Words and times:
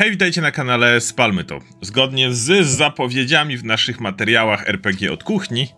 Hej, 0.00 0.10
witajcie 0.10 0.40
na 0.40 0.50
kanale 0.50 1.00
Spalmy 1.00 1.44
to. 1.44 1.58
Zgodnie 1.80 2.34
z 2.34 2.66
zapowiedziami 2.66 3.56
w 3.56 3.64
naszych 3.64 4.00
materiałach 4.00 4.68
RPG 4.68 5.12
od 5.12 5.24
kuchni, 5.24 5.68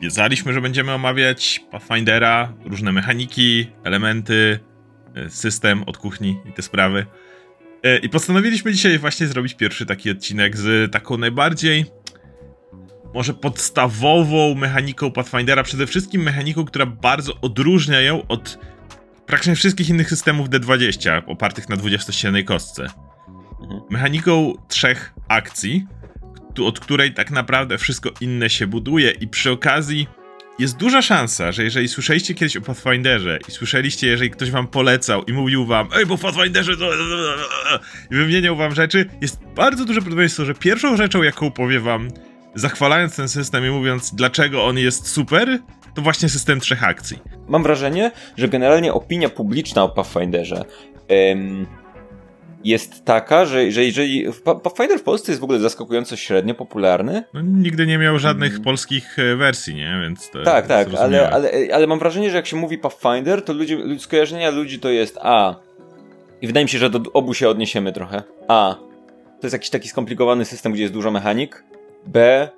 wiedzieliśmy, 0.00 0.52
że 0.52 0.60
będziemy 0.60 0.92
omawiać 0.92 1.60
Pathfindera, 1.70 2.52
różne 2.64 2.92
mechaniki, 2.92 3.66
elementy, 3.84 4.58
e, 5.14 5.30
system 5.30 5.82
od 5.82 5.98
kuchni 5.98 6.38
i 6.48 6.52
te 6.52 6.62
sprawy. 6.62 7.06
E, 7.82 7.98
I 7.98 8.08
postanowiliśmy 8.08 8.72
dzisiaj 8.72 8.98
właśnie 8.98 9.26
zrobić 9.26 9.54
pierwszy 9.54 9.86
taki 9.86 10.10
odcinek 10.10 10.56
z 10.56 10.92
taką 10.92 11.16
najbardziej 11.16 11.84
może 13.14 13.34
podstawową 13.34 14.54
mechaniką 14.54 15.10
Pathfindera, 15.10 15.62
przede 15.62 15.86
wszystkim 15.86 16.22
mechaniką, 16.22 16.64
która 16.64 16.86
bardzo 16.86 17.40
odróżnia 17.40 18.00
ją 18.00 18.26
od 18.26 18.58
praktycznie 19.26 19.54
wszystkich 19.54 19.88
innych 19.88 20.08
systemów 20.08 20.48
D20 20.48 21.22
opartych 21.26 21.68
na 21.68 21.76
20-ściennej 21.76 22.44
kostce. 22.44 23.03
Mhm. 23.64 23.80
Mechaniką 23.90 24.52
trzech 24.68 25.14
akcji, 25.28 25.86
od 26.64 26.80
której 26.80 27.14
tak 27.14 27.30
naprawdę 27.30 27.78
wszystko 27.78 28.10
inne 28.20 28.50
się 28.50 28.66
buduje 28.66 29.10
i 29.10 29.28
przy 29.28 29.50
okazji 29.50 30.06
jest 30.58 30.76
duża 30.76 31.02
szansa, 31.02 31.52
że 31.52 31.64
jeżeli 31.64 31.88
słyszeliście 31.88 32.34
kiedyś 32.34 32.56
o 32.56 32.60
Pathfinderze 32.60 33.38
i 33.48 33.50
słyszeliście, 33.50 34.06
jeżeli 34.06 34.30
ktoś 34.30 34.50
wam 34.50 34.66
polecał 34.66 35.24
i 35.24 35.32
mówił 35.32 35.66
wam, 35.66 35.88
ej, 35.96 36.06
bo 36.06 36.16
w 36.16 36.20
Pathfinderze 36.20 36.76
to... 36.76 36.90
i 38.10 38.14
wymieniał 38.14 38.56
wam 38.56 38.74
rzeczy, 38.74 39.06
jest 39.20 39.40
bardzo 39.56 39.84
duże 39.84 40.00
prawdopodobieństwo, 40.00 40.44
że 40.44 40.54
pierwszą 40.54 40.96
rzeczą, 40.96 41.22
jaką 41.22 41.50
powie 41.50 41.80
wam, 41.80 42.08
zachwalając 42.54 43.16
ten 43.16 43.28
system 43.28 43.66
i 43.66 43.70
mówiąc, 43.70 44.14
dlaczego 44.14 44.64
on 44.64 44.78
jest 44.78 45.08
super, 45.08 45.58
to 45.94 46.02
właśnie 46.02 46.28
system 46.28 46.60
trzech 46.60 46.84
akcji. 46.84 47.18
Mam 47.48 47.62
wrażenie, 47.62 48.10
że 48.36 48.48
generalnie 48.48 48.92
opinia 48.92 49.28
publiczna 49.28 49.82
o 49.82 49.88
Pathfinderze 49.88 50.64
jest 52.64 53.04
taka, 53.04 53.44
że, 53.44 53.70
że 53.70 53.84
jeżeli. 53.84 54.26
Pa- 54.44 54.54
Pathfinder 54.54 54.98
w 54.98 55.02
Polsce 55.02 55.32
jest 55.32 55.40
w 55.40 55.44
ogóle 55.44 55.58
zaskakująco 55.58 56.16
średnio 56.16 56.54
popularny. 56.54 57.24
No, 57.34 57.40
nigdy 57.40 57.86
nie 57.86 57.98
miał 57.98 58.18
żadnych 58.18 58.50
Mm. 58.52 58.64
polskich 58.64 59.18
e, 59.18 59.36
wersji, 59.36 59.74
nie? 59.74 59.98
Więc 60.02 60.30
to 60.30 60.42
Tak, 60.42 60.66
tak, 60.66 60.88
ale, 60.98 61.30
ale, 61.30 61.50
ale 61.74 61.86
mam 61.86 61.98
wrażenie, 61.98 62.30
że 62.30 62.36
jak 62.36 62.46
się 62.46 62.56
mówi 62.56 62.78
Pathfinder, 62.78 63.42
to 63.44 63.52
ludzie, 63.52 63.76
ludzi- 63.76 63.98
skojarzenia 64.00 64.50
ludzi 64.50 64.78
to 64.80 64.88
jest 64.90 65.18
A. 65.22 65.54
I 66.42 66.46
wydaje 66.46 66.64
mi 66.64 66.70
się, 66.70 66.78
że 66.78 66.90
do 66.90 67.00
obu 67.12 67.34
się 67.34 67.48
odniesiemy 67.48 67.92
trochę. 67.92 68.22
A. 68.48 68.74
To 69.40 69.46
jest 69.46 69.52
jakiś 69.52 69.70
taki 69.70 69.88
skomplikowany 69.88 70.44
system, 70.44 70.72
gdzie 70.72 70.82
jest 70.82 70.94
dużo 70.94 71.10
mechanik. 71.10 71.64
B. 72.06 72.48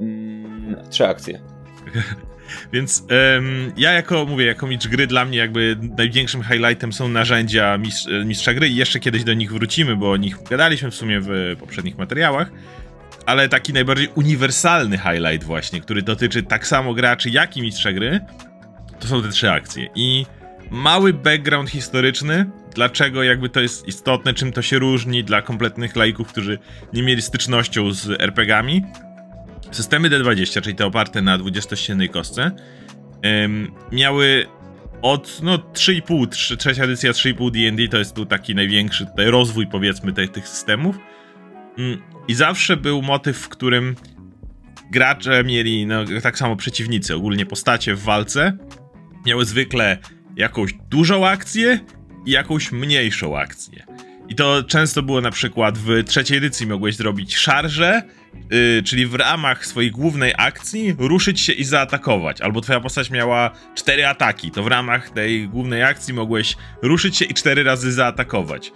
Mm, 0.00 0.76
trzy 0.90 1.06
akcje. 1.06 1.40
Więc 2.72 3.04
em, 3.08 3.72
ja 3.76 3.92
jako, 3.92 4.26
mówię, 4.26 4.46
jako 4.46 4.66
mistrz 4.66 4.88
gry, 4.88 5.06
dla 5.06 5.24
mnie 5.24 5.38
jakby 5.38 5.76
największym 5.98 6.42
highlightem 6.42 6.92
są 6.92 7.08
narzędzia 7.08 7.78
mistrz, 7.78 8.06
e, 8.06 8.24
mistrza 8.24 8.54
gry 8.54 8.68
i 8.68 8.76
jeszcze 8.76 9.00
kiedyś 9.00 9.24
do 9.24 9.34
nich 9.34 9.52
wrócimy, 9.52 9.96
bo 9.96 10.10
o 10.10 10.16
nich 10.16 10.36
gadaliśmy 10.50 10.90
w 10.90 10.94
sumie 10.94 11.20
w 11.20 11.56
poprzednich 11.60 11.98
materiałach. 11.98 12.50
Ale 13.26 13.48
taki 13.48 13.72
najbardziej 13.72 14.08
uniwersalny 14.14 14.98
highlight 14.98 15.44
właśnie, 15.44 15.80
który 15.80 16.02
dotyczy 16.02 16.42
tak 16.42 16.66
samo 16.66 16.94
graczy, 16.94 17.30
jak 17.30 17.56
i 17.56 17.62
mistrza 17.62 17.92
gry, 17.92 18.20
to 19.00 19.08
są 19.08 19.22
te 19.22 19.28
trzy 19.28 19.50
akcje. 19.50 19.88
I 19.94 20.26
mały 20.70 21.12
background 21.12 21.70
historyczny, 21.70 22.46
dlaczego 22.74 23.22
jakby 23.22 23.48
to 23.48 23.60
jest 23.60 23.88
istotne, 23.88 24.34
czym 24.34 24.52
to 24.52 24.62
się 24.62 24.78
różni 24.78 25.24
dla 25.24 25.42
kompletnych 25.42 25.96
laików, 25.96 26.28
którzy 26.28 26.58
nie 26.92 27.02
mieli 27.02 27.22
stycznością 27.22 27.92
z 27.92 28.20
RPGami. 28.20 28.82
Systemy 29.70 30.10
D20, 30.10 30.62
czyli 30.62 30.76
te 30.76 30.86
oparte 30.86 31.22
na 31.22 31.38
20-ściennej 31.38 32.08
kostce, 32.10 32.50
miały 33.92 34.46
od 35.02 35.40
no 35.42 35.58
3,5, 35.58 36.26
trze- 36.26 36.56
trzecia 36.56 36.84
edycja 36.84 37.12
3,5 37.12 37.50
D&D 37.50 37.88
to 37.88 37.98
jest 37.98 38.14
był 38.14 38.26
taki 38.26 38.54
największy 38.54 39.06
tutaj 39.06 39.26
rozwój 39.26 39.66
powiedzmy 39.66 40.12
tych, 40.12 40.30
tych 40.30 40.48
systemów. 40.48 40.96
Mm, 41.78 42.02
I 42.28 42.34
zawsze 42.34 42.76
był 42.76 43.02
motyw, 43.02 43.38
w 43.38 43.48
którym 43.48 43.94
gracze 44.90 45.44
mieli, 45.44 45.86
no 45.86 46.04
tak 46.22 46.38
samo 46.38 46.56
przeciwnicy, 46.56 47.14
ogólnie 47.14 47.46
postacie 47.46 47.94
w 47.94 48.02
walce, 48.02 48.58
miały 49.26 49.44
zwykle 49.44 49.98
jakąś 50.36 50.72
dużą 50.90 51.26
akcję 51.26 51.80
i 52.26 52.30
jakąś 52.30 52.72
mniejszą 52.72 53.38
akcję. 53.38 53.86
I 54.28 54.34
to 54.34 54.62
często 54.62 55.02
było 55.02 55.20
na 55.20 55.30
przykład 55.30 55.78
w 55.78 56.04
trzeciej 56.04 56.38
edycji 56.38 56.66
mogłeś 56.66 56.96
zrobić 56.96 57.36
szarżę, 57.36 58.02
yy, 58.50 58.82
czyli 58.82 59.06
w 59.06 59.14
ramach 59.14 59.66
swojej 59.66 59.90
głównej 59.90 60.32
akcji 60.38 60.96
ruszyć 60.98 61.40
się 61.40 61.52
i 61.52 61.64
zaatakować. 61.64 62.40
Albo 62.40 62.60
twoja 62.60 62.80
postać 62.80 63.10
miała 63.10 63.50
cztery 63.74 64.06
ataki, 64.06 64.50
to 64.50 64.62
w 64.62 64.66
ramach 64.66 65.10
tej 65.10 65.48
głównej 65.48 65.82
akcji 65.82 66.14
mogłeś 66.14 66.56
ruszyć 66.82 67.16
się 67.16 67.24
i 67.24 67.34
cztery 67.34 67.62
razy 67.62 67.92
zaatakować. 67.92 68.72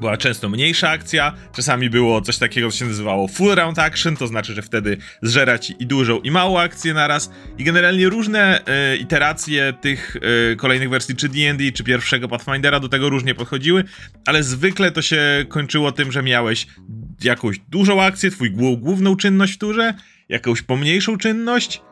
Była 0.00 0.16
często 0.16 0.48
mniejsza 0.48 0.90
akcja, 0.90 1.32
czasami 1.56 1.90
było 1.90 2.20
coś 2.20 2.38
takiego, 2.38 2.70
co 2.70 2.78
się 2.78 2.84
nazywało 2.84 3.28
full 3.28 3.54
round 3.54 3.78
action, 3.78 4.16
to 4.16 4.26
znaczy, 4.26 4.54
że 4.54 4.62
wtedy 4.62 4.96
zżerać 5.22 5.72
i 5.78 5.86
dużą 5.86 6.20
i 6.20 6.30
małą 6.30 6.60
akcję 6.60 6.94
naraz. 6.94 7.30
I 7.58 7.64
generalnie 7.64 8.08
różne 8.08 8.64
e, 8.66 8.96
iteracje 8.96 9.72
tych 9.80 10.16
e, 10.52 10.56
kolejnych 10.56 10.90
wersji, 10.90 11.16
czy 11.16 11.28
D&D, 11.28 11.72
czy 11.72 11.84
pierwszego 11.84 12.28
Pathfindera 12.28 12.80
do 12.80 12.88
tego 12.88 13.08
różnie 13.08 13.34
podchodziły, 13.34 13.84
ale 14.26 14.42
zwykle 14.42 14.90
to 14.90 15.02
się 15.02 15.44
kończyło 15.48 15.92
tym, 15.92 16.12
że 16.12 16.22
miałeś 16.22 16.66
jakąś 17.24 17.58
dużą 17.58 18.02
akcję, 18.02 18.30
twój 18.30 18.52
głó- 18.52 18.78
główną 18.78 19.16
czynność 19.16 19.54
w 19.54 19.58
turze, 19.58 19.94
jakąś 20.28 20.62
pomniejszą 20.62 21.18
czynność, 21.18 21.82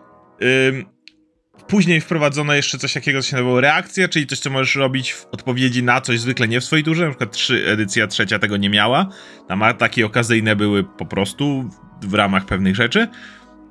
Później 1.69 2.01
wprowadzono 2.01 2.55
jeszcze 2.55 2.79
coś 2.79 2.93
takiego, 2.93 3.23
co 3.23 3.29
się 3.29 3.37
nazywało 3.37 3.61
reakcja, 3.61 4.09
czyli 4.09 4.27
coś, 4.27 4.39
co 4.39 4.51
możesz 4.51 4.75
robić 4.75 5.13
w 5.13 5.27
odpowiedzi 5.33 5.83
na 5.83 6.01
coś 6.01 6.21
zwykle 6.21 6.49
nie 6.49 6.61
w 6.61 6.65
swojej 6.65 6.85
turze. 6.85 7.05
Na 7.05 7.11
przykład 7.11 7.33
trzy, 7.33 7.67
edycja 7.69 8.07
trzecia 8.07 8.39
tego 8.39 8.57
nie 8.57 8.71
miała. 8.71 9.09
Tam 9.49 9.63
ataki 9.63 10.05
okazyjne 10.05 10.57
były 10.57 10.85
po 10.85 11.07
prostu 11.07 11.71
w 12.03 12.15
ramach 12.15 12.47
pewnych 12.47 12.77
rzeczy. 12.77 13.09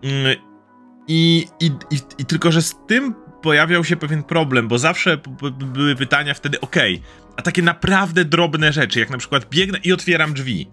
Mm, 0.03 0.35
I, 1.07 1.45
i, 1.59 1.66
i, 1.66 2.00
i 2.17 2.25
tylko, 2.25 2.51
że 2.51 2.61
z 2.61 2.75
tym 2.88 3.16
pojawiał 3.41 3.84
się 3.84 3.95
pewien 3.95 4.23
problem, 4.23 4.67
bo 4.67 4.78
zawsze 4.78 5.17
były 5.73 5.95
pytania 5.95 6.34
wtedy, 6.34 6.61
okej, 6.61 7.01
a 7.38 7.41
takie 7.41 7.61
naprawdę 7.61 8.25
drobne 8.25 8.73
rzeczy, 8.73 9.00
jak 9.00 9.09
na 9.09 9.17
przykład 9.17 9.50
biegnę 9.50 9.79
i 9.84 9.94
otwieram 9.94 10.34
drzwi. 10.34 10.67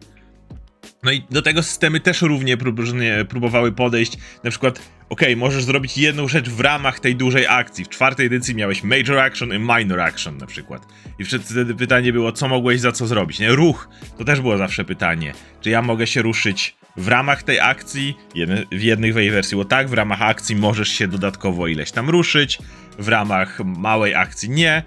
No 1.02 1.12
i 1.12 1.22
do 1.30 1.42
tego 1.42 1.62
systemy 1.62 2.00
też 2.00 2.22
równie 2.22 2.56
próbowały 3.28 3.72
podejść. 3.72 4.18
Na 4.44 4.50
przykład, 4.50 4.82
okej, 5.12 5.36
możesz 5.36 5.64
zrobić 5.64 5.98
jedną 5.98 6.28
rzecz 6.28 6.48
w 6.48 6.60
ramach 6.60 7.00
tej 7.00 7.16
dużej 7.16 7.46
akcji. 7.46 7.84
W 7.84 7.88
czwartej 7.88 8.26
edycji 8.26 8.54
miałeś 8.54 8.82
major 8.82 9.18
action 9.18 9.54
i 9.54 9.58
minor 9.58 10.00
action 10.00 10.36
na 10.36 10.46
przykład. 10.46 10.86
I 11.18 11.24
wtedy 11.24 11.74
pytanie 11.74 12.12
było, 12.12 12.32
co 12.32 12.48
mogłeś 12.48 12.80
za 12.80 12.92
co 12.92 13.06
zrobić. 13.06 13.38
Nie? 13.38 13.48
Ruch, 13.48 13.88
to 14.18 14.24
też 14.24 14.40
było 14.40 14.58
zawsze 14.58 14.84
pytanie. 14.84 15.32
Czy 15.60 15.70
ja 15.70 15.82
mogę 15.82 16.06
się 16.06 16.22
ruszyć 16.22 16.76
w 16.96 17.08
ramach 17.08 17.42
tej 17.42 17.60
akcji? 17.60 18.16
Jedne, 18.34 18.62
w 18.72 18.82
jednej 18.82 19.12
wersji 19.12 19.54
było 19.54 19.64
tak, 19.64 19.88
w 19.88 19.92
ramach 19.92 20.22
akcji 20.22 20.56
możesz 20.56 20.88
się 20.88 21.08
dodatkowo 21.08 21.66
ileś 21.66 21.90
tam 21.90 22.10
ruszyć, 22.10 22.58
w 22.98 23.08
ramach 23.08 23.60
małej 23.64 24.14
akcji 24.14 24.50
nie. 24.50 24.82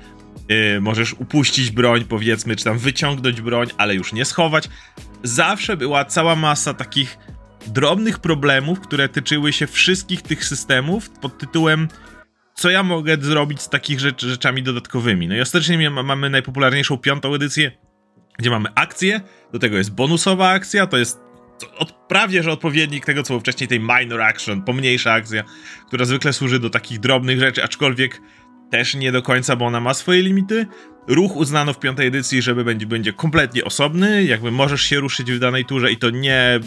Yy, 0.50 0.82
możesz 0.82 1.14
upuścić 1.14 1.72
broń, 1.72 2.06
powiedzmy, 2.10 2.56
czy 2.56 2.64
tam 2.64 2.78
wyciągnąć 2.78 3.42
broń, 3.42 3.68
ale 3.78 3.96
już 3.96 4.14
nie 4.14 4.26
schować. 4.26 4.70
Zawsze 5.24 5.78
była 5.78 6.06
cała 6.06 6.36
masa 6.36 6.74
takich 6.74 7.18
drobnych 7.70 8.20
problemów, 8.20 8.80
które 8.80 9.10
tyczyły 9.10 9.54
się 9.54 9.68
wszystkich 9.68 10.22
tych 10.22 10.46
systemów 10.46 11.10
pod 11.10 11.38
tytułem 11.38 11.88
co 12.56 12.70
ja 12.70 12.84
mogę 12.84 13.18
zrobić 13.22 13.62
z 13.62 13.70
takich 13.70 14.00
rzecz, 14.00 14.26
rzeczami 14.26 14.64
dodatkowymi. 14.64 15.28
No 15.28 15.36
i 15.36 15.42
ostatecznie 15.42 15.90
mamy 15.90 16.30
najpopularniejszą 16.30 16.98
piątą 16.98 17.34
edycję, 17.34 17.72
gdzie 18.38 18.50
mamy 18.50 18.70
akcję, 18.76 19.22
do 19.54 19.60
tego 19.60 19.78
jest 19.78 19.92
bonusowa 19.92 20.50
akcja, 20.50 20.88
to 20.88 20.98
jest 20.98 21.20
od, 21.78 21.92
prawie, 21.92 22.44
że 22.44 22.52
odpowiednik 22.52 23.06
tego, 23.06 23.24
co 23.24 23.28
było 23.28 23.40
wcześniej 23.40 23.68
tej 23.68 23.80
minor 23.80 24.22
action, 24.22 24.62
pomniejsza 24.62 25.14
akcja, 25.14 25.44
która 25.88 26.06
zwykle 26.06 26.34
służy 26.34 26.60
do 26.60 26.70
takich 26.70 27.00
drobnych 27.00 27.40
rzeczy, 27.40 27.64
aczkolwiek 27.64 28.22
też 28.72 28.96
nie 28.96 29.12
do 29.12 29.22
końca, 29.22 29.56
bo 29.56 29.66
ona 29.66 29.80
ma 29.80 29.94
swoje 29.94 30.22
limity. 30.22 30.68
Ruch 31.08 31.36
uznano 31.36 31.74
w 31.74 31.80
piątej 31.80 32.08
edycji, 32.08 32.42
żeby 32.42 32.64
będzie, 32.64 32.86
będzie 32.86 33.14
kompletnie 33.14 33.64
osobny, 33.64 34.24
jakby 34.24 34.52
możesz 34.52 34.82
się 34.82 35.00
ruszyć 35.00 35.32
w 35.32 35.40
danej 35.40 35.66
turze 35.66 35.92
i 35.92 35.98
to 35.98 36.10
nie 36.10 36.60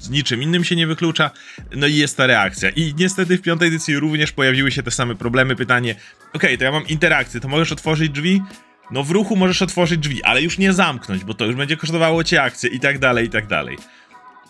z 0.00 0.10
niczym 0.10 0.42
innym 0.42 0.64
się 0.64 0.76
nie 0.76 0.86
wyklucza. 0.86 1.30
No 1.76 1.86
i 1.86 1.94
jest 1.94 2.16
ta 2.16 2.26
reakcja. 2.26 2.70
I 2.70 2.94
niestety 2.98 3.38
w 3.38 3.42
piątej 3.42 3.68
edycji 3.68 3.98
również 3.98 4.32
pojawiły 4.32 4.70
się 4.70 4.82
te 4.82 4.90
same 4.90 5.14
problemy. 5.14 5.56
Pytanie, 5.56 5.94
okej, 6.32 6.58
to 6.58 6.64
ja 6.64 6.72
mam 6.72 6.86
interakcję, 6.86 7.40
to 7.40 7.48
możesz 7.48 7.72
otworzyć 7.72 8.10
drzwi? 8.10 8.42
No 8.90 9.02
w 9.02 9.10
ruchu 9.10 9.36
możesz 9.36 9.62
otworzyć 9.62 10.00
drzwi, 10.00 10.22
ale 10.22 10.42
już 10.42 10.58
nie 10.58 10.72
zamknąć, 10.72 11.24
bo 11.24 11.34
to 11.34 11.46
już 11.46 11.56
będzie 11.56 11.76
kosztowało 11.76 12.24
cię 12.24 12.42
akcję 12.42 12.70
i 12.70 12.80
tak 12.80 12.98
dalej, 12.98 13.26
i 13.26 13.30
tak 13.30 13.46
dalej. 13.46 13.76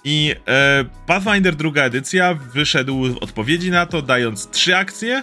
I 0.05 0.35
e, 0.49 0.85
Pathfinder 1.07 1.57
druga 1.57 1.83
edycja 1.83 2.35
wyszedł 2.35 3.15
w 3.15 3.19
odpowiedzi 3.19 3.71
na 3.71 3.87
to, 3.87 4.03
dając 4.03 4.51
trzy 4.51 4.77
akcje 4.77 5.23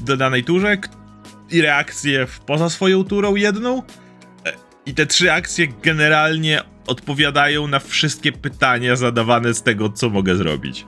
do 0.00 0.16
danej 0.16 0.44
turze 0.44 0.76
i 1.50 1.62
reakcję 1.62 2.26
poza 2.46 2.70
swoją 2.70 3.04
turą 3.04 3.34
jedną. 3.34 3.82
E, 4.46 4.52
I 4.86 4.94
te 4.94 5.06
trzy 5.06 5.32
akcje 5.32 5.66
generalnie 5.82 6.62
odpowiadają 6.86 7.66
na 7.66 7.78
wszystkie 7.78 8.32
pytania 8.32 8.96
zadawane 8.96 9.54
z 9.54 9.62
tego, 9.62 9.88
co 9.88 10.10
mogę 10.10 10.36
zrobić. 10.36 10.86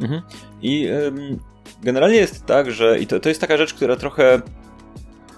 Mhm. 0.00 0.22
I 0.62 0.88
ym, 0.88 1.38
generalnie 1.82 2.16
jest 2.16 2.46
tak, 2.46 2.72
że 2.72 2.98
i 2.98 3.06
to, 3.06 3.20
to 3.20 3.28
jest 3.28 3.40
taka 3.40 3.56
rzecz, 3.56 3.74
która 3.74 3.96
trochę. 3.96 4.40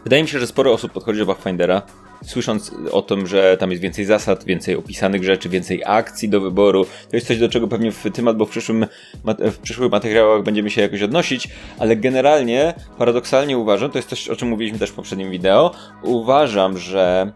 Wydaje 0.04 0.22
mi 0.22 0.28
się, 0.28 0.38
że 0.38 0.46
sporo 0.46 0.72
osób 0.72 0.92
podchodzi 0.92 1.18
do 1.18 1.26
Pathfindera 1.26 1.82
słysząc 2.22 2.72
o 2.92 3.02
tym, 3.02 3.26
że 3.26 3.56
tam 3.56 3.70
jest 3.70 3.82
więcej 3.82 4.04
zasad, 4.04 4.44
więcej 4.44 4.76
opisanych 4.76 5.24
rzeczy, 5.24 5.48
więcej 5.48 5.82
akcji 5.86 6.28
do 6.28 6.40
wyboru, 6.40 6.84
to 6.84 7.16
jest 7.16 7.26
coś, 7.26 7.38
do 7.38 7.48
czego 7.48 7.68
pewnie 7.68 7.92
w 7.92 8.10
tym 8.12 8.28
albo 8.28 8.46
w, 8.46 8.50
przyszłym, 8.50 8.86
w 9.38 9.58
przyszłych 9.58 9.90
materiałach 9.90 10.42
będziemy 10.42 10.70
się 10.70 10.80
jakoś 10.80 11.02
odnosić, 11.02 11.48
ale 11.78 11.96
generalnie, 11.96 12.74
paradoksalnie 12.98 13.58
uważam, 13.58 13.90
to 13.90 13.98
jest 13.98 14.08
coś, 14.08 14.28
o 14.28 14.36
czym 14.36 14.48
mówiliśmy 14.48 14.78
też 14.78 14.90
w 14.90 14.94
poprzednim 14.94 15.30
wideo, 15.30 15.74
uważam, 16.02 16.78
że 16.78 17.32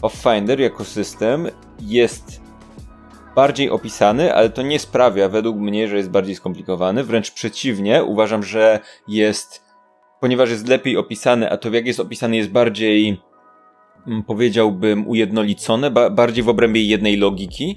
Pathfinder 0.00 0.60
jako 0.60 0.84
system 0.84 1.48
jest 1.80 2.42
bardziej 3.34 3.70
opisany, 3.70 4.34
ale 4.34 4.50
to 4.50 4.62
nie 4.62 4.78
sprawia 4.78 5.28
według 5.28 5.56
mnie, 5.56 5.88
że 5.88 5.96
jest 5.96 6.10
bardziej 6.10 6.34
skomplikowany. 6.34 7.04
Wręcz 7.04 7.30
przeciwnie, 7.30 8.04
uważam, 8.04 8.42
że 8.42 8.80
jest, 9.08 9.64
ponieważ 10.20 10.50
jest 10.50 10.68
lepiej 10.68 10.96
opisany, 10.96 11.50
a 11.50 11.56
to 11.56 11.70
jak 11.70 11.86
jest 11.86 12.00
opisany 12.00 12.36
jest 12.36 12.50
bardziej, 12.50 13.20
powiedziałbym, 14.26 15.08
ujednolicone, 15.08 15.90
ba 15.90 16.10
bardziej 16.10 16.44
w 16.44 16.48
obrębie 16.48 16.82
jednej 16.82 17.16
logiki, 17.16 17.76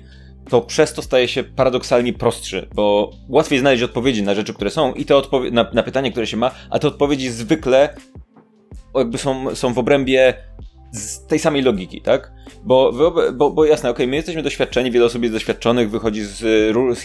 to 0.49 0.61
przez 0.61 0.93
to 0.93 1.01
staje 1.01 1.27
się 1.27 1.43
paradoksalnie 1.43 2.13
prostszy, 2.13 2.67
bo 2.75 3.11
łatwiej 3.29 3.59
znaleźć 3.59 3.83
odpowiedzi 3.83 4.23
na 4.23 4.35
rzeczy, 4.35 4.53
które 4.53 4.69
są 4.69 4.93
i 4.93 5.05
te 5.05 5.21
na, 5.51 5.65
na 5.73 5.83
pytanie, 5.83 6.11
które 6.11 6.27
się 6.27 6.37
ma, 6.37 6.51
a 6.69 6.79
te 6.79 6.87
odpowiedzi 6.87 7.29
zwykle 7.29 7.95
jakby 8.95 9.17
są, 9.17 9.55
są 9.55 9.73
w 9.73 9.79
obrębie 9.79 10.33
z 10.91 11.27
tej 11.27 11.39
samej 11.39 11.61
logiki, 11.61 12.01
tak? 12.01 12.31
Bo, 12.63 12.91
bo, 13.33 13.51
bo 13.51 13.65
jasne, 13.65 13.89
okej, 13.89 14.05
okay, 14.05 14.07
my 14.07 14.15
jesteśmy 14.15 14.43
doświadczeni, 14.43 14.91
wiele 14.91 15.05
osób 15.05 15.21
jest 15.21 15.35
doświadczonych, 15.35 15.89
wychodzi 15.89 16.23
z, 16.23 16.43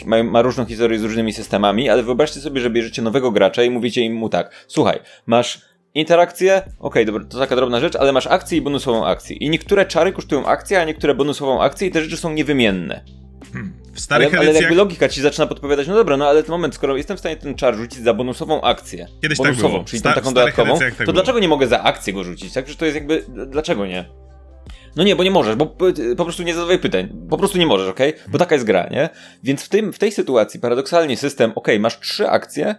ma, 0.06 0.23
ma 0.23 0.43
różną 0.43 0.64
historię 0.64 0.99
z 0.99 1.05
różnymi 1.05 1.32
systemami, 1.32 1.88
ale 1.88 2.02
wyobraźcie 2.02 2.40
sobie, 2.40 2.61
że 2.61 2.70
bierzecie 2.70 3.02
nowego 3.02 3.31
gracza 3.31 3.62
i 3.62 3.70
mówicie 3.70 4.11
mu 4.11 4.28
tak, 4.28 4.64
słuchaj, 4.69 4.99
masz 5.26 5.69
interakcję, 5.94 6.56
okej, 6.62 6.75
okay, 6.78 7.04
dobra, 7.04 7.25
to 7.25 7.38
taka 7.38 7.56
drobna 7.56 7.81
rzecz, 7.81 7.96
ale 7.96 8.12
masz 8.12 8.26
akcję 8.26 8.58
i 8.58 8.60
bonusową 8.60 9.06
akcję. 9.06 9.37
I 9.37 9.50
niektóre 9.50 9.87
czary 9.87 10.12
kosztują 10.12 10.46
akcję, 10.46 10.81
a 10.81 10.84
niektóre 10.84 11.14
bonusową 11.14 11.62
akcję 11.62 11.88
i 11.88 11.90
te 11.90 12.02
rzeczy 12.02 12.16
są 12.16 12.32
niewymienne. 12.32 13.04
Hmm. 13.52 13.72
W 13.94 14.00
starych 14.00 14.34
ale, 14.34 14.50
ale 14.50 14.60
jakby 14.60 14.75
logika 14.75 15.08
ci 15.08 15.20
zaczyna 15.22 15.46
podpowiadać, 15.46 15.88
no 15.88 15.94
dobra, 15.94 16.16
no 16.16 16.28
ale 16.28 16.42
ten 16.42 16.50
moment, 16.50 16.75
skoro 16.75 16.96
jestem 16.96 17.16
w 17.16 17.20
stanie 17.20 17.37
ten 17.37 17.54
czar 17.54 17.76
rzucić 17.76 18.02
za 18.02 18.14
bonusową 18.14 18.62
akcję, 18.62 19.06
Kiedyś 19.22 19.38
tak 19.38 19.46
bonusową, 19.46 19.69
tak 19.69 19.72
było. 19.72 19.84
czyli 19.84 20.02
tą 20.02 20.12
taką 20.12 20.34
dodatkową, 20.34 20.78
tak 20.78 20.94
to 20.94 21.04
było. 21.04 21.12
dlaczego 21.12 21.38
nie 21.38 21.48
mogę 21.48 21.66
za 21.66 21.82
akcję 21.82 22.12
go 22.12 22.25
rzucić, 22.25 22.52
tak? 22.52 22.69
Że 22.69 22.76
to 22.76 22.84
jest 22.84 22.94
jakby, 22.94 23.25
dlaczego 23.46 23.87
nie? 23.87 24.04
No 24.96 25.04
nie, 25.04 25.16
bo 25.16 25.25
nie 25.25 25.31
możesz, 25.31 25.56
bo 25.56 25.66
po 26.16 26.25
prostu 26.25 26.42
nie 26.42 26.54
zadawaj 26.54 26.78
pytań. 26.78 27.08
Po 27.31 27.38
prostu 27.38 27.58
nie 27.58 27.66
możesz, 27.66 27.88
okej? 27.88 28.14
Okay? 28.14 28.31
Bo 28.32 28.38
taka 28.38 28.54
jest 28.54 28.66
gra, 28.66 28.88
nie? 28.90 29.08
Więc 29.42 29.62
w, 29.62 29.69
tym, 29.69 29.92
w 29.92 29.98
tej 29.98 30.12
sytuacji 30.12 30.60
paradoksalnie 30.60 31.16
system, 31.16 31.50
okej, 31.50 31.75
okay, 31.75 31.81
masz 31.81 32.00
trzy 32.00 32.28
akcje, 32.28 32.75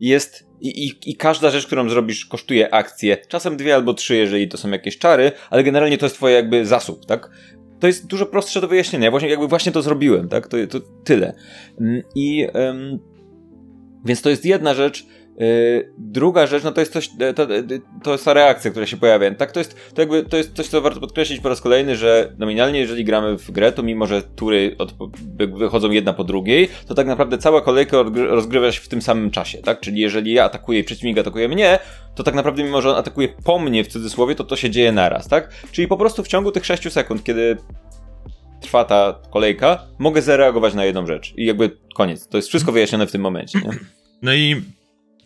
jest 0.00 0.46
i, 0.60 0.86
i, 0.86 1.10
i, 1.10 1.16
każda 1.16 1.50
rzecz, 1.50 1.66
którą 1.66 1.88
zrobisz, 1.88 2.26
kosztuje 2.26 2.74
akcję. 2.74 3.16
Czasem 3.28 3.56
dwie 3.56 3.74
albo 3.74 3.94
trzy, 3.94 4.16
jeżeli 4.16 4.48
to 4.48 4.58
są 4.58 4.70
jakieś 4.70 4.98
czary, 4.98 5.32
ale 5.50 5.64
generalnie 5.64 5.98
to 5.98 6.06
jest 6.06 6.16
twoje 6.16 6.34
jakby 6.34 6.66
zasób, 6.66 7.06
tak? 7.06 7.30
To 7.80 7.86
jest 7.86 8.06
dużo 8.06 8.26
prostsze 8.26 8.60
do 8.60 8.68
wyjaśnienia. 8.68 9.10
Właśnie, 9.10 9.28
jakby 9.28 9.48
właśnie 9.48 9.72
to 9.72 9.82
zrobiłem, 9.82 10.28
tak? 10.28 10.48
To, 10.48 10.56
to 10.70 10.80
tyle. 11.04 11.34
Mm, 11.80 12.02
I 12.14 12.46
um, 12.54 12.98
więc 14.04 14.22
to 14.22 14.30
jest 14.30 14.44
jedna 14.44 14.74
rzecz. 14.74 15.06
Yy, 15.38 15.92
druga 15.98 16.46
rzecz, 16.46 16.64
no 16.64 16.72
to 16.72 16.80
jest 16.80 16.92
coś, 16.92 17.10
e, 17.20 17.34
to, 17.34 17.42
e, 17.42 17.62
to 18.02 18.12
jest 18.12 18.24
ta 18.24 18.32
reakcja, 18.32 18.70
która 18.70 18.86
się 18.86 18.96
pojawia. 18.96 19.34
Tak, 19.34 19.52
to 19.52 19.60
jest, 19.60 19.94
to 19.94 20.02
jakby, 20.02 20.22
to 20.22 20.36
jest 20.36 20.56
coś, 20.56 20.68
co 20.68 20.80
warto 20.80 21.00
podkreślić 21.00 21.40
po 21.40 21.48
raz 21.48 21.60
kolejny, 21.60 21.96
że 21.96 22.32
nominalnie, 22.38 22.80
jeżeli 22.80 23.04
gramy 23.04 23.38
w 23.38 23.50
grę, 23.50 23.72
to 23.72 23.82
mimo, 23.82 24.06
że 24.06 24.22
tury 24.22 24.76
od, 24.78 24.94
wychodzą 25.58 25.90
jedna 25.90 26.12
po 26.12 26.24
drugiej, 26.24 26.68
to 26.86 26.94
tak 26.94 27.06
naprawdę 27.06 27.38
cała 27.38 27.60
kolejka 27.60 27.96
rozgrywa 28.14 28.72
się 28.72 28.80
w 28.80 28.88
tym 28.88 29.02
samym 29.02 29.30
czasie, 29.30 29.58
tak? 29.58 29.80
Czyli 29.80 30.00
jeżeli 30.00 30.32
ja 30.32 30.44
atakuję 30.44 30.80
i 30.80 30.84
przeciwnik 30.84 31.18
atakuje 31.18 31.48
mnie, 31.48 31.78
to 32.14 32.22
tak 32.22 32.34
naprawdę 32.34 32.62
mimo, 32.62 32.82
że 32.82 32.90
on 32.90 32.96
atakuje 32.96 33.28
po 33.44 33.58
mnie 33.58 33.84
w 33.84 33.88
cudzysłowie, 33.88 34.34
to 34.34 34.44
to 34.44 34.56
się 34.56 34.70
dzieje 34.70 34.92
naraz, 34.92 35.28
tak? 35.28 35.52
Czyli 35.72 35.88
po 35.88 35.96
prostu 35.96 36.22
w 36.22 36.28
ciągu 36.28 36.52
tych 36.52 36.66
6 36.66 36.92
sekund, 36.92 37.24
kiedy 37.24 37.56
trwa 38.60 38.84
ta 38.84 39.20
kolejka, 39.30 39.86
mogę 39.98 40.22
zareagować 40.22 40.74
na 40.74 40.84
jedną 40.84 41.06
rzecz. 41.06 41.34
I 41.36 41.46
jakby 41.46 41.70
koniec. 41.94 42.28
To 42.28 42.38
jest 42.38 42.48
wszystko 42.48 42.72
wyjaśnione 42.72 43.06
w 43.06 43.12
tym 43.12 43.22
momencie, 43.22 43.58
nie? 43.58 43.70
No 44.22 44.34
i 44.34 44.62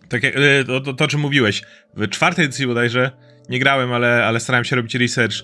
tak 0.09 0.23
jak 0.23 0.37
e, 0.37 0.65
to, 0.65 0.81
to, 0.81 0.95
to, 0.95 1.05
o 1.05 1.09
czym 1.09 1.21
mówiłeś, 1.21 1.63
w 1.97 2.09
czwartej 2.09 2.45
edycji 2.45 2.67
bodajże, 2.67 3.11
nie 3.49 3.59
grałem, 3.59 3.93
ale, 3.93 4.25
ale 4.25 4.41
starałem 4.41 4.65
się 4.65 4.77
robić 4.77 4.95
research, 4.95 5.35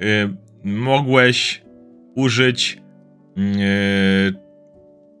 yy, 0.00 0.36
mogłeś 0.64 1.62
użyć 2.14 2.78
yy, 3.36 3.44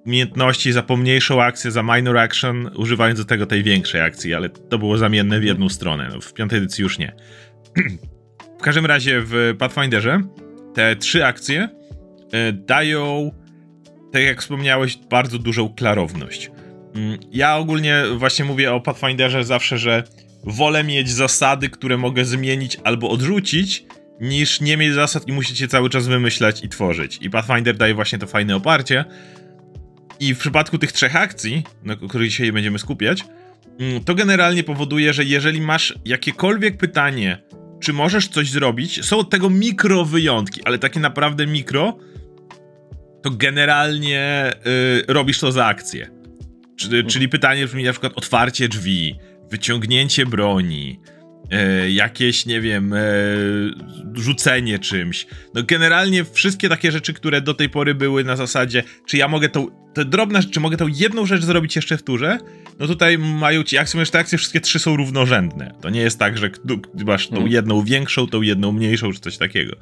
umiejętności 0.06 0.72
za 0.72 0.82
pomniejszą 0.82 1.42
akcję, 1.42 1.70
za 1.70 1.82
minor 1.82 2.18
action, 2.18 2.70
używając 2.76 3.18
do 3.18 3.24
tego 3.24 3.46
tej 3.46 3.62
większej 3.62 4.00
akcji, 4.00 4.34
ale 4.34 4.48
to 4.48 4.78
było 4.78 4.98
zamienne 4.98 5.40
w 5.40 5.44
jedną 5.44 5.68
stronę. 5.68 6.08
No, 6.12 6.20
w 6.20 6.34
piątej 6.34 6.58
edycji 6.58 6.82
już 6.82 6.98
nie. 6.98 7.12
w 8.60 8.62
każdym 8.62 8.86
razie 8.86 9.20
w 9.24 9.54
Pathfinderze 9.58 10.20
te 10.74 10.96
trzy 10.96 11.26
akcje 11.26 11.68
dają, 12.52 13.32
tak 14.12 14.22
jak 14.22 14.40
wspomniałeś, 14.40 14.96
bardzo 15.10 15.38
dużą 15.38 15.74
klarowność. 15.74 16.50
Mm, 16.94 17.18
ja 17.32 17.56
ogólnie 17.56 18.04
właśnie 18.16 18.44
mówię 18.44 18.72
o 18.72 18.80
Pathfinderze 18.80 19.44
zawsze, 19.44 19.78
że 19.78 20.04
wolę 20.44 20.84
mieć 20.84 21.10
zasady, 21.10 21.68
które 21.68 21.96
mogę 21.96 22.24
zmienić 22.24 22.76
albo 22.84 23.10
odrzucić, 23.10 23.84
niż 24.20 24.60
nie 24.60 24.76
mieć 24.76 24.94
zasad 24.94 25.28
i 25.28 25.32
musicie 25.32 25.68
cały 25.68 25.90
czas 25.90 26.06
wymyślać 26.06 26.64
i 26.64 26.68
tworzyć. 26.68 27.18
I 27.20 27.30
Pathfinder 27.30 27.76
daje 27.76 27.94
właśnie 27.94 28.18
to 28.18 28.26
fajne 28.26 28.56
oparcie. 28.56 29.04
I 30.20 30.34
w 30.34 30.38
przypadku 30.38 30.78
tych 30.78 30.92
trzech 30.92 31.16
akcji, 31.16 31.62
na 31.84 31.96
których 31.96 32.30
dzisiaj 32.30 32.52
będziemy 32.52 32.78
skupiać, 32.78 33.24
mm, 33.80 34.04
to 34.04 34.14
generalnie 34.14 34.64
powoduje, 34.64 35.12
że 35.12 35.24
jeżeli 35.24 35.60
masz 35.60 35.94
jakiekolwiek 36.04 36.76
pytanie, 36.76 37.38
czy 37.80 37.92
możesz 37.92 38.28
coś 38.28 38.50
zrobić, 38.50 39.04
są 39.04 39.18
od 39.18 39.30
tego 39.30 39.50
mikro 39.50 40.04
wyjątki, 40.04 40.60
ale 40.64 40.78
takie 40.78 41.00
naprawdę 41.00 41.46
mikro, 41.46 41.98
to 43.22 43.30
generalnie 43.30 44.52
yy, 44.64 45.14
robisz 45.14 45.38
to 45.38 45.52
za 45.52 45.66
akcję. 45.66 46.19
Czyli, 46.80 47.04
czyli 47.04 47.28
pytanie 47.28 47.66
brzmi 47.66 47.84
na 47.84 47.92
przykład 47.92 48.12
otwarcie 48.16 48.68
drzwi, 48.68 49.14
wyciągnięcie 49.50 50.26
broni, 50.26 51.00
e, 51.50 51.90
jakieś, 51.90 52.46
nie 52.46 52.60
wiem, 52.60 52.92
e, 52.92 53.00
rzucenie 54.14 54.78
czymś. 54.78 55.26
No 55.54 55.62
generalnie 55.62 56.24
wszystkie 56.24 56.68
takie 56.68 56.92
rzeczy, 56.92 57.12
które 57.12 57.40
do 57.40 57.54
tej 57.54 57.68
pory 57.68 57.94
były 57.94 58.24
na 58.24 58.36
zasadzie, 58.36 58.82
czy 59.06 59.16
ja 59.16 59.28
mogę 59.28 59.48
tą, 59.48 59.66
te 59.94 60.04
drobne 60.04 60.42
czy 60.42 60.60
mogę 60.60 60.76
tą 60.76 60.88
jedną 60.88 61.26
rzecz 61.26 61.42
zrobić 61.42 61.76
jeszcze 61.76 61.96
w 61.96 62.02
turze, 62.02 62.38
no 62.78 62.86
tutaj 62.86 63.18
mają 63.18 63.62
ci 63.62 63.78
akcje, 63.78 64.06
te 64.06 64.18
akcje 64.18 64.38
wszystkie 64.38 64.60
trzy 64.60 64.78
są 64.78 64.96
równorzędne. 64.96 65.74
To 65.80 65.90
nie 65.90 66.00
jest 66.00 66.18
tak, 66.18 66.38
że 66.38 66.50
masz 67.06 67.28
tą 67.28 67.34
mhm. 67.34 67.52
jedną 67.52 67.84
większą, 67.84 68.26
tą 68.26 68.42
jedną 68.42 68.72
mniejszą, 68.72 69.12
czy 69.12 69.20
coś 69.20 69.38
takiego. 69.38 69.76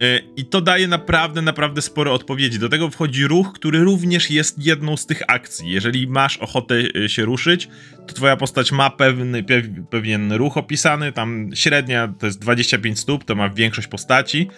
E, 0.00 0.18
I 0.36 0.44
to 0.44 0.60
daje 0.60 0.88
naprawdę, 0.88 1.42
naprawdę 1.42 1.82
sporo 1.82 2.14
odpowiedzi. 2.14 2.58
Do 2.58 2.68
tego 2.68 2.90
wchodzi 2.90 3.26
ruch, 3.26 3.52
który 3.52 3.78
również 3.78 4.30
jest 4.30 4.64
jedną 4.64 4.96
z 4.96 5.06
tych 5.06 5.22
akcji. 5.28 5.70
Jeżeli 5.70 6.06
masz 6.06 6.36
ochotę 6.36 6.74
e, 7.04 7.08
się 7.08 7.24
ruszyć, 7.24 7.68
to 8.06 8.14
twoja 8.14 8.36
postać 8.36 8.72
ma 8.72 8.90
pewny, 8.90 9.44
pewien 9.90 10.32
ruch 10.32 10.56
opisany. 10.56 11.12
Tam 11.12 11.50
średnia 11.54 12.14
to 12.18 12.26
jest 12.26 12.38
25 12.38 12.98
stóp, 12.98 13.24
to 13.24 13.34
ma 13.34 13.48
większość 13.48 13.88
postaci. 13.88 14.48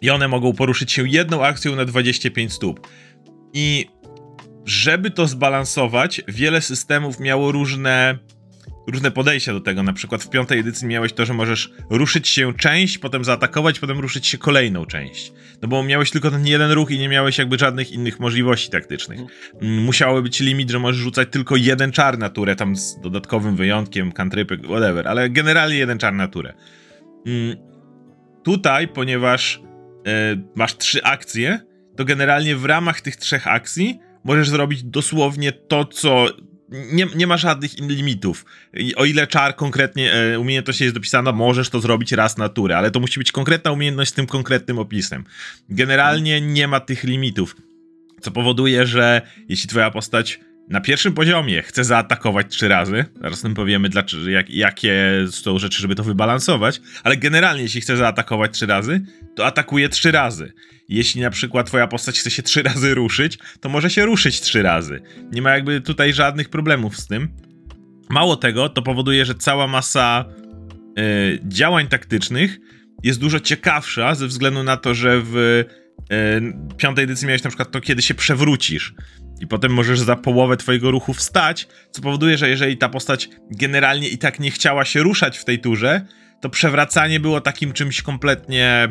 I 0.00 0.10
one 0.10 0.28
mogą 0.28 0.52
poruszyć 0.52 0.92
się 0.92 1.08
jedną 1.08 1.44
akcją 1.44 1.76
na 1.76 1.84
25 1.84 2.52
stóp. 2.52 2.88
I 3.52 3.86
żeby 4.64 5.10
to 5.10 5.26
zbalansować, 5.26 6.22
wiele 6.28 6.60
systemów 6.60 7.20
miało 7.20 7.52
różne 7.52 8.18
różne 8.86 9.10
podejścia 9.10 9.52
do 9.52 9.60
tego. 9.60 9.82
Na 9.82 9.92
przykład 9.92 10.22
w 10.22 10.30
piątej 10.30 10.58
edycji 10.58 10.86
miałeś 10.86 11.12
to, 11.12 11.24
że 11.24 11.34
możesz 11.34 11.72
ruszyć 11.90 12.28
się 12.28 12.54
część, 12.54 12.98
potem 12.98 13.24
zaatakować, 13.24 13.78
potem 13.78 13.98
ruszyć 14.00 14.26
się 14.26 14.38
kolejną 14.38 14.86
część. 14.86 15.32
No 15.62 15.68
bo 15.68 15.82
miałeś 15.82 16.10
tylko 16.10 16.30
ten 16.30 16.46
jeden 16.46 16.70
ruch 16.70 16.90
i 16.90 16.98
nie 16.98 17.08
miałeś 17.08 17.38
jakby 17.38 17.58
żadnych 17.58 17.92
innych 17.92 18.20
możliwości 18.20 18.70
taktycznych. 18.70 19.20
Mm, 19.60 19.84
musiało 19.84 20.22
być 20.22 20.40
limit, 20.40 20.70
że 20.70 20.78
możesz 20.78 21.00
rzucać 21.00 21.28
tylko 21.30 21.56
jeden 21.56 21.92
czar 21.92 22.18
na 22.18 22.28
turę, 22.28 22.56
tam 22.56 22.76
z 22.76 23.00
dodatkowym 23.00 23.56
wyjątkiem, 23.56 24.12
kantrypy, 24.12 24.58
whatever, 24.58 25.08
ale 25.08 25.30
generalnie 25.30 25.76
jeden 25.76 25.98
czar 25.98 26.12
na 26.12 26.28
turę. 26.28 26.54
Mm, 27.26 27.56
tutaj, 28.44 28.88
ponieważ 28.88 29.60
e, 30.06 30.36
masz 30.54 30.76
trzy 30.76 31.02
akcje, 31.02 31.60
to 31.96 32.04
generalnie 32.04 32.56
w 32.56 32.64
ramach 32.64 33.00
tych 33.00 33.16
trzech 33.16 33.46
akcji 33.46 33.98
możesz 34.24 34.48
zrobić 34.48 34.82
dosłownie 34.82 35.52
to, 35.52 35.84
co 35.84 36.26
nie, 36.72 37.06
nie 37.14 37.26
ma 37.26 37.36
żadnych 37.36 37.78
limitów. 37.78 38.44
O 38.96 39.04
ile 39.04 39.26
czar 39.26 39.56
konkretnie, 39.56 40.12
e, 40.12 40.38
umiejętność 40.38 40.80
jest 40.80 40.94
dopisana, 40.94 41.32
możesz 41.32 41.70
to 41.70 41.80
zrobić 41.80 42.12
raz 42.12 42.38
na 42.38 42.48
turę, 42.48 42.78
ale 42.78 42.90
to 42.90 43.00
musi 43.00 43.20
być 43.20 43.32
konkretna 43.32 43.72
umiejętność 43.72 44.10
z 44.10 44.14
tym 44.14 44.26
konkretnym 44.26 44.78
opisem. 44.78 45.24
Generalnie 45.68 46.40
nie 46.40 46.68
ma 46.68 46.80
tych 46.80 47.04
limitów, 47.04 47.56
co 48.20 48.30
powoduje, 48.30 48.86
że 48.86 49.22
jeśli 49.48 49.68
twoja 49.68 49.90
postać 49.90 50.40
na 50.72 50.80
pierwszym 50.80 51.14
poziomie 51.14 51.62
chce 51.62 51.84
zaatakować 51.84 52.46
trzy 52.48 52.68
razy, 52.68 53.04
zaraz 53.20 53.42
tym 53.42 53.54
powiemy, 53.54 53.88
dlaczego, 53.88 54.28
jak, 54.28 54.50
jakie 54.50 54.94
są 55.30 55.58
rzeczy, 55.58 55.82
żeby 55.82 55.94
to 55.94 56.04
wybalansować, 56.04 56.80
ale 57.04 57.16
generalnie 57.16 57.62
jeśli 57.62 57.80
chce 57.80 57.96
zaatakować 57.96 58.52
trzy 58.52 58.66
razy, 58.66 59.00
to 59.36 59.46
atakuje 59.46 59.88
trzy 59.88 60.12
razy. 60.12 60.52
Jeśli 60.88 61.20
na 61.20 61.30
przykład 61.30 61.66
twoja 61.66 61.86
postać 61.86 62.20
chce 62.20 62.30
się 62.30 62.42
trzy 62.42 62.62
razy 62.62 62.94
ruszyć, 62.94 63.38
to 63.60 63.68
może 63.68 63.90
się 63.90 64.04
ruszyć 64.04 64.40
trzy 64.40 64.62
razy. 64.62 65.02
Nie 65.32 65.42
ma 65.42 65.50
jakby 65.50 65.80
tutaj 65.80 66.12
żadnych 66.12 66.48
problemów 66.48 66.96
z 66.96 67.06
tym. 67.06 67.28
Mało 68.10 68.36
tego, 68.36 68.68
to 68.68 68.82
powoduje, 68.82 69.24
że 69.24 69.34
cała 69.34 69.66
masa 69.66 70.24
yy, 70.96 71.04
działań 71.44 71.88
taktycznych 71.88 72.58
jest 73.02 73.20
dużo 73.20 73.40
ciekawsza 73.40 74.14
ze 74.14 74.26
względu 74.26 74.62
na 74.62 74.76
to, 74.76 74.94
że 74.94 75.20
w 75.24 75.64
e, 76.10 76.40
piątej 76.76 77.04
edycji 77.04 77.26
miałeś 77.26 77.42
na 77.42 77.50
przykład 77.50 77.70
to, 77.70 77.80
kiedy 77.80 78.02
się 78.02 78.14
przewrócisz 78.14 78.94
i 79.42 79.46
potem 79.46 79.72
możesz 79.72 80.00
za 80.00 80.16
połowę 80.16 80.56
twojego 80.56 80.90
ruchu 80.90 81.14
wstać, 81.14 81.68
co 81.90 82.02
powoduje, 82.02 82.38
że 82.38 82.48
jeżeli 82.48 82.76
ta 82.76 82.88
postać 82.88 83.28
generalnie 83.50 84.08
i 84.08 84.18
tak 84.18 84.40
nie 84.40 84.50
chciała 84.50 84.84
się 84.84 85.02
ruszać 85.02 85.38
w 85.38 85.44
tej 85.44 85.58
turze, 85.58 86.06
to 86.40 86.50
przewracanie 86.50 87.20
było 87.20 87.40
takim 87.40 87.72
czymś 87.72 88.02
kompletnie 88.02 88.88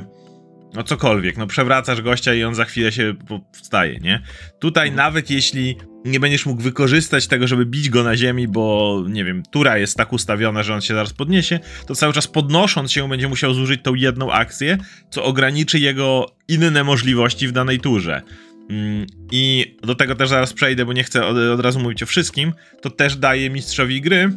no 0.73 0.83
cokolwiek, 0.83 1.37
no 1.37 1.47
przewracasz 1.47 2.01
gościa 2.01 2.33
i 2.33 2.43
on 2.43 2.55
za 2.55 2.65
chwilę 2.65 2.91
się 2.91 3.13
wstaje, 3.51 3.99
nie? 3.99 4.21
Tutaj 4.59 4.87
mhm. 4.87 5.05
nawet 5.05 5.29
jeśli 5.29 5.77
nie 6.05 6.19
będziesz 6.19 6.45
mógł 6.45 6.61
wykorzystać 6.61 7.27
tego, 7.27 7.47
żeby 7.47 7.65
bić 7.65 7.89
go 7.89 8.03
na 8.03 8.17
ziemi, 8.17 8.47
bo 8.47 8.97
nie 9.09 9.23
wiem, 9.23 9.43
tura 9.51 9.77
jest 9.77 9.97
tak 9.97 10.13
ustawiona, 10.13 10.63
że 10.63 10.73
on 10.73 10.81
się 10.81 10.93
zaraz 10.93 11.13
podniesie, 11.13 11.59
to 11.87 11.95
cały 11.95 12.13
czas 12.13 12.27
podnosząc 12.27 12.91
się 12.91 13.09
będzie 13.09 13.27
musiał 13.27 13.53
zużyć 13.53 13.81
tą 13.83 13.95
jedną 13.95 14.31
akcję, 14.31 14.77
co 15.09 15.23
ograniczy 15.23 15.79
jego 15.79 16.25
inne 16.47 16.83
możliwości 16.83 17.47
w 17.47 17.51
danej 17.51 17.79
turze. 17.79 18.21
Mm, 18.69 19.05
I 19.31 19.75
do 19.83 19.95
tego 19.95 20.15
też 20.15 20.29
zaraz 20.29 20.53
przejdę, 20.53 20.85
bo 20.85 20.93
nie 20.93 21.03
chcę 21.03 21.25
od, 21.25 21.37
od 21.37 21.59
razu 21.59 21.79
mówić 21.79 22.03
o 22.03 22.05
wszystkim. 22.05 22.53
To 22.81 22.89
też 22.89 23.15
daje 23.15 23.49
mistrzowi 23.49 24.01
gry 24.01 24.31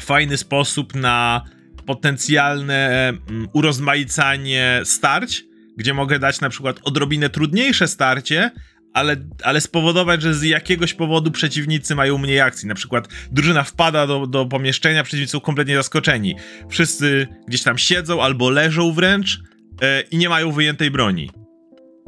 fajny 0.00 0.36
sposób 0.36 0.94
na 0.94 1.44
potencjalne 1.86 3.08
mm, 3.08 3.48
urozmaicanie 3.52 4.80
starć, 4.84 5.44
gdzie 5.76 5.94
mogę 5.94 6.18
dać 6.18 6.40
na 6.40 6.48
przykład 6.48 6.80
odrobinę 6.82 7.30
trudniejsze 7.30 7.88
starcie, 7.88 8.50
ale, 8.94 9.16
ale 9.42 9.60
spowodować, 9.60 10.22
że 10.22 10.34
z 10.34 10.42
jakiegoś 10.42 10.94
powodu 10.94 11.30
przeciwnicy 11.30 11.94
mają 11.94 12.18
mniej 12.18 12.40
akcji. 12.40 12.68
Na 12.68 12.74
przykład 12.74 13.08
drużyna 13.32 13.62
wpada 13.62 14.06
do, 14.06 14.26
do 14.26 14.46
pomieszczenia, 14.46 15.02
przeciwnicy 15.02 15.32
są 15.32 15.40
kompletnie 15.40 15.76
zaskoczeni. 15.76 16.36
Wszyscy 16.68 17.28
gdzieś 17.48 17.62
tam 17.62 17.78
siedzą 17.78 18.22
albo 18.22 18.50
leżą 18.50 18.92
wręcz 18.92 19.38
yy, 19.38 19.88
i 20.10 20.16
nie 20.16 20.28
mają 20.28 20.52
wyjętej 20.52 20.90
broni. 20.90 21.30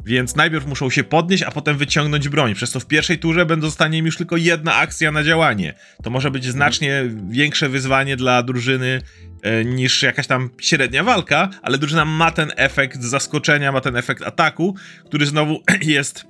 Więc 0.05 0.35
najpierw 0.35 0.65
muszą 0.65 0.89
się 0.89 1.03
podnieść, 1.03 1.43
a 1.43 1.51
potem 1.51 1.77
wyciągnąć 1.77 2.29
broń. 2.29 2.55
Przez 2.55 2.71
to 2.71 2.79
w 2.79 2.87
pierwszej 2.87 3.19
turze 3.19 3.45
będą 3.45 3.67
zostanie 3.67 3.97
im 3.97 4.05
już 4.05 4.17
tylko 4.17 4.37
jedna 4.37 4.75
akcja 4.75 5.11
na 5.11 5.23
działanie. 5.23 5.73
To 6.03 6.09
może 6.09 6.31
być 6.31 6.45
znacznie 6.45 7.03
większe 7.29 7.69
wyzwanie 7.69 8.17
dla 8.17 8.43
drużyny 8.43 9.01
e, 9.41 9.65
niż 9.65 10.01
jakaś 10.01 10.27
tam 10.27 10.49
średnia 10.61 11.03
walka, 11.03 11.49
ale 11.61 11.77
drużyna 11.77 12.05
ma 12.05 12.31
ten 12.31 12.51
efekt 12.55 13.03
zaskoczenia, 13.03 13.71
ma 13.71 13.81
ten 13.81 13.95
efekt 13.95 14.23
ataku, 14.23 14.75
który 15.05 15.25
znowu 15.25 15.63
jest 15.81 16.25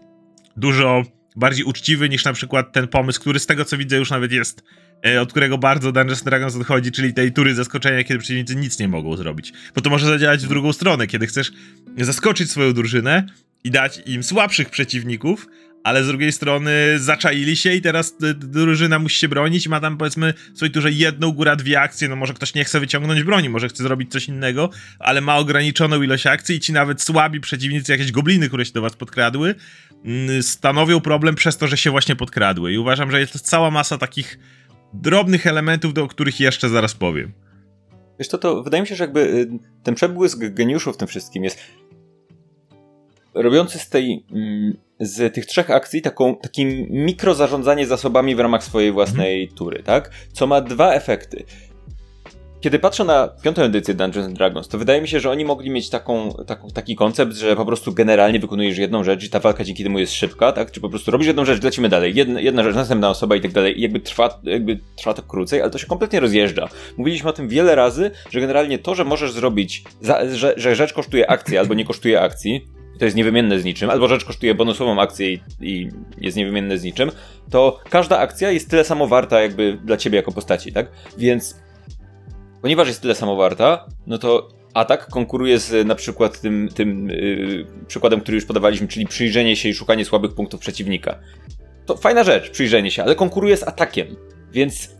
dużo 0.58 1.04
bardziej 1.36 1.66
uczciwy 1.66 2.10
niż 2.10 2.26
na 2.26 2.34
przykład 2.34 2.74
ten 2.74 2.88
pomysł, 2.88 3.22
który 3.22 3.40
z 3.40 3.46
tego 3.46 3.66
co 3.66 3.78
widzę 3.78 3.98
już 3.98 4.10
nawet 4.10 4.32
jest, 4.32 4.64
e, 5.06 5.22
od 5.22 5.32
którego 5.32 5.58
bardzo 5.58 5.92
Dungeons 5.92 6.24
Dragons 6.24 6.56
odchodzi, 6.56 6.92
czyli 6.92 7.14
tej 7.14 7.32
tury 7.32 7.56
zaskoczenia, 7.56 8.04
kiedy 8.04 8.20
przeciwnicy 8.20 8.56
nic 8.56 8.80
nie 8.80 8.88
mogą 8.88 9.18
zrobić. 9.18 9.54
Bo 9.76 9.82
to 9.82 9.90
może 9.90 10.06
zadziałać 10.06 10.46
w 10.46 10.50
drugą 10.50 10.74
stronę, 10.74 11.08
kiedy 11.08 11.28
chcesz 11.28 11.52
zaskoczyć 11.98 12.52
swoją 12.52 12.74
drużynę, 12.74 13.28
i 13.64 13.72
dać 13.72 14.02
im 14.06 14.24
słabszych 14.24 14.70
przeciwników, 14.70 15.48
ale 15.84 16.04
z 16.04 16.08
drugiej 16.08 16.32
strony 16.32 16.72
zaczaili 17.00 17.56
się 17.56 17.74
i 17.74 17.82
teraz 17.82 18.16
drużyna 18.36 19.00
musi 19.00 19.20
się 19.20 19.28
bronić, 19.28 19.68
ma 19.68 19.80
tam 19.80 19.98
powiedzmy 19.98 20.34
w 20.54 20.58
swojej 20.58 20.72
turze 20.72 20.92
jedną, 20.92 21.32
góra 21.32 21.56
dwie 21.56 21.82
akcje, 21.82 22.08
no 22.08 22.16
może 22.16 22.34
ktoś 22.34 22.54
nie 22.54 22.64
chce 22.64 22.80
wyciągnąć 22.80 23.24
broni, 23.24 23.50
może 23.50 23.70
chce 23.70 23.84
zrobić 23.84 24.12
coś 24.12 24.28
innego, 24.28 24.70
ale 25.00 25.22
ma 25.22 25.38
ograniczoną 25.38 26.02
ilość 26.02 26.28
akcji 26.28 26.56
i 26.56 26.60
ci 26.60 26.74
nawet 26.74 27.02
słabi 27.02 27.40
przeciwnicy, 27.40 27.92
jakieś 27.92 28.12
gobliny, 28.12 28.48
które 28.48 28.66
się 28.66 28.74
do 28.74 28.82
was 28.82 28.96
podkradły, 28.96 29.56
stanowią 30.42 31.02
problem 31.02 31.36
przez 31.36 31.58
to, 31.58 31.68
że 31.68 31.78
się 31.78 31.92
właśnie 31.92 32.16
podkradły. 32.16 32.74
I 32.74 32.78
uważam, 32.78 33.12
że 33.12 33.20
jest 33.20 33.42
cała 33.42 33.72
masa 33.72 33.98
takich 33.98 34.40
drobnych 34.94 35.48
elementów, 35.48 35.94
do 35.94 36.08
których 36.08 36.40
jeszcze 36.40 36.70
zaraz 36.70 36.94
powiem. 36.94 37.32
Wiesz 38.20 38.28
to, 38.28 38.38
to 38.38 38.64
wydaje 38.64 38.82
mi 38.82 38.88
się, 38.88 38.96
że 38.96 39.04
jakby 39.04 39.20
y, 39.20 39.50
ten 39.84 39.96
przebłysk 39.96 40.40
geniuszu 40.40 40.94
w 40.94 40.98
tym 40.98 41.08
wszystkim 41.08 41.44
jest 41.44 41.60
robiący 43.34 43.80
z 43.80 43.90
tej, 43.90 44.26
mm, 44.32 44.78
z 45.00 45.34
tych 45.34 45.46
trzech 45.46 45.72
akcji 45.72 46.02
taką, 46.02 46.36
takim 46.36 46.88
mikrozarządzanie 46.90 47.88
zasobami 47.88 48.36
w 48.36 48.40
ramach 48.40 48.64
swojej 48.64 48.92
własnej 48.92 49.42
mhm. 49.42 49.58
tury, 49.58 49.84
tak? 49.84 50.12
Co 50.34 50.48
ma 50.48 50.62
dwa 50.62 50.94
efekty. 50.94 51.46
Kiedy 52.64 52.80
patrzę 52.80 53.04
na 53.04 53.28
piątą 53.28 53.62
edycję 53.62 53.94
Dungeons 53.94 54.34
Dragons, 54.34 54.68
to 54.68 54.78
wydaje 54.78 55.02
mi 55.02 55.08
się, 55.08 55.20
że 55.20 55.30
oni 55.30 55.46
mogli 55.46 55.70
mieć 55.70 55.90
taką, 55.90 56.34
taką, 56.48 56.70
taki 56.70 56.96
koncept, 56.96 57.34
że 57.34 57.56
po 57.56 57.66
prostu 57.66 57.94
generalnie 57.94 58.40
wykonujesz 58.40 58.78
jedną 58.78 59.04
rzecz 59.04 59.24
i 59.24 59.30
ta 59.30 59.40
walka 59.40 59.64
dzięki 59.64 59.84
temu 59.84 60.00
jest 60.00 60.14
szybka, 60.14 60.52
tak? 60.52 60.72
Czy 60.72 60.82
po 60.82 60.90
prostu 60.90 61.12
robisz 61.12 61.28
jedną 61.28 61.46
rzecz, 61.46 61.64
lecimy 61.64 61.90
dalej, 61.90 62.16
jedna, 62.16 62.42
jedna 62.42 62.64
rzecz, 62.64 62.76
następna 62.76 63.10
osoba 63.10 63.36
i 63.36 63.42
tak 63.42 63.52
dalej. 63.52 63.80
I 63.80 63.82
jakby 63.82 64.00
trwa, 64.00 64.40
jakby 64.44 64.80
trwa 64.96 65.14
to 65.14 65.22
krócej, 65.22 65.62
ale 65.62 65.72
to 65.72 65.78
się 65.78 65.88
kompletnie 65.88 66.20
rozjeżdża. 66.20 66.70
Mówiliśmy 66.98 67.30
o 67.30 67.34
tym 67.34 67.48
wiele 67.48 67.76
razy, 67.76 68.12
że 68.30 68.40
generalnie 68.40 68.80
to, 68.80 68.96
że 68.96 69.04
możesz 69.06 69.32
zrobić, 69.32 69.84
za, 70.02 70.36
że, 70.36 70.54
że 70.58 70.76
rzecz 70.76 70.94
kosztuje 70.94 71.30
akcji 71.30 71.58
albo 71.58 71.74
nie 71.74 71.86
kosztuje 71.86 72.22
akcji, 72.22 72.68
to 73.00 73.06
jest 73.06 73.18
niewymienne 73.18 73.60
z 73.60 73.66
niczym, 73.66 73.90
albo 73.90 74.08
rzecz 74.08 74.26
kosztuje 74.26 74.56
bonusową 74.56 75.02
akcję 75.02 75.34
i, 75.34 75.40
i, 75.62 75.90
jest 76.18 76.38
niewymienne 76.38 76.78
z 76.78 76.84
niczym, 76.84 77.12
to 77.50 77.80
każda 77.90 78.20
akcja 78.20 78.52
jest 78.52 78.70
tyle 78.70 78.84
samo 78.84 79.08
warta 79.08 79.42
jakby 79.42 79.78
dla 79.86 79.98
ciebie 79.98 80.16
jako 80.16 80.32
postaci, 80.32 80.74
tak? 80.74 80.88
Więc 81.18 81.60
ponieważ 82.62 82.88
jest 82.88 83.02
tyle 83.02 83.16
samo 83.16 83.36
warta, 83.36 83.88
no 84.08 84.18
to 84.18 84.50
atak 84.74 85.08
konkuruje 85.08 85.60
z 85.60 85.88
na 85.88 85.96
przykład 85.96 86.42
tym, 86.42 86.70
tym 86.76 87.10
yy, 87.10 87.68
przykładem, 87.88 88.22
który 88.22 88.36
już 88.36 88.46
podawaliśmy, 88.46 88.88
czyli 88.88 89.08
przyjrzenie 89.08 89.56
się 89.56 89.70
i 89.70 89.74
szukanie 89.74 90.06
słabych 90.06 90.34
punktów 90.34 90.60
przeciwnika. 90.60 91.20
To 91.86 91.98
fajna 91.98 92.24
rzecz, 92.24 92.50
przyjrzenie 92.50 92.92
się, 92.92 93.04
ale 93.04 93.16
konkuruje 93.16 93.58
z 93.58 93.64
atakiem. 93.64 94.08
Więc 94.52 94.96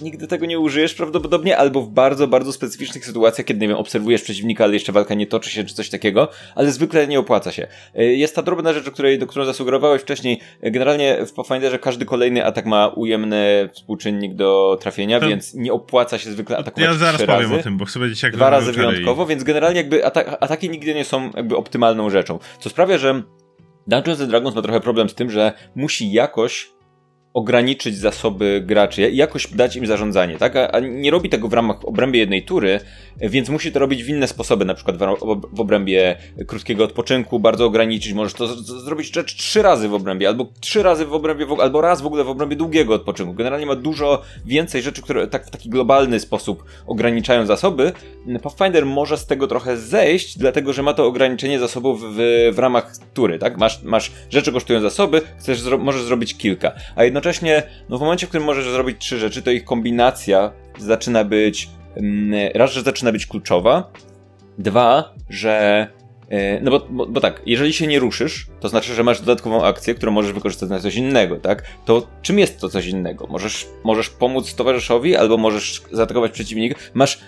nigdy 0.00 0.26
tego 0.26 0.46
nie 0.46 0.58
użyjesz 0.58 0.94
prawdopodobnie, 0.94 1.58
albo 1.58 1.82
w 1.82 1.88
bardzo, 1.88 2.28
bardzo 2.28 2.52
specyficznych 2.52 3.06
sytuacjach, 3.06 3.46
kiedy, 3.46 3.60
nie 3.60 3.68
wiem, 3.68 3.76
obserwujesz 3.76 4.22
przeciwnika, 4.22 4.64
ale 4.64 4.72
jeszcze 4.72 4.92
walka 4.92 5.14
nie 5.14 5.26
toczy 5.26 5.50
się, 5.50 5.64
czy 5.64 5.74
coś 5.74 5.90
takiego, 5.90 6.28
ale 6.54 6.72
zwykle 6.72 7.06
nie 7.06 7.18
opłaca 7.18 7.52
się. 7.52 7.66
Y, 7.98 8.04
jest 8.16 8.34
ta 8.34 8.42
drobna 8.42 8.72
rzecz, 8.72 8.88
o 8.88 8.90
której, 8.90 9.18
do 9.18 9.26
którą 9.26 9.44
zasugerowałeś 9.44 10.02
wcześniej. 10.02 10.40
Generalnie 10.62 11.26
w 11.26 11.32
Pathfinderze 11.32 11.78
każdy 11.78 12.04
kolejny 12.04 12.44
atak 12.44 12.66
ma 12.66 12.88
ujemny 12.88 13.68
współczynnik 13.72 14.34
do 14.34 14.78
trafienia, 14.80 15.20
to... 15.20 15.28
więc 15.28 15.54
nie 15.54 15.72
opłaca 15.72 16.18
się 16.18 16.30
zwykle 16.30 16.56
atakować 16.56 16.84
Ja 16.84 16.94
zaraz 16.94 17.22
powiem 17.22 17.40
razy. 17.40 17.54
o 17.54 17.62
tym, 17.62 17.76
bo 17.76 17.84
chcę 17.84 17.98
powiedzieć 17.98 18.22
jak 18.22 18.36
Dwa 18.36 18.50
razy 18.50 18.72
wyjątkowo, 18.72 19.24
i... 19.24 19.26
więc 19.26 19.44
generalnie 19.44 19.76
jakby 19.76 20.06
atak, 20.06 20.36
ataki 20.40 20.70
nigdy 20.70 20.94
nie 20.94 21.04
są 21.04 21.30
jakby 21.36 21.56
optymalną 21.56 22.10
rzeczą. 22.10 22.38
Co 22.60 22.70
sprawia, 22.70 22.98
że 22.98 23.22
Dungeons 23.86 24.18
Dragons 24.18 24.56
ma 24.56 24.62
trochę 24.62 24.80
problem 24.80 25.08
z 25.08 25.14
tym, 25.14 25.30
że 25.30 25.52
musi 25.74 26.12
jakoś 26.12 26.70
ograniczyć 27.34 27.98
zasoby 27.98 28.62
graczy 28.66 29.10
jakoś 29.10 29.46
dać 29.46 29.76
im 29.76 29.86
zarządzanie, 29.86 30.36
tak? 30.36 30.56
A, 30.56 30.80
nie 30.80 31.10
robi 31.10 31.28
tego 31.28 31.48
w 31.48 31.52
ramach 31.52 31.84
obrębie 31.84 32.20
jednej 32.20 32.42
tury, 32.42 32.80
więc 33.20 33.48
musi 33.48 33.72
to 33.72 33.78
robić 33.78 34.04
w 34.04 34.08
inne 34.08 34.28
sposoby, 34.28 34.64
na 34.64 34.74
przykład 34.74 34.96
w, 35.52 35.60
obrębie 35.60 36.16
krótkiego 36.46 36.84
odpoczynku, 36.84 37.40
bardzo 37.40 37.66
ograniczyć, 37.66 38.12
możesz 38.12 38.34
to 38.34 38.46
zrobić 38.62 39.14
rzecz 39.14 39.36
trzy 39.36 39.62
razy 39.62 39.88
w 39.88 39.94
obrębie, 39.94 40.28
albo 40.28 40.46
trzy 40.60 40.82
razy 40.82 41.06
w 41.06 41.14
obrębie, 41.14 41.46
albo 41.60 41.80
raz 41.80 42.02
w 42.02 42.06
ogóle 42.06 42.24
w 42.24 42.28
obrębie 42.28 42.56
długiego 42.56 42.94
odpoczynku. 42.94 43.34
Generalnie 43.34 43.66
ma 43.66 43.76
dużo 43.76 44.22
więcej 44.44 44.82
rzeczy, 44.82 45.02
które 45.02 45.26
tak 45.26 45.46
w 45.46 45.50
taki 45.50 45.68
globalny 45.68 46.20
sposób 46.20 46.64
ograniczają 46.86 47.46
zasoby. 47.46 47.92
Pathfinder 48.42 48.86
może 48.86 49.18
z 49.18 49.26
tego 49.26 49.46
trochę 49.46 49.76
zejść, 49.76 50.38
dlatego 50.38 50.72
że 50.72 50.82
ma 50.82 50.94
to 50.94 51.06
ograniczenie 51.06 51.58
zasobów 51.58 52.14
w, 52.14 52.50
w 52.52 52.58
ramach 52.58 52.92
tury, 53.14 53.38
tak? 53.38 53.58
Masz, 53.58 53.82
masz 53.82 54.12
rzeczy 54.30 54.52
kosztują 54.52 54.80
zasoby, 54.80 55.22
chcesz, 55.38 55.60
zro 55.60 55.78
możesz 55.78 56.02
zrobić 56.02 56.36
kilka, 56.36 56.72
a 56.96 57.04
jednocześnie 57.04 57.21
jednocześnie, 57.22 57.62
no 57.88 57.98
w 57.98 58.00
momencie, 58.00 58.26
w 58.26 58.28
którym 58.28 58.46
możesz 58.46 58.68
zrobić 58.68 58.96
trzy 58.98 59.18
rzeczy, 59.18 59.42
to 59.42 59.50
ich 59.50 59.64
kombinacja 59.64 60.52
zaczyna 60.78 61.24
być, 61.24 61.68
mm, 61.96 62.50
raz, 62.54 62.72
że 62.72 62.82
zaczyna 62.82 63.12
być 63.12 63.26
kluczowa, 63.26 63.92
dwa, 64.58 65.14
że 65.30 65.86
e, 66.28 66.60
no 66.60 66.70
bo, 66.70 66.86
bo, 66.90 67.06
bo, 67.06 67.20
tak, 67.20 67.42
jeżeli 67.46 67.72
się 67.72 67.86
nie 67.86 67.98
ruszysz, 67.98 68.46
to 68.60 68.68
znaczy, 68.68 68.94
że 68.94 69.02
masz 69.02 69.20
dodatkową 69.20 69.64
akcję, 69.64 69.94
którą 69.94 70.12
możesz 70.12 70.32
wykorzystać 70.32 70.70
na 70.70 70.80
coś 70.80 70.94
innego, 70.94 71.36
tak? 71.36 71.62
To 71.84 72.06
czym 72.22 72.38
jest 72.38 72.60
to 72.60 72.68
coś 72.68 72.86
innego? 72.86 73.26
Możesz, 73.26 73.68
możesz 73.84 74.10
pomóc 74.10 74.54
towarzyszowi, 74.54 75.16
albo 75.16 75.36
możesz 75.36 75.82
zaatakować 75.92 76.32
przeciwnika. 76.32 76.80
Masz 76.94 77.20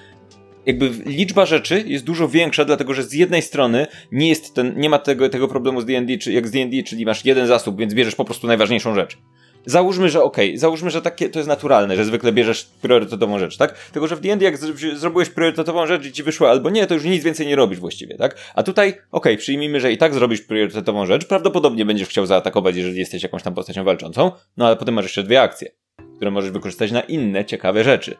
jakby 0.67 0.91
liczba 1.07 1.47
rzeczy 1.47 1.85
jest 1.87 2.05
dużo 2.05 2.29
większa, 2.29 2.65
dlatego 2.65 2.95
że 2.95 3.03
z 3.03 3.13
jednej 3.13 3.43
strony 3.43 3.87
nie 4.13 4.29
jest 4.29 4.55
ten, 4.55 4.81
nie 4.81 4.91
ma 4.91 4.99
tego, 4.99 5.29
tego 5.29 5.49
problemu 5.49 5.81
z 5.81 5.85
D&D, 5.85 6.19
czy 6.19 6.33
jak 6.33 6.49
z 6.49 6.51
D&D, 6.51 6.83
czyli 6.83 7.07
masz 7.07 7.25
jeden 7.25 7.47
zasób, 7.47 7.79
więc 7.79 7.95
bierzesz 7.95 8.15
po 8.15 8.25
prostu 8.25 8.47
najważniejszą 8.47 8.95
rzecz. 8.95 9.19
Załóżmy, 9.67 10.09
że 10.09 10.23
okej, 10.23 10.49
okay, 10.49 10.59
załóżmy, 10.59 10.91
że 10.91 11.03
takie 11.03 11.29
to 11.29 11.39
jest 11.39 11.49
naturalne, 11.49 11.97
że 11.97 12.05
zwykle 12.05 12.33
bierzesz 12.33 12.65
priorytetową 12.83 13.39
rzecz, 13.39 13.57
tak? 13.57 13.91
Tylko, 13.93 14.09
że 14.09 14.17
w 14.17 14.21
D&D 14.21 14.45
jak 14.45 14.57
zrobiłeś 14.95 15.31
priorytetową 15.31 15.87
rzecz 15.87 16.07
i 16.07 16.13
ci 16.13 16.23
wyszło 16.23 16.51
albo 16.51 16.71
nie, 16.71 16.87
to 16.87 16.95
już 16.95 17.05
nic 17.05 17.25
więcej 17.25 17.47
nie 17.47 17.57
robisz 17.57 17.81
właściwie, 17.81 18.17
tak? 18.17 18.37
A 18.55 18.63
tutaj, 18.63 18.89
okej, 18.89 19.03
okay, 19.11 19.37
przyjmijmy, 19.37 19.81
że 19.81 19.93
i 19.93 19.99
tak 19.99 20.15
zrobisz 20.15 20.41
priorytetową 20.41 21.07
rzecz, 21.07 21.27
prawdopodobnie 21.27 21.85
będziesz 21.85 22.09
chciał 22.09 22.27
zaatakować, 22.27 22.77
jeżeli 22.77 22.99
jesteś 22.99 23.23
jakąś 23.23 23.43
tam 23.43 23.55
postacią 23.55 23.85
walczącą, 23.85 24.33
no 24.57 24.67
ale 24.67 24.77
potem 24.77 24.95
masz 24.95 25.05
jeszcze 25.05 25.23
dwie 25.23 25.43
akcje, 25.43 25.71
które 26.17 26.31
możesz 26.31 26.51
wykorzystać 26.51 26.93
na 26.93 27.01
inne 27.01 27.45
ciekawe 27.45 27.85
rzeczy. 27.85 28.17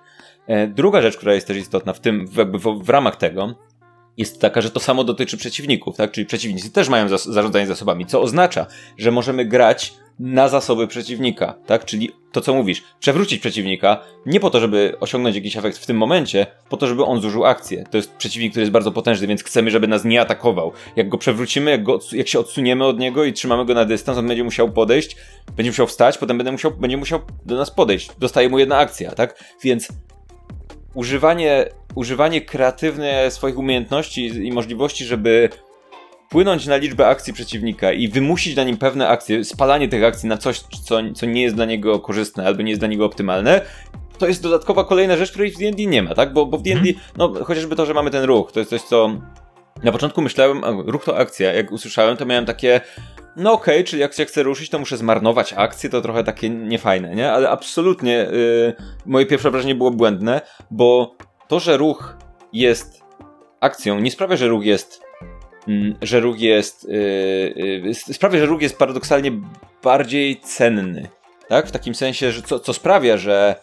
E, 0.47 0.67
druga 0.67 1.03
rzecz, 1.03 1.17
która 1.17 1.35
jest 1.35 1.47
też 1.47 1.57
istotna 1.57 1.93
w 1.93 2.01
tym, 2.01 2.27
w, 2.27 2.85
w 2.85 2.89
ramach 2.89 3.17
tego, 3.17 3.55
jest 4.17 4.41
taka, 4.41 4.61
że 4.61 4.71
to 4.71 4.81
samo 4.81 5.05
dotyczy 5.05 5.37
przeciwników, 5.37 5.97
tak? 5.97 6.11
Czyli 6.13 6.27
przeciwnicy 6.27 6.73
też 6.73 6.89
mają 6.89 7.09
zas 7.09 7.25
zarządzanie 7.25 7.67
zasobami, 7.67 8.07
co 8.07 8.21
oznacza, 8.21 8.67
że 8.99 9.11
możemy 9.11 9.45
grać 9.45 9.95
na 10.19 10.49
zasoby 10.49 10.87
przeciwnika, 10.87 11.55
tak? 11.67 11.85
Czyli 11.85 12.11
to, 12.33 12.41
co 12.41 12.55
mówisz, 12.55 12.83
przewrócić 13.01 13.41
przeciwnika 13.41 14.01
nie 14.27 14.41
po 14.41 14.51
to, 14.51 14.61
żeby 14.61 14.95
osiągnąć 15.01 15.37
jakiś 15.37 15.57
efekt 15.57 15.79
w 15.79 15.87
tym 15.87 15.97
momencie, 15.97 16.47
po 16.69 16.77
to, 16.77 16.87
żeby 16.87 17.05
on 17.05 17.21
zużył 17.21 17.45
akcję. 17.45 17.85
To 17.91 17.97
jest 17.97 18.15
przeciwnik, 18.15 18.53
który 18.53 18.63
jest 18.63 18.73
bardzo 18.73 18.93
potężny, 18.93 19.27
więc 19.27 19.45
chcemy, 19.45 19.71
żeby 19.71 19.89
nas 19.89 20.05
nie 20.05 20.21
atakował. 20.21 20.73
Jak 20.97 21.09
go 21.09 21.19
przewrócimy, 21.19 21.71
jak, 21.71 21.83
go, 21.83 21.99
jak 22.13 22.29
się 22.29 22.39
odsuniemy 22.39 22.85
od 22.85 22.99
niego 22.99 23.25
i 23.25 23.33
trzymamy 23.33 23.65
go 23.65 23.75
na 23.75 23.85
dystans, 23.85 24.19
on 24.19 24.29
będzie 24.29 24.45
musiał 24.45 24.73
podejść, 24.73 25.17
będzie 25.57 25.71
musiał 25.71 25.87
wstać, 25.87 26.19
potem 26.19 26.39
będzie 26.39 26.53
musiał, 26.53 26.71
będzie 26.71 26.97
musiał 26.97 27.21
do 27.47 27.57
nas 27.57 27.71
podejść. 27.71 28.11
Dostaje 28.19 28.49
mu 28.49 28.59
jedna 28.59 28.79
akcja, 28.79 29.13
tak? 29.13 29.45
Więc 29.63 29.89
używanie, 30.95 31.67
używanie 31.95 32.41
kreatywne 32.41 33.31
swoich 33.31 33.59
umiejętności 33.59 34.27
i 34.27 34.53
możliwości, 34.53 35.05
żeby 35.05 35.49
wpłynąć 36.35 36.67
na 36.67 36.77
liczbę 36.77 37.07
akcji 37.07 37.33
przeciwnika 37.33 37.93
i 37.93 38.09
wymusić 38.09 38.57
na 38.57 38.65
nim 38.65 38.77
pewne 38.77 39.09
akcje, 39.09 39.45
spalanie 39.45 39.89
tych 39.89 40.05
akcji 40.05 40.29
na 40.29 40.37
coś, 40.37 40.61
co, 40.61 40.99
co 41.15 41.27
nie 41.27 41.43
jest 41.43 41.55
dla 41.55 41.65
niego 41.65 42.01
korzystne 42.01 42.47
albo 42.47 42.63
nie 42.63 42.71
jest 42.71 42.81
dla 42.81 42.89
niego 42.89 43.05
optymalne, 43.05 43.61
to 44.19 44.27
jest 44.27 44.43
dodatkowa 44.43 44.85
kolejna 44.85 45.17
rzecz, 45.17 45.31
której 45.31 45.51
w 45.51 45.59
D&D 45.59 45.87
nie 45.87 46.03
ma, 46.03 46.15
tak? 46.15 46.33
Bo, 46.33 46.47
bo 46.47 46.59
w 46.59 46.63
D&D, 46.63 46.81
hmm. 46.81 46.95
no 47.17 47.45
chociażby 47.45 47.77
to, 47.77 47.87
że 47.87 47.95
mamy 47.95 48.11
ten 48.11 48.25
ruch, 48.25 48.53
to 48.53 48.61
jest 48.61 48.71
coś, 48.71 48.83
co 48.83 49.21
na 49.83 49.93
początku 49.93 50.23
myślałem, 50.23 50.65
ruch 50.87 51.05
to 51.05 51.19
akcja, 51.19 51.53
jak 51.53 51.73
usłyszałem, 51.73 52.17
to 52.17 52.27
miałem 52.27 52.47
takie 52.47 52.81
no 53.37 53.53
okej, 53.53 53.75
okay, 53.75 53.85
czyli 53.85 54.03
jak 54.03 54.15
się 54.15 54.25
chcę 54.25 54.43
ruszyć, 54.43 54.71
to 54.71 54.79
muszę 54.79 54.97
zmarnować 54.97 55.53
akcję, 55.53 55.91
to 55.91 56.01
trochę 56.01 56.25
takie 56.25 56.51
niefajne, 56.51 57.15
nie? 57.15 57.33
Ale 57.33 57.51
absolutnie 57.51 58.13
yy, 58.13 58.75
moje 59.07 59.27
pierwsze 59.27 59.51
wrażenie 59.51 59.75
było 59.75 59.91
błędne, 59.91 60.41
bo 60.71 61.17
to, 61.49 61.61
że 61.61 61.77
ruch 61.77 62.17
jest 62.53 63.03
akcją, 63.61 64.01
nie 64.01 64.11
sprawia, 64.11 64.37
że 64.37 64.49
ruch 64.49 64.65
jest 64.65 65.04
że 66.03 66.21
róg 66.21 66.41
jest. 66.41 66.89
Yy, 66.89 67.83
yy, 67.85 67.95
sprawia, 67.95 68.39
że 68.39 68.47
róg 68.47 68.63
jest 68.63 68.79
paradoksalnie 68.79 69.33
bardziej 69.83 70.41
cenny. 70.41 71.09
Tak? 71.49 71.67
W 71.67 71.71
takim 71.71 71.95
sensie, 71.95 72.33
że 72.33 72.43
co, 72.43 72.61
co 72.61 72.73
sprawia, 72.73 73.17
że 73.17 73.55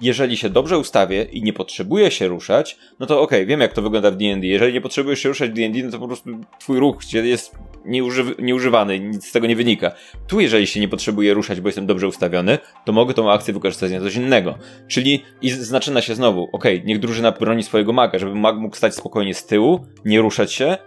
jeżeli 0.00 0.36
się 0.36 0.50
dobrze 0.50 0.78
ustawię 0.78 1.22
i 1.22 1.42
nie 1.42 1.52
potrzebuję 1.52 2.10
się 2.10 2.28
ruszać, 2.28 2.78
no 3.00 3.06
to 3.06 3.20
okej, 3.20 3.38
okay, 3.38 3.46
wiem 3.46 3.60
jak 3.60 3.72
to 3.72 3.82
wygląda 3.82 4.10
w 4.10 4.16
D&D. 4.16 4.46
Jeżeli 4.46 4.72
nie 4.72 4.80
potrzebujesz 4.80 5.20
się 5.20 5.28
ruszać 5.28 5.50
w 5.50 5.54
D&D, 5.54 5.82
no 5.82 5.90
to 5.90 5.98
po 5.98 6.06
prostu 6.06 6.30
twój 6.58 6.78
ruch 6.78 7.12
jest 7.12 7.54
nieuży 7.84 8.24
nieużywany, 8.38 9.00
nic 9.00 9.26
z 9.26 9.32
tego 9.32 9.46
nie 9.46 9.56
wynika. 9.56 9.92
Tu 10.26 10.40
jeżeli 10.40 10.66
się 10.66 10.80
nie 10.80 10.88
potrzebuję 10.88 11.34
ruszać, 11.34 11.60
bo 11.60 11.68
jestem 11.68 11.86
dobrze 11.86 12.08
ustawiony, 12.08 12.58
to 12.84 12.92
mogę 12.92 13.14
tą 13.14 13.32
akcję 13.32 13.54
wykorzystać 13.54 13.92
na 13.92 14.00
coś 14.00 14.16
innego. 14.16 14.58
Czyli 14.88 15.22
i 15.42 15.50
zaczyna 15.50 16.00
się 16.00 16.14
znowu, 16.14 16.48
okej, 16.52 16.76
okay, 16.76 16.86
niech 16.86 16.98
drużyna 16.98 17.32
broni 17.32 17.62
swojego 17.62 17.92
maga, 17.92 18.18
żeby 18.18 18.34
mag 18.34 18.56
mógł 18.56 18.76
stać 18.76 18.94
spokojnie 18.94 19.34
z 19.34 19.46
tyłu, 19.46 19.86
nie 20.04 20.20
ruszać 20.20 20.52
się, 20.52 20.78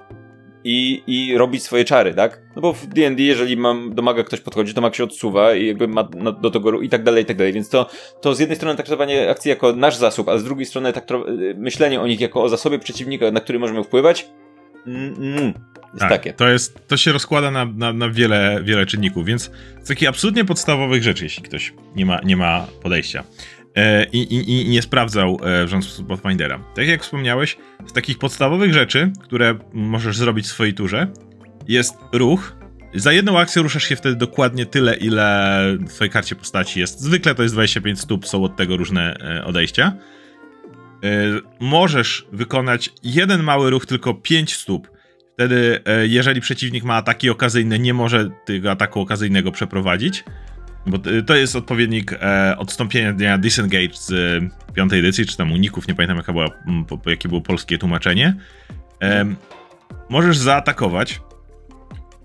i, 0.63 1.03
i 1.07 1.37
robić 1.37 1.63
swoje 1.63 1.85
czary, 1.85 2.13
tak? 2.13 2.41
No 2.55 2.61
bo 2.61 2.73
w 2.73 2.87
D&D, 2.87 3.23
jeżeli 3.23 3.57
mam, 3.57 3.95
do 3.95 4.01
maga 4.01 4.23
ktoś 4.23 4.41
podchodzi, 4.41 4.73
to 4.73 4.81
mag 4.81 4.95
się 4.95 5.03
odsuwa 5.03 5.55
i 5.55 5.67
jakby 5.67 5.87
ma 5.87 6.07
no, 6.17 6.31
do 6.31 6.51
tego 6.51 6.81
i 6.81 6.89
tak 6.89 7.03
dalej, 7.03 7.23
i 7.23 7.25
tak 7.25 7.37
dalej. 7.37 7.53
Więc 7.53 7.69
to, 7.69 7.89
to 8.21 8.35
z 8.35 8.39
jednej 8.39 8.55
strony 8.55 8.75
traktowanie 8.75 9.29
akcji 9.29 9.49
jako 9.49 9.73
nasz 9.73 9.95
zasób, 9.95 10.29
a 10.29 10.37
z 10.37 10.43
drugiej 10.43 10.65
strony 10.65 10.93
tak 10.93 11.07
myślenie 11.55 12.01
o 12.01 12.07
nich 12.07 12.21
jako 12.21 12.43
o 12.43 12.49
zasobie 12.49 12.79
przeciwnika, 12.79 13.31
na 13.31 13.39
który 13.39 13.59
możemy 13.59 13.83
wpływać, 13.83 14.29
mm, 14.87 15.15
mm, 15.15 15.53
jest 15.93 15.99
tak, 15.99 16.09
takie. 16.09 16.33
To, 16.33 16.47
jest, 16.47 16.87
to 16.87 16.97
się 16.97 17.11
rozkłada 17.11 17.51
na, 17.51 17.65
na, 17.65 17.93
na 17.93 18.09
wiele, 18.09 18.59
wiele 18.63 18.85
czynników, 18.85 19.25
więc 19.25 19.51
z 19.83 19.87
takich 19.87 20.09
absolutnie 20.09 20.45
podstawowych 20.45 21.03
rzeczy, 21.03 21.23
jeśli 21.23 21.43
ktoś 21.43 21.73
nie 21.95 22.05
ma, 22.05 22.19
nie 22.23 22.37
ma 22.37 22.67
podejścia. 22.83 23.23
E, 23.75 24.05
i, 24.05 24.17
i, 24.17 24.61
i, 24.61 24.69
nie 24.69 24.81
sprawdzał 24.81 25.39
e, 25.43 25.65
w 25.65 25.67
żaden 25.67 25.81
sposób 25.81 26.07
Pathfindera. 26.07 26.59
Tak 26.75 26.87
jak 26.87 27.03
wspomniałeś, 27.03 27.57
z 27.85 27.93
takich 27.93 28.17
podstawowych 28.17 28.73
rzeczy, 28.73 29.11
które 29.21 29.55
możesz 29.73 30.17
zrobić 30.17 30.45
w 30.45 30.49
swojej 30.49 30.73
turze, 30.73 31.07
jest 31.67 31.93
ruch. 32.11 32.55
Za 32.95 33.11
jedną 33.11 33.39
akcję 33.39 33.61
ruszasz 33.61 33.83
się 33.83 33.95
wtedy 33.95 34.15
dokładnie 34.15 34.65
tyle, 34.65 34.95
ile 34.95 35.59
w 35.87 35.93
twojej 35.93 36.11
karcie 36.11 36.35
postaci 36.35 36.79
jest. 36.79 36.99
Zwykle 36.99 37.35
to 37.35 37.43
jest 37.43 37.55
25 37.55 37.99
stóp, 37.99 38.27
są 38.27 38.43
od 38.43 38.55
tego 38.55 38.77
różne 38.77 39.15
e, 39.15 39.45
odejścia. 39.45 39.93
Możesz 41.59 42.27
wykonać 42.31 42.89
jeden 43.03 43.43
mały 43.43 43.69
ruch, 43.69 43.85
tylko 43.85 44.13
5 44.13 44.55
stóp. 44.55 44.87
Wtedy, 45.33 45.81
jeżeli 46.03 46.41
przeciwnik 46.41 46.83
ma 46.83 46.95
ataki 46.95 47.29
okazyjne, 47.29 47.79
nie 47.79 47.93
może 47.93 48.29
tego 48.45 48.71
ataku 48.71 48.99
okazyjnego 49.01 49.51
przeprowadzić. 49.51 50.23
Bo 50.85 50.97
to 51.25 51.35
jest 51.35 51.55
odpowiednik 51.55 52.13
e, 52.13 52.55
odstąpienia 52.57 53.13
dnia 53.13 53.37
Disengage 53.37 53.93
z 53.93 54.11
e, 54.11 54.73
piątej 54.73 54.99
edycji, 54.99 55.25
czy 55.25 55.37
tam 55.37 55.51
uników, 55.51 55.87
nie 55.87 55.95
pamiętam 55.95 56.17
jaka 56.17 56.33
była, 56.33 56.49
po, 56.87 56.97
po, 56.97 57.09
jakie 57.09 57.29
było 57.29 57.41
polskie 57.41 57.77
tłumaczenie. 57.77 58.35
E, 59.01 59.25
możesz 60.09 60.37
zaatakować 60.37 61.21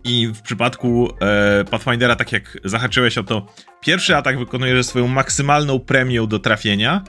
i 0.04 0.26
w 0.26 0.42
przypadku 0.42 1.10
e, 1.20 1.64
Pathfindera, 1.64 2.16
tak 2.16 2.32
jak 2.32 2.58
zahaczyłeś 2.64 3.18
o 3.18 3.24
to, 3.24 3.46
pierwszy 3.80 4.16
atak 4.16 4.38
wykonujesz 4.38 4.76
ze 4.76 4.84
swoją 4.84 5.08
maksymalną 5.08 5.78
premią 5.78 6.26
do 6.26 6.38
trafienia, 6.38 7.04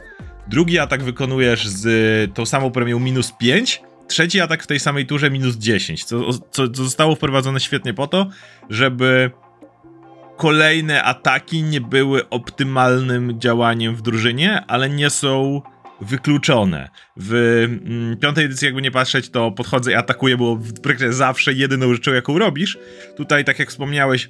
drugi 0.48 0.80
atak 0.80 1.04
wykonujesz 1.04 1.68
z 1.68 2.34
tą 2.34 2.46
samą 2.46 2.72
premią 2.72 3.00
minus 3.00 3.34
5, 3.40 3.82
trzeci 4.08 4.42
atak 4.42 4.64
w 4.64 4.68
tej 4.68 4.80
samej 4.80 5.06
turze 5.06 5.32
minus 5.32 5.56
10, 5.56 6.04
co, 6.04 6.34
co, 6.34 6.70
co 6.70 6.84
zostało 6.84 7.16
wprowadzone 7.16 7.60
świetnie 7.60 7.94
po 7.94 8.08
to, 8.08 8.30
żeby 8.70 9.32
kolejne 10.40 11.04
ataki 11.04 11.64
nie 11.64 11.82
były 11.82 12.30
optymalnym 12.30 13.40
działaniem 13.40 13.96
w 13.96 14.02
drużynie, 14.02 14.66
ale 14.68 14.90
nie 14.90 15.10
są 15.10 15.62
wykluczone. 16.02 16.90
W 17.18 17.34
mm, 17.86 18.18
piątej 18.18 18.46
edycji, 18.46 18.66
jakby 18.66 18.82
nie 18.82 18.92
patrzeć, 18.92 19.30
to 19.30 19.52
podchodzę 19.52 19.92
i 19.92 19.96
atakuję, 19.96 20.38
bo 20.38 20.56
w 20.56 20.82
praktyce 20.82 21.14
zawsze 21.14 21.54
jedyną 21.54 21.94
rzeczą, 21.94 22.14
jaką 22.14 22.40
robisz. 22.40 22.78
Tutaj, 23.18 23.46
tak 23.46 23.60
jak 23.60 23.70
wspomniałeś, 23.70 24.30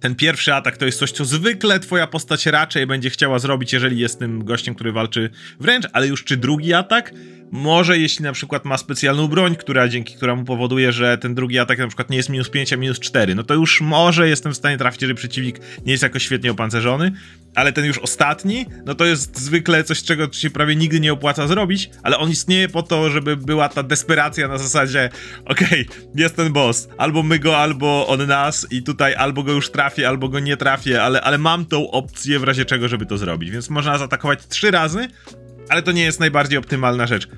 ten 0.00 0.14
pierwszy 0.14 0.54
atak 0.54 0.76
to 0.76 0.86
jest 0.86 0.98
coś, 0.98 1.12
co 1.12 1.24
zwykle 1.24 1.80
twoja 1.80 2.06
postać 2.06 2.46
raczej 2.46 2.86
będzie 2.86 3.10
chciała 3.10 3.38
zrobić, 3.38 3.72
jeżeli 3.72 3.98
jest 3.98 4.18
tym 4.18 4.44
gościem, 4.44 4.74
który 4.74 4.92
walczy 4.92 5.30
wręcz, 5.60 5.86
ale 5.92 6.06
już 6.06 6.24
czy 6.24 6.36
drugi 6.36 6.74
atak? 6.74 7.12
Może 7.50 7.98
jeśli 7.98 8.22
na 8.22 8.32
przykład 8.32 8.64
ma 8.64 8.78
specjalną 8.78 9.28
broń, 9.28 9.56
która 9.56 9.88
dzięki 9.88 10.14
któremu 10.14 10.44
powoduje, 10.44 10.92
że 10.92 11.18
ten 11.18 11.34
drugi 11.34 11.58
atak 11.58 11.78
na 11.78 11.86
przykład 11.86 12.10
nie 12.10 12.16
jest 12.16 12.28
minus 12.28 12.50
5, 12.50 12.72
a 12.72 12.76
minus 12.76 13.00
4, 13.00 13.34
no 13.34 13.42
to 13.42 13.54
już 13.54 13.80
może 13.80 14.28
jestem 14.28 14.52
w 14.52 14.56
stanie 14.56 14.78
trafić, 14.78 15.02
jeżeli 15.02 15.16
przeciwnik 15.16 15.60
nie 15.86 15.92
jest 15.92 16.02
jakoś 16.02 16.22
świetnie 16.22 16.50
opancerzony, 16.50 17.12
ale 17.56 17.72
ten 17.72 17.84
już 17.84 17.98
ostatni, 17.98 18.66
no 18.84 18.94
to 18.94 19.04
jest 19.04 19.40
zwykle 19.40 19.84
coś, 19.84 20.02
czego 20.02 20.32
się 20.32 20.50
prawie 20.50 20.76
nigdy 20.76 21.00
nie 21.00 21.12
opłaca 21.12 21.46
zrobić, 21.46 21.90
ale 22.02 22.18
on 22.18 22.30
istnieje 22.30 22.68
po 22.68 22.82
to, 22.82 23.10
żeby 23.10 23.36
była 23.36 23.68
ta 23.68 23.82
desperacja 23.82 24.48
na 24.48 24.58
zasadzie, 24.58 25.10
okej, 25.44 25.86
okay, 25.88 26.10
jest 26.14 26.36
ten 26.36 26.52
boss, 26.52 26.88
albo 26.98 27.22
my 27.22 27.38
go, 27.38 27.58
albo 27.58 28.06
on 28.06 28.26
nas 28.26 28.66
i 28.70 28.82
tutaj 28.82 29.14
albo 29.14 29.42
go 29.42 29.52
już 29.52 29.70
trafię, 29.70 30.08
albo 30.08 30.28
go 30.28 30.40
nie 30.40 30.56
trafię, 30.56 31.02
ale, 31.02 31.20
ale 31.20 31.38
mam 31.38 31.66
tą 31.66 31.90
opcję 31.90 32.38
w 32.38 32.44
razie 32.44 32.64
czego, 32.64 32.88
żeby 32.88 33.06
to 33.06 33.18
zrobić, 33.18 33.50
więc 33.50 33.70
można 33.70 33.98
zaatakować 33.98 34.46
trzy 34.46 34.70
razy, 34.70 35.08
ale 35.68 35.82
to 35.82 35.92
nie 35.92 36.02
jest 36.02 36.20
najbardziej 36.20 36.58
optymalna 36.58 37.06
rzecz. 37.06 37.28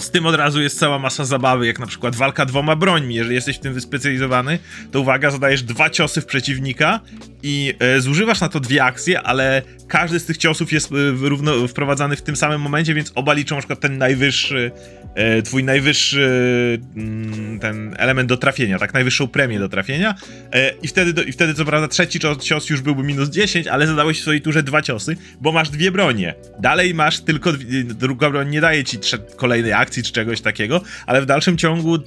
Z 0.00 0.10
tym 0.10 0.26
od 0.26 0.34
razu 0.34 0.62
jest 0.62 0.78
cała 0.78 0.98
masa 0.98 1.24
zabawy, 1.24 1.66
jak 1.66 1.78
na 1.78 1.86
przykład 1.86 2.16
walka 2.16 2.46
dwoma 2.46 2.76
brońmi. 2.76 3.14
Jeżeli 3.14 3.34
jesteś 3.34 3.56
w 3.56 3.60
tym 3.60 3.74
wyspecjalizowany, 3.74 4.58
to 4.92 5.00
uwaga, 5.00 5.30
zadajesz 5.30 5.62
dwa 5.62 5.90
ciosy 5.90 6.20
w 6.20 6.26
przeciwnika 6.26 7.00
i 7.42 7.74
e, 7.78 8.00
zużywasz 8.00 8.40
na 8.40 8.48
to 8.48 8.60
dwie 8.60 8.84
akcje, 8.84 9.22
ale 9.22 9.62
każdy 9.88 10.20
z 10.20 10.24
tych 10.24 10.36
ciosów 10.36 10.72
jest 10.72 10.92
e, 10.92 10.94
równo 11.28 11.68
wprowadzany 11.68 12.16
w 12.16 12.22
tym 12.22 12.36
samym 12.36 12.60
momencie, 12.60 12.94
więc 12.94 13.12
oba 13.14 13.32
liczą 13.32 13.54
na 13.54 13.60
przykład 13.60 13.80
ten 13.80 13.98
najwyższy, 13.98 14.70
e, 15.14 15.42
twój 15.42 15.64
najwyższy 15.64 16.80
mm, 16.96 17.58
ten 17.60 17.94
element 17.98 18.28
do 18.28 18.36
trafienia, 18.36 18.78
tak, 18.78 18.94
najwyższą 18.94 19.28
premię 19.28 19.58
do 19.58 19.68
trafienia 19.68 20.14
e, 20.52 20.74
i 20.82 20.88
wtedy, 20.88 21.12
do, 21.12 21.22
i 21.22 21.32
wtedy 21.32 21.54
co 21.54 21.64
prawda 21.64 21.88
trzeci 21.88 22.20
cios 22.40 22.70
już 22.70 22.80
byłby 22.80 23.02
minus 23.02 23.28
10, 23.28 23.66
ale 23.66 23.86
zadałeś 23.86 24.18
w 24.18 24.22
swojej 24.22 24.40
turze 24.40 24.62
dwa 24.62 24.82
ciosy, 24.82 25.16
bo 25.40 25.52
masz 25.52 25.70
dwie 25.70 25.90
bronie. 25.90 26.34
Dalej 26.60 26.94
masz 26.94 27.20
tylko, 27.20 27.52
druga 27.84 28.30
broń 28.30 28.48
nie 28.48 28.60
daje 28.60 28.84
ci 28.84 28.98
kolejnej 29.36 29.72
akcji 29.72 29.87
czy 29.90 30.12
czegoś 30.12 30.40
takiego, 30.40 30.80
ale 31.06 31.22
w 31.22 31.26
dalszym 31.26 31.56
ciągu 31.56 31.96
y, 31.96 32.00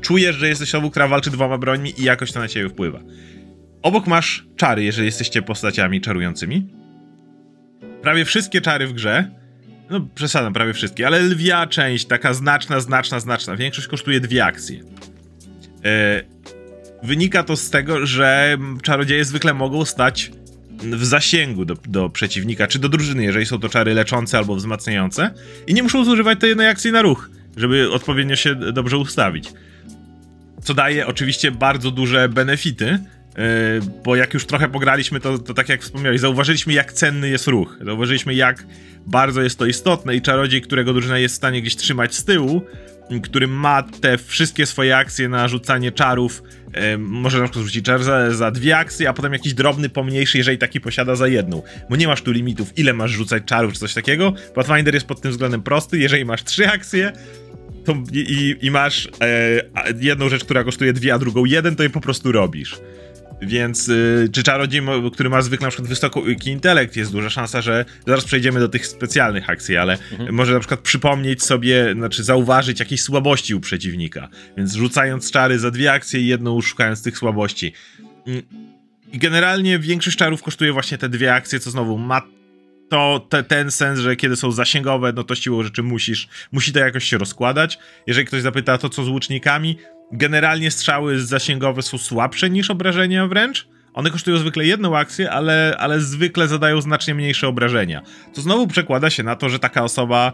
czujesz, 0.00 0.36
że 0.36 0.48
jesteś 0.48 0.68
osobą, 0.68 0.90
która 0.90 1.08
walczy 1.08 1.30
dwoma 1.30 1.58
brońmi 1.58 2.00
i 2.00 2.04
jakoś 2.04 2.32
to 2.32 2.40
na 2.40 2.48
ciebie 2.48 2.68
wpływa. 2.68 3.00
Obok 3.82 4.06
masz 4.06 4.46
czary, 4.56 4.84
jeżeli 4.84 5.06
jesteście 5.06 5.42
postaciami 5.42 6.00
czarującymi. 6.00 6.66
Prawie 8.02 8.24
wszystkie 8.24 8.60
czary 8.60 8.86
w 8.86 8.92
grze, 8.92 9.30
no 9.90 10.08
przesadzam, 10.14 10.52
prawie 10.52 10.72
wszystkie, 10.72 11.06
ale 11.06 11.20
lwia 11.20 11.66
część, 11.66 12.06
taka 12.06 12.34
znaczna, 12.34 12.80
znaczna, 12.80 13.20
znaczna, 13.20 13.56
większość 13.56 13.88
kosztuje 13.88 14.20
dwie 14.20 14.44
akcje. 14.44 14.80
E, 15.84 16.22
wynika 17.02 17.42
to 17.42 17.56
z 17.56 17.70
tego, 17.70 18.06
że 18.06 18.58
czarodzieje 18.82 19.24
zwykle 19.24 19.54
mogą 19.54 19.84
stać 19.84 20.32
w 20.82 21.04
zasięgu 21.04 21.64
do, 21.64 21.74
do 21.74 22.10
przeciwnika, 22.10 22.66
czy 22.66 22.78
do 22.78 22.88
drużyny, 22.88 23.22
jeżeli 23.22 23.46
są 23.46 23.58
to 23.58 23.68
czary 23.68 23.94
leczące 23.94 24.38
albo 24.38 24.56
wzmacniające 24.56 25.30
i 25.66 25.74
nie 25.74 25.82
muszą 25.82 26.04
zużywać 26.04 26.40
tej 26.40 26.48
jednej 26.48 26.68
akcji 26.68 26.92
na 26.92 27.02
ruch, 27.02 27.30
żeby 27.56 27.92
odpowiednio 27.92 28.36
się 28.36 28.54
dobrze 28.54 28.98
ustawić. 28.98 29.52
Co 30.62 30.74
daje 30.74 31.06
oczywiście 31.06 31.50
bardzo 31.50 31.90
duże 31.90 32.28
benefity, 32.28 32.98
bo 34.04 34.16
jak 34.16 34.34
już 34.34 34.46
trochę 34.46 34.68
pograliśmy, 34.68 35.20
to, 35.20 35.38
to 35.38 35.54
tak 35.54 35.68
jak 35.68 35.82
wspomniałeś, 35.82 36.20
zauważyliśmy 36.20 36.72
jak 36.72 36.92
cenny 36.92 37.28
jest 37.28 37.46
ruch. 37.46 37.78
Zauważyliśmy 37.84 38.34
jak 38.34 38.66
bardzo 39.06 39.42
jest 39.42 39.58
to 39.58 39.66
istotne 39.66 40.16
i 40.16 40.22
czarodziej, 40.22 40.62
którego 40.62 40.92
drużyna 40.92 41.18
jest 41.18 41.34
w 41.34 41.36
stanie 41.36 41.62
gdzieś 41.62 41.76
trzymać 41.76 42.14
z 42.14 42.24
tyłu, 42.24 42.62
który 43.22 43.48
ma 43.48 43.82
te 43.82 44.18
wszystkie 44.18 44.66
swoje 44.66 44.96
akcje 44.96 45.28
na 45.28 45.48
rzucanie 45.48 45.92
czarów, 45.92 46.42
e, 46.72 46.98
może 46.98 47.38
na 47.38 47.44
przykład 47.44 47.64
rzucić 47.64 47.84
czar 47.84 48.02
za, 48.02 48.30
za, 48.30 48.50
dwie 48.50 48.78
akcje, 48.78 49.08
a 49.08 49.12
potem 49.12 49.32
jakiś 49.32 49.54
drobny 49.54 49.88
pomniejszy, 49.88 50.38
jeżeli 50.38 50.58
taki 50.58 50.80
posiada 50.80 51.16
za 51.16 51.28
jedną. 51.28 51.62
Bo 51.90 51.96
nie 51.96 52.06
masz 52.06 52.22
tu 52.22 52.32
limitów, 52.32 52.78
ile 52.78 52.92
masz 52.92 53.10
rzucać 53.10 53.42
czarów 53.44 53.72
czy 53.72 53.78
coś 53.78 53.94
takiego. 53.94 54.34
Pathfinder 54.54 54.94
jest 54.94 55.06
pod 55.06 55.20
tym 55.20 55.30
względem 55.30 55.62
prosty, 55.62 55.98
jeżeli 55.98 56.24
masz 56.24 56.44
trzy 56.44 56.68
akcje, 56.68 57.12
to 57.84 57.94
i, 58.12 58.56
i, 58.60 58.70
masz 58.70 59.08
e, 59.20 59.62
jedną 60.00 60.28
rzecz, 60.28 60.44
która 60.44 60.64
kosztuje 60.64 60.92
dwie, 60.92 61.14
a 61.14 61.18
drugą 61.18 61.44
jeden, 61.44 61.76
to 61.76 61.82
je 61.82 61.90
po 61.90 62.00
prostu 62.00 62.32
robisz. 62.32 62.80
Więc 63.42 63.88
y, 63.88 64.28
czy 64.32 64.42
czarodziej, 64.42 64.82
który 65.12 65.30
ma 65.30 65.42
zwykle 65.42 65.66
na 65.66 65.70
przykład 65.70 65.88
wysoki 65.88 66.50
intelekt, 66.50 66.96
jest 66.96 67.12
duża 67.12 67.30
szansa, 67.30 67.62
że 67.62 67.84
zaraz 68.06 68.24
przejdziemy 68.24 68.60
do 68.60 68.68
tych 68.68 68.86
specjalnych 68.86 69.50
akcji, 69.50 69.76
ale 69.76 69.98
mhm. 70.12 70.34
może 70.34 70.52
na 70.52 70.58
przykład 70.60 70.80
przypomnieć 70.80 71.42
sobie, 71.42 71.94
znaczy 71.94 72.24
zauważyć 72.24 72.80
jakieś 72.80 73.02
słabości 73.02 73.54
u 73.54 73.60
przeciwnika. 73.60 74.28
Więc 74.56 74.74
rzucając 74.74 75.30
czary 75.30 75.58
za 75.58 75.70
dwie 75.70 75.92
akcje 75.92 76.20
i 76.20 76.26
jedną 76.26 76.60
szukając 76.60 77.02
tych 77.02 77.18
słabości. 77.18 77.72
Mm, 78.26 78.42
I 79.12 79.18
generalnie 79.18 79.78
większość 79.78 80.16
czarów 80.16 80.42
kosztuje 80.42 80.72
właśnie 80.72 80.98
te 80.98 81.08
dwie 81.08 81.34
akcje, 81.34 81.60
co 81.60 81.70
znowu 81.70 81.98
ma 81.98 82.22
to 82.88 83.26
te, 83.28 83.42
ten 83.42 83.70
sens, 83.70 84.00
że 84.00 84.16
kiedy 84.16 84.36
są 84.36 84.52
zasięgowe, 84.52 85.12
no 85.12 85.24
to 85.24 85.34
siłą 85.34 85.62
rzeczy 85.62 85.82
musisz, 85.82 86.28
musi 86.52 86.72
to 86.72 86.78
jakoś 86.78 87.04
się 87.04 87.18
rozkładać. 87.18 87.78
Jeżeli 88.06 88.26
ktoś 88.26 88.42
zapyta 88.42 88.78
to 88.78 88.88
co 88.88 89.04
z 89.04 89.08
łucznikami, 89.08 89.78
generalnie 90.12 90.70
strzały 90.70 91.20
zasięgowe 91.20 91.82
są 91.82 91.98
słabsze 91.98 92.50
niż 92.50 92.70
obrażenia 92.70 93.26
wręcz. 93.26 93.68
One 93.94 94.10
kosztują 94.10 94.36
zwykle 94.36 94.66
jedną 94.66 94.96
akcję, 94.96 95.30
ale, 95.30 95.76
ale 95.78 96.00
zwykle 96.00 96.48
zadają 96.48 96.80
znacznie 96.80 97.14
mniejsze 97.14 97.48
obrażenia. 97.48 98.02
To 98.34 98.40
znowu 98.40 98.66
przekłada 98.66 99.10
się 99.10 99.22
na 99.22 99.36
to, 99.36 99.48
że 99.48 99.58
taka 99.58 99.84
osoba 99.84 100.32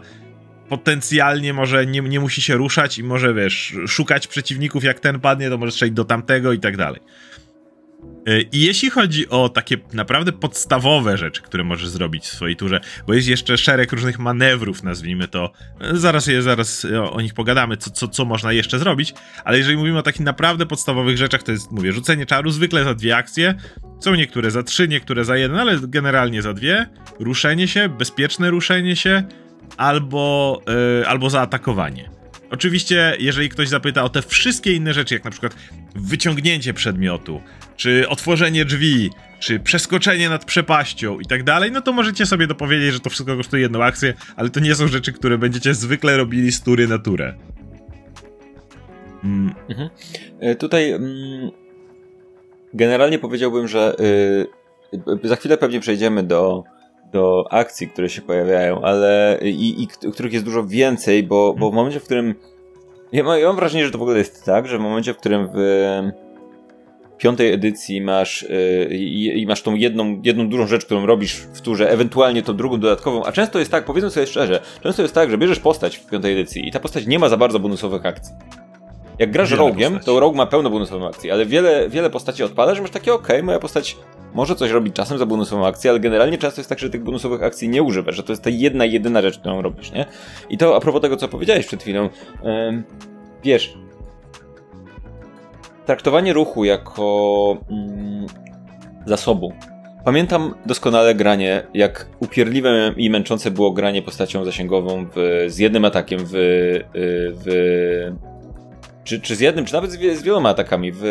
potencjalnie 0.69 1.53
może 1.53 1.85
nie, 1.85 2.01
nie 2.01 2.19
musi 2.19 2.41
się 2.41 2.55
ruszać 2.55 2.97
i 2.97 3.03
może, 3.03 3.33
wiesz, 3.33 3.75
szukać 3.87 4.27
przeciwników, 4.27 4.83
jak 4.83 4.99
ten 4.99 5.19
padnie, 5.19 5.49
to 5.49 5.57
może 5.57 5.71
strzelić 5.71 5.95
do 5.95 6.05
tamtego 6.05 6.53
i 6.53 6.59
tak 6.59 6.77
dalej. 6.77 7.01
E, 8.27 8.41
I 8.41 8.61
jeśli 8.61 8.89
chodzi 8.89 9.29
o 9.29 9.49
takie 9.49 9.77
naprawdę 9.93 10.31
podstawowe 10.31 11.17
rzeczy, 11.17 11.41
które 11.41 11.63
możesz 11.63 11.89
zrobić 11.89 12.23
w 12.23 12.33
swojej 12.33 12.55
turze, 12.55 12.79
bo 13.07 13.13
jest 13.13 13.27
jeszcze 13.27 13.57
szereg 13.57 13.91
różnych 13.91 14.19
manewrów, 14.19 14.83
nazwijmy 14.83 15.27
to, 15.27 15.51
e, 15.81 15.97
zaraz, 15.97 16.27
je, 16.27 16.41
zaraz 16.41 16.85
o, 16.85 17.13
o 17.13 17.21
nich 17.21 17.33
pogadamy, 17.33 17.77
co, 17.77 17.89
co, 17.89 18.07
co 18.07 18.25
można 18.25 18.53
jeszcze 18.53 18.79
zrobić, 18.79 19.13
ale 19.45 19.57
jeżeli 19.57 19.77
mówimy 19.77 19.97
o 19.99 20.03
takich 20.03 20.21
naprawdę 20.21 20.65
podstawowych 20.65 21.17
rzeczach, 21.17 21.43
to 21.43 21.51
jest, 21.51 21.71
mówię, 21.71 21.93
rzucenie 21.93 22.25
czaru 22.25 22.51
zwykle 22.51 22.83
za 22.83 22.93
dwie 22.93 23.17
akcje, 23.17 23.55
są 23.99 24.15
niektóre 24.15 24.51
za 24.51 24.63
trzy, 24.63 24.87
niektóre 24.87 25.25
za 25.25 25.37
jeden, 25.37 25.57
ale 25.57 25.79
generalnie 25.81 26.41
za 26.41 26.53
dwie, 26.53 26.89
ruszenie 27.19 27.67
się, 27.67 27.89
bezpieczne 27.89 28.49
ruszenie 28.49 28.95
się, 28.95 29.23
albo, 29.77 30.61
yy, 30.99 31.07
albo 31.07 31.29
zaatakowanie. 31.29 32.09
Oczywiście, 32.49 33.15
jeżeli 33.19 33.49
ktoś 33.49 33.67
zapyta 33.67 34.03
o 34.03 34.09
te 34.09 34.21
wszystkie 34.21 34.73
inne 34.73 34.93
rzeczy, 34.93 35.13
jak 35.13 35.23
na 35.23 35.31
przykład 35.31 35.55
wyciągnięcie 35.95 36.73
przedmiotu, 36.73 37.41
czy 37.77 38.09
otworzenie 38.09 38.65
drzwi, 38.65 39.09
czy 39.39 39.59
przeskoczenie 39.59 40.29
nad 40.29 40.45
przepaścią 40.45 41.19
i 41.19 41.25
tak 41.25 41.43
dalej, 41.43 41.71
no 41.71 41.81
to 41.81 41.93
możecie 41.93 42.25
sobie 42.25 42.47
dopowiedzieć, 42.47 42.93
że 42.93 42.99
to 42.99 43.09
wszystko 43.09 43.37
kosztuje 43.37 43.61
jedną 43.61 43.83
akcję, 43.83 44.13
ale 44.35 44.49
to 44.49 44.59
nie 44.59 44.75
są 44.75 44.87
rzeczy, 44.87 45.13
które 45.13 45.37
będziecie 45.37 45.73
zwykle 45.73 46.17
robili 46.17 46.51
z 46.51 46.61
tury 46.61 46.87
na 46.87 46.99
turę. 46.99 47.33
Mm. 49.23 49.53
Mhm. 49.69 49.89
E, 50.39 50.55
tutaj 50.55 50.91
mm, 50.91 51.51
generalnie 52.73 53.19
powiedziałbym, 53.19 53.67
że 53.67 53.95
y, 55.23 55.27
za 55.27 55.35
chwilę 55.35 55.57
pewnie 55.57 55.79
przejdziemy 55.79 56.23
do 56.23 56.63
do 57.11 57.45
akcji, 57.51 57.87
które 57.87 58.09
się 58.09 58.21
pojawiają, 58.21 58.81
ale 58.81 59.39
i, 59.41 59.83
i 59.83 59.87
których 59.87 60.33
jest 60.33 60.45
dużo 60.45 60.63
więcej, 60.63 61.23
bo, 61.23 61.55
bo 61.59 61.71
w 61.71 61.73
momencie, 61.73 61.99
w 61.99 62.03
którym 62.03 62.35
ja 63.11 63.23
mam, 63.23 63.39
ja 63.39 63.47
mam 63.47 63.55
wrażenie, 63.55 63.85
że 63.85 63.91
to 63.91 63.97
w 63.97 64.01
ogóle 64.01 64.17
jest 64.17 64.45
tak, 64.45 64.67
że 64.67 64.77
w 64.77 64.81
momencie, 64.81 65.13
w 65.13 65.17
którym 65.17 65.49
w 65.53 65.57
piątej 67.17 67.53
edycji 67.53 68.01
masz 68.01 68.45
yy, 68.89 68.97
i, 68.97 69.45
masz 69.47 69.61
tą 69.61 69.75
jedną, 69.75 70.21
jedną 70.23 70.49
dużą 70.49 70.67
rzecz, 70.67 70.85
którą 70.85 71.05
robisz 71.05 71.33
w 71.33 71.61
turze, 71.61 71.89
ewentualnie 71.89 72.43
tą 72.43 72.57
drugą 72.57 72.79
dodatkową, 72.79 73.23
a 73.23 73.31
często 73.31 73.59
jest 73.59 73.71
tak, 73.71 73.85
powiedzmy 73.85 74.09
sobie 74.09 74.27
szczerze, 74.27 74.59
często 74.83 75.01
jest 75.01 75.13
tak, 75.13 75.31
że 75.31 75.37
bierzesz 75.37 75.59
postać 75.59 75.97
w 75.97 76.05
piątej 76.05 76.33
edycji 76.33 76.67
i 76.67 76.71
ta 76.71 76.79
postać 76.79 77.07
nie 77.07 77.19
ma 77.19 77.29
za 77.29 77.37
bardzo 77.37 77.59
bonusowych 77.59 78.05
akcji. 78.05 78.35
Jak 79.19 79.31
grasz 79.31 79.51
Rogiem, 79.51 79.99
to 79.99 80.19
Rogue 80.19 80.37
ma 80.37 80.45
pełno 80.45 80.69
bonusowych 80.69 81.07
akcji, 81.07 81.31
ale 81.31 81.45
wiele, 81.45 81.89
wiele 81.89 82.09
postaci 82.09 82.43
odpada, 82.43 82.75
że 82.75 82.81
masz 82.81 82.91
takie, 82.91 83.13
okej, 83.13 83.35
okay, 83.35 83.43
moja 83.43 83.59
postać 83.59 83.97
może 84.33 84.55
coś 84.55 84.71
robić 84.71 84.95
czasem 84.95 85.17
za 85.17 85.25
bonusową 85.25 85.65
akcję, 85.65 85.91
ale 85.91 85.99
generalnie 85.99 86.37
często 86.37 86.61
jest 86.61 86.69
tak, 86.69 86.79
że 86.79 86.89
tych 86.89 87.03
bonusowych 87.03 87.43
akcji 87.43 87.69
nie 87.69 87.83
używasz, 87.83 88.15
że 88.15 88.23
to 88.23 88.31
jest 88.31 88.43
ta 88.43 88.49
jedna, 88.49 88.85
jedyna 88.85 89.21
rzecz, 89.21 89.39
którą 89.39 89.61
robisz, 89.61 89.91
nie? 89.91 90.05
I 90.49 90.57
to 90.57 90.75
a 90.75 90.79
propos 90.79 91.01
tego, 91.01 91.17
co 91.17 91.27
powiedziałeś 91.27 91.65
przed 91.65 91.81
chwilą, 91.81 92.03
yy, 92.43 92.83
wiesz, 93.43 93.73
traktowanie 95.87 96.33
ruchu 96.33 96.65
jako 96.65 97.57
mm, 97.69 98.25
zasobu. 99.05 99.53
Pamiętam 100.05 100.53
doskonale 100.65 101.15
granie, 101.15 101.63
jak 101.73 102.09
upierdliwe 102.19 102.93
i 102.97 103.09
męczące 103.09 103.51
było 103.51 103.71
granie 103.71 104.01
postacią 104.01 104.45
zasięgową 104.45 105.05
w, 105.15 105.45
z 105.47 105.57
jednym 105.57 105.85
atakiem 105.85 106.19
w, 106.23 106.31
w 107.43 107.47
czy, 109.03 109.21
czy 109.21 109.35
z 109.35 109.39
jednym, 109.39 109.65
czy 109.65 109.73
nawet 109.73 109.91
z, 109.91 110.19
z 110.19 110.23
wieloma 110.23 110.49
atakami, 110.49 110.91
w, 110.95 111.01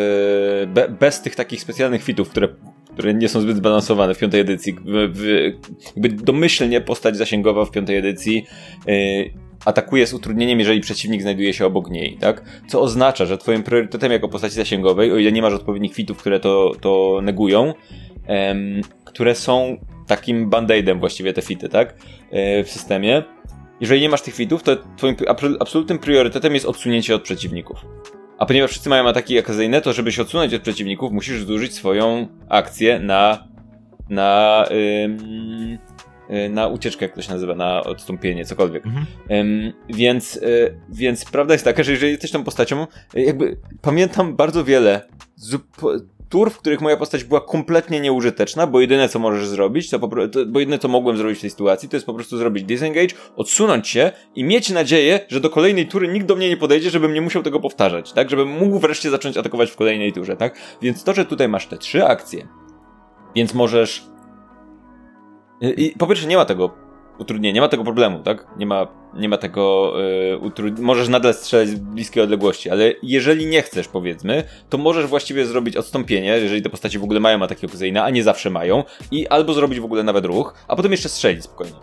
be, 0.73 0.89
bez 0.89 1.21
tych 1.21 1.35
takich 1.35 1.61
specjalnych 1.61 2.03
fitów, 2.03 2.29
które, 2.29 2.47
które 2.93 3.13
nie 3.13 3.29
są 3.29 3.41
zbyt 3.41 3.57
zbalansowane 3.57 4.13
w 4.13 4.19
piątej 4.19 4.41
edycji. 4.41 4.73
W, 4.73 5.11
w, 5.13 5.25
jakby 5.95 6.09
domyślnie 6.09 6.81
postać 6.81 7.17
zasięgowa 7.17 7.65
w 7.65 7.71
piątej 7.71 7.97
edycji 7.97 8.45
yy, 8.87 9.46
atakuje 9.65 10.07
z 10.07 10.13
utrudnieniem, 10.13 10.59
jeżeli 10.59 10.81
przeciwnik 10.81 11.21
znajduje 11.21 11.53
się 11.53 11.65
obok 11.65 11.89
niej, 11.89 12.17
tak? 12.19 12.61
Co 12.67 12.81
oznacza, 12.81 13.25
że 13.25 13.37
twoim 13.37 13.63
priorytetem 13.63 14.11
jako 14.11 14.29
postaci 14.29 14.55
zasięgowej, 14.55 15.11
o 15.11 15.17
ile 15.17 15.31
nie 15.31 15.41
masz 15.41 15.53
odpowiednich 15.53 15.93
fitów, 15.93 16.17
które 16.17 16.39
to, 16.39 16.71
to 16.81 17.19
negują, 17.23 17.73
em, 18.27 18.81
które 19.05 19.35
są 19.35 19.77
takim 20.07 20.49
band-aidem 20.49 20.99
właściwie 20.99 21.33
te 21.33 21.41
fity, 21.41 21.69
tak? 21.69 21.95
E, 22.31 22.63
w 22.63 22.69
systemie. 22.69 23.23
Jeżeli 23.81 24.01
nie 24.01 24.09
masz 24.09 24.21
tych 24.21 24.35
fitów, 24.35 24.63
to 24.63 24.77
twoim 24.97 25.15
absolutnym 25.59 25.99
priorytetem 25.99 26.53
jest 26.53 26.65
odsunięcie 26.65 27.15
od 27.15 27.21
przeciwników. 27.21 27.85
A 28.37 28.45
ponieważ 28.45 28.71
wszyscy 28.71 28.89
mają 28.89 29.07
ataki 29.07 29.39
akazyjne, 29.39 29.81
to 29.81 29.93
żeby 29.93 30.11
się 30.11 30.21
odsunąć 30.21 30.53
od 30.53 30.61
przeciwników, 30.61 31.11
musisz 31.11 31.43
zużyć 31.43 31.73
swoją 31.73 32.27
akcję 32.49 32.99
na 32.99 33.47
na 34.09 34.65
na 36.49 36.67
ucieczkę, 36.67 37.05
jak 37.05 37.15
to 37.15 37.21
się 37.21 37.31
nazywa, 37.31 37.55
na 37.55 37.83
odstąpienie, 37.83 38.45
cokolwiek. 38.45 38.85
Mhm. 38.85 39.05
Więc, 39.89 40.35
y, 40.35 40.79
więc 40.89 41.25
prawda 41.25 41.53
jest 41.53 41.65
taka, 41.65 41.83
że 41.83 41.91
jeżeli 41.91 42.11
jesteś 42.11 42.31
tą 42.31 42.43
postacią, 42.43 42.87
y, 43.15 43.21
jakby 43.21 43.57
pamiętam 43.81 44.35
bardzo 44.35 44.63
wiele 44.63 45.01
tur, 46.29 46.51
w 46.51 46.57
których 46.57 46.81
moja 46.81 46.97
postać 46.97 47.23
była 47.23 47.41
kompletnie 47.41 47.99
nieużyteczna, 47.99 48.67
bo 48.67 48.81
jedyne 48.81 49.09
co 49.09 49.19
możesz 49.19 49.47
zrobić, 49.47 49.89
to, 49.89 49.99
to 49.99 50.45
bo 50.45 50.59
jedyne 50.59 50.79
co 50.79 50.87
mogłem 50.87 51.17
zrobić 51.17 51.37
w 51.37 51.41
tej 51.41 51.49
sytuacji, 51.49 51.89
to 51.89 51.95
jest 51.95 52.05
po 52.05 52.13
prostu 52.13 52.37
zrobić 52.37 52.63
disengage, 52.63 53.15
odsunąć 53.35 53.87
się 53.87 54.11
i 54.35 54.43
mieć 54.43 54.69
nadzieję, 54.69 55.19
że 55.27 55.39
do 55.39 55.49
kolejnej 55.49 55.87
tury 55.87 56.07
nikt 56.07 56.25
do 56.25 56.35
mnie 56.35 56.49
nie 56.49 56.57
podejdzie, 56.57 56.89
żebym 56.89 57.13
nie 57.13 57.21
musiał 57.21 57.43
tego 57.43 57.59
powtarzać, 57.59 58.13
tak? 58.13 58.29
Żebym 58.29 58.47
mógł 58.47 58.79
wreszcie 58.79 59.09
zacząć 59.09 59.37
atakować 59.37 59.71
w 59.71 59.75
kolejnej 59.75 60.13
turze, 60.13 60.37
tak? 60.37 60.57
Więc 60.81 61.03
to, 61.03 61.13
że 61.13 61.25
tutaj 61.25 61.49
masz 61.49 61.67
te 61.67 61.77
trzy 61.77 62.05
akcje, 62.05 62.47
więc 63.35 63.53
możesz 63.53 64.03
i 65.61 65.93
po 65.99 66.07
pierwsze 66.07 66.27
nie 66.27 66.37
ma 66.37 66.45
tego 66.45 66.87
utrudnienia, 67.17 67.55
nie 67.55 67.61
ma 67.61 67.67
tego 67.67 67.83
problemu, 67.83 68.19
tak? 68.19 68.47
Nie 68.57 68.65
ma, 68.65 68.87
nie 69.13 69.29
ma 69.29 69.37
tego 69.37 69.93
yy, 70.31 70.37
utrudnienia. 70.37 70.87
Możesz 70.87 71.07
nadal 71.07 71.33
strzelać 71.33 71.67
z 71.67 71.75
bliskiej 71.75 72.23
odległości, 72.23 72.69
ale 72.69 72.93
jeżeli 73.03 73.45
nie 73.45 73.61
chcesz, 73.61 73.87
powiedzmy, 73.87 74.43
to 74.69 74.77
możesz 74.77 75.05
właściwie 75.05 75.45
zrobić 75.45 75.77
odstąpienie, 75.77 76.27
jeżeli 76.27 76.61
te 76.61 76.69
postacie 76.69 76.99
w 76.99 77.03
ogóle 77.03 77.19
mają 77.19 77.43
ataki 77.43 77.65
okazyjne, 77.65 78.03
a 78.03 78.09
nie 78.09 78.23
zawsze 78.23 78.49
mają, 78.49 78.83
i 79.11 79.27
albo 79.27 79.53
zrobić 79.53 79.79
w 79.79 79.85
ogóle 79.85 80.03
nawet 80.03 80.25
ruch, 80.25 80.53
a 80.67 80.75
potem 80.75 80.91
jeszcze 80.91 81.09
strzelić 81.09 81.43
spokojnie. 81.43 81.75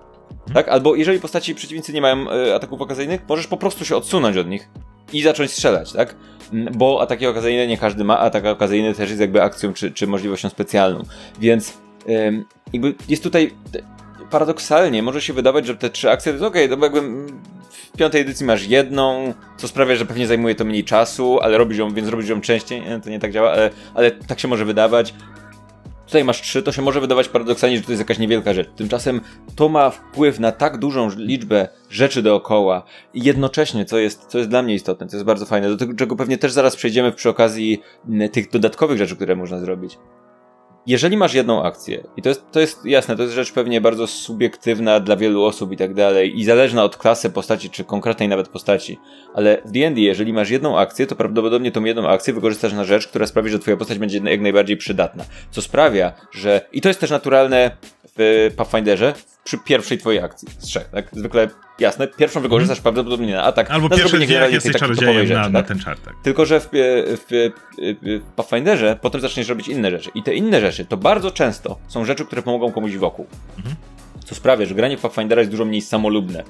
Tak? 0.54 0.68
Albo 0.68 0.94
jeżeli 0.94 1.20
postaci 1.20 1.54
przeciwnicy 1.54 1.92
nie 1.92 2.00
mają 2.00 2.32
y, 2.32 2.54
ataków 2.54 2.80
okazyjnych, 2.80 3.20
możesz 3.28 3.46
po 3.46 3.56
prostu 3.56 3.84
się 3.84 3.96
odsunąć 3.96 4.37
od 4.37 4.48
nich 4.48 4.68
i 5.12 5.22
zacząć 5.22 5.50
strzelać, 5.50 5.92
tak? 5.92 6.16
Bo 6.72 7.00
ataki 7.00 7.26
okazyjne 7.26 7.66
nie 7.66 7.78
każdy 7.78 8.04
ma, 8.04 8.18
a 8.18 8.20
atak 8.20 8.46
okazyjny 8.46 8.94
też 8.94 9.08
jest 9.08 9.20
jakby 9.20 9.42
akcją 9.42 9.72
czy, 9.72 9.92
czy 9.92 10.06
możliwością 10.06 10.48
specjalną. 10.48 11.02
Więc 11.40 11.84
jakby 12.72 12.94
jest 13.08 13.22
tutaj 13.22 13.50
paradoksalnie 14.30 15.02
może 15.02 15.20
się 15.20 15.32
wydawać, 15.32 15.66
że 15.66 15.76
te 15.76 15.90
trzy 15.90 16.10
akcje 16.10 16.32
to 16.32 16.36
jest 16.36 16.44
okej, 16.44 16.64
okay, 16.64 16.76
to 16.76 16.84
jakby 16.84 17.00
w 17.70 17.96
piątej 17.96 18.20
edycji 18.20 18.46
masz 18.46 18.66
jedną, 18.66 19.34
co 19.56 19.68
sprawia, 19.68 19.96
że 19.96 20.06
pewnie 20.06 20.26
zajmuje 20.26 20.54
to 20.54 20.64
mniej 20.64 20.84
czasu, 20.84 21.40
ale 21.40 21.58
robisz 21.58 21.78
ją, 21.78 21.94
więc 21.94 22.08
robisz 22.08 22.28
ją 22.28 22.40
częściej, 22.40 22.82
to 23.04 23.10
nie 23.10 23.18
tak 23.20 23.32
działa, 23.32 23.52
ale, 23.52 23.70
ale 23.94 24.10
tak 24.10 24.40
się 24.40 24.48
może 24.48 24.64
wydawać. 24.64 25.14
tutaj 26.06 26.24
masz 26.24 26.42
trzy, 26.42 26.62
to 26.62 26.72
się 26.72 26.82
może 26.82 27.00
wydawać 27.00 27.28
paradoksalnie, 27.28 27.76
że 27.76 27.82
to 27.82 27.92
jest 27.92 28.00
jakaś 28.00 28.18
niewielka 28.18 28.54
rzecz. 28.54 28.68
Tymczasem 28.76 29.20
to 29.56 29.68
ma 29.68 29.90
wpływ 29.90 30.40
na 30.40 30.52
tak 30.52 30.78
dużą 30.78 31.08
liczbę 31.16 31.68
rzeczy 31.90 32.22
dookoła 32.22 32.82
i 33.14 33.24
jednocześnie, 33.24 33.84
co 33.84 33.98
jest, 33.98 34.26
co 34.26 34.38
jest 34.38 34.50
dla 34.50 34.62
mnie 34.62 34.74
istotne, 34.74 35.06
co 35.06 35.16
jest 35.16 35.26
bardzo 35.26 35.46
fajne, 35.46 35.68
do 35.68 35.76
tego, 35.76 35.94
czego 35.94 36.16
pewnie 36.16 36.38
też 36.38 36.52
zaraz 36.52 36.76
przejdziemy 36.76 37.12
przy 37.12 37.28
okazji 37.28 37.82
tych 38.32 38.50
dodatkowych 38.50 38.98
rzeczy, 38.98 39.16
które 39.16 39.36
można 39.36 39.58
zrobić 39.58 39.98
jeżeli 40.87 41.16
masz 41.16 41.35
jedną 41.35 41.62
akcję, 41.62 42.05
i 42.16 42.23
to 42.23 42.29
jest, 42.29 42.44
to 42.53 42.61
jest 42.61 42.87
jasne, 42.87 43.16
to 43.16 43.23
jest 43.23 43.35
rzecz 43.35 43.53
pewnie 43.53 43.81
bardzo 43.81 44.07
subiektywna 44.07 45.01
dla 45.01 45.16
wielu 45.16 45.44
osób 45.44 45.73
i 45.73 45.77
tak 45.77 45.94
dalej, 45.94 46.40
i 46.40 46.44
zależna 46.44 46.85
od 46.85 46.97
klasy 46.97 47.31
postaci, 47.31 47.70
czy 47.70 47.85
konkretnej 47.85 48.29
nawet 48.29 48.49
postaci, 48.49 48.99
ale 49.35 49.62
w 49.64 49.70
D&D, 49.70 50.01
jeżeli 50.01 50.33
masz 50.33 50.51
jedną 50.51 50.79
akcję, 50.79 51.07
to 51.07 51.16
prawdopodobnie 51.16 51.73
tą 51.73 51.85
jedną 51.85 52.09
akcję 52.09 52.35
wykorzystasz 52.35 52.73
na 52.73 52.85
rzecz, 52.85 53.09
która 53.09 53.27
sprawi, 53.27 53.51
że 53.51 53.59
twoja 53.59 53.77
postać 53.77 53.99
będzie 53.99 54.18
jak 54.18 54.40
najbardziej 54.40 54.77
przydatna. 54.77 55.25
Co 55.51 55.62
sprawia, 55.62 56.12
że, 56.33 56.61
i 56.73 56.81
to 56.81 56.88
jest 56.88 57.01
też 57.01 57.11
naturalne 57.11 57.70
w 58.18 58.50
Pathfinderze, 58.57 59.14
przy 59.44 59.59
pierwszej 59.59 59.98
twojej 59.98 60.20
akcji 60.20 60.48
z 60.59 60.66
trzech, 60.66 60.88
tak? 60.88 61.09
Zwykle 61.12 61.48
jasne, 61.79 62.09
pierwszą 62.09 62.40
wykorzystasz 62.40 62.79
mm. 62.79 62.83
prawdopodobnie 62.83 63.33
na 63.35 63.42
atak. 63.42 63.70
Albo 63.70 63.88
na 63.88 63.96
pierwszy 63.96 64.27
jak 64.27 64.53
jesteś 64.53 64.77
czarodziejem 64.77 65.29
na, 65.29 65.48
na 65.48 65.59
tak? 65.59 65.68
ten 65.68 65.79
czar, 65.79 65.98
tak. 65.98 66.14
Tylko, 66.22 66.46
że 66.46 66.61
w, 66.61 66.68
w, 66.72 67.50
w, 67.79 68.20
Pathfinderze 68.37 68.98
potem 69.03 69.20
zaczniesz 69.20 69.48
robić 69.48 69.68
inne 69.68 69.90
rzeczy. 69.90 70.11
I 70.14 70.22
te 70.22 70.35
inne 70.35 70.61
rzeczy 70.61 70.85
to 70.85 70.96
bardzo 70.96 71.31
często 71.31 71.79
są 71.88 72.05
rzeczy, 72.05 72.24
które 72.24 72.42
pomogą 72.42 72.72
komuś 72.72 72.96
wokół. 72.96 73.27
Mhm. 73.57 73.77
Co 74.24 74.35
sprawia, 74.35 74.66
że 74.66 74.74
granie 74.74 74.96
w 74.96 75.00
Pathfindera 75.00 75.40
jest 75.40 75.50
dużo 75.50 75.64
mniej 75.64 75.81
samolubne. 75.81 76.44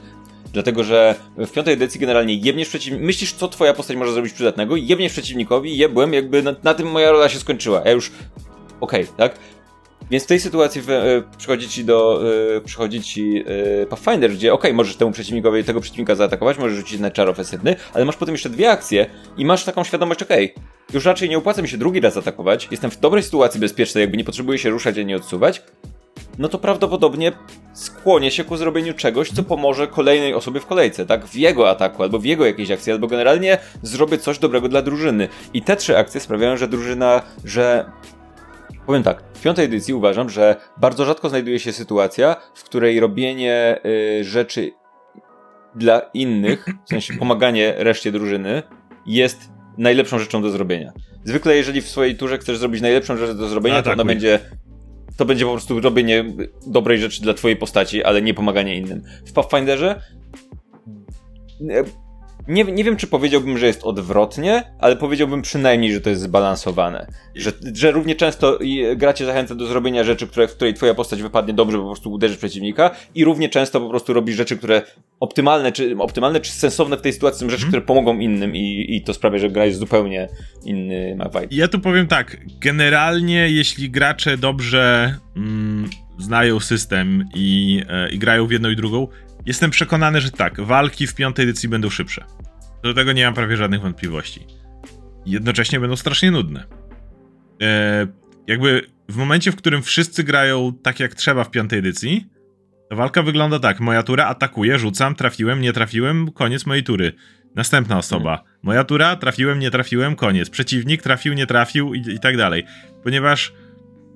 Dlatego, 0.53 0.85
że 0.85 1.14
w 1.37 1.50
piątej 1.50 1.74
edycji 1.74 2.00
generalnie 2.00 2.35
jebniesz 2.35 2.68
przeciwnika, 2.68 3.07
myślisz, 3.07 3.33
co 3.33 3.48
twoja 3.48 3.74
postać 3.74 3.96
może 3.96 4.12
zrobić 4.12 4.33
przydatnego, 4.33 4.77
jebniesz 4.77 5.12
przeciwnikowi, 5.12 5.77
jebłem, 5.77 6.14
jakby 6.14 6.42
na, 6.42 6.55
na 6.62 6.74
tym 6.74 6.90
moja 6.90 7.11
rola 7.11 7.29
się 7.29 7.38
skończyła. 7.38 7.83
Ja 7.85 7.90
już 7.90 8.12
okej, 8.81 9.03
okay, 9.03 9.16
tak? 9.16 9.38
Więc 10.10 10.24
w 10.24 10.26
tej 10.26 10.40
sytuacji 10.40 10.80
w, 10.80 10.90
e, 10.90 11.22
przychodzi 11.38 11.68
ci 11.68 11.84
do, 11.84 12.20
e, 12.56 12.60
przychodzi 12.60 13.02
ci 13.02 13.44
e, 13.82 13.86
Pathfinder, 13.86 14.32
gdzie 14.32 14.52
ok, 14.52 14.64
możesz 14.74 14.96
temu 14.96 15.12
przeciwnikowi, 15.12 15.64
tego 15.64 15.80
przeciwnika 15.80 16.14
zaatakować, 16.14 16.58
możesz 16.58 16.76
rzucić 16.76 17.00
na 17.00 17.10
czar 17.10 17.28
ofensywny, 17.28 17.76
ale 17.94 18.04
masz 18.04 18.16
potem 18.16 18.34
jeszcze 18.34 18.50
dwie 18.50 18.70
akcje 18.70 19.06
i 19.36 19.44
masz 19.44 19.64
taką 19.64 19.84
świadomość, 19.84 20.22
ok, 20.22 20.32
już 20.92 21.04
raczej 21.04 21.28
nie 21.28 21.38
opłaca 21.38 21.62
mi 21.62 21.68
się 21.68 21.78
drugi 21.78 22.00
raz 22.00 22.16
atakować, 22.16 22.68
jestem 22.70 22.90
w 22.90 23.00
dobrej 23.00 23.22
sytuacji 23.22 23.60
bezpiecznej, 23.60 24.02
jakby 24.02 24.16
nie 24.16 24.24
potrzebuję 24.24 24.58
się 24.58 24.70
ruszać, 24.70 24.98
a 24.98 25.02
nie 25.02 25.16
odsuwać, 25.16 25.62
no 26.38 26.48
to 26.48 26.58
prawdopodobnie 26.58 27.32
skłonię 27.72 28.30
się 28.30 28.44
ku 28.44 28.56
zrobieniu 28.56 28.94
czegoś, 28.94 29.30
co 29.30 29.42
pomoże 29.42 29.86
kolejnej 29.86 30.34
osobie 30.34 30.60
w 30.60 30.66
kolejce, 30.66 31.06
tak? 31.06 31.26
W 31.26 31.34
jego 31.34 31.70
ataku, 31.70 32.02
albo 32.02 32.18
w 32.18 32.24
jego 32.24 32.46
jakiejś 32.46 32.70
akcji, 32.70 32.92
albo 32.92 33.06
generalnie 33.06 33.58
zrobię 33.82 34.18
coś 34.18 34.38
dobrego 34.38 34.68
dla 34.68 34.82
drużyny. 34.82 35.28
I 35.54 35.62
te 35.62 35.76
trzy 35.76 35.98
akcje 35.98 36.20
sprawiają, 36.20 36.56
że 36.56 36.68
drużyna, 36.68 37.22
że 37.44 37.84
Powiem 38.87 39.03
tak, 39.03 39.23
w 39.35 39.42
piątej 39.42 39.64
edycji 39.64 39.94
uważam, 39.94 40.31
że 40.31 40.57
bardzo 40.77 41.05
rzadko 41.05 41.29
znajduje 41.29 41.59
się 41.59 41.73
sytuacja, 41.73 42.37
w 42.55 42.64
której 42.64 43.01
robienie 43.01 43.81
y, 44.20 44.25
rzeczy 44.25 44.73
dla 45.75 45.99
innych, 46.14 46.66
w 46.87 46.88
sensie 46.88 47.14
pomaganie 47.14 47.75
reszcie 47.77 48.12
drużyny, 48.12 48.62
jest 49.07 49.51
najlepszą 49.79 50.18
rzeczą 50.18 50.42
do 50.42 50.51
zrobienia. 50.51 50.92
Zwykle, 51.25 51.57
jeżeli 51.57 51.81
w 51.81 51.88
swojej 51.88 52.16
turze 52.16 52.38
chcesz 52.38 52.59
zrobić 52.59 52.83
najlepszą 52.83 53.16
rzecz 53.16 53.37
do 53.37 53.49
zrobienia, 53.49 53.83
to 53.83 53.92
ona 53.92 54.05
będzie. 54.05 54.40
To 55.16 55.25
będzie 55.25 55.44
po 55.44 55.51
prostu 55.51 55.81
robienie 55.81 56.25
dobrej 56.66 56.99
rzeczy 56.99 57.23
dla 57.23 57.35
twojej 57.35 57.57
postaci, 57.57 58.05
ale 58.05 58.23
nie 58.23 58.35
pomaganie 58.35 58.77
innym. 58.77 59.03
W 59.27 59.33
Pathfinderze 59.33 60.03
nie, 62.48 62.64
nie 62.64 62.85
wiem, 62.85 62.96
czy 62.96 63.07
powiedziałbym, 63.07 63.59
że 63.59 63.66
jest 63.66 63.85
odwrotnie, 63.85 64.62
ale 64.78 64.96
powiedziałbym 64.96 65.42
przynajmniej, 65.42 65.92
że 65.92 66.00
to 66.00 66.11
jest 66.11 66.22
zbalansowane. 66.22 67.07
Że, 67.35 67.52
że 67.74 67.90
równie 67.90 68.14
często 68.14 68.59
gra 68.96 69.12
cię 69.12 69.26
zachęca 69.26 69.54
do 69.54 69.66
zrobienia 69.66 70.04
rzeczy, 70.04 70.26
które, 70.26 70.48
w 70.48 70.54
której 70.54 70.74
twoja 70.74 70.94
postać 70.94 71.22
wypadnie 71.22 71.54
dobrze, 71.54 71.78
po 71.78 71.85
prostu 71.85 72.12
uderzysz 72.12 72.37
przeciwnika 72.37 72.90
i 73.14 73.24
równie 73.24 73.48
często 73.48 73.80
po 73.80 73.88
prostu 73.88 74.12
robisz 74.12 74.37
rzeczy, 74.37 74.57
które 74.57 74.83
optymalne 75.20 75.72
czy, 75.72 75.96
optymalne, 75.98 76.40
czy 76.40 76.52
sensowne 76.52 76.96
w 76.96 77.00
tej 77.00 77.12
sytuacji 77.12 77.40
są 77.40 77.50
rzeczy, 77.50 77.62
hmm. 77.62 77.70
które 77.70 77.87
pomogą 77.87 78.18
innym 78.18 78.57
i, 78.57 78.87
i 78.88 79.02
to 79.02 79.14
sprawia, 79.14 79.38
że 79.38 79.50
gra 79.50 79.64
jest 79.64 79.78
zupełnie 79.78 80.28
inny 80.64 81.16
ma 81.16 81.24
vibe. 81.24 81.46
Ja 81.50 81.68
tu 81.68 81.80
powiem 81.80 82.07
tak, 82.07 82.37
generalnie 82.61 83.50
jeśli 83.50 83.90
gracze 83.90 84.37
dobrze 84.37 85.14
mm, 85.37 85.90
znają 86.18 86.61
system 86.61 87.24
i, 87.35 87.83
e, 87.88 88.11
i 88.11 88.18
grają 88.18 88.46
w 88.46 88.50
jedną 88.50 88.70
i 88.70 88.76
drugą, 88.76 89.09
Jestem 89.46 89.70
przekonany, 89.70 90.20
że 90.20 90.30
tak, 90.30 90.61
walki 90.61 91.07
w 91.07 91.14
piątej 91.14 91.44
edycji 91.44 91.68
będą 91.68 91.90
szybsze. 91.90 92.24
Do 92.83 92.94
tego 92.94 93.12
nie 93.12 93.24
mam 93.24 93.35
prawie 93.35 93.57
żadnych 93.57 93.80
wątpliwości. 93.80 94.46
Jednocześnie 95.26 95.80
będą 95.80 95.96
strasznie 95.96 96.30
nudne. 96.30 96.64
E, 97.62 98.07
jakby 98.46 98.87
w 99.09 99.16
momencie, 99.16 99.52
w 99.52 99.57
którym 99.57 99.83
wszyscy 99.83 100.24
grają 100.24 100.72
tak 100.83 101.00
jak 101.00 101.14
trzeba 101.14 101.44
w 101.44 101.50
piątej 101.50 101.78
edycji, 101.78 102.26
to 102.90 102.96
walka 102.96 103.22
wygląda 103.22 103.59
tak. 103.59 103.80
Moja 103.80 104.02
tura 104.02 104.26
atakuje, 104.26 104.78
rzucam, 104.78 105.14
trafiłem, 105.14 105.61
nie 105.61 105.72
trafiłem, 105.72 106.30
koniec 106.30 106.66
mojej 106.66 106.85
tury. 106.85 107.12
Następna 107.54 107.98
osoba. 107.98 108.44
Moja 108.62 108.85
tura, 108.85 109.16
trafiłem, 109.16 109.59
nie 109.59 109.70
trafiłem, 109.70 110.16
koniec. 110.16 110.50
Przeciwnik 110.50 111.02
trafił, 111.02 111.35
nie 111.35 111.46
trafił 111.46 111.94
i, 111.94 112.00
i 112.00 112.20
tak 112.20 112.37
dalej. 112.37 112.64
Ponieważ 113.02 113.52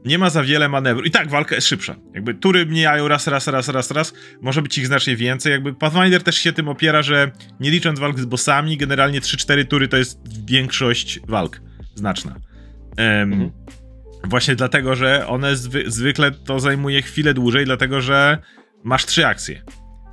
nie 0.04 0.18
ma 0.18 0.30
za 0.30 0.42
wiele 0.42 0.68
manewru. 0.68 1.04
I 1.04 1.10
tak, 1.10 1.30
walka 1.30 1.54
jest 1.54 1.68
szybsza. 1.68 1.96
Jakby 2.14 2.34
tury 2.34 2.66
mijają 2.66 3.08
raz, 3.08 3.26
raz, 3.26 3.46
raz, 3.46 3.68
raz, 3.68 3.90
raz. 3.90 4.12
Może 4.40 4.62
być 4.62 4.78
ich 4.78 4.86
znacznie 4.86 5.16
więcej. 5.16 5.52
Jakby 5.52 5.74
Pathfinder 5.74 6.22
też 6.22 6.36
się 6.36 6.52
tym 6.52 6.68
opiera, 6.68 7.02
że 7.02 7.30
nie 7.60 7.70
licząc 7.70 7.98
walk 7.98 8.20
z 8.20 8.24
bossami, 8.24 8.76
generalnie 8.76 9.20
3-4 9.20 9.66
tury 9.66 9.88
to 9.88 9.96
jest 9.96 10.44
większość 10.46 11.20
walk. 11.28 11.60
Znaczna. 11.94 12.30
Um, 12.98 13.32
mhm. 13.32 13.50
Właśnie 14.24 14.56
dlatego, 14.56 14.96
że 14.96 15.26
one 15.26 15.56
zwy 15.56 15.84
zwykle 15.86 16.30
to 16.30 16.60
zajmuje 16.60 17.02
chwilę 17.02 17.34
dłużej, 17.34 17.64
dlatego 17.64 18.00
że 18.00 18.38
masz 18.84 19.06
trzy 19.06 19.26
akcje. 19.26 19.62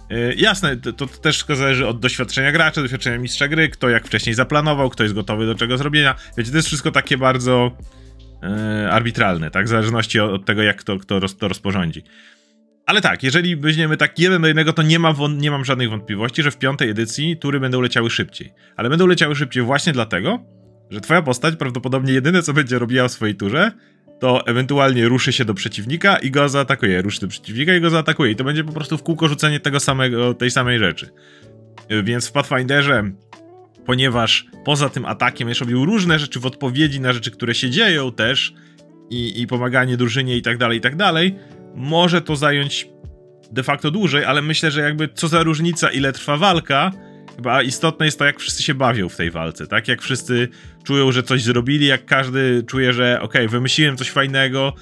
Yy, 0.09 0.35
jasne, 0.37 0.77
to, 0.77 0.93
to, 0.93 1.07
też 1.07 1.45
zależy 1.49 1.87
od 1.87 1.99
doświadczenia 1.99 2.51
gracza, 2.51 2.81
doświadczenia 2.81 3.17
mistrza 3.17 3.47
gry, 3.47 3.69
kto 3.69 3.89
jak 3.89 4.07
wcześniej 4.07 4.35
zaplanował, 4.35 4.89
kto 4.89 5.03
jest 5.03 5.15
gotowy 5.15 5.45
do 5.45 5.55
czego 5.55 5.77
zrobienia. 5.77 6.15
Wiecie, 6.37 6.51
to 6.51 6.57
jest 6.57 6.67
wszystko 6.67 6.91
takie 6.91 7.17
bardzo 7.17 7.77
arbitralne, 8.91 9.51
tak? 9.51 9.65
W 9.65 9.69
zależności 9.69 10.19
od 10.19 10.45
tego, 10.45 10.63
jak 10.63 10.83
to, 10.83 10.97
kto 10.97 11.19
roz, 11.19 11.37
to 11.37 11.47
rozporządzi. 11.47 12.03
Ale 12.85 13.01
tak, 13.01 13.23
jeżeli 13.23 13.55
weźmiemy 13.55 13.97
tak 13.97 14.19
jeden 14.19 14.41
do 14.41 14.47
jednego, 14.47 14.73
to 14.73 14.81
nie, 14.81 14.99
ma 14.99 15.13
nie 15.37 15.51
mam 15.51 15.65
żadnych 15.65 15.89
wątpliwości, 15.89 16.43
że 16.43 16.51
w 16.51 16.57
piątej 16.57 16.89
edycji 16.89 17.37
tury 17.37 17.59
będą 17.59 17.81
leciały 17.81 18.09
szybciej. 18.09 18.53
Ale 18.75 18.89
będą 18.89 19.07
leciały 19.07 19.35
szybciej 19.35 19.63
właśnie 19.63 19.93
dlatego, 19.93 20.39
że 20.89 21.01
twoja 21.01 21.21
postać 21.21 21.55
prawdopodobnie 21.55 22.13
jedyne, 22.13 22.41
co 22.41 22.53
będzie 22.53 22.79
robiła 22.79 23.07
w 23.07 23.11
swojej 23.11 23.35
turze, 23.35 23.71
to 24.19 24.47
ewentualnie 24.47 25.07
ruszy 25.07 25.33
się 25.33 25.45
do 25.45 25.53
przeciwnika 25.53 26.17
i 26.17 26.31
go 26.31 26.49
zaatakuje. 26.49 27.01
Ruszy 27.01 27.21
do 27.21 27.27
przeciwnika 27.27 27.75
i 27.75 27.81
go 27.81 27.89
zaatakuje. 27.89 28.31
I 28.31 28.35
to 28.35 28.43
będzie 28.43 28.63
po 28.63 28.73
prostu 28.73 28.97
w 28.97 29.03
kółko 29.03 29.27
rzucenie 29.27 29.59
tego 29.59 29.79
samego, 29.79 30.33
tej 30.33 30.51
samej 30.51 30.79
rzeczy. 30.79 31.09
Więc 32.03 32.27
w 32.27 32.31
Pathfinderze 32.31 33.03
ponieważ 33.85 34.45
poza 34.65 34.89
tym 34.89 35.05
atakiem 35.05 35.49
jeszcze 35.49 35.65
robił 35.65 35.85
różne 35.85 36.19
rzeczy 36.19 36.39
w 36.39 36.45
odpowiedzi 36.45 36.99
na 37.01 37.13
rzeczy, 37.13 37.31
które 37.31 37.55
się 37.55 37.69
dzieją 37.69 38.11
też 38.11 38.53
i, 39.09 39.41
i 39.41 39.47
pomaganie 39.47 39.97
drużynie 39.97 40.37
i 40.37 40.41
tak 40.41 40.57
dalej, 40.57 40.77
i 40.77 40.81
tak 40.81 40.95
dalej, 40.95 41.35
może 41.75 42.21
to 42.21 42.35
zająć 42.35 42.87
de 43.51 43.63
facto 43.63 43.91
dłużej, 43.91 44.25
ale 44.25 44.41
myślę, 44.41 44.71
że 44.71 44.81
jakby 44.81 45.09
co 45.13 45.27
za 45.27 45.43
różnica, 45.43 45.91
ile 45.91 46.13
trwa 46.13 46.37
walka, 46.37 46.91
chyba 47.35 47.61
istotne 47.63 48.05
jest 48.05 48.19
to, 48.19 48.25
jak 48.25 48.39
wszyscy 48.39 48.63
się 48.63 48.73
bawią 48.73 49.09
w 49.09 49.15
tej 49.15 49.31
walce, 49.31 49.67
tak? 49.67 49.87
Jak 49.87 50.01
wszyscy 50.01 50.47
czują, 50.83 51.11
że 51.11 51.23
coś 51.23 51.43
zrobili, 51.43 51.85
jak 51.85 52.05
każdy 52.05 52.63
czuje, 52.67 52.93
że 52.93 53.21
okay, 53.21 53.47
wymyśliłem 53.47 53.97
coś 53.97 54.09
fajnego, 54.09 54.73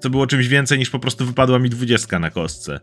co 0.00 0.10
było 0.10 0.26
czymś 0.26 0.48
więcej 0.48 0.78
niż 0.78 0.90
po 0.90 0.98
prostu 0.98 1.26
wypadła 1.26 1.58
mi 1.58 1.70
dwudziestka 1.70 2.18
na 2.18 2.30
kostce. 2.30 2.78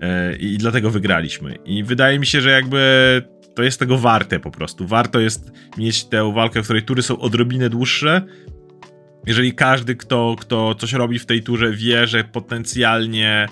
Yy, 0.00 0.36
I 0.36 0.58
dlatego 0.58 0.90
wygraliśmy. 0.90 1.54
I 1.64 1.84
wydaje 1.84 2.18
mi 2.18 2.26
się, 2.26 2.40
że 2.40 2.50
jakby 2.50 3.22
to 3.54 3.62
jest 3.62 3.78
tego 3.78 3.98
warte 3.98 4.40
po 4.40 4.50
prostu. 4.50 4.86
Warto 4.86 5.20
jest 5.20 5.52
mieć 5.78 6.04
tę 6.04 6.32
walkę, 6.32 6.60
w 6.60 6.64
której 6.64 6.82
tury 6.82 7.02
są 7.02 7.18
odrobinę 7.18 7.70
dłuższe. 7.70 8.22
Jeżeli 9.26 9.54
każdy, 9.54 9.96
kto, 9.96 10.36
kto 10.38 10.74
coś 10.74 10.92
robi 10.92 11.18
w 11.18 11.26
tej 11.26 11.42
turze, 11.42 11.72
wie, 11.72 12.06
że 12.06 12.24
potencjalnie 12.24 13.46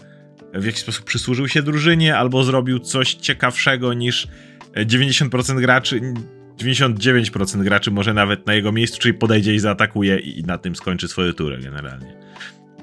w 0.55 0.65
jakiś 0.65 0.81
sposób 0.81 1.05
przysłużył 1.05 1.49
się 1.49 1.63
drużynie 1.63 2.17
albo 2.17 2.45
zrobił 2.45 2.79
coś 2.79 3.15
ciekawszego 3.15 3.95
niż 3.95 4.29
90% 4.77 5.61
graczy, 5.61 6.01
99% 6.59 7.63
graczy 7.63 7.91
może 7.91 8.15
nawet 8.15 8.47
na 8.47 8.55
jego 8.55 8.73
miejscu, 8.73 8.99
czyli 8.99 9.15
podejdzie 9.15 9.55
i 9.55 9.59
zaatakuje 9.59 10.19
i 10.19 10.43
na 10.43 10.59
tym 10.59 10.77
skończy 10.77 11.09
swoją 11.09 11.33
turę 11.33 11.59
generalnie. 11.59 12.17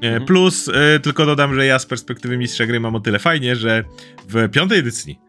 E, 0.01 0.07
mhm. 0.07 0.25
Plus, 0.25 0.67
y, 0.67 0.99
tylko 0.99 1.25
dodam, 1.25 1.55
że 1.55 1.65
ja 1.65 1.79
z 1.79 1.85
perspektywy 1.85 2.37
mistrza 2.37 2.65
gry 2.65 2.79
mam 2.79 2.95
o 2.95 2.99
tyle 2.99 3.19
fajnie, 3.19 3.55
że 3.55 3.83
w 4.29 4.49
piątej 4.49 4.79
edycji 4.79 5.19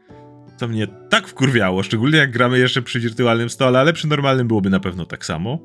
co 0.61 0.69
mnie 0.69 0.87
tak 0.87 1.29
wkurwiało, 1.29 1.83
szczególnie 1.83 2.19
jak 2.19 2.31
gramy 2.31 2.59
jeszcze 2.59 2.83
przy 2.83 3.01
wirtualnym 3.01 3.51
stole, 3.51 3.79
ale 3.81 3.93
przy 3.93 4.09
normalnym 4.09 4.49
byłoby 4.49 4.71
na 4.71 4.81
pewno 4.81 5.07
tak 5.07 5.25
samo, 5.25 5.59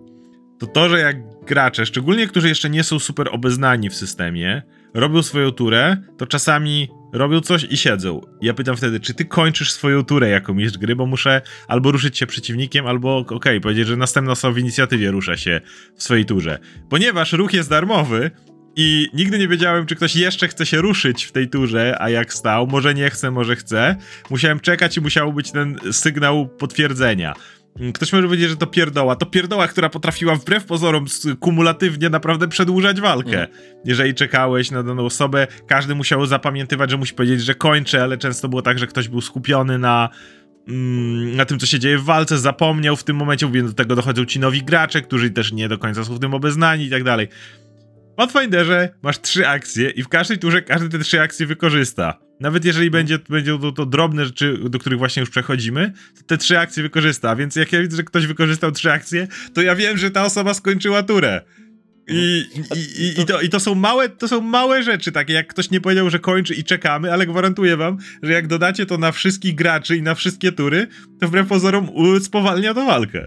to 0.59 0.67
to, 0.67 0.89
że 0.89 0.99
jak 0.99 1.17
gracze, 1.45 1.85
szczególnie 1.85 2.27
którzy 2.27 2.47
jeszcze 2.47 2.69
nie 2.69 2.83
są 2.83 2.99
super 2.99 3.29
obeznani 3.31 3.89
w 3.89 3.95
systemie, 3.95 4.61
robią 4.93 5.23
swoją 5.23 5.51
turę, 5.51 5.97
to 6.17 6.27
czasami 6.27 6.89
robią 7.13 7.41
coś 7.41 7.63
i 7.63 7.77
siedzą. 7.77 8.21
Ja 8.41 8.53
pytam 8.53 8.77
wtedy, 8.77 8.99
czy 8.99 9.13
ty 9.13 9.25
kończysz 9.25 9.71
swoją 9.71 10.03
turę 10.03 10.29
jako 10.29 10.53
mistrz 10.53 10.77
gry, 10.77 10.95
bo 10.95 11.05
muszę 11.05 11.41
albo 11.67 11.91
ruszyć 11.91 12.17
się 12.17 12.27
przeciwnikiem, 12.27 12.87
albo 12.87 13.17
okej, 13.17 13.37
okay, 13.37 13.61
powiedzieć, 13.61 13.87
że 13.87 13.97
następna 13.97 14.31
osoba 14.31 14.53
w 14.53 14.57
inicjatywie 14.57 15.11
rusza 15.11 15.37
się 15.37 15.61
w 15.95 16.03
swojej 16.03 16.25
turze. 16.25 16.59
Ponieważ 16.89 17.33
ruch 17.33 17.53
jest 17.53 17.69
darmowy, 17.69 18.31
I 18.75 19.09
nigdy 19.13 19.39
nie 19.39 19.47
wiedziałem, 19.47 19.85
czy 19.85 19.95
ktoś 19.95 20.15
jeszcze 20.15 20.47
chce 20.47 20.65
się 20.65 20.77
ruszyć 20.77 21.25
w 21.25 21.31
tej 21.31 21.49
turze, 21.49 21.97
a 21.99 22.09
jak 22.09 22.33
stał, 22.33 22.67
może 22.67 22.93
nie 22.93 23.09
chce, 23.09 23.31
może 23.31 23.55
chce. 23.55 23.95
Musiałem 24.29 24.59
czekać 24.59 24.97
i 24.97 25.01
musiał 25.01 25.33
być 25.33 25.51
ten 25.51 25.77
sygnał 25.91 26.47
potwierdzenia. 26.47 27.33
Ktoś 27.93 28.13
może 28.13 28.27
powiedzieć, 28.27 28.49
że 28.49 28.57
to 28.57 28.67
pierdoła. 28.67 29.15
To 29.15 29.25
pierdoła, 29.25 29.67
która 29.67 29.89
potrafiła 29.89 30.35
wbrew 30.35 30.65
pozorom 30.65 31.05
kumulatywnie 31.39 32.09
naprawdę 32.09 32.47
przedłużać 32.47 33.01
walkę. 33.01 33.37
Mm. 33.37 33.47
Jeżeli 33.85 34.13
czekałeś 34.13 34.71
na 34.71 34.83
daną 34.83 35.05
osobę, 35.05 35.47
każdy 35.67 35.95
musiał 35.95 36.25
zapamiętywać, 36.25 36.91
że 36.91 36.97
musi 36.97 37.13
powiedzieć, 37.13 37.41
że 37.41 37.55
kończy, 37.55 38.01
ale 38.01 38.17
często 38.17 38.49
było 38.49 38.61
tak, 38.61 38.79
że 38.79 38.87
ktoś 38.87 39.07
był 39.07 39.21
skupiony 39.21 39.77
na 39.77 40.09
mm, 40.67 41.35
na 41.35 41.45
tym, 41.45 41.59
co 41.59 41.65
się 41.65 41.79
dzieje 41.79 41.97
w 41.97 42.03
walce, 42.03 42.37
zapomniał 42.37 42.95
w 42.95 43.03
tym 43.03 43.15
momencie, 43.15 43.45
mówię, 43.45 43.63
do 43.63 43.73
tego 43.73 43.95
dochodzą 43.95 44.25
ci 44.25 44.39
nowi 44.39 44.63
gracze, 44.63 45.01
którzy 45.01 45.29
też 45.29 45.51
nie 45.51 45.69
do 45.69 45.77
końca 45.77 46.03
są 46.03 46.15
w 46.15 46.19
tym 46.19 46.33
obeznani 46.33 46.85
i 46.85 46.89
tak 46.89 47.03
dalej. 47.03 47.27
W 48.15 48.17
Pathfinderze 48.17 48.89
masz 49.01 49.21
trzy 49.21 49.47
akcje 49.47 49.89
i 49.89 50.03
w 50.03 50.07
każdej 50.07 50.37
turze 50.37 50.61
każdy 50.61 50.89
te 50.89 50.99
trzy 50.99 51.21
akcje 51.21 51.45
wykorzysta. 51.45 52.19
Nawet 52.39 52.65
jeżeli 52.65 52.91
będzie, 52.91 53.19
będzie 53.29 53.59
to, 53.59 53.71
to 53.71 53.85
drobne 53.85 54.25
rzeczy, 54.25 54.57
do 54.69 54.79
których 54.79 54.99
właśnie 54.99 55.19
już 55.19 55.29
przechodzimy, 55.29 55.93
to 56.17 56.23
te 56.23 56.37
trzy 56.37 56.59
akcje 56.59 56.83
wykorzysta. 56.83 57.35
Więc 57.35 57.55
jak 57.55 57.73
ja 57.73 57.81
widzę, 57.81 57.97
że 57.97 58.03
ktoś 58.03 58.27
wykorzystał 58.27 58.71
trzy 58.71 58.91
akcje, 58.91 59.27
to 59.53 59.61
ja 59.61 59.75
wiem, 59.75 59.97
że 59.97 60.11
ta 60.11 60.25
osoba 60.25 60.53
skończyła 60.53 61.03
turę. 61.03 61.41
I, 62.07 62.45
i, 62.75 63.03
i, 63.03 63.21
i, 63.21 63.25
to, 63.25 63.41
I 63.41 63.49
to 63.49 63.59
są 63.59 63.75
małe, 63.75 64.09
to 64.09 64.27
są 64.27 64.41
małe 64.41 64.83
rzeczy, 64.83 65.11
takie 65.11 65.33
jak 65.33 65.47
ktoś 65.47 65.71
nie 65.71 65.81
powiedział, 65.81 66.09
że 66.09 66.19
kończy 66.19 66.53
i 66.53 66.63
czekamy, 66.63 67.13
ale 67.13 67.27
gwarantuję 67.27 67.77
wam, 67.77 67.97
że 68.23 68.33
jak 68.33 68.47
dodacie 68.47 68.85
to 68.85 68.97
na 68.97 69.11
wszystkich 69.11 69.55
graczy 69.55 69.97
i 69.97 70.01
na 70.01 70.15
wszystkie 70.15 70.51
tury, 70.51 70.87
to 71.19 71.27
wbrew 71.27 71.47
pozorom 71.47 71.89
spowalnia 72.21 72.73
to 72.73 72.85
walkę. 72.85 73.25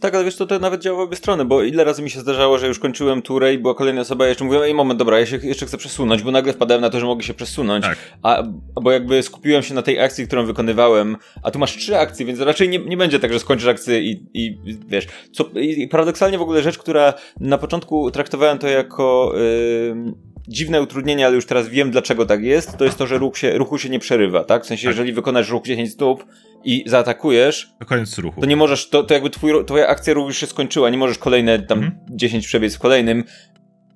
Tak, 0.00 0.14
ale 0.14 0.24
wiesz, 0.24 0.36
to, 0.36 0.46
to 0.46 0.58
nawet 0.58 0.80
działa 0.80 0.98
w 0.98 1.00
obie 1.00 1.16
strony, 1.16 1.44
bo 1.44 1.62
ile 1.62 1.84
razy 1.84 2.02
mi 2.02 2.10
się 2.10 2.20
zdarzało, 2.20 2.58
że 2.58 2.68
już 2.68 2.78
kończyłem 2.78 3.22
turę 3.22 3.54
i 3.54 3.58
była 3.58 3.74
kolejna 3.74 4.00
osoba, 4.00 4.26
i 4.26 4.28
jeszcze 4.28 4.44
mówiłem, 4.44 4.64
ej 4.64 4.74
moment, 4.74 4.98
dobra, 4.98 5.20
ja 5.20 5.26
się 5.26 5.36
jeszcze 5.36 5.66
chcę 5.66 5.78
przesunąć, 5.78 6.22
bo 6.22 6.30
nagle 6.30 6.52
wpadałem 6.52 6.80
na 6.80 6.90
to, 6.90 7.00
że 7.00 7.06
mogę 7.06 7.22
się 7.22 7.34
przesunąć, 7.34 7.84
tak. 7.84 7.98
a, 8.22 8.42
bo 8.82 8.92
jakby 8.92 9.22
skupiłem 9.22 9.62
się 9.62 9.74
na 9.74 9.82
tej 9.82 10.00
akcji, 10.00 10.26
którą 10.26 10.46
wykonywałem, 10.46 11.16
a 11.42 11.50
tu 11.50 11.58
masz 11.58 11.76
trzy 11.76 11.98
akcje, 11.98 12.26
więc 12.26 12.40
raczej 12.40 12.68
nie, 12.68 12.78
nie 12.78 12.96
będzie 12.96 13.20
tak, 13.20 13.32
że 13.32 13.38
skończysz 13.38 13.68
akcję 13.68 14.00
i, 14.00 14.26
i 14.34 14.58
wiesz, 14.86 15.06
co, 15.32 15.44
i 15.60 15.88
paradoksalnie 15.88 16.38
w 16.38 16.42
ogóle 16.42 16.62
rzecz, 16.62 16.78
która 16.78 17.14
na 17.40 17.58
początku 17.58 18.10
traktowałem 18.10 18.58
to 18.58 18.68
jako... 18.68 19.34
Yy, 19.36 20.31
dziwne 20.48 20.82
utrudnienie, 20.82 21.26
ale 21.26 21.34
już 21.34 21.46
teraz 21.46 21.68
wiem 21.68 21.90
dlaczego 21.90 22.26
tak 22.26 22.42
jest, 22.42 22.76
to 22.76 22.84
jest 22.84 22.98
to, 22.98 23.06
że 23.06 23.18
ruch 23.18 23.38
się, 23.38 23.58
ruchu 23.58 23.78
się 23.78 23.88
nie 23.88 23.98
przerywa, 23.98 24.44
tak? 24.44 24.64
W 24.64 24.66
sensie, 24.66 24.84
tak. 24.84 24.90
jeżeli 24.90 25.12
wykonasz 25.12 25.50
ruch 25.50 25.64
10 25.64 25.92
stóp 25.92 26.24
i 26.64 26.84
zaatakujesz, 26.86 27.70
to 27.78 27.86
koniec 27.86 28.18
ruchu. 28.18 28.40
To 28.40 28.46
nie 28.46 28.56
możesz, 28.56 28.88
to, 28.88 29.04
to 29.04 29.14
jakby 29.14 29.30
twój, 29.30 29.64
twoja 29.64 29.86
akcja 29.86 30.14
ruchu 30.14 30.28
już 30.28 30.36
się 30.36 30.46
skończyła, 30.46 30.90
nie 30.90 30.98
możesz 30.98 31.18
kolejne 31.18 31.58
tam 31.58 31.78
mhm. 31.78 32.00
10 32.10 32.46
przebiec 32.46 32.76
w 32.76 32.78
kolejnym, 32.78 33.24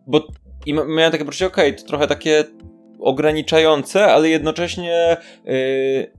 bo 0.07 0.27
i 0.67 0.75
miałem 0.75 1.13
takie 1.13 1.25
poczucie, 1.25 1.47
okej, 1.47 1.71
okay, 1.71 1.83
to 1.83 1.89
trochę 1.89 2.07
takie 2.07 2.45
ograniczające, 2.99 4.05
ale 4.05 4.29
jednocześnie 4.29 5.17
yy, 5.45 6.11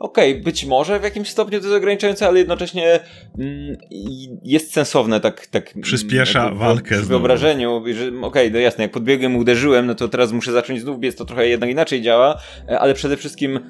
okej, 0.00 0.30
okay, 0.30 0.42
być 0.42 0.64
może 0.64 1.00
w 1.00 1.02
jakimś 1.02 1.28
stopniu 1.28 1.60
to 1.60 1.66
jest 1.66 1.76
ograniczające, 1.76 2.26
ale 2.26 2.38
jednocześnie 2.38 3.00
mm, 3.38 3.76
jest 4.42 4.72
sensowne 4.72 5.20
tak... 5.20 5.46
tak 5.46 5.74
Przyspiesza 5.82 6.50
walkę 6.50 6.96
w, 6.96 7.04
w 7.04 7.08
wyobrażeniu, 7.08 7.82
że 7.86 8.08
okej, 8.08 8.22
okay, 8.22 8.50
no 8.50 8.58
jasne, 8.58 8.84
jak 8.84 8.92
podbiegłem, 8.92 9.36
uderzyłem, 9.36 9.86
no 9.86 9.94
to 9.94 10.08
teraz 10.08 10.32
muszę 10.32 10.52
zacząć 10.52 10.80
znów 10.80 11.00
biec, 11.00 11.16
to 11.16 11.24
trochę 11.24 11.48
jednak 11.48 11.70
inaczej 11.70 12.02
działa, 12.02 12.40
e, 12.68 12.80
ale 12.80 12.94
przede 12.94 13.16
wszystkim 13.16 13.60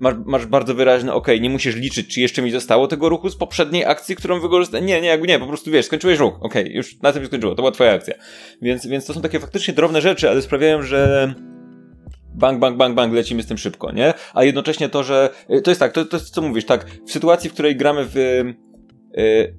masz, 0.00 0.14
masz 0.26 0.46
bardzo 0.46 0.74
wyraźne, 0.74 1.12
ok, 1.12 1.28
nie 1.40 1.50
musisz 1.50 1.76
liczyć, 1.76 2.14
czy 2.14 2.20
jeszcze 2.20 2.42
mi 2.42 2.50
zostało 2.50 2.86
tego 2.86 3.08
ruchu 3.08 3.30
z 3.30 3.36
poprzedniej 3.36 3.84
akcji, 3.84 4.16
którą 4.16 4.40
wykorzystałem. 4.40 4.86
Nie, 4.86 5.00
nie, 5.00 5.08
jakby 5.08 5.26
nie, 5.26 5.38
po 5.38 5.46
prostu 5.46 5.70
wiesz, 5.70 5.86
skończyłeś 5.86 6.18
ruch, 6.18 6.34
ok, 6.40 6.54
już 6.70 7.00
na 7.02 7.12
tym 7.12 7.22
się 7.22 7.26
skończyło, 7.26 7.54
to 7.54 7.62
była 7.62 7.72
twoja 7.72 7.92
akcja. 7.92 8.14
Więc, 8.62 8.86
więc 8.86 9.06
to 9.06 9.14
są 9.14 9.22
takie 9.22 9.40
faktycznie 9.40 9.74
drobne 9.74 10.00
rzeczy, 10.00 10.30
ale 10.30 10.42
sprawiają, 10.42 10.82
że 10.82 11.34
bang, 12.34 12.60
bang, 12.60 12.76
bang, 12.76 12.94
bang, 12.94 13.14
lecimy 13.14 13.42
z 13.42 13.46
tym 13.46 13.58
szybko, 13.58 13.92
nie? 13.92 14.14
A 14.34 14.44
jednocześnie 14.44 14.88
to, 14.88 15.02
że 15.02 15.30
y, 15.50 15.62
to 15.62 15.70
jest 15.70 15.80
tak, 15.80 15.92
to, 15.92 16.04
to 16.04 16.16
jest 16.16 16.34
co 16.34 16.42
mówisz, 16.42 16.64
tak, 16.64 16.86
w 17.06 17.12
sytuacji, 17.12 17.50
w 17.50 17.52
której 17.52 17.76
gramy 17.76 18.04
w 18.04 18.14
yy, 19.16 19.54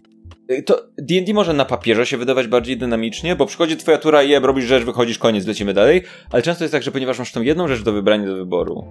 to 0.66 0.82
D&D 0.98 1.34
może 1.34 1.54
na 1.54 1.66
papierze 1.66 2.06
się 2.06 2.18
wydawać 2.18 2.48
bardziej 2.48 2.78
dynamicznie, 2.78 3.36
bo 3.36 3.46
przychodzi 3.46 3.78
twoja 3.78 3.98
tura 3.98 4.24
i 4.24 4.40
robisz 4.40 4.66
rzecz, 4.66 4.84
wychodzisz, 4.84 5.18
koniec, 5.18 5.48
lecimy 5.48 5.74
dalej, 5.74 6.04
ale 6.32 6.42
często 6.42 6.64
jest 6.64 6.72
tak, 6.72 6.84
że 6.84 6.92
ponieważ 6.92 7.20
masz 7.20 7.32
tą 7.32 7.42
jedną 7.42 7.68
rzecz 7.68 7.84
do 7.84 7.94
wybrania, 7.94 8.28
do 8.28 8.36
wyboru, 8.36 8.86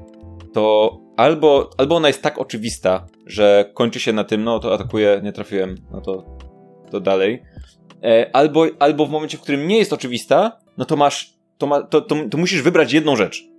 to 0.53 0.97
albo, 1.17 1.71
albo 1.79 1.97
ona 1.97 2.09
jest 2.09 2.23
tak 2.23 2.39
oczywista, 2.39 3.07
że 3.27 3.71
kończy 3.75 4.01
się 4.01 4.13
na 4.13 4.25
tym, 4.25 4.45
no 4.45 4.59
to 4.59 4.75
atakuję, 4.75 5.21
nie 5.25 5.33
trafiłem, 5.33 5.77
no 5.93 6.01
to, 6.01 6.39
to 6.91 7.01
dalej, 7.01 7.43
e, 8.03 8.31
albo, 8.37 8.67
albo 8.79 9.07
w 9.07 9.11
momencie, 9.11 9.39
w 9.39 9.41
którym 9.41 9.69
nie 9.69 9.79
jest 9.79 9.93
oczywista, 9.93 10.59
no 10.79 10.85
to 10.85 10.97
masz, 10.97 11.35
to, 11.59 11.67
ma, 11.67 11.83
to, 11.83 12.01
to, 12.01 12.17
to 12.31 12.39
musisz 12.39 12.63
wybrać 12.63 12.93
jedną 12.93 13.17
rzecz 13.17 13.54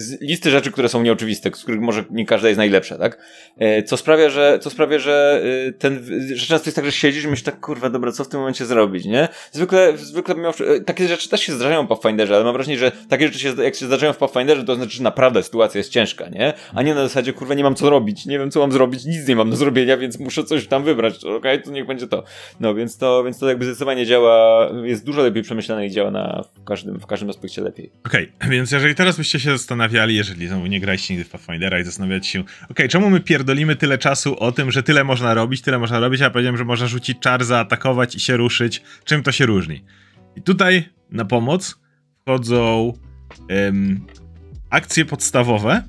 z 0.00 0.20
listy 0.20 0.50
rzeczy, 0.50 0.70
które 0.70 0.88
są 0.88 1.02
nieoczywiste, 1.02 1.50
z 1.54 1.62
których 1.62 1.80
może 1.80 2.04
nie 2.10 2.26
każda 2.26 2.48
jest 2.48 2.58
najlepsza, 2.58 2.98
tak? 2.98 3.18
E, 3.58 3.82
co 3.82 3.96
sprawia, 3.96 4.30
że, 4.30 4.58
co 4.62 4.70
sprawia, 4.70 4.98
że 4.98 5.42
e, 5.68 5.72
ten, 5.72 6.04
że 6.34 6.46
często 6.46 6.68
jest 6.68 6.76
tak, 6.76 6.84
że 6.84 6.92
siedzisz 6.92 7.24
i 7.24 7.28
myślisz 7.28 7.44
tak, 7.44 7.60
kurwa, 7.60 7.90
dobra, 7.90 8.12
co 8.12 8.24
w 8.24 8.28
tym 8.28 8.40
momencie 8.40 8.66
zrobić, 8.66 9.04
nie? 9.04 9.28
Zwykle, 9.52 9.98
zwykle 9.98 10.34
mimo, 10.34 10.48
e, 10.48 10.80
takie 10.80 11.08
rzeczy 11.08 11.28
też 11.28 11.40
się 11.40 11.52
zdarzają 11.52 11.86
w 11.86 11.88
Pathfinderze, 11.88 12.34
ale 12.34 12.44
mam 12.44 12.52
wrażenie, 12.52 12.78
że 12.78 12.92
takie 13.08 13.26
rzeczy 13.26 13.38
się, 13.38 13.62
jak 13.62 13.74
się 13.74 13.86
zdarzają 13.86 14.12
w 14.12 14.16
Pathfinderze, 14.16 14.64
to 14.64 14.74
znaczy, 14.74 14.96
że 14.96 15.02
naprawdę 15.02 15.42
sytuacja 15.42 15.78
jest 15.78 15.90
ciężka, 15.90 16.28
nie? 16.28 16.52
A 16.74 16.82
nie 16.82 16.94
na 16.94 17.02
zasadzie, 17.02 17.32
kurwa, 17.32 17.54
nie 17.54 17.62
mam 17.62 17.74
co 17.74 17.90
robić, 17.90 18.26
nie 18.26 18.38
wiem, 18.38 18.50
co 18.50 18.60
mam 18.60 18.72
zrobić, 18.72 19.04
nic 19.04 19.28
nie 19.28 19.36
mam 19.36 19.50
do 19.50 19.56
zrobienia, 19.56 19.96
więc 19.96 20.18
muszę 20.18 20.44
coś 20.44 20.66
tam 20.66 20.84
wybrać, 20.84 21.16
okej, 21.16 21.36
okay, 21.36 21.58
to 21.58 21.70
niech 21.70 21.86
będzie 21.86 22.06
to. 22.06 22.24
No, 22.60 22.74
więc 22.74 22.98
to, 22.98 23.24
więc 23.24 23.38
to 23.38 23.48
jakby 23.48 23.64
zdecydowanie 23.64 24.06
działa, 24.06 24.68
jest 24.84 25.04
dużo 25.04 25.22
lepiej 25.22 25.42
przemyślane 25.42 25.86
i 25.86 25.90
działa 25.90 26.10
na, 26.10 26.44
w 26.54 26.64
każdym, 26.64 27.00
w 27.00 27.06
każdym 27.06 27.30
aspekcie 27.30 27.62
lepiej. 27.62 27.90
Okej, 28.06 28.32
okay, 28.38 28.50
więc 28.50 28.72
jeżeli 28.72 28.94
teraz 28.94 29.16
byście 29.16 29.40
się 29.40 29.50
zastanawiali, 29.50 29.89
zastanawiali, 29.90 30.16
jeżeli 30.16 30.48
znowu 30.48 30.66
nie 30.66 30.80
graliście 30.80 31.14
nigdy 31.14 31.28
w 31.28 31.32
Pathfindera 31.32 31.80
i 31.80 31.84
zastanawiacie 31.84 32.30
się, 32.30 32.44
ok, 32.70 32.78
czemu 32.88 33.10
my 33.10 33.20
pierdolimy 33.20 33.76
tyle 33.76 33.98
czasu 33.98 34.38
o 34.38 34.52
tym, 34.52 34.70
że 34.70 34.82
tyle 34.82 35.04
można 35.04 35.34
robić, 35.34 35.62
tyle 35.62 35.78
można 35.78 36.00
robić, 36.00 36.22
a 36.22 36.30
powiedziałem, 36.30 36.56
że 36.56 36.64
można 36.64 36.86
rzucić 36.86 37.18
czar, 37.20 37.44
zaatakować 37.44 38.14
i 38.14 38.20
się 38.20 38.36
ruszyć. 38.36 38.82
Czym 39.04 39.22
to 39.22 39.32
się 39.32 39.46
różni? 39.46 39.84
I 40.36 40.42
tutaj 40.42 40.88
na 41.10 41.24
pomoc 41.24 41.78
wchodzą 42.22 42.92
akcje 44.70 45.04
podstawowe 45.04 45.82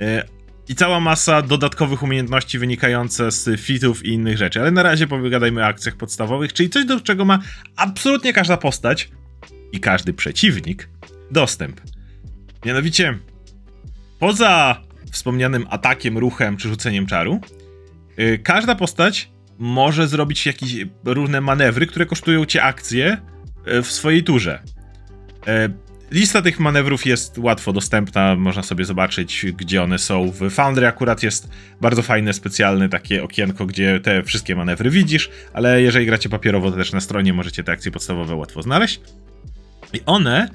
e, 0.00 0.24
i 0.68 0.74
cała 0.74 1.00
masa 1.00 1.42
dodatkowych 1.42 2.02
umiejętności 2.02 2.58
wynikające 2.58 3.30
z 3.30 3.60
fitów 3.60 4.04
i 4.04 4.08
innych 4.08 4.38
rzeczy. 4.38 4.60
Ale 4.60 4.70
na 4.70 4.82
razie 4.82 5.06
pogadajmy 5.06 5.60
o 5.60 5.66
akcjach 5.66 5.96
podstawowych, 5.96 6.52
czyli 6.52 6.70
coś, 6.70 6.84
do 6.84 7.00
czego 7.00 7.24
ma 7.24 7.38
absolutnie 7.76 8.32
każda 8.32 8.56
postać 8.56 9.10
i 9.72 9.80
każdy 9.80 10.12
przeciwnik 10.12 10.88
dostęp. 11.30 11.91
Mianowicie, 12.64 13.18
poza 14.18 14.80
wspomnianym 15.10 15.66
atakiem, 15.70 16.18
ruchem 16.18 16.56
czy 16.56 16.68
rzuceniem 16.68 17.06
czaru, 17.06 17.40
yy, 18.16 18.38
każda 18.38 18.74
postać 18.74 19.30
może 19.58 20.08
zrobić 20.08 20.46
jakieś 20.46 20.76
różne 21.04 21.40
manewry, 21.40 21.86
które 21.86 22.06
kosztują 22.06 22.44
cię 22.44 22.62
akcje 22.62 23.16
yy, 23.66 23.82
w 23.82 23.92
swojej 23.92 24.24
turze. 24.24 24.62
Yy, 25.46 25.52
lista 26.10 26.42
tych 26.42 26.60
manewrów 26.60 27.06
jest 27.06 27.38
łatwo 27.38 27.72
dostępna, 27.72 28.36
można 28.36 28.62
sobie 28.62 28.84
zobaczyć, 28.84 29.46
gdzie 29.56 29.82
one 29.82 29.98
są. 29.98 30.30
W 30.30 30.50
Foundry 30.50 30.86
akurat 30.86 31.22
jest 31.22 31.50
bardzo 31.80 32.02
fajne, 32.02 32.32
specjalne 32.32 32.88
takie 32.88 33.22
okienko, 33.22 33.66
gdzie 33.66 34.00
te 34.00 34.22
wszystkie 34.22 34.56
manewry 34.56 34.90
widzisz, 34.90 35.30
ale 35.52 35.82
jeżeli 35.82 36.06
gracie 36.06 36.28
papierowo, 36.28 36.70
to 36.70 36.76
też 36.76 36.92
na 36.92 37.00
stronie 37.00 37.32
możecie 37.32 37.64
te 37.64 37.72
akcje 37.72 37.90
podstawowe 37.90 38.34
łatwo 38.34 38.62
znaleźć. 38.62 39.00
I 39.92 40.00
one 40.06 40.48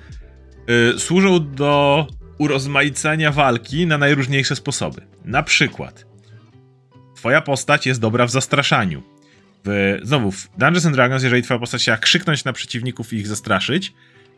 y, 0.69 0.99
służą 0.99 1.51
do 1.55 2.07
urozmaicania 2.37 3.31
walki 3.31 3.87
na 3.87 3.97
najróżniejsze 3.97 4.55
sposoby. 4.55 5.01
Na 5.25 5.43
przykład, 5.43 6.05
twoja 7.15 7.41
postać 7.41 7.87
jest 7.87 8.01
dobra 8.01 8.25
w 8.25 8.31
zastraszaniu. 8.31 9.03
W, 9.65 9.99
znowu, 10.03 10.31
w 10.31 10.49
Dungeons 10.57 10.85
and 10.85 10.95
Dragons, 10.95 11.23
jeżeli 11.23 11.43
twoja 11.43 11.59
postać 11.59 11.81
chciała 11.81 11.97
krzyknąć 11.97 12.43
na 12.43 12.53
przeciwników 12.53 13.13
i 13.13 13.15
ich 13.15 13.27
zastraszyć, 13.27 13.93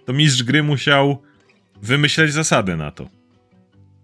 to 0.06 0.14
mistrz 0.14 0.44
gry 0.44 0.64
musiał 0.64 1.22
wymyśleć 1.82 2.34
zasady 2.34 2.76
na 2.76 2.92
to. 2.92 3.10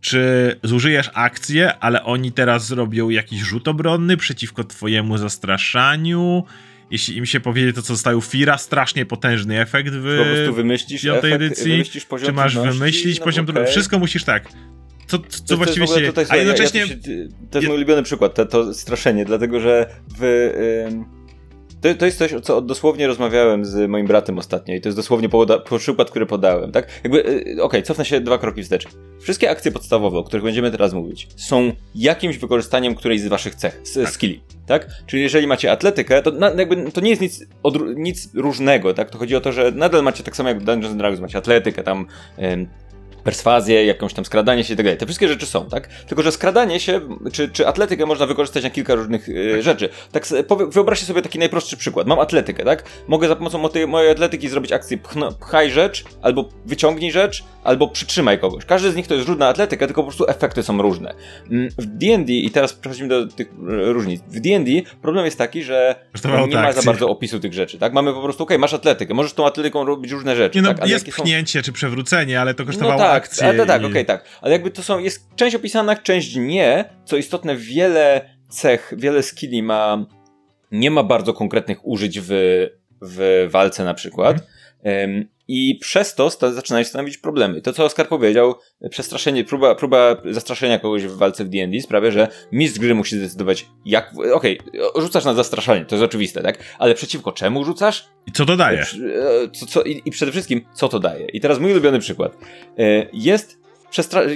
Czy 0.01 0.55
zużyjesz 0.63 1.11
akcję, 1.13 1.77
ale 1.77 2.03
oni 2.03 2.31
teraz 2.31 2.67
zrobią 2.67 3.09
jakiś 3.09 3.41
rzut 3.41 3.67
obronny 3.67 4.17
przeciwko 4.17 4.63
twojemu 4.63 5.17
zastraszaniu? 5.17 6.43
Jeśli 6.91 7.17
im 7.17 7.26
się 7.26 7.39
powiedzie 7.39 7.74
to, 7.74 7.82
co 7.82 7.93
zostało 7.93 8.21
Fira, 8.21 8.58
strasznie 8.58 9.06
potężny 9.06 9.62
efekt 9.62 9.89
w 9.93 10.17
po 10.17 10.26
prostu 10.26 10.54
wymyślisz 10.54 11.04
piątej 11.04 11.32
efekt, 11.32 11.43
edycji. 11.45 11.71
Wymyślisz 11.71 12.06
poziom 12.06 12.26
czy 12.26 12.34
masz 12.34 12.54
trudności, 12.54 12.80
wymyślić 12.80 13.19
no 13.19 13.26
poziom 13.26 13.50
okay. 13.50 13.67
Wszystko 13.67 14.00
musisz 14.00 14.24
tak. 14.24 14.50
Co, 15.08 15.19
co, 15.19 15.43
co 15.43 15.58
właściwie 15.58 15.88
się... 15.88 16.02
Tutaj, 16.08 16.26
a 16.30 16.36
jednocześnie... 16.36 16.80
Ja, 16.80 16.86
ja 16.86 16.95
to, 16.95 17.04
się, 17.04 17.28
to 17.52 17.58
jest 17.58 17.67
mój 17.67 17.78
ulubiony 17.78 18.04
przykład, 18.04 18.36
to, 18.36 18.45
to 18.45 18.74
straszenie, 18.74 19.26
dlatego 19.26 19.60
że 19.60 19.89
w... 20.19 20.52
to, 21.93 22.00
to 22.00 22.06
jest 22.06 22.17
coś, 22.17 22.34
co 22.43 22.62
dosłownie 22.62 23.08
rozmawiałem 23.08 23.65
z 23.65 23.89
moim 23.89 24.08
bratem 24.08 24.39
ostatnio 24.39 24.76
i 24.76 24.82
to 24.82 24.89
jest 24.89 24.98
dosłownie 24.98 25.30
przykład, 25.78 26.10
który 26.10 26.26
podałem, 26.26 26.71
tak? 26.71 26.88
Jakby, 27.04 27.19
y, 27.19 27.41
okej, 27.41 27.62
okay, 27.62 27.82
cofnę 27.82 28.06
się 28.06 28.21
dwa 28.21 28.38
kroki 28.38 28.63
wstecz. 28.63 28.88
Wszystkie 29.19 29.50
akcje 29.50 29.71
podstawowe, 29.71 30.17
o 30.17 30.24
których 30.24 30.43
będziemy 30.43 30.71
teraz 30.71 30.93
mówić, 30.93 31.28
są 31.36 31.71
jakimś 31.95 32.38
wykorzystaniem 32.38 32.96
którejś 32.96 33.21
z 33.21 33.27
waszych 33.27 33.56
cech, 33.56 33.81
z, 33.83 33.94
tak. 33.94 34.10
skilli, 34.10 34.42
tak? 34.65 34.88
Czyli 35.06 35.23
jeżeli 35.23 35.48
macie 35.48 35.71
atletykę, 35.71 36.21
to 36.21 36.31
na, 36.31 36.52
jakby 36.52 36.92
to 36.92 37.02
nie 37.02 37.10
jest 37.10 37.21
nic, 37.21 37.46
nic 37.96 38.29
różnego, 38.33 38.94
tak? 38.94 39.10
To 39.10 39.17
chodzi 39.17 39.36
o 39.36 39.42
to, 39.42 39.52
że 39.52 39.71
nadal 39.71 40.04
macie 40.04 40.23
tak 40.23 40.36
samo 40.36 40.50
jak 40.50 40.60
w 40.60 40.63
Dungeons 40.63 40.96
Dragons, 40.96 41.21
macie 41.21 41.38
atletykę, 41.38 41.83
tam 41.83 42.08
perswazję, 43.26 43.86
jakąś 43.86 44.13
tam 44.13 44.26
skradanie 44.26 44.63
się 44.63 44.73
i 44.73 44.78
tak 44.78 44.86
dalej. 44.86 44.98
Te 44.98 45.06
wszystkie 45.06 45.28
rzeczy 45.28 45.46
są, 45.46 45.69
tak? 45.69 45.88
Tylko, 45.88 46.23
że 46.23 46.32
skradanie 46.32 46.80
się, 46.80 47.02
czy, 47.32 47.50
czy 47.50 47.67
atletykę 47.67 48.06
można 48.06 48.26
wykorzystać 48.26 48.63
na 48.63 48.69
kilka 48.69 48.96
różnych 48.96 49.30
y, 49.30 49.62
rzeczy. 49.62 49.90
Tak, 50.12 50.28
wyobraźcie 50.69 51.06
sobie 51.06 51.21
taki 51.21 51.40
najprostszy 51.40 51.78
przykład. 51.78 52.08
Mam 52.08 52.19
atletykę, 52.19 52.63
tak? 52.63 52.84
Mogę 53.08 53.28
za 53.28 53.36
pomocą 53.36 53.69
mojej 53.88 54.12
atletyki 54.12 54.50
zrobić 54.50 54.71
akcję 54.71 54.98
pchaj 55.40 55.71
rzecz, 55.71 56.04
albo 56.21 56.50
wyciągnij 56.65 57.12
rzecz, 57.12 57.44
albo 57.63 57.88
przytrzymaj 57.88 58.40
kogoś. 58.40 58.65
Każdy 58.65 58.92
z 58.92 58.96
nich 58.96 59.08
to 59.08 59.15
jest 59.15 59.28
różna 59.28 59.48
atletyka, 59.48 59.86
tylko 59.88 60.02
po 60.02 60.08
prostu 60.08 60.26
efekty 60.28 60.63
są 60.63 60.82
różne. 60.82 61.13
Mm, 61.52 61.69
w 61.78 61.86
D&D, 61.86 62.34
i 62.34 62.52
teraz 62.52 62.73
przechodzimy 62.73 63.10
do 63.10 63.28
tych 63.28 63.48
różnic, 63.67 64.21
w 64.28 64.40
D&D 64.40 64.71
problem 65.02 65.26
jest 65.26 65.38
taki, 65.38 65.63
że 65.63 65.96
nie 66.48 66.56
ma 66.56 66.73
za 66.73 66.82
bardzo 66.82 67.10
opisu 67.10 67.40
tych 67.40 67.54
rzeczy, 67.54 67.78
tak? 67.80 67.94
Mamy 67.94 68.13
po 68.13 68.21
prostu, 68.21 68.44
okej, 68.44 68.56
okay, 68.56 68.62
masz 68.62 68.73
atletykę, 68.73 69.13
możesz 69.13 69.34
tą 69.34 69.48
atletyką 69.48 69.86
robić 69.86 70.12
różne 70.12 70.36
rzeczy, 70.36 70.58
nie, 70.58 70.62
no, 70.62 70.73
tak? 70.73 70.90
Jest 70.90 71.06
pchnięcie 71.06 71.60
są... 71.60 71.63
czy 71.63 71.71
przewrócenie, 71.71 72.42
ale 72.42 72.54
to 72.54 72.65
kosztowało 72.65 72.94
no 72.94 73.00
tak, 73.00 73.14
akcję. 73.15 73.47
Ale 73.47 73.57
to 73.57 73.65
tak, 73.65 73.81
i... 73.81 73.85
okej, 73.85 73.91
okay, 73.91 74.05
tak. 74.05 74.25
Ale 74.41 74.51
jakby 74.53 74.71
to 74.71 74.83
są, 74.83 74.99
jest 74.99 75.35
część 75.35 75.55
opisana, 75.55 75.95
część 75.95 76.35
nie, 76.35 76.85
co 77.05 77.17
istotne, 77.17 77.55
wiele 77.55 78.29
cech, 78.49 78.93
wiele 78.97 79.23
skilli 79.23 79.63
ma, 79.63 80.05
nie 80.71 80.91
ma 80.91 81.03
bardzo 81.03 81.33
konkretnych 81.33 81.87
użyć 81.87 82.19
w, 82.19 82.29
w 83.01 83.47
walce 83.51 83.83
na 83.83 83.93
przykład. 83.93 84.37
Um, 84.83 85.35
i 85.48 85.77
przez 85.81 86.15
to 86.15 86.29
zaczynają 86.29 86.85
stanowić 86.85 87.17
problemy. 87.17 87.62
To, 87.62 87.73
co 87.73 87.83
Oskar 87.83 88.08
powiedział, 88.08 88.56
przestraszenie, 88.89 89.43
próba, 89.43 89.75
próba 89.75 90.15
zastraszenia 90.31 90.79
kogoś 90.79 91.04
w 91.04 91.17
walce 91.17 91.46
w 91.46 91.50
D&D 91.50 91.81
sprawia, 91.81 92.12
że 92.12 92.27
mistrz 92.52 92.79
gry 92.79 92.96
musi 92.96 93.17
zdecydować, 93.17 93.65
jak... 93.85 94.12
Okej, 94.33 94.60
okay, 94.60 95.02
rzucasz 95.02 95.25
na 95.25 95.33
zastraszanie, 95.33 95.85
to 95.85 95.96
jest 95.96 96.06
oczywiste, 96.06 96.41
tak? 96.41 96.58
Ale 96.79 96.96
przeciwko 96.96 97.31
czemu 97.31 97.63
rzucasz? 97.63 98.08
I 98.27 98.31
co 98.31 98.46
to 98.46 98.58
daje? 98.58 98.79
E, 98.79 98.85
co, 99.54 99.65
co, 99.65 99.83
i, 99.83 100.02
I 100.06 100.12
przede 100.12 100.31
wszystkim, 100.31 100.62
co 100.73 100.89
to 100.89 101.00
daje? 101.00 101.25
I 101.25 101.41
teraz 101.41 101.60
mój 101.60 101.71
ulubiony 101.71 102.00
przykład. 102.00 102.37
E, 102.77 103.08
jest 103.13 103.64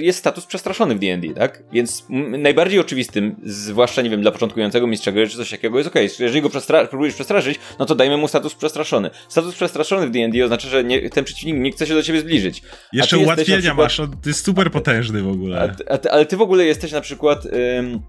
jest 0.00 0.18
status 0.18 0.46
przestraszony 0.46 0.94
w 0.94 0.98
D&D, 0.98 1.34
tak? 1.34 1.62
Więc 1.72 2.06
najbardziej 2.38 2.80
oczywistym, 2.80 3.36
zwłaszcza, 3.44 4.02
nie 4.02 4.10
wiem, 4.10 4.22
dla 4.22 4.30
początkującego 4.30 4.86
mistrza 4.86 5.12
gry 5.12 5.28
czy 5.28 5.36
coś 5.36 5.50
takiego 5.50 5.78
jest 5.78 5.90
okej, 5.90 6.06
okay, 6.06 6.24
jeżeli 6.24 6.42
go 6.42 6.48
przestra 6.48 6.86
próbujesz 6.86 7.14
przestraszyć, 7.14 7.58
no 7.78 7.86
to 7.86 7.94
dajmy 7.94 8.16
mu 8.16 8.28
status 8.28 8.54
przestraszony. 8.54 9.10
Status 9.28 9.54
przestraszony 9.54 10.06
w 10.06 10.10
D&D 10.10 10.44
oznacza, 10.44 10.68
że 10.68 10.84
nie, 10.84 11.10
ten 11.10 11.24
przeciwnik 11.24 11.62
nie 11.62 11.72
chce 11.72 11.86
się 11.86 11.94
do 11.94 12.02
ciebie 12.02 12.20
zbliżyć. 12.20 12.62
Jeszcze 12.92 13.18
ułatwienia 13.18 13.58
przykład, 13.58 13.76
masz, 13.76 13.96
to 13.96 14.28
jest 14.28 14.44
super 14.44 14.70
potężny 14.70 15.22
w 15.22 15.28
ogóle. 15.28 15.74
A, 15.88 15.94
a, 15.94 16.10
ale 16.10 16.26
ty 16.26 16.36
w 16.36 16.42
ogóle 16.42 16.64
jesteś 16.64 16.92
na 16.92 17.00
przykład... 17.00 17.46
Ym, 17.78 18.00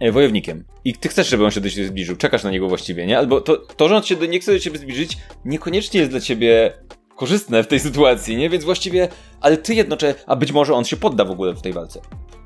e, 0.00 0.12
wojownikiem. 0.12 0.64
I 0.84 0.94
ty 0.94 1.08
chcesz, 1.08 1.28
żeby 1.28 1.44
on 1.44 1.50
się 1.50 1.60
do 1.60 1.70
ciebie 1.70 1.86
zbliżył, 1.86 2.16
czekasz 2.16 2.44
na 2.44 2.50
niego 2.50 2.68
właściwie, 2.68 3.06
nie? 3.06 3.18
Albo 3.18 3.40
to, 3.40 3.56
to 3.56 3.88
że 3.88 3.96
on 3.96 4.02
się 4.02 4.16
do, 4.16 4.26
nie 4.26 4.40
chce 4.40 4.52
do 4.52 4.58
ciebie 4.58 4.78
zbliżyć, 4.78 5.16
niekoniecznie 5.44 6.00
jest 6.00 6.12
dla 6.12 6.20
ciebie 6.20 6.72
korzystne 7.16 7.62
w 7.62 7.66
tej 7.66 7.80
sytuacji, 7.80 8.36
nie? 8.36 8.50
Więc 8.50 8.64
właściwie, 8.64 9.08
ale 9.40 9.56
ty 9.56 9.74
jednocześnie, 9.74 10.20
a 10.26 10.36
być 10.36 10.52
może 10.52 10.74
on 10.74 10.84
się 10.84 10.96
podda 10.96 11.24
w 11.24 11.30
ogóle 11.30 11.54
w 11.54 11.62
tej 11.62 11.72
walce. 11.72 12.00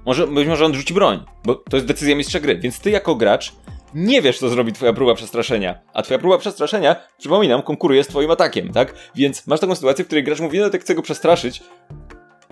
Może, 0.07 0.27
być 0.27 0.49
może 0.49 0.65
on 0.65 0.75
rzuci 0.75 0.95
broń, 0.95 1.25
bo 1.45 1.55
to 1.55 1.77
jest 1.77 1.87
decyzja 1.87 2.17
mistrza 2.17 2.41
gry, 2.41 2.59
więc 2.59 2.81
ty 2.81 2.91
jako 2.91 3.15
gracz 3.15 3.53
nie 3.95 4.23
wiesz, 4.23 4.39
co 4.39 4.49
zrobi 4.49 4.73
twoja 4.73 4.93
próba 4.93 5.15
przestraszenia. 5.15 5.79
A 5.95 6.03
twoja 6.03 6.19
próba 6.19 6.39
przestraszenia, 6.39 6.97
przypominam, 7.19 7.63
konkuruje 7.63 8.05
z 8.05 8.09
twoim 8.09 8.31
atakiem, 8.31 8.73
tak? 8.73 8.95
Więc 9.15 9.47
masz 9.47 9.61
taką 9.61 9.75
sytuację, 9.75 10.05
w 10.05 10.07
której 10.07 10.25
gracz 10.25 10.41
mówi, 10.41 10.59
no 10.59 10.71
tak 10.71 10.81
chcę 10.81 10.95
go 10.95 11.03
przestraszyć, 11.03 11.63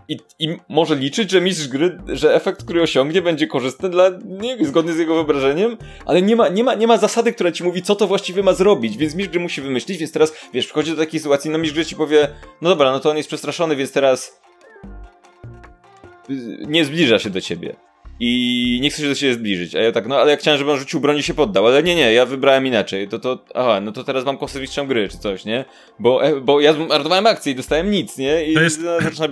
i, 0.08 0.18
I 0.38 0.56
może 0.68 0.96
liczyć, 0.96 1.30
że 1.30 1.40
mistrz 1.40 1.68
gry, 1.68 1.98
że 2.08 2.34
efekt, 2.34 2.64
który 2.64 2.82
osiągnie, 2.82 3.22
będzie 3.22 3.46
korzystny 3.46 3.88
dla 3.88 4.10
niego, 4.24 4.64
zgodny 4.64 4.92
z 4.92 4.98
jego 4.98 5.14
wyobrażeniem, 5.14 5.76
ale 6.06 6.22
nie 6.22 6.36
ma, 6.36 6.48
nie, 6.48 6.64
ma, 6.64 6.74
nie 6.74 6.86
ma 6.86 6.96
zasady, 6.96 7.32
która 7.32 7.52
ci 7.52 7.64
mówi, 7.64 7.82
co 7.82 7.96
to 7.96 8.06
właściwie 8.06 8.42
ma 8.42 8.54
zrobić, 8.54 8.96
więc 8.96 9.14
mistrz 9.14 9.30
gry 9.32 9.40
musi 9.40 9.60
wymyślić, 9.60 9.98
więc 9.98 10.12
teraz, 10.12 10.32
wiesz, 10.52 10.66
przychodzi 10.66 10.90
do 10.90 10.96
takiej 10.96 11.20
sytuacji, 11.20 11.50
no 11.50 11.58
mistrz 11.58 11.74
gry 11.74 11.84
ci 11.84 11.96
powie, 11.96 12.28
no 12.62 12.68
dobra, 12.68 12.92
no 12.92 13.00
to 13.00 13.10
on 13.10 13.16
jest 13.16 13.28
przestraszony, 13.28 13.76
więc 13.76 13.92
teraz 13.92 14.40
nie 16.66 16.84
zbliża 16.84 17.18
się 17.18 17.30
do 17.30 17.40
ciebie 17.40 17.76
i 18.20 18.78
nie 18.82 18.90
chce 18.90 19.02
się 19.02 19.08
do 19.08 19.14
siebie 19.14 19.34
zbliżyć. 19.34 19.74
A 19.74 19.78
ja 19.78 19.92
tak, 19.92 20.06
no 20.06 20.16
ale 20.16 20.30
jak 20.30 20.40
chciałem, 20.40 20.58
żeby 20.58 20.72
on 20.72 20.78
rzucił 20.78 21.00
broń 21.00 21.16
i 21.16 21.22
się 21.22 21.34
poddał, 21.34 21.66
ale 21.66 21.82
nie, 21.82 21.94
nie, 21.94 22.12
ja 22.12 22.26
wybrałem 22.26 22.66
inaczej. 22.66 23.08
To 23.08 23.18
to, 23.18 23.44
aha, 23.54 23.80
no 23.80 23.92
to 23.92 24.04
teraz 24.04 24.24
mam 24.24 24.38
mistrzem 24.60 24.86
gry, 24.86 25.08
czy 25.08 25.18
coś, 25.18 25.44
nie? 25.44 25.64
Bo, 25.98 26.24
e, 26.24 26.40
bo 26.40 26.60
ja 26.60 26.72
zmarnowałem 26.72 27.26
akcję 27.26 27.52
i 27.52 27.54
dostałem 27.54 27.90
nic, 27.90 28.18
nie? 28.18 28.44
I 28.44 28.54
to 28.54 28.60
jest, 28.60 28.80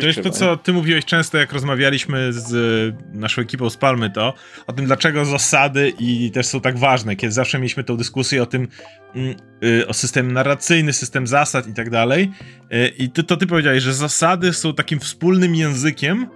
to, 0.00 0.06
jest 0.06 0.22
to, 0.22 0.30
co 0.30 0.56
ty 0.56 0.72
mówiłeś 0.72 1.04
często, 1.04 1.38
jak 1.38 1.52
rozmawialiśmy 1.52 2.32
z 2.32 2.54
e, 2.54 3.18
naszą 3.18 3.42
ekipą 3.42 3.70
z 3.70 3.76
Palmy, 3.76 4.10
to 4.10 4.34
o 4.66 4.72
tym, 4.72 4.86
dlaczego 4.86 5.24
zasady 5.24 5.92
i 5.98 6.30
też 6.30 6.46
są 6.46 6.60
tak 6.60 6.78
ważne, 6.78 7.16
kiedy 7.16 7.32
zawsze 7.32 7.58
mieliśmy 7.58 7.84
tą 7.84 7.96
dyskusję 7.96 8.42
o 8.42 8.46
tym, 8.46 8.68
mm, 9.14 9.36
y, 9.64 9.86
o 9.86 9.94
system 9.94 10.32
narracyjny, 10.32 10.92
system 10.92 11.26
zasad 11.26 11.66
i 11.68 11.74
tak 11.74 11.90
dalej. 11.90 12.30
Y, 12.72 12.92
I 12.98 13.10
ty, 13.10 13.22
to 13.22 13.36
ty 13.36 13.46
powiedziałeś, 13.46 13.82
że 13.82 13.94
zasady 13.94 14.52
są 14.52 14.74
takim 14.74 15.00
wspólnym 15.00 15.54
językiem, 15.54 16.28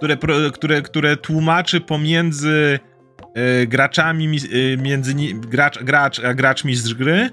które, 0.00 0.16
które, 0.52 0.82
które 0.82 1.16
tłumaczy 1.16 1.80
pomiędzy 1.80 2.78
y, 3.62 3.66
graczami, 3.66 4.38
y, 4.52 4.76
między 4.82 5.14
gracz, 5.34 5.82
gracz 5.82 6.20
a 6.20 6.34
gracz 6.34 6.64
mistrz 6.64 6.94
gry, 6.94 7.20
y, 7.20 7.30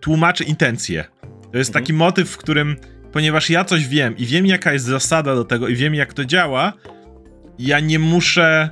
tłumaczy 0.00 0.44
intencje. 0.44 1.04
To 1.52 1.58
jest 1.58 1.70
mhm. 1.70 1.84
taki 1.84 1.92
motyw, 1.92 2.30
w 2.30 2.36
którym, 2.36 2.76
ponieważ 3.12 3.50
ja 3.50 3.64
coś 3.64 3.88
wiem 3.88 4.16
i 4.16 4.26
wiem, 4.26 4.46
jaka 4.46 4.72
jest 4.72 4.84
zasada 4.84 5.34
do 5.34 5.44
tego 5.44 5.68
i 5.68 5.74
wiem, 5.74 5.94
jak 5.94 6.14
to 6.14 6.24
działa, 6.24 6.72
ja 7.58 7.80
nie 7.80 7.98
muszę 7.98 8.70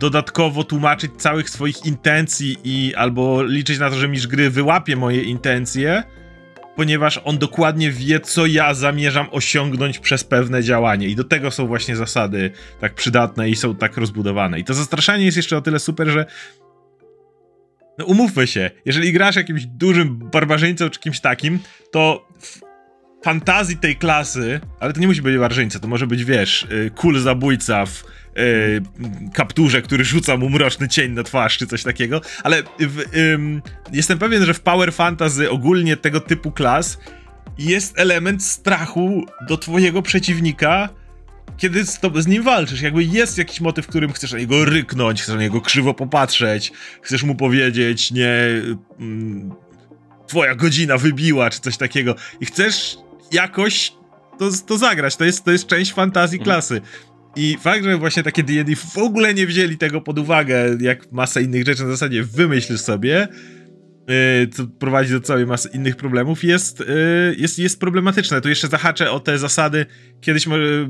dodatkowo 0.00 0.64
tłumaczyć 0.64 1.10
całych 1.16 1.50
swoich 1.50 1.86
intencji 1.86 2.56
i 2.64 2.94
albo 2.94 3.42
liczyć 3.42 3.78
na 3.78 3.90
to, 3.90 3.96
że 3.96 4.08
mistrz 4.08 4.26
gry 4.26 4.50
wyłapie 4.50 4.96
moje 4.96 5.22
intencje, 5.22 6.02
ponieważ 6.76 7.20
on 7.24 7.38
dokładnie 7.38 7.90
wie, 7.90 8.20
co 8.20 8.46
ja 8.46 8.74
zamierzam 8.74 9.26
osiągnąć 9.30 9.98
przez 9.98 10.24
pewne 10.24 10.62
działanie. 10.62 11.08
I 11.08 11.16
do 11.16 11.24
tego 11.24 11.50
są 11.50 11.66
właśnie 11.66 11.96
zasady 11.96 12.50
tak 12.80 12.94
przydatne 12.94 13.50
i 13.50 13.56
są 13.56 13.76
tak 13.76 13.96
rozbudowane. 13.96 14.60
I 14.60 14.64
to 14.64 14.74
zastraszanie 14.74 15.24
jest 15.24 15.36
jeszcze 15.36 15.56
o 15.56 15.60
tyle 15.60 15.78
super, 15.78 16.08
że 16.08 16.26
no 17.98 18.04
umówmy 18.04 18.46
się, 18.46 18.70
jeżeli 18.84 19.12
grasz 19.12 19.36
jakimś 19.36 19.66
dużym 19.66 20.18
barbarzyńcą 20.18 20.90
czy 20.90 21.00
kimś 21.00 21.20
takim, 21.20 21.58
to 21.92 22.28
w 22.38 22.60
fantazji 23.24 23.76
tej 23.76 23.96
klasy, 23.96 24.60
ale 24.80 24.92
to 24.92 25.00
nie 25.00 25.06
musi 25.06 25.22
być 25.22 25.36
barbarzyńca, 25.36 25.78
to 25.78 25.88
może 25.88 26.06
być, 26.06 26.24
wiesz, 26.24 26.62
y, 26.62 26.90
kul 26.94 27.20
zabójca 27.20 27.86
w 27.86 28.04
kapturze, 29.34 29.82
który 29.82 30.04
rzuca 30.04 30.36
mu 30.36 30.48
mroczny 30.50 30.88
cień 30.88 31.12
na 31.12 31.22
twarz, 31.22 31.58
czy 31.58 31.66
coś 31.66 31.82
takiego, 31.82 32.20
ale 32.42 32.62
w, 32.80 33.02
jestem 33.92 34.18
pewien, 34.18 34.44
że 34.44 34.54
w 34.54 34.60
Power 34.60 34.92
Fantasy 34.92 35.50
ogólnie 35.50 35.96
tego 35.96 36.20
typu 36.20 36.50
klas 36.50 36.98
jest 37.58 37.98
element 37.98 38.44
strachu 38.44 39.26
do 39.48 39.56
twojego 39.56 40.02
przeciwnika, 40.02 40.88
kiedy 41.56 41.86
z, 41.86 42.00
to, 42.00 42.22
z, 42.22 42.26
nim 42.26 42.42
walczysz. 42.42 42.80
Jakby 42.80 43.04
jest 43.04 43.38
jakiś 43.38 43.60
motyw, 43.60 43.84
w 43.84 43.88
którym 43.88 44.12
chcesz 44.12 44.32
na 44.32 44.38
niego 44.38 44.64
ryknąć, 44.64 45.22
chcesz 45.22 45.34
na 45.34 45.40
niego 45.40 45.60
krzywo 45.60 45.94
popatrzeć, 45.94 46.72
chcesz 47.02 47.22
mu 47.22 47.34
powiedzieć, 47.34 48.10
nie, 48.10 48.32
mm, 49.00 49.54
twoja 50.26 50.54
godzina 50.54 50.98
wybiła, 50.98 51.50
czy 51.50 51.60
coś 51.60 51.76
takiego. 51.76 52.14
I 52.40 52.46
chcesz 52.46 52.98
jakoś 53.32 53.92
to, 54.38 54.50
to 54.66 54.78
zagrać. 54.78 55.16
To 55.16 55.24
jest, 55.24 55.44
to 55.44 55.50
jest 55.50 55.66
część 55.66 55.92
fantazji 55.92 56.38
mhm. 56.38 56.44
klasy. 56.44 56.80
I 57.36 57.56
fakt, 57.60 57.84
że 57.84 57.98
właśnie 57.98 58.22
takie 58.22 58.42
D&D 58.42 58.76
w 58.76 58.98
ogóle 58.98 59.34
nie 59.34 59.46
wzięli 59.46 59.78
tego 59.78 60.00
pod 60.00 60.18
uwagę, 60.18 60.76
jak 60.80 61.12
masę 61.12 61.42
innych 61.42 61.66
rzeczy, 61.66 61.82
na 61.82 61.90
zasadzie 61.90 62.22
wymyśl 62.22 62.78
sobie, 62.78 63.28
yy, 64.08 64.48
co 64.48 64.66
prowadzi 64.66 65.12
do 65.12 65.20
całej 65.20 65.46
masy 65.46 65.68
innych 65.74 65.96
problemów, 65.96 66.44
jest, 66.44 66.80
yy, 66.80 66.86
jest, 67.38 67.58
jest 67.58 67.80
problematyczne. 67.80 68.40
Tu 68.40 68.48
jeszcze 68.48 68.68
zahaczę 68.68 69.10
o 69.10 69.20
te 69.20 69.38
zasady, 69.38 69.86
kiedyś, 70.20 70.46
yy, 70.46 70.88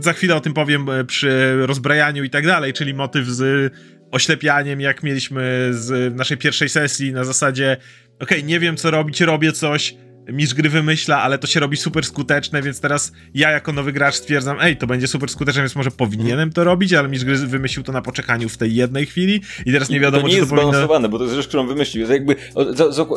za 0.00 0.12
chwilę 0.12 0.36
o 0.36 0.40
tym 0.40 0.54
powiem 0.54 0.86
yy, 0.86 1.04
przy 1.04 1.52
rozbrajaniu 1.66 2.24
i 2.24 2.30
tak 2.30 2.46
dalej, 2.46 2.72
czyli 2.72 2.94
motyw 2.94 3.26
z 3.26 3.72
oślepianiem, 4.10 4.80
jak 4.80 5.02
mieliśmy 5.02 5.68
z 5.70 6.16
naszej 6.16 6.36
pierwszej 6.36 6.68
sesji 6.68 7.12
na 7.12 7.24
zasadzie 7.24 7.76
okej, 8.20 8.38
okay, 8.38 8.48
nie 8.48 8.60
wiem 8.60 8.76
co 8.76 8.90
robić, 8.90 9.20
robię 9.20 9.52
coś, 9.52 9.94
mistrz 10.28 10.54
gry 10.54 10.68
wymyśla, 10.68 11.22
ale 11.22 11.38
to 11.38 11.46
się 11.46 11.60
robi 11.60 11.76
super 11.76 12.04
skuteczne, 12.04 12.62
więc 12.62 12.80
teraz 12.80 13.12
ja 13.34 13.50
jako 13.50 13.72
nowy 13.72 13.92
gracz 13.92 14.14
stwierdzam, 14.14 14.56
ej, 14.60 14.76
to 14.76 14.86
będzie 14.86 15.06
super 15.06 15.28
skuteczne, 15.28 15.62
więc 15.62 15.76
może 15.76 15.90
powinienem 15.90 16.52
to 16.52 16.64
robić, 16.64 16.92
ale 16.92 17.08
mistrz 17.08 17.24
gry 17.24 17.36
wymyślił 17.36 17.82
to 17.82 17.92
na 17.92 18.02
poczekaniu 18.02 18.48
w 18.48 18.56
tej 18.56 18.74
jednej 18.74 19.06
chwili 19.06 19.40
i 19.66 19.72
teraz 19.72 19.88
nie 19.88 20.00
wiadomo, 20.00 20.20
I 20.20 20.22
to 20.22 20.28
nie 20.28 20.34
czy 20.34 20.38
jest 20.38 20.50
to 20.50 20.56
powinno... 20.56 20.72
zbalansowane, 20.72 21.08
bo 21.08 21.18
to 21.18 21.24
jest 21.24 21.36
rzecz, 21.36 21.48
którą 21.48 21.66
wymyślił. 21.66 22.06
To 22.06 22.12
jakby, 22.12 22.36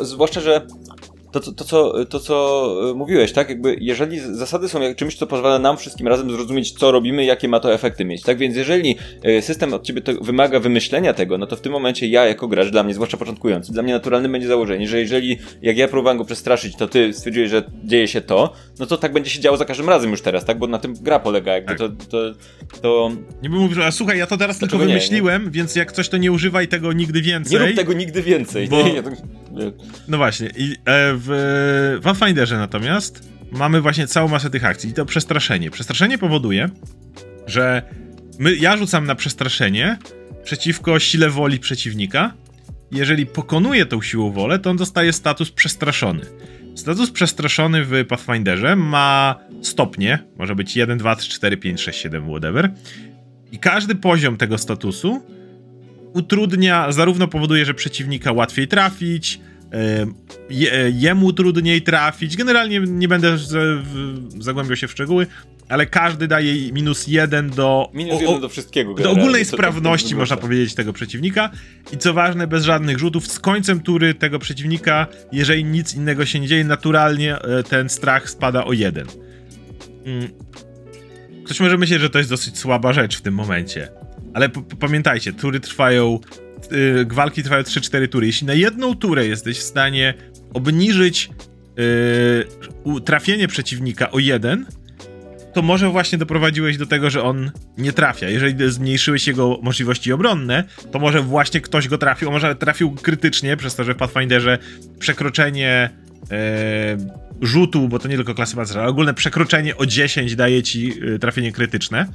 zwłaszcza, 0.02 0.40
że 0.40 0.66
to, 1.40 1.52
to, 1.52 1.52
to, 1.52 1.64
co, 1.64 2.04
to, 2.04 2.20
co 2.20 2.90
e, 2.90 2.94
mówiłeś, 2.94 3.32
tak? 3.32 3.48
Jakby, 3.48 3.76
jeżeli 3.80 4.20
zasady 4.20 4.68
są 4.68 4.80
jak 4.80 4.96
czymś, 4.96 5.14
co 5.14 5.26
pozwala 5.26 5.58
nam 5.58 5.76
wszystkim 5.76 6.08
razem 6.08 6.30
zrozumieć, 6.30 6.72
co 6.72 6.92
robimy, 6.92 7.24
jakie 7.24 7.48
ma 7.48 7.60
to 7.60 7.74
efekty 7.74 8.04
mieć, 8.04 8.22
tak? 8.22 8.38
Więc 8.38 8.56
jeżeli 8.56 8.96
e, 9.22 9.42
system 9.42 9.74
od 9.74 9.82
ciebie 9.82 10.00
to 10.00 10.12
wymaga 10.20 10.60
wymyślenia 10.60 11.14
tego, 11.14 11.38
no 11.38 11.46
to 11.46 11.56
w 11.56 11.60
tym 11.60 11.72
momencie 11.72 12.06
ja, 12.06 12.26
jako 12.26 12.48
gracz, 12.48 12.68
dla 12.68 12.82
mnie, 12.82 12.94
zwłaszcza 12.94 13.16
początkujący, 13.16 13.72
dla 13.72 13.82
mnie 13.82 13.92
naturalnym 13.92 14.32
będzie 14.32 14.48
założenie, 14.48 14.88
że 14.88 15.00
jeżeli, 15.00 15.38
jak 15.62 15.76
ja 15.76 15.88
próbowałem 15.88 16.18
go 16.18 16.24
przestraszyć, 16.24 16.76
to 16.76 16.88
ty 16.88 17.12
stwierdziłeś, 17.12 17.50
że 17.50 17.62
dzieje 17.84 18.08
się 18.08 18.20
to, 18.20 18.52
no 18.78 18.86
to 18.86 18.96
tak 18.96 19.12
będzie 19.12 19.30
się 19.30 19.40
działo 19.40 19.56
za 19.56 19.64
każdym 19.64 19.88
razem 19.88 20.10
już 20.10 20.22
teraz, 20.22 20.44
tak? 20.44 20.58
Bo 20.58 20.66
na 20.66 20.78
tym 20.78 20.94
gra 20.94 21.18
polega, 21.18 21.52
jakby 21.52 21.74
Tak. 21.74 21.78
to, 21.78 21.88
to, 21.88 22.34
to... 22.82 23.10
Nie 23.42 23.50
bym 23.50 23.58
mówił, 23.58 23.74
że 23.74 23.86
a 23.86 23.90
słuchaj, 23.90 24.18
ja 24.18 24.26
to 24.26 24.36
teraz 24.36 24.58
tylko 24.58 24.76
Dlaczego 24.76 24.88
nie, 24.88 24.94
wymyśliłem, 24.94 25.50
więc 25.50 25.76
jak 25.76 25.92
coś 25.92 26.08
to 26.08 26.16
nie 26.16 26.32
używaj 26.32 26.68
tego 26.68 26.92
nigdy 26.92 27.22
więcej. 27.22 27.60
Nie 27.60 27.66
rób 27.66 27.76
tego 27.76 27.92
nigdy 27.92 28.22
więcej. 28.22 28.68
Bo- 28.68 28.82
nie? 28.82 29.02
To, 29.02 29.10
nie. 29.10 29.72
No 30.08 30.16
właśnie. 30.16 30.50
I 30.56 30.72
e, 30.84 31.14
w 31.14 31.25
w 31.26 32.00
Pathfinderze 32.02 32.58
natomiast 32.58 33.28
mamy 33.52 33.80
właśnie 33.80 34.06
całą 34.06 34.28
masę 34.28 34.50
tych 34.50 34.64
akcji. 34.64 34.90
I 34.90 34.92
to 34.92 35.06
przestraszenie. 35.06 35.70
Przestraszenie 35.70 36.18
powoduje, 36.18 36.68
że 37.46 37.82
my, 38.38 38.56
ja 38.56 38.76
rzucam 38.76 39.06
na 39.06 39.14
przestraszenie 39.14 39.98
przeciwko 40.44 40.98
sile 40.98 41.30
woli 41.30 41.58
przeciwnika. 41.58 42.34
Jeżeli 42.90 43.26
pokonuje 43.26 43.86
tą 43.86 44.02
siłą 44.02 44.32
wolę, 44.32 44.58
to 44.58 44.70
on 44.70 44.76
dostaje 44.76 45.12
status 45.12 45.50
przestraszony. 45.50 46.26
Status 46.74 47.10
przestraszony 47.10 47.84
w 47.84 48.04
Pathfinderze 48.08 48.76
ma 48.76 49.36
stopnie, 49.62 50.18
może 50.38 50.54
być 50.54 50.76
1, 50.76 50.98
2, 50.98 51.16
3, 51.16 51.30
4, 51.30 51.56
5, 51.56 51.80
6, 51.80 52.00
7, 52.00 52.28
whatever. 52.28 52.72
I 53.52 53.58
każdy 53.58 53.94
poziom 53.94 54.36
tego 54.36 54.58
statusu 54.58 55.22
utrudnia, 56.12 56.92
zarówno 56.92 57.28
powoduje, 57.28 57.64
że 57.64 57.74
przeciwnika 57.74 58.32
łatwiej 58.32 58.68
trafić, 58.68 59.40
je, 60.50 60.92
jemu 60.94 61.32
trudniej 61.32 61.82
trafić. 61.82 62.36
Generalnie 62.36 62.80
nie 62.80 63.08
będę 63.08 63.36
zagłębiał 64.38 64.76
się 64.76 64.88
w 64.88 64.90
szczegóły, 64.90 65.26
ale 65.68 65.86
każdy 65.86 66.28
daje 66.28 66.72
minus 66.72 67.06
jeden 67.06 67.50
do. 67.50 67.90
Minus 67.94 68.20
jeden 68.20 68.40
do 68.40 68.48
wszystkiego. 68.48 68.94
do 68.94 69.10
ogólnej 69.10 69.42
tak 69.42 69.54
sprawności, 69.54 70.14
można 70.14 70.36
powiedzieć, 70.36 70.74
tego 70.74 70.92
przeciwnika. 70.92 71.50
I 71.92 71.98
co 71.98 72.14
ważne, 72.14 72.46
bez 72.46 72.64
żadnych 72.64 72.98
rzutów, 72.98 73.26
z 73.26 73.38
końcem 73.38 73.80
tury 73.80 74.14
tego 74.14 74.38
przeciwnika, 74.38 75.06
jeżeli 75.32 75.64
nic 75.64 75.94
innego 75.94 76.26
się 76.26 76.40
nie 76.40 76.48
dzieje, 76.48 76.64
naturalnie 76.64 77.38
e, 77.38 77.62
ten 77.62 77.88
strach 77.88 78.30
spada 78.30 78.64
o 78.64 78.72
jeden. 78.72 79.06
Mm. 80.04 80.28
Ktoś 81.44 81.60
może 81.60 81.78
myśleć, 81.78 82.00
że 82.00 82.10
to 82.10 82.18
jest 82.18 82.30
dosyć 82.30 82.58
słaba 82.58 82.92
rzecz 82.92 83.18
w 83.18 83.22
tym 83.22 83.34
momencie. 83.34 83.88
Ale 84.34 84.48
pamiętajcie, 84.80 85.32
tury 85.32 85.60
trwają. 85.60 86.20
Yy, 86.70 87.04
walki 87.10 87.42
trwają 87.42 87.62
3-4 87.62 88.08
tury. 88.08 88.26
Jeśli 88.26 88.46
na 88.46 88.54
jedną 88.54 88.94
turę 88.94 89.26
jesteś 89.26 89.58
w 89.58 89.62
stanie 89.62 90.14
obniżyć 90.54 91.30
u- 92.84 93.00
trafienie 93.00 93.48
przeciwnika 93.48 94.10
o 94.10 94.18
jeden, 94.18 94.66
to 95.54 95.62
może 95.62 95.88
właśnie 95.90 96.18
doprowadziłeś 96.18 96.76
do 96.76 96.86
tego, 96.86 97.10
że 97.10 97.22
on 97.22 97.50
nie 97.78 97.92
trafia. 97.92 98.28
Jeżeli 98.28 98.70
zmniejszyłeś 98.70 99.26
jego 99.26 99.58
możliwości 99.62 100.12
obronne, 100.12 100.64
to 100.92 100.98
może 100.98 101.20
właśnie 101.22 101.60
ktoś 101.60 101.88
go 101.88 101.98
trafił, 101.98 102.30
może 102.30 102.54
trafił 102.56 102.90
krytycznie, 102.94 103.56
przez 103.56 103.74
to, 103.74 103.84
że 103.84 103.94
w 103.94 103.96
Pathfinderze 103.96 104.58
przekroczenie 104.98 105.90
e, 106.30 106.96
rzutu, 107.42 107.88
bo 107.88 107.98
to 107.98 108.08
nie 108.08 108.16
tylko 108.16 108.34
klasy 108.34 108.56
pancerza, 108.56 108.80
ale 108.80 108.88
ogólne 108.88 109.14
przekroczenie 109.14 109.76
o 109.76 109.86
10 109.86 110.36
daje 110.36 110.62
ci 110.62 110.92
e, 111.14 111.18
trafienie 111.18 111.52
krytyczne. 111.52 112.06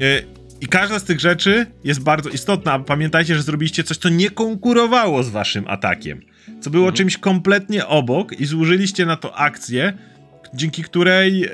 E, 0.00 0.39
I 0.60 0.68
każda 0.68 0.98
z 0.98 1.04
tych 1.04 1.20
rzeczy 1.20 1.66
jest 1.84 2.02
bardzo 2.02 2.30
istotna. 2.30 2.78
Pamiętajcie, 2.78 3.34
że 3.34 3.42
zrobiliście 3.42 3.84
coś, 3.84 3.96
co 3.96 4.08
nie 4.08 4.30
konkurowało 4.30 5.22
z 5.22 5.28
waszym 5.28 5.64
atakiem. 5.68 6.20
Co 6.60 6.70
było 6.70 6.84
Mhm. 6.84 6.96
czymś 6.96 7.18
kompletnie 7.18 7.86
obok 7.86 8.32
i 8.32 8.46
zużyliście 8.46 9.06
na 9.06 9.16
to 9.16 9.36
akcję, 9.36 9.92
dzięki 10.54 10.82
której 10.82 11.44
e, 11.44 11.50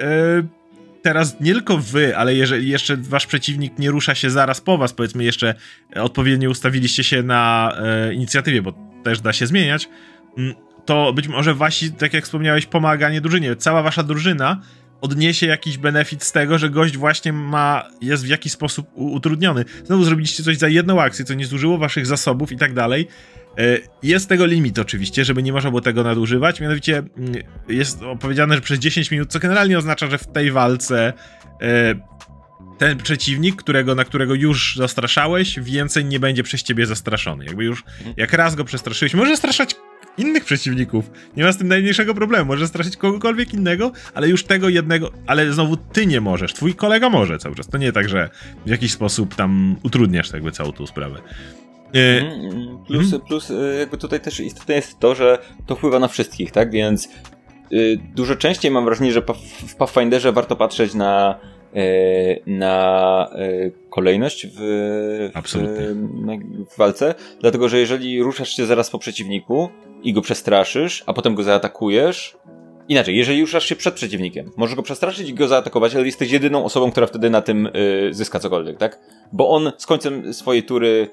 teraz 1.03 1.37
nie 1.41 1.53
tylko 1.53 1.79
wy, 1.79 2.17
ale 2.17 2.35
jeżeli 2.35 2.69
jeszcze 2.69 2.97
wasz 2.97 3.27
przeciwnik 3.27 3.79
nie 3.79 3.91
rusza 3.91 4.15
się 4.15 4.31
zaraz 4.31 4.61
po 4.61 4.79
was, 4.79 4.93
powiedzmy 4.93 5.25
jeszcze 5.25 5.55
odpowiednio 5.95 6.51
ustawiliście 6.51 7.05
się 7.05 7.23
na 7.23 7.73
e, 7.79 8.15
inicjatywie, 8.15 8.63
bo 8.63 8.73
też 9.05 9.21
da 9.21 9.33
się 9.33 9.47
zmieniać, 9.47 9.89
mm, 10.39 10.55
to 10.85 11.13
być 11.13 11.29
może 11.29 11.55
wasi, 11.55 11.93
tak 11.93 12.15
jak 12.15 12.25
wspomniałeś, 12.25 12.67
pomaganie 12.67 13.21
drużynie. 13.21 13.57
Cała 13.57 13.83
wasza 13.83 14.03
drużyna 14.03 14.61
odniesie 15.01 15.47
jakiś 15.47 15.79
benefit 15.79 16.23
z 16.23 16.33
tego, 16.33 16.59
że 16.59 16.71
gość 16.71 16.97
właśnie 16.97 17.33
ma, 17.33 17.89
jest 18.01 18.25
w 18.25 18.29
jakiś 18.29 18.53
sposób 18.53 18.89
utrudniony. 18.95 19.65
Znowu 19.85 20.05
zrobiliście 20.05 20.43
coś 20.43 20.57
za 20.57 20.69
jedną 20.69 21.01
akcję, 21.01 21.25
co 21.25 21.35
nie 21.35 21.47
zużyło 21.47 21.79
waszych 21.79 22.07
zasobów 22.07 22.53
i 22.53 22.57
tak 22.57 22.75
dalej. 22.75 23.09
E, 23.59 23.79
Jest 24.03 24.29
tego 24.29 24.47
limit 24.47 24.79
oczywiście, 24.79 25.25
żeby 25.25 25.43
nie 25.43 25.53
można 25.53 25.71
było 25.71 25.81
tego 25.81 26.03
nadużywać, 26.03 26.61
mianowicie 26.61 26.99
mm, 26.99 27.35
jest 27.69 28.03
opowiedziane, 28.03 28.55
że 28.55 28.61
przez 28.61 28.79
10 28.79 29.11
minut, 29.11 29.33
co 29.33 29.39
generalnie 29.39 29.79
oznacza, 29.79 30.11
że 30.11 30.19
w 30.19 30.27
tej 30.27 30.51
walce 30.51 31.13
e, 31.63 31.95
ten 32.79 32.99
przeciwnik, 32.99 33.57
którego, 33.57 33.95
na 33.95 34.05
którego 34.05 34.35
już 34.35 34.77
zastraszałeś, 34.77 35.61
więcej 35.61 36.05
nie 36.05 36.21
będzie 36.21 36.43
przez 36.43 36.63
ciebie 36.63 36.87
zastraszony. 36.87 37.45
Jakby 37.45 37.65
już, 37.65 37.85
jak 38.17 38.33
raz 38.33 38.55
go 38.55 38.65
przestraszyłeś, 38.65 39.15
może 39.15 39.31
zastraszać 39.31 39.77
innych 40.19 40.45
przeciwników. 40.45 41.11
Nie 41.37 41.45
ma 41.45 41.53
z 41.53 41.59
tym 41.59 41.69
najmniejszego 41.69 42.15
problemu. 42.15 42.45
Może 42.45 42.69
straszyć 42.69 42.97
kogokolwiek 42.97 43.55
innego, 43.55 43.93
ale 44.15 44.29
już 44.29 44.45
tego 44.45 44.69
jednego, 44.69 45.11
ale 45.27 45.53
znowu 45.53 45.77
ty 45.77 46.07
nie 46.07 46.21
możesz. 46.21 46.55
Twój 46.55 46.75
kolega 46.75 47.09
może 47.11 47.39
cały 47.39 47.55
czas. 47.55 47.69
To 47.69 47.79
nie 47.79 47.93
tak, 47.93 48.09
że 48.09 48.31
w 48.67 48.71
jakiś 48.71 48.93
sposób 48.93 49.35
tam 49.35 49.77
utrudniasz 49.83 50.33
jakby 50.33 50.53
całą 50.53 50.73
tą 50.73 50.87
sprawę. 50.87 51.19
E, 51.95 52.21
Mhm, 52.21 52.79
Plus, 52.87 53.15
plus 53.29 53.51
y, 53.51 53.77
jakby 53.81 53.99
tutaj 53.99 54.21
też 54.21 54.41
istotne 54.41 54.75
jest 54.75 54.99
to, 55.01 55.15
że 55.15 55.39
to 55.67 55.77
wpływa 55.77 55.99
na 55.99 56.09
wszystkich, 56.09 56.53
tak? 56.53 56.71
Więc 56.71 57.09
y, 57.73 57.99
dużo 58.15 58.37
częściej 58.37 58.71
mam 58.71 58.85
wrażenie, 58.85 59.13
że 59.13 59.23
w 59.69 59.75
Pathfinderze 59.75 60.33
warto 60.33 60.57
patrzeć 60.57 60.95
na, 60.95 61.39
na 62.47 63.31
y, 63.39 63.73
kolejność 63.91 64.47
w, 64.47 64.59
w, 65.45 65.53
w 66.71 66.79
walce, 66.79 67.15
dlatego 67.41 67.69
że 67.69 67.79
jeżeli 67.79 68.23
ruszasz 68.23 68.57
się 68.57 68.67
zaraz 68.67 68.91
po 68.91 68.99
przeciwniku 68.99 69.69
i 70.03 70.13
go 70.13 70.23
przestraszysz, 70.23 71.05
a 71.07 71.13
potem 71.13 71.35
go 71.35 71.43
zaatakujesz, 71.43 72.37
Inaczej, 72.89 73.17
jeżeli 73.17 73.41
ruszasz 73.41 73.65
się 73.67 73.77
przed 73.77 73.95
przeciwnikiem, 73.95 74.51
możesz 74.57 74.77
go 74.77 74.83
przestraszyć 74.83 75.29
i 75.29 75.35
go 75.35 75.49
zaatakować, 75.49 75.95
ale 75.95 76.07
jesteś 76.07 76.31
jedyną 76.31 76.65
osobą, 76.65 76.91
która 76.91 77.07
wtedy 77.07 77.31
na 77.31 77.43
tym 77.43 77.67
y, 77.67 78.09
zyska 78.11 78.39
cokolwiek, 78.39 78.79
tak? 78.79 79.01
Bo 79.33 79.51
on 79.51 79.73
z 79.79 79.87
końcem 79.87 80.35
swojej 80.35 80.63
tury. 80.63 81.09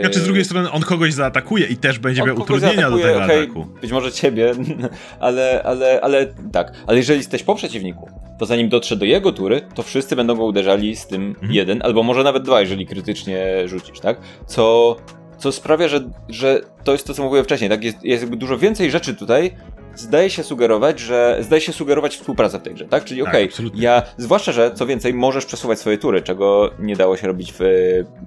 Znaczy 0.00 0.20
z 0.20 0.24
drugiej 0.24 0.44
strony 0.44 0.70
on 0.70 0.82
kogoś 0.82 1.12
zaatakuje 1.12 1.66
i 1.66 1.76
też 1.76 1.98
będzie 1.98 2.22
on 2.22 2.28
miał 2.28 2.36
utrudnienia 2.38 2.90
do 2.90 2.98
tego 2.98 3.24
okej, 3.24 3.42
ataku. 3.44 3.66
Być 3.80 3.92
może 3.92 4.12
ciebie, 4.12 4.52
ale, 5.20 5.62
ale, 5.64 6.00
ale 6.00 6.26
tak. 6.52 6.72
Ale 6.86 6.96
jeżeli 6.98 7.18
jesteś 7.18 7.42
po 7.42 7.54
przeciwniku, 7.54 8.10
to 8.38 8.46
zanim 8.46 8.68
dotrze 8.68 8.96
do 8.96 9.04
jego 9.04 9.32
tury, 9.32 9.60
to 9.74 9.82
wszyscy 9.82 10.16
będą 10.16 10.34
go 10.34 10.44
uderzali 10.44 10.96
z 10.96 11.06
tym 11.06 11.24
Mhm. 11.28 11.52
jeden, 11.52 11.82
albo 11.82 12.02
może 12.02 12.22
nawet 12.22 12.42
dwa, 12.42 12.60
jeżeli 12.60 12.86
krytycznie 12.86 13.68
rzucisz, 13.68 14.00
tak? 14.00 14.20
Co, 14.46 14.96
co 15.38 15.52
sprawia, 15.52 15.88
że, 15.88 16.00
że 16.28 16.60
to 16.84 16.92
jest 16.92 17.06
to, 17.06 17.14
co 17.14 17.22
mówiłem 17.22 17.44
wcześniej, 17.44 17.70
tak? 17.70 17.84
Jest, 17.84 18.04
jest 18.04 18.22
jakby 18.22 18.36
dużo 18.36 18.58
więcej 18.58 18.90
rzeczy 18.90 19.14
tutaj. 19.14 19.50
Zdaje 19.96 20.30
się 20.30 20.42
sugerować, 20.42 21.00
że 21.00 21.38
zdaje 21.40 21.60
się 21.60 21.72
sugerować 21.72 22.16
współpracę 22.16 22.58
w 22.58 22.62
tej 22.62 22.74
grze, 22.74 22.84
tak? 22.84 23.04
Czyli 23.04 23.20
Tak, 23.20 23.28
okej, 23.28 23.44
absolutnie. 23.44 23.82
ja, 23.82 24.02
zwłaszcza, 24.16 24.52
że 24.52 24.70
co 24.74 24.86
więcej, 24.86 25.14
możesz 25.14 25.46
przesuwać 25.46 25.78
swoje 25.78 25.98
tury, 25.98 26.22
czego 26.22 26.70
nie 26.78 26.96
dało 26.96 27.16
się 27.16 27.26
robić 27.26 27.52
w 27.58 27.64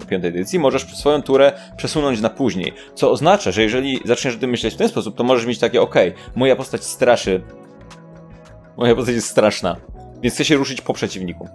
piątej 0.09 0.29
edycji, 0.29 0.59
możesz 0.59 0.97
swoją 0.97 1.21
turę 1.21 1.51
przesunąć 1.77 2.21
na 2.21 2.29
później, 2.29 2.73
co 2.95 3.11
oznacza, 3.11 3.51
że 3.51 3.63
jeżeli 3.63 3.99
zaczniesz 4.05 4.35
o 4.35 4.39
tym 4.39 4.49
myśleć 4.49 4.73
w 4.73 4.77
ten 4.77 4.89
sposób, 4.89 5.15
to 5.15 5.23
możesz 5.23 5.45
mieć 5.45 5.59
takie, 5.59 5.81
okej, 5.81 6.13
moja 6.35 6.55
postać 6.55 6.83
straszy, 6.83 7.41
moja 8.77 8.95
postać 8.95 9.15
jest 9.15 9.27
straszna, 9.27 9.75
więc 10.21 10.35
chcę 10.35 10.45
się 10.45 10.55
ruszyć 10.55 10.81
po 10.81 10.93
przeciwniku. 10.93 11.49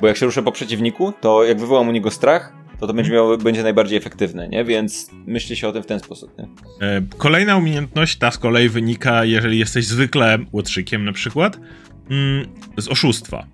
Bo 0.00 0.06
jak 0.06 0.16
się 0.16 0.26
ruszę 0.26 0.42
po 0.42 0.52
przeciwniku, 0.52 1.12
to 1.20 1.44
jak 1.44 1.58
wywołam 1.60 1.88
u 1.88 1.92
niego 1.92 2.10
strach, 2.10 2.52
to 2.80 2.86
to 2.86 2.94
będzie, 2.94 3.12
miało, 3.12 3.38
będzie 3.38 3.62
najbardziej 3.62 3.98
efektywne, 3.98 4.48
nie? 4.48 4.64
Więc 4.64 5.10
myśli 5.26 5.56
się 5.56 5.68
o 5.68 5.72
tym 5.72 5.82
w 5.82 5.86
ten 5.86 6.00
sposób, 6.00 6.38
nie? 6.38 6.44
E, 6.86 7.02
Kolejna 7.18 7.56
umiejętność, 7.56 8.18
ta 8.18 8.30
z 8.30 8.38
kolei 8.38 8.68
wynika, 8.68 9.24
jeżeli 9.24 9.58
jesteś 9.58 9.86
zwykle 9.86 10.38
łotrzykiem 10.52 11.04
na 11.04 11.12
przykład, 11.12 11.58
mm, 12.10 12.46
z 12.76 12.88
oszustwa. 12.88 13.46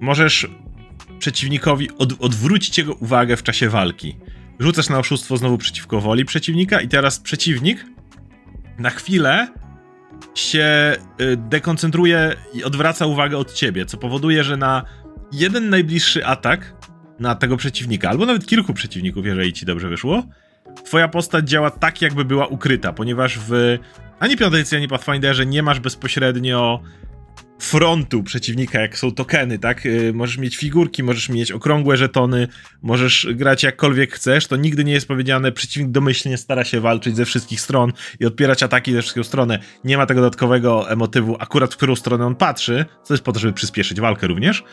Możesz 0.00 0.48
przeciwnikowi 1.18 1.88
od, 1.98 2.12
odwrócić 2.22 2.78
jego 2.78 2.94
uwagę 2.94 3.36
w 3.36 3.42
czasie 3.42 3.68
walki. 3.68 4.16
Rzucasz 4.58 4.88
na 4.88 4.98
oszustwo 4.98 5.36
znowu 5.36 5.58
przeciwko 5.58 6.00
woli 6.00 6.24
przeciwnika 6.24 6.80
i 6.80 6.88
teraz 6.88 7.20
przeciwnik 7.20 7.86
na 8.78 8.90
chwilę 8.90 9.48
się 10.34 10.96
y, 11.20 11.36
dekoncentruje 11.36 12.34
i 12.54 12.64
odwraca 12.64 13.06
uwagę 13.06 13.38
od 13.38 13.52
ciebie, 13.52 13.86
co 13.86 13.96
powoduje, 13.96 14.44
że 14.44 14.56
na 14.56 14.84
jeden 15.32 15.70
najbliższy 15.70 16.26
atak 16.26 16.75
na 17.20 17.34
tego 17.34 17.56
przeciwnika, 17.56 18.10
albo 18.10 18.26
nawet 18.26 18.46
kilku 18.46 18.74
przeciwników, 18.74 19.26
jeżeli 19.26 19.52
ci 19.52 19.66
dobrze 19.66 19.88
wyszło, 19.88 20.22
twoja 20.84 21.08
postać 21.08 21.48
działa 21.48 21.70
tak, 21.70 22.02
jakby 22.02 22.24
była 22.24 22.46
ukryta, 22.46 22.92
ponieważ 22.92 23.38
w 23.38 23.78
ani 24.18 24.36
piątej 24.36 24.60
edycji, 24.60 24.76
ani 24.76 24.88
Pathfinderze 24.88 25.46
nie 25.46 25.62
masz 25.62 25.80
bezpośrednio 25.80 26.82
frontu 27.58 28.22
przeciwnika, 28.22 28.80
jak 28.80 28.98
są 28.98 29.12
tokeny, 29.12 29.58
tak? 29.58 29.86
Y, 29.86 30.12
możesz 30.14 30.38
mieć 30.38 30.56
figurki, 30.56 31.02
możesz 31.02 31.28
mieć 31.28 31.52
okrągłe 31.52 31.96
żetony, 31.96 32.48
możesz 32.82 33.28
grać 33.34 33.62
jakkolwiek 33.62 34.12
chcesz, 34.12 34.46
to 34.46 34.56
nigdy 34.56 34.84
nie 34.84 34.92
jest 34.92 35.08
powiedziane, 35.08 35.52
przeciwnik 35.52 35.90
domyślnie 35.90 36.36
stara 36.36 36.64
się 36.64 36.80
walczyć 36.80 37.16
ze 37.16 37.24
wszystkich 37.24 37.60
stron 37.60 37.92
i 38.20 38.26
odpierać 38.26 38.62
ataki 38.62 38.92
ze 38.92 39.02
wszystkich 39.02 39.26
stron. 39.26 39.52
Nie 39.84 39.96
ma 39.96 40.06
tego 40.06 40.20
dodatkowego 40.20 40.90
emotywu, 40.90 41.36
akurat 41.40 41.74
w 41.74 41.76
którą 41.76 41.96
stronę 41.96 42.26
on 42.26 42.34
patrzy, 42.34 42.84
co 43.02 43.14
jest 43.14 43.24
po 43.24 43.32
to, 43.32 43.40
żeby 43.40 43.52
przyspieszyć 43.52 44.00
walkę 44.00 44.26
również. 44.26 44.64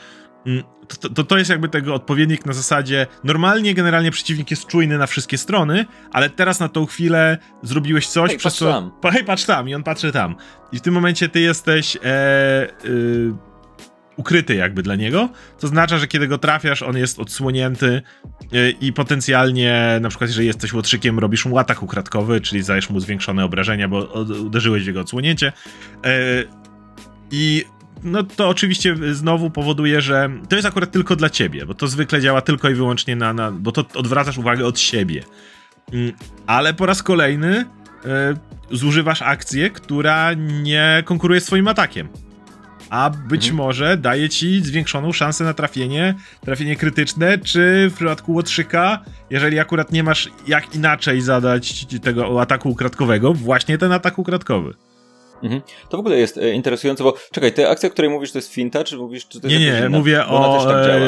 Mm, 0.45 0.63
to, 0.99 1.09
to, 1.09 1.23
to 1.23 1.37
jest 1.37 1.49
jakby 1.49 1.69
tego 1.69 1.93
odpowiednik 1.93 2.45
na 2.45 2.53
zasadzie 2.53 3.07
normalnie 3.23 3.73
generalnie 3.73 4.11
przeciwnik 4.11 4.51
jest 4.51 4.67
czujny 4.67 4.97
na 4.97 5.07
wszystkie 5.07 5.37
strony, 5.37 5.85
ale 6.11 6.29
teraz 6.29 6.59
na 6.59 6.69
tą 6.69 6.85
chwilę 6.85 7.37
zrobiłeś 7.63 8.07
coś, 8.07 8.29
Hej, 8.29 8.37
przez 8.37 8.53
patrz 8.53 8.59
co... 8.59 8.71
tam. 8.71 8.91
Pa, 9.01 9.11
hej, 9.11 9.23
patrz 9.23 9.45
tam 9.45 9.69
i 9.69 9.75
on 9.75 9.83
patrzy 9.83 10.11
tam. 10.11 10.35
I 10.71 10.77
w 10.77 10.81
tym 10.81 10.93
momencie 10.93 11.29
ty 11.29 11.39
jesteś 11.39 11.97
e, 12.03 12.67
y, 12.85 13.33
ukryty 14.17 14.55
jakby 14.55 14.83
dla 14.83 14.95
niego, 14.95 15.29
to 15.59 15.67
oznacza, 15.67 15.97
że 15.97 16.07
kiedy 16.07 16.27
go 16.27 16.37
trafiasz, 16.37 16.81
on 16.81 16.97
jest 16.97 17.19
odsłonięty 17.19 18.01
y, 18.53 18.73
i 18.81 18.93
potencjalnie, 18.93 19.97
na 20.01 20.09
przykład 20.09 20.29
jeżeli 20.29 20.47
jesteś 20.47 20.73
łotrzykiem, 20.73 21.19
robisz 21.19 21.45
mu 21.45 21.57
atak 21.57 21.83
ukradkowy, 21.83 22.41
czyli 22.41 22.63
zadajesz 22.63 22.89
mu 22.89 22.99
zwiększone 22.99 23.45
obrażenia, 23.45 23.87
bo 23.87 24.23
uderzyłeś 24.45 24.83
w 24.83 24.87
jego 24.87 24.99
odsłonięcie. 24.99 25.53
E, 26.05 26.09
I 27.31 27.65
no 28.03 28.23
to 28.23 28.49
oczywiście 28.49 28.95
znowu 29.11 29.49
powoduje, 29.49 30.01
że 30.01 30.29
to 30.49 30.55
jest 30.55 30.67
akurat 30.67 30.91
tylko 30.91 31.15
dla 31.15 31.29
ciebie, 31.29 31.65
bo 31.65 31.73
to 31.73 31.87
zwykle 31.87 32.21
działa 32.21 32.41
tylko 32.41 32.69
i 32.69 32.73
wyłącznie 32.73 33.15
na, 33.15 33.33
na 33.33 33.51
bo 33.51 33.71
to 33.71 33.85
odwracasz 33.95 34.37
uwagę 34.37 34.65
od 34.65 34.79
siebie. 34.79 35.23
Mm, 35.93 36.11
Ale 36.47 36.73
po 36.73 36.85
raz 36.85 37.03
kolejny 37.03 37.65
e, 38.05 38.33
zużywasz 38.71 39.21
akcję, 39.21 39.69
która 39.69 40.33
nie 40.33 41.03
konkuruje 41.05 41.41
z 41.41 41.45
twoim 41.45 41.67
atakiem. 41.67 42.07
A 42.89 43.09
być 43.09 43.45
Mhm. 43.47 43.55
może 43.55 43.97
daje 43.97 44.29
ci 44.29 44.61
zwiększoną 44.61 45.11
szansę 45.11 45.43
na 45.43 45.53
trafienie, 45.53 46.15
trafienie 46.41 46.75
krytyczne, 46.75 47.37
czy 47.37 47.87
w 47.89 47.93
przypadku 47.93 48.33
łotrzyka, 48.33 48.99
jeżeli 49.29 49.59
akurat 49.59 49.91
nie 49.91 50.03
masz 50.03 50.29
jak 50.47 50.75
inaczej 50.75 51.21
zadać 51.21 51.85
tego 52.01 52.41
ataku 52.41 52.69
ukradkowego, 52.69 53.33
właśnie 53.33 53.77
ten 53.77 53.91
atak 53.91 54.19
ukradkowy. 54.19 54.73
Mhm. 55.43 55.61
To 55.89 55.97
w 55.97 55.99
ogóle 55.99 56.17
jest 56.17 56.37
e, 56.37 56.51
interesujące, 56.53 57.03
bo 57.03 57.13
czekaj, 57.31 57.53
te 57.53 57.69
akcja, 57.69 57.89
o 57.89 57.91
której 57.91 58.11
mówisz, 58.11 58.31
to 58.31 58.37
jest 58.37 58.53
finta, 58.53 58.83
czy 58.83 58.97
mówisz, 58.97 59.27
czy 59.27 59.41
to 59.41 59.47
jest 59.47 59.59
Nie, 59.59 59.71
nie, 59.71 59.77
inna? 59.79 59.89
mówię 59.89 60.25
o, 60.25 60.65
tak 60.65 60.75
e, 60.87 60.99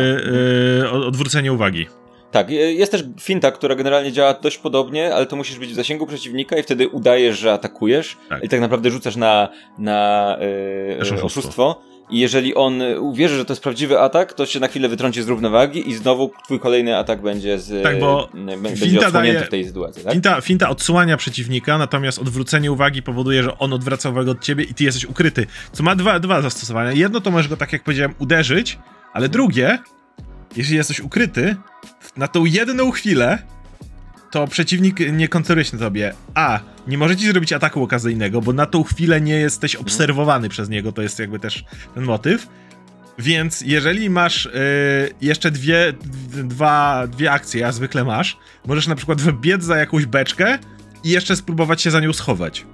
e, 0.83 0.91
odwróceniu 0.91 1.53
uwagi. 1.53 1.87
Tak, 2.31 2.49
e, 2.49 2.53
jest 2.53 2.91
też 2.91 3.03
finta, 3.21 3.51
która 3.51 3.75
generalnie 3.75 4.11
działa 4.11 4.33
dość 4.33 4.57
podobnie, 4.57 5.15
ale 5.15 5.25
to 5.25 5.35
musisz 5.35 5.59
być 5.59 5.71
w 5.71 5.75
zasięgu 5.75 6.07
przeciwnika 6.07 6.57
i 6.57 6.63
wtedy 6.63 6.87
udajesz, 6.89 7.39
że 7.39 7.53
atakujesz 7.53 8.17
Tak. 8.29 8.43
i 8.43 8.49
tak 8.49 8.59
naprawdę 8.59 8.91
rzucasz 8.91 9.15
na, 9.15 9.49
na 9.77 10.37
e, 10.39 10.97
Też 10.99 11.11
oszustwo. 11.11 11.25
oszustwo. 11.25 11.81
I 12.09 12.19
jeżeli 12.19 12.55
on 12.55 12.81
uwierzy, 12.99 13.35
że 13.37 13.45
to 13.45 13.53
jest 13.53 13.63
prawdziwy 13.63 13.99
atak, 13.99 14.33
to 14.33 14.45
się 14.45 14.59
na 14.59 14.67
chwilę 14.67 14.89
wytrąci 14.89 15.23
z 15.23 15.27
równowagi 15.27 15.89
i 15.89 15.95
znowu 15.95 16.31
twój 16.45 16.59
kolejny 16.59 16.97
atak 16.97 17.21
będzie 17.21 17.59
z, 17.59 17.83
Tak, 17.83 17.99
bo 17.99 18.29
będzie 18.71 19.11
daje- 19.11 19.45
w 19.45 19.49
tej 19.49 19.65
sytuacji, 19.65 20.03
tak? 20.03 20.13
Finta, 20.13 20.41
finta 20.41 20.69
odsłania 20.69 21.17
przeciwnika, 21.17 21.77
natomiast 21.77 22.19
odwrócenie 22.19 22.71
uwagi 22.71 23.03
powoduje, 23.03 23.43
że 23.43 23.57
on 23.59 23.73
odwraca 23.73 24.09
uwagę 24.09 24.31
od 24.31 24.41
ciebie 24.43 24.63
i 24.63 24.73
ty 24.73 24.83
jesteś 24.83 25.05
ukryty. 25.05 25.47
Co 25.71 25.83
ma 25.83 25.95
dwa, 25.95 26.19
dwa 26.19 26.41
zastosowania. 26.41 26.91
Jedno 26.91 27.21
to 27.21 27.31
możesz 27.31 27.47
go, 27.47 27.57
tak 27.57 27.73
jak 27.73 27.83
powiedziałem, 27.83 28.13
uderzyć, 28.19 28.77
ale 29.13 29.29
drugie, 29.29 29.77
jeżeli 30.55 30.75
jesteś 30.77 30.99
ukryty, 30.99 31.55
na 32.17 32.27
tą 32.27 32.45
jedną 32.45 32.91
chwilę 32.91 33.39
to 34.35 34.47
przeciwnik 34.47 34.99
nie 35.11 35.27
koncentruje 35.27 35.65
się 35.65 35.77
na 35.77 35.83
tobie. 35.83 36.13
A, 36.33 36.59
nie 36.87 36.97
może 36.97 37.17
ci 37.17 37.27
zrobić 37.27 37.53
ataku 37.53 37.83
okazyjnego, 37.83 38.41
bo 38.41 38.53
na 38.53 38.65
tą 38.65 38.83
chwilę 38.83 39.21
nie 39.21 39.33
jesteś 39.35 39.75
obserwowany 39.75 40.49
przez 40.49 40.69
niego, 40.69 40.91
to 40.91 41.01
jest 41.01 41.19
jakby 41.19 41.39
też 41.39 41.63
ten 41.93 42.03
motyw. 42.03 42.47
Więc 43.19 43.61
jeżeli 43.61 44.09
masz 44.09 44.45
y, 44.45 44.51
jeszcze 45.21 45.51
dwie, 45.51 45.93
dwa, 46.43 47.07
dwie 47.07 47.31
akcje, 47.31 47.67
a 47.67 47.71
zwykle 47.71 48.03
masz, 48.03 48.37
możesz 48.65 48.87
na 48.87 48.95
przykład 48.95 49.21
wybiec 49.21 49.63
za 49.63 49.77
jakąś 49.77 50.05
beczkę 50.05 50.57
i 51.03 51.09
jeszcze 51.09 51.35
spróbować 51.35 51.81
się 51.81 51.91
za 51.91 51.99
nią 51.99 52.13
schować. 52.13 52.65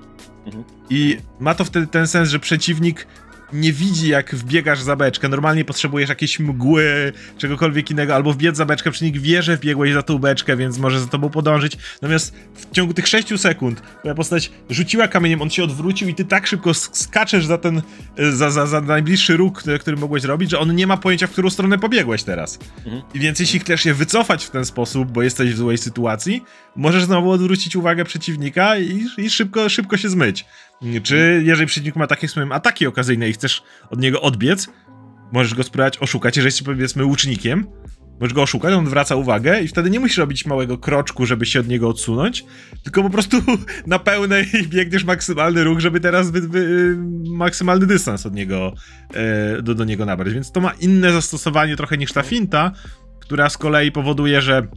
Mhm. 0.45 0.63
I 0.89 1.17
ma 1.39 1.55
to 1.55 1.65
wtedy 1.65 1.87
ten 1.87 2.07
sens, 2.07 2.29
że 2.29 2.39
przeciwnik 2.39 3.07
nie 3.53 3.73
widzi, 3.73 4.07
jak 4.07 4.35
wbiegasz 4.35 4.81
za 4.81 4.95
beczkę. 4.95 5.29
Normalnie 5.29 5.65
potrzebujesz 5.65 6.09
jakiejś 6.09 6.39
mgły, 6.39 7.13
czegokolwiek 7.37 7.91
innego, 7.91 8.15
albo 8.15 8.33
wbiec 8.33 8.57
za 8.57 8.65
beczkę. 8.65 8.91
Przeciwnik 8.91 9.21
wie, 9.21 9.41
że 9.41 9.57
wbiegłeś 9.57 9.93
za 9.93 10.03
tą 10.03 10.17
beczkę, 10.17 10.57
więc 10.57 10.77
może 10.77 10.99
za 10.99 11.07
tobą 11.07 11.29
podążyć. 11.29 11.77
Natomiast 12.01 12.35
w 12.55 12.71
ciągu 12.71 12.93
tych 12.93 13.07
6 13.07 13.39
sekund 13.41 13.81
twoja 13.99 14.15
postać 14.15 14.51
rzuciła 14.69 15.07
kamieniem, 15.07 15.41
on 15.41 15.49
się 15.49 15.63
odwrócił 15.63 16.09
i 16.09 16.15
ty 16.15 16.25
tak 16.25 16.47
szybko 16.47 16.69
sk- 16.69 16.97
skaczesz 16.97 17.45
za 17.45 17.57
ten, 17.57 17.81
e, 18.17 18.31
za, 18.31 18.51
za, 18.51 18.67
za 18.67 18.81
najbliższy 18.81 19.37
róg, 19.37 19.59
który, 19.59 19.79
który 19.79 19.97
mogłeś 19.97 20.23
robić, 20.23 20.51
że 20.51 20.59
on 20.59 20.75
nie 20.75 20.87
ma 20.87 20.97
pojęcia, 20.97 21.27
w 21.27 21.31
którą 21.31 21.49
stronę 21.49 21.77
pobiegłeś 21.77 22.23
teraz. 22.23 22.59
Mhm. 22.85 23.01
I 23.13 23.19
więc 23.19 23.39
jeśli 23.39 23.59
chcesz 23.59 23.81
się 23.81 23.93
wycofać 23.93 24.45
w 24.45 24.49
ten 24.49 24.65
sposób, 24.65 25.11
bo 25.11 25.21
jesteś 25.21 25.53
w 25.53 25.57
złej 25.57 25.77
sytuacji, 25.77 26.43
możesz 26.75 27.03
znowu 27.03 27.31
odwrócić 27.31 27.75
uwagę 27.75 28.05
przeciwnika 28.05 28.77
i, 28.77 29.05
i 29.17 29.29
szybko, 29.29 29.69
szybko 29.69 29.97
się 29.97 30.09
zmyć. 30.09 30.45
Czy 31.03 31.41
jeżeli 31.45 31.67
przeciwnik 31.67 31.95
ma 31.95 32.07
takie 32.07 32.27
swoje 32.27 32.47
ataki 32.51 32.87
okazyjne 32.87 33.29
i 33.29 33.33
chcesz 33.33 33.63
od 33.89 33.99
niego 33.99 34.21
odbiec, 34.21 34.69
możesz 35.31 35.55
go 35.55 35.63
spróbować 35.63 35.97
oszukać, 35.97 36.37
jeżeli 36.37 36.47
jesteś 36.47 36.63
powiedzmy 36.63 37.05
łucznikiem, 37.05 37.67
możesz 38.19 38.33
go 38.33 38.41
oszukać, 38.41 38.73
on 38.73 38.87
zwraca 38.87 39.15
uwagę 39.15 39.61
i 39.61 39.67
wtedy 39.67 39.89
nie 39.89 39.99
musisz 39.99 40.17
robić 40.17 40.45
małego 40.45 40.77
kroczku, 40.77 41.25
żeby 41.25 41.45
się 41.45 41.59
od 41.59 41.67
niego 41.67 41.89
odsunąć, 41.89 42.45
tylko 42.83 43.03
po 43.03 43.09
prostu 43.09 43.37
na 43.87 43.99
pełnej 43.99 44.45
biegniesz 44.65 45.03
maksymalny 45.03 45.63
ruch, 45.63 45.79
żeby 45.79 45.99
teraz 45.99 46.31
wy, 46.31 46.41
wy, 46.41 46.95
maksymalny 47.29 47.85
dystans 47.85 48.25
od 48.25 48.33
niego 48.33 48.73
e, 49.13 49.61
do, 49.61 49.75
do 49.75 49.85
niego 49.85 50.05
nabrać. 50.05 50.33
Więc 50.33 50.51
to 50.51 50.61
ma 50.61 50.71
inne 50.71 51.11
zastosowanie 51.11 51.77
trochę 51.77 51.97
niż 51.97 52.13
ta 52.13 52.23
finta, 52.23 52.71
która 53.19 53.49
z 53.49 53.57
kolei 53.57 53.91
powoduje, 53.91 54.41
że 54.41 54.67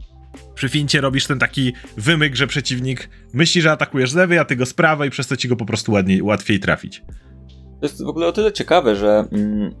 przy 0.55 0.69
fincie 0.69 1.01
robisz 1.01 1.27
ten 1.27 1.39
taki 1.39 1.73
wymyk, 1.97 2.35
że 2.35 2.47
przeciwnik 2.47 3.09
myśli, 3.33 3.61
że 3.61 3.71
atakujesz 3.71 4.11
z 4.11 4.15
lewej, 4.15 4.37
a 4.37 4.45
ty 4.45 4.55
go 4.55 4.65
z 4.65 4.73
prawej, 4.73 5.09
przez 5.09 5.27
to 5.27 5.37
ci 5.37 5.47
go 5.47 5.55
po 5.55 5.65
prostu 5.65 5.91
ładniej, 5.91 6.21
łatwiej 6.21 6.59
trafić. 6.59 7.03
To 7.81 7.85
jest 7.87 8.03
w 8.03 8.07
ogóle 8.07 8.27
o 8.27 8.31
tyle 8.31 8.51
ciekawe, 8.51 8.95
że 8.95 9.27
mm, 9.31 9.75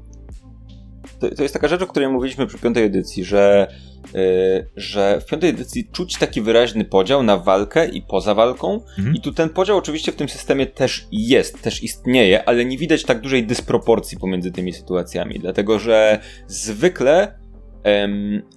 to, 1.19 1.35
to 1.35 1.43
jest 1.43 1.53
taka 1.53 1.67
rzecz, 1.67 1.81
o 1.81 1.87
której 1.87 2.09
mówiliśmy 2.09 2.47
przy 2.47 2.57
piątej 2.57 2.83
edycji, 2.83 3.23
że, 3.23 3.67
yy, 4.13 4.67
że 4.75 5.21
w 5.21 5.25
piątej 5.25 5.49
edycji 5.49 5.89
czuć 5.91 6.17
taki 6.17 6.41
wyraźny 6.41 6.85
podział 6.85 7.23
na 7.23 7.37
walkę 7.37 7.87
i 7.87 8.01
poza 8.01 8.33
walką. 8.33 8.81
Mhm. 8.97 9.15
I 9.15 9.21
tu 9.21 9.33
ten 9.33 9.49
podział 9.49 9.77
oczywiście 9.77 10.11
w 10.11 10.15
tym 10.15 10.29
systemie 10.29 10.65
też 10.65 11.07
jest, 11.11 11.61
też 11.61 11.83
istnieje, 11.83 12.49
ale 12.49 12.65
nie 12.65 12.77
widać 12.77 13.03
tak 13.03 13.21
dużej 13.21 13.47
dysproporcji 13.47 14.17
pomiędzy 14.17 14.51
tymi 14.51 14.73
sytuacjami, 14.73 15.39
dlatego 15.39 15.79
że 15.79 16.19
zwykle 16.47 17.44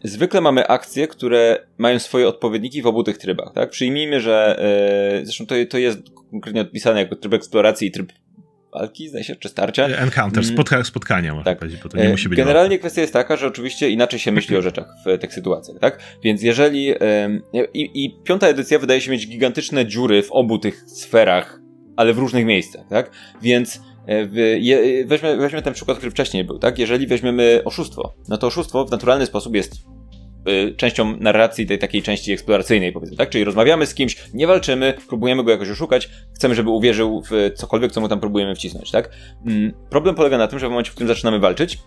zwykle 0.05 0.41
mamy 0.41 0.67
akcje, 0.67 1.09
które 1.09 1.67
mają 1.79 1.99
swoje 1.99 2.29
odpowiedniki 2.29 2.83
w 2.83 2.87
obu 2.87 3.03
tych 3.03 3.19
trybach, 3.19 3.53
tak? 3.55 3.71
Przyjmijmy, 3.71 4.21
że 4.21 4.59
e, 5.21 5.25
zresztą 5.25 5.47
to, 5.47 5.55
to 5.71 5.79
jest 5.79 5.99
konkretnie 6.31 6.61
odpisane 6.61 7.01
jako 7.01 7.17
tryb 7.17 7.35
eksploracji 7.35 7.89
i 7.89 7.91
tryb 7.91 8.13
walki, 8.73 9.09
zdaje 9.09 9.25
się, 9.25 9.37
czy 9.37 9.49
starcia. 9.49 9.85
Encounter, 9.87 10.43
Mm. 10.45 10.55
spotka 10.55 10.85
spotkania, 10.85 11.35
można 11.35 11.45
Tak. 11.45 11.59
powiedzieć, 11.59 11.81
bo 11.83 11.89
to 11.89 11.97
nie 11.97 12.03
E, 12.05 12.09
musi 12.09 12.29
być 12.29 12.37
Generalnie 12.37 12.79
kwestia 12.79 13.01
jest 13.01 13.13
taka, 13.13 13.37
że 13.37 13.47
oczywiście 13.47 13.91
inaczej 13.91 14.19
się 14.19 14.33
myśli 14.33 14.57
o 14.57 14.63
rzeczach 14.63 14.87
w 15.07 15.19
tych 15.19 15.35
sytuacjach, 15.35 15.79
tak? 15.81 15.99
Więc 16.25 16.43
jeżeli. 16.43 16.95
i, 17.75 18.05
I 18.05 18.17
piąta 18.25 18.49
edycja 18.49 18.79
wydaje 18.79 19.01
się 19.01 19.11
mieć 19.11 19.29
gigantyczne 19.29 19.87
dziury 19.87 20.23
w 20.23 20.33
obu 20.33 20.59
tych 20.59 20.85
sferach, 20.87 21.61
ale 21.97 22.13
w 22.13 22.19
różnych 22.19 22.45
miejscach, 22.47 22.89
tak? 22.91 23.11
Więc 23.43 23.77
e, 23.77 23.81
weźmy, 25.07 25.37
weźmy 25.37 25.63
ten 25.63 25.75
przykład, 25.75 25.97
który 25.97 26.11
wcześniej 26.11 26.45
był, 26.45 26.59
tak? 26.59 26.79
Jeżeli 26.79 27.07
weźmiemy 27.07 27.63
oszustwo, 27.65 28.15
no 28.29 28.39
to 28.39 28.47
oszustwo 28.47 28.85
w 28.85 28.91
naturalny 28.91 29.27
sposób 29.27 29.55
jest 29.55 29.75
y, 30.49 30.75
częścią 30.77 31.17
narracji 31.17 31.67
tej 31.67 31.79
takiej 31.79 32.03
części 32.03 32.33
eksploracyjnej, 32.33 32.93
powiedzmy, 32.93 33.17
tak? 33.17 33.31
Czyli 33.31 33.45
rozmawiamy 33.45 33.87
z 33.87 33.95
kimś, 33.95 34.17
nie 34.35 34.47
walczymy, 34.47 34.95
próbujemy 35.09 35.45
go 35.45 35.51
jakoś 35.51 35.71
oszukać, 35.71 36.09
chcemy, 36.35 36.55
żeby 36.55 36.71
uwierzył 36.71 37.23
w 37.31 37.51
cokolwiek, 37.55 37.93
co 37.93 38.01
mu 38.01 38.09
tam 38.09 38.21
próbujemy 38.21 38.55
wcisnąć, 38.55 38.91
tak? 38.91 39.11
Mm, 39.47 39.73
Problem 39.91 40.15
polega 40.15 40.39
na 40.39 40.49
tym, 40.49 40.59
że 40.59 40.67
w 40.67 40.71
momencie, 40.71 40.91
w 40.91 40.95
którym 40.95 41.09
zaczynamy 41.09 41.39
walczyć, 41.39 41.79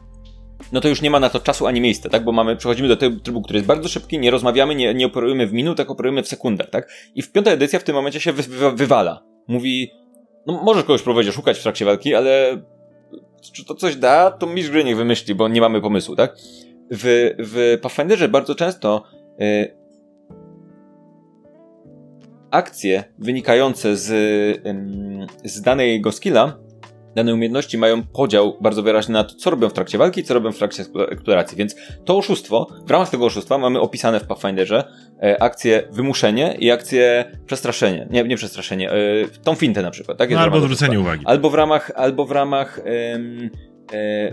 no 0.72 0.82
to 0.82 0.88
już 0.88 1.02
nie 1.02 1.10
ma 1.10 1.20
na 1.20 1.30
to 1.30 1.40
czasu 1.40 1.68
ani 1.68 1.82
miejsca, 1.82 2.10
tak? 2.10 2.24
Bo 2.24 2.32
mamy, 2.32 2.56
przechodzimy 2.56 2.88
do 2.88 2.98
tego 2.98 3.20
trybu, 3.20 3.42
który 3.42 3.58
jest 3.58 3.68
bardzo 3.68 3.90
szybki, 3.90 4.20
nie 4.20 4.32
rozmawiamy, 4.32 4.76
nie, 4.76 4.94
nie 4.94 5.06
operujemy 5.06 5.48
w 5.48 5.54
minutach, 5.54 5.90
operujemy 5.90 6.24
w 6.24 6.28
sekundach, 6.28 6.70
tak? 6.70 6.90
I 7.16 7.22
w 7.22 7.32
piąta 7.32 7.52
edycja 7.52 7.80
w 7.80 7.84
tym 7.84 7.96
momencie 7.96 8.20
się 8.20 8.34
wy, 8.34 8.44
wy, 8.44 8.72
wywala. 8.72 9.24
Mówi, 9.48 9.92
no 10.46 10.64
możesz 10.64 10.84
kogoś 10.84 11.02
próbować 11.02 11.28
oszukać 11.28 11.60
w 11.60 11.64
trakcie 11.64 11.86
walki, 11.86 12.16
ale 12.16 12.62
czy 13.54 13.66
to 13.66 13.76
coś 13.76 13.96
da, 13.96 14.32
to 14.32 14.48
mistrz 14.48 14.72
gry 14.72 14.84
niech 14.84 14.98
wymyśli, 14.98 15.36
bo 15.36 15.48
nie 15.48 15.62
mamy 15.62 15.82
pomysłu, 15.82 16.16
tak? 16.16 16.36
W, 16.92 17.34
w 17.40 17.80
Pathfinderze 17.82 18.30
bardzo 18.30 18.56
często 18.56 19.04
y, 19.42 19.76
akcje 22.52 23.04
wynikające 23.20 23.98
z, 23.98 24.12
ym, 24.68 25.28
z 25.44 25.62
danego 25.62 26.12
skilla, 26.12 26.58
danej 27.16 27.34
umiejętności 27.34 27.78
mają 27.78 28.04
podział 28.04 28.58
bardzo 28.62 28.84
wyraźny 28.84 29.14
na 29.14 29.24
to, 29.24 29.36
co 29.36 29.50
robią 29.50 29.70
w 29.70 29.74
trakcie 29.74 29.98
walki, 29.98 30.24
co 30.24 30.34
robią 30.34 30.52
w 30.52 30.58
trakcie 30.58 30.84
eksplo- 30.84 31.12
eksploracji. 31.12 31.58
Więc 31.58 31.76
to 32.06 32.18
oszustwo, 32.18 32.68
w 32.86 32.92
ramach 32.92 33.10
tego 33.10 33.26
oszustwa 33.26 33.58
mamy 33.58 33.80
opisane 33.80 34.20
w 34.20 34.28
Pathfinderze 34.28 34.84
e, 35.24 35.44
akcję 35.44 35.84
wymuszenie 35.92 36.56
i 36.60 36.72
akcję 36.72 37.26
przestraszenie. 37.46 38.08
Nie, 38.10 38.24
nie 38.24 38.36
przestraszenie, 38.38 38.92
e, 38.92 38.96
tą 39.44 39.56
fintę 39.56 39.82
na 39.82 39.92
przykład. 39.92 40.18
Tak? 40.18 40.32
No, 40.32 40.40
albo 40.40 40.58
odwrócenie 40.58 40.92
oszustwa. 40.92 41.10
uwagi. 41.12 41.26
Albo 41.26 41.50
w 41.50 41.54
ramach, 41.54 41.92
albo 41.96 42.26
w 42.26 42.32
ramach 42.32 42.80
e, 42.80 43.20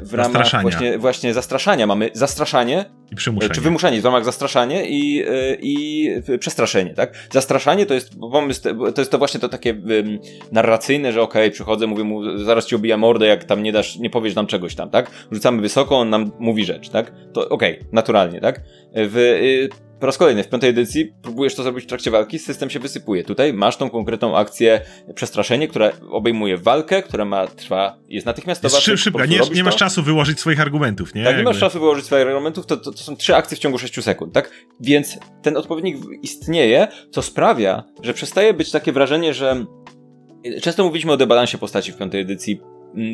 w 0.02 0.14
ramach 0.14 0.62
właśnie, 0.62 0.98
właśnie 0.98 1.34
zastraszania. 1.34 1.86
Mamy 1.86 2.10
zastraszanie, 2.12 2.84
I 3.10 3.16
przymuszenie. 3.16 3.54
czy 3.54 3.60
wymuszanie 3.60 4.00
w 4.00 4.04
ramach 4.04 4.24
zastraszanie 4.24 4.88
i, 4.88 5.24
e, 5.28 5.54
i 5.60 6.08
przestraszenie, 6.38 6.94
tak? 6.94 7.12
Zastraszanie 7.30 7.86
to 7.86 7.94
jest 7.94 8.18
pomysł, 8.20 8.62
to 8.94 9.00
jest 9.00 9.10
to 9.10 9.18
właśnie 9.18 9.40
to 9.40 9.48
takie 9.48 9.72
um, 9.72 10.18
narracyjne, 10.52 11.12
że 11.12 11.22
okej, 11.22 11.50
przychodzę, 11.50 11.86
mówię 11.86 12.04
mu, 12.04 12.38
zaraz 12.38 12.66
ci 12.66 12.74
obija 12.74 12.96
mordę, 12.96 13.26
jak 13.26 13.44
tam 13.44 13.62
nie 13.62 13.72
dasz, 13.72 13.96
nie 13.96 14.10
powiesz 14.10 14.34
nam 14.34 14.46
czegoś 14.46 14.74
tam, 14.74 14.90
tak? 14.90 15.10
Rzucamy 15.30 15.62
wysoko, 15.62 15.98
on 15.98 16.10
nam 16.10 16.30
mówi 16.38 16.64
rzecz, 16.64 16.88
tak? 16.88 17.12
To 17.32 17.48
okej, 17.48 17.80
naturalnie, 17.92 18.40
tak? 18.40 18.60
W, 18.94 19.68
po 20.00 20.06
raz 20.06 20.18
kolejny, 20.18 20.42
w 20.42 20.48
piątej 20.48 20.70
edycji 20.70 21.12
próbujesz 21.22 21.54
to 21.54 21.62
zrobić 21.62 21.84
w 21.84 21.86
trakcie 21.86 22.10
walki, 22.10 22.38
system 22.38 22.70
się 22.70 22.78
wysypuje. 22.78 23.24
Tutaj 23.24 23.52
masz 23.52 23.76
tą 23.76 23.90
konkretną 23.90 24.36
akcję 24.36 24.80
przestraszenie, 25.14 25.68
która 25.68 25.90
obejmuje 26.10 26.56
walkę, 26.56 27.02
która 27.02 27.24
ma, 27.24 27.46
trwa, 27.46 27.98
jest 28.08 28.26
natychmiastowa. 28.26 28.76
Jest 28.76 28.84
szyb, 28.84 28.98
szybka, 28.98 29.26
nie, 29.26 29.40
nie 29.54 29.64
masz 29.64 29.74
to. 29.74 29.78
czasu 29.78 30.02
wyłożyć 30.02 30.40
swoich 30.40 30.60
argumentów, 30.60 31.14
nie? 31.14 31.24
Tak, 31.24 31.36
nie 31.36 31.42
masz 31.42 31.54
Jakby. 31.54 31.60
czasu 31.60 31.80
wyłożyć 31.80 32.04
swoich 32.06 32.26
argumentów, 32.26 32.66
to, 32.66 32.76
to, 32.76 32.90
to 32.90 32.98
są 32.98 33.16
trzy 33.16 33.36
akcje 33.36 33.56
w 33.56 33.60
ciągu 33.60 33.78
6 33.78 34.02
sekund, 34.02 34.32
tak? 34.32 34.50
Więc 34.80 35.18
ten 35.42 35.56
odpowiednik 35.56 35.96
istnieje, 36.22 36.88
co 37.10 37.22
sprawia, 37.22 37.84
że 38.02 38.14
przestaje 38.14 38.54
być 38.54 38.70
takie 38.70 38.92
wrażenie, 38.92 39.34
że 39.34 39.64
często 40.62 40.84
mówiliśmy 40.84 41.12
o 41.12 41.16
debalansie 41.16 41.58
postaci 41.58 41.92
w 41.92 41.96
piątej 41.96 42.20
edycji, 42.20 42.60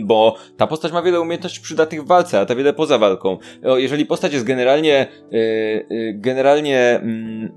bo 0.05 0.37
ta 0.57 0.67
postać 0.67 0.93
ma 0.93 1.03
wiele 1.03 1.21
umiejętności 1.21 1.61
przydatnych 1.61 2.03
w 2.03 2.07
walce, 2.07 2.41
a 2.41 2.47
ta 2.47 2.55
wiele 2.55 2.73
poza 2.73 2.99
walką. 2.99 3.39
Jeżeli 3.77 4.07
postać 4.07 4.33
jest 4.33 4.45
generalnie, 4.45 5.07
yy, 5.31 5.41
yy, 5.91 6.15
generalnie 6.15 6.81
mm, 6.81 7.53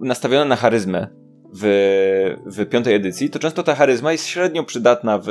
nastawiona 0.00 0.44
na 0.44 0.56
charyzmę 0.56 1.06
w, 1.54 2.36
w 2.46 2.66
piątej 2.66 2.94
edycji, 2.94 3.30
to 3.30 3.38
często 3.38 3.62
ta 3.62 3.74
charyzma 3.74 4.12
jest 4.12 4.26
średnio 4.26 4.64
przydatna 4.64 5.18
w, 5.18 5.26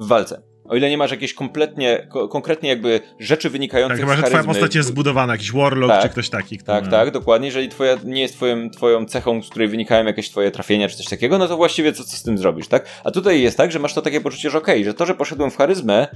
w 0.00 0.06
walce. 0.06 0.51
O 0.68 0.76
ile 0.76 0.90
nie 0.90 0.98
masz 0.98 1.10
jakieś 1.10 1.34
kompletnie, 1.34 2.06
ko- 2.10 2.28
konkretnie 2.28 2.68
jakby 2.68 3.00
rzeczy 3.18 3.50
wynikających 3.50 3.98
Tak, 3.98 4.04
chyba, 4.06 4.12
z 4.12 4.16
że 4.16 4.22
charyzmy. 4.22 4.40
twoja 4.42 4.54
postać 4.54 4.74
jest 4.74 4.88
zbudowana, 4.88 5.32
jakiś 5.32 5.52
warlock 5.52 5.92
Tak. 5.92 6.02
czy 6.02 6.08
ktoś 6.08 6.28
taki. 6.30 6.58
Kto 6.58 6.72
Tak, 6.72 6.84
ma... 6.84 6.90
tak, 6.90 7.10
dokładnie. 7.10 7.46
Jeżeli 7.46 7.68
twoja 7.68 7.96
nie 8.04 8.20
jest 8.20 8.34
twoją, 8.34 8.70
twoją 8.70 9.06
cechą, 9.06 9.42
z 9.42 9.50
której 9.50 9.68
wynikają 9.68 10.04
jakieś 10.04 10.30
twoje 10.30 10.50
trafienia 10.50 10.88
czy 10.88 10.96
coś 10.96 11.06
takiego, 11.08 11.38
no 11.38 11.48
to 11.48 11.56
właściwie 11.56 11.92
co, 11.92 12.04
co 12.04 12.16
z 12.16 12.22
tym 12.22 12.38
zrobisz, 12.38 12.68
tak? 12.68 12.86
A 13.04 13.10
tutaj 13.10 13.42
jest 13.42 13.56
tak, 13.56 13.72
że 13.72 13.78
masz 13.78 13.94
to 13.94 14.02
takie 14.02 14.20
poczucie, 14.20 14.50
że 14.50 14.58
okej, 14.58 14.84
że 14.84 14.94
to, 14.94 15.06
że 15.06 15.14
poszedłem 15.14 15.50
w 15.50 15.56
charyzmę, 15.56 16.06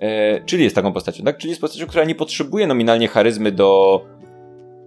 e, 0.00 0.44
czyli 0.44 0.64
jest 0.64 0.76
taką 0.76 0.92
postacią, 0.92 1.24
tak? 1.24 1.38
Czyli 1.38 1.50
jest 1.50 1.60
postacią, 1.60 1.86
która 1.86 2.04
nie 2.04 2.14
potrzebuje 2.14 2.66
nominalnie 2.66 3.08
charyzmy 3.08 3.52
do, 3.52 4.00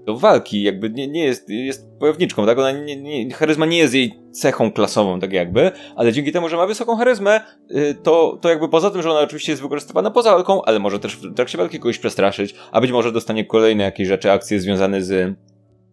do 0.07 0.17
walki, 0.17 0.63
jakby 0.63 0.89
nie, 0.89 1.07
nie 1.07 1.23
jest, 1.23 1.49
jest 1.49 1.97
bojowniczką, 1.99 2.45
tak? 2.45 2.59
Ona 2.59 2.71
nie, 2.71 2.95
nie, 2.95 3.33
charyzma 3.33 3.65
nie 3.65 3.77
jest 3.77 3.93
jej 3.93 4.19
cechą 4.31 4.71
klasową, 4.71 5.19
tak 5.19 5.33
jakby, 5.33 5.71
ale 5.95 6.13
dzięki 6.13 6.31
temu, 6.31 6.49
że 6.49 6.57
ma 6.57 6.67
wysoką 6.67 6.95
charyzmę, 6.95 7.41
y, 7.71 7.95
to, 8.03 8.39
to 8.41 8.49
jakby 8.49 8.69
poza 8.69 8.91
tym, 8.91 9.01
że 9.01 9.11
ona 9.11 9.19
oczywiście 9.19 9.51
jest 9.51 9.61
wykorzystywana 9.61 10.11
poza 10.11 10.31
walką, 10.31 10.61
ale 10.65 10.79
może 10.79 10.99
też 10.99 11.15
w 11.15 11.33
trakcie 11.33 11.57
walki 11.57 11.79
kogoś 11.79 11.99
przestraszyć, 11.99 12.55
a 12.71 12.81
być 12.81 12.91
może 12.91 13.11
dostanie 13.11 13.45
kolejne 13.45 13.83
jakieś 13.83 14.07
rzeczy, 14.07 14.31
akcje 14.31 14.59
związane 14.59 15.01
z, 15.01 15.35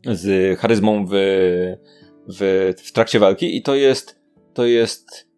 z 0.06 0.58
charyzmą 0.58 1.06
w, 1.06 1.10
w, 2.28 2.72
w 2.84 2.92
trakcie 2.92 3.18
walki 3.18 3.56
i 3.56 3.62
to 3.62 3.74
jest, 3.74 4.20
to 4.54 4.66
jest 4.66 5.28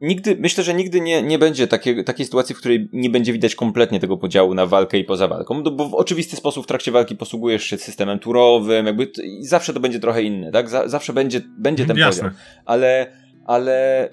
Nigdy, 0.00 0.36
myślę, 0.40 0.64
że 0.64 0.74
nigdy 0.74 1.00
nie, 1.00 1.22
nie 1.22 1.38
będzie 1.38 1.66
takiej, 1.66 2.04
takiej 2.04 2.26
sytuacji, 2.26 2.54
w 2.54 2.58
której 2.58 2.88
nie 2.92 3.10
będzie 3.10 3.32
widać 3.32 3.54
kompletnie 3.54 4.00
tego 4.00 4.16
podziału 4.16 4.54
na 4.54 4.66
walkę 4.66 4.98
i 4.98 5.04
poza 5.04 5.28
walką, 5.28 5.62
no 5.62 5.70
bo 5.70 5.88
w 5.88 5.94
oczywisty 5.94 6.36
sposób 6.36 6.64
w 6.64 6.68
trakcie 6.68 6.92
walki 6.92 7.16
posługujesz 7.16 7.64
się 7.64 7.78
systemem 7.78 8.18
turowym, 8.18 8.86
jakby 8.86 9.06
t- 9.06 9.22
i 9.26 9.44
zawsze 9.44 9.72
to 9.72 9.80
będzie 9.80 10.00
trochę 10.00 10.22
inne, 10.22 10.52
tak? 10.52 10.68
Za, 10.68 10.88
zawsze 10.88 11.12
będzie, 11.12 11.40
będzie 11.58 11.86
ten 11.86 11.96
Jasne. 11.96 12.22
podział. 12.22 12.38
Ale, 12.64 13.12
ale 13.46 14.08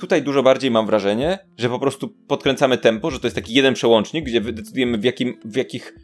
tutaj 0.00 0.22
dużo 0.22 0.42
bardziej 0.42 0.70
mam 0.70 0.86
wrażenie, 0.86 1.38
że 1.58 1.68
po 1.68 1.78
prostu 1.78 2.08
podkręcamy 2.08 2.78
tempo, 2.78 3.10
że 3.10 3.20
to 3.20 3.26
jest 3.26 3.34
taki 3.34 3.54
jeden 3.54 3.74
przełącznik, 3.74 4.24
gdzie 4.24 4.40
decydujemy 4.40 4.98
w, 4.98 5.04
jakim, 5.04 5.34
w 5.44 5.56
jakich 5.56 5.94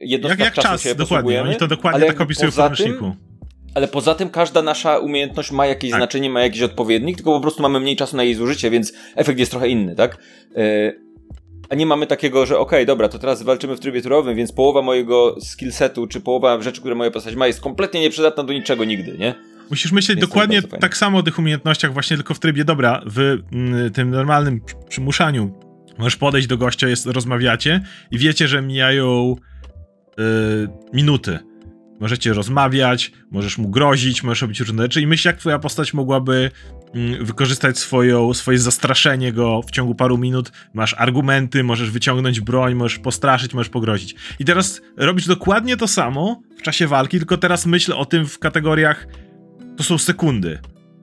Jak, 0.00 0.10
jednostkach 0.10 0.40
jak 0.46 0.54
czasu 0.54 0.68
czas, 0.68 0.82
się 0.82 0.88
dokładnie. 0.88 1.06
posługujemy. 1.16 1.48
Oni 1.48 1.58
to 1.58 1.66
dokładnie 1.68 2.06
tak 2.06 2.20
opisują 2.20 2.50
w 2.50 2.54
poza 2.54 2.68
tym- 2.68 2.76
podręczniku. 2.76 3.27
Ale 3.78 3.88
poza 3.88 4.14
tym 4.14 4.30
każda 4.30 4.62
nasza 4.62 4.98
umiejętność 4.98 5.50
ma 5.52 5.66
jakieś 5.66 5.90
Tak. 5.90 6.00
znaczenie, 6.00 6.30
ma 6.30 6.40
jakiś 6.40 6.62
odpowiednik, 6.62 7.16
tylko 7.16 7.32
po 7.32 7.40
prostu 7.40 7.62
mamy 7.62 7.80
mniej 7.80 7.96
czasu 7.96 8.16
na 8.16 8.22
jej 8.22 8.34
zużycie, 8.34 8.70
więc 8.70 8.92
efekt 9.16 9.38
jest 9.38 9.50
trochę 9.50 9.68
inny, 9.68 9.94
tak? 9.94 10.16
Yy, 10.56 11.00
a 11.68 11.74
nie 11.74 11.86
mamy 11.86 12.06
takiego, 12.06 12.46
że 12.46 12.58
okej, 12.58 12.86
dobra, 12.86 13.08
to 13.08 13.18
teraz 13.18 13.42
walczymy 13.42 13.76
w 13.76 13.80
trybie 13.80 14.02
turowym, 14.02 14.36
więc 14.36 14.52
połowa 14.52 14.82
mojego 14.82 15.36
skillsetu, 15.40 16.06
czy 16.06 16.20
połowa 16.20 16.62
rzeczy, 16.62 16.80
które 16.80 16.94
moja 16.94 17.10
postać 17.10 17.34
ma, 17.34 17.46
jest 17.46 17.60
kompletnie 17.60 18.00
nieprzydatna 18.00 18.44
do 18.44 18.52
niczego 18.52 18.84
nigdy, 18.84 19.18
nie? 19.18 19.34
Musisz 19.70 19.92
myśleć 19.92 20.18
dokładnie 20.20 20.62
tak 20.62 20.96
samo 20.96 21.18
o 21.18 21.22
tych 21.22 21.38
umiejętnościach, 21.38 21.92
właśnie 21.92 22.16
tylko 22.16 22.34
w 22.34 22.38
trybie, 22.38 22.64
dobra, 22.64 23.02
w 23.06 23.18
mm, 23.52 23.92
tym 23.92 24.10
normalnym 24.10 24.60
przy- 24.60 24.76
przymuszaniu 24.88 25.50
możesz 25.98 26.16
podejść 26.16 26.48
do 26.48 26.56
gościa, 26.56 26.88
jest, 26.88 27.06
rozmawiacie 27.06 27.80
i 28.10 28.18
wiecie, 28.18 28.48
że 28.48 28.62
mijają 28.62 29.36
y, 30.18 30.68
minuty. 30.92 31.38
Możecie 32.00 32.32
rozmawiać, 32.32 33.12
możesz 33.30 33.58
mu 33.58 33.68
grozić, 33.68 34.22
możesz 34.22 34.42
robić 34.42 34.60
różne 34.60 34.82
rzeczy 34.82 35.00
i 35.00 35.06
myśl, 35.06 35.28
jak 35.28 35.36
twoja 35.36 35.58
postać 35.58 35.94
mogłaby 35.94 36.50
mm, 36.94 37.24
wykorzystać 37.24 37.78
swoją, 37.78 38.34
swoje 38.34 38.58
zastraszenie 38.58 39.32
go 39.32 39.62
w 39.62 39.70
ciągu 39.70 39.94
paru 39.94 40.18
minut. 40.18 40.52
Masz 40.74 40.94
argumenty, 40.98 41.64
możesz 41.64 41.90
wyciągnąć 41.90 42.40
broń, 42.40 42.74
możesz 42.74 42.98
postraszyć, 42.98 43.54
możesz 43.54 43.70
pogrozić. 43.70 44.14
I 44.38 44.44
teraz 44.44 44.80
robisz 44.96 45.26
dokładnie 45.26 45.76
to 45.76 45.88
samo 45.88 46.42
w 46.58 46.62
czasie 46.62 46.86
walki, 46.86 47.18
tylko 47.18 47.36
teraz 47.36 47.66
myśl 47.66 47.92
o 47.92 48.04
tym 48.04 48.26
w 48.26 48.38
kategoriach 48.38 49.06
to 49.76 49.84
są 49.84 49.98
sekundy. 49.98 50.58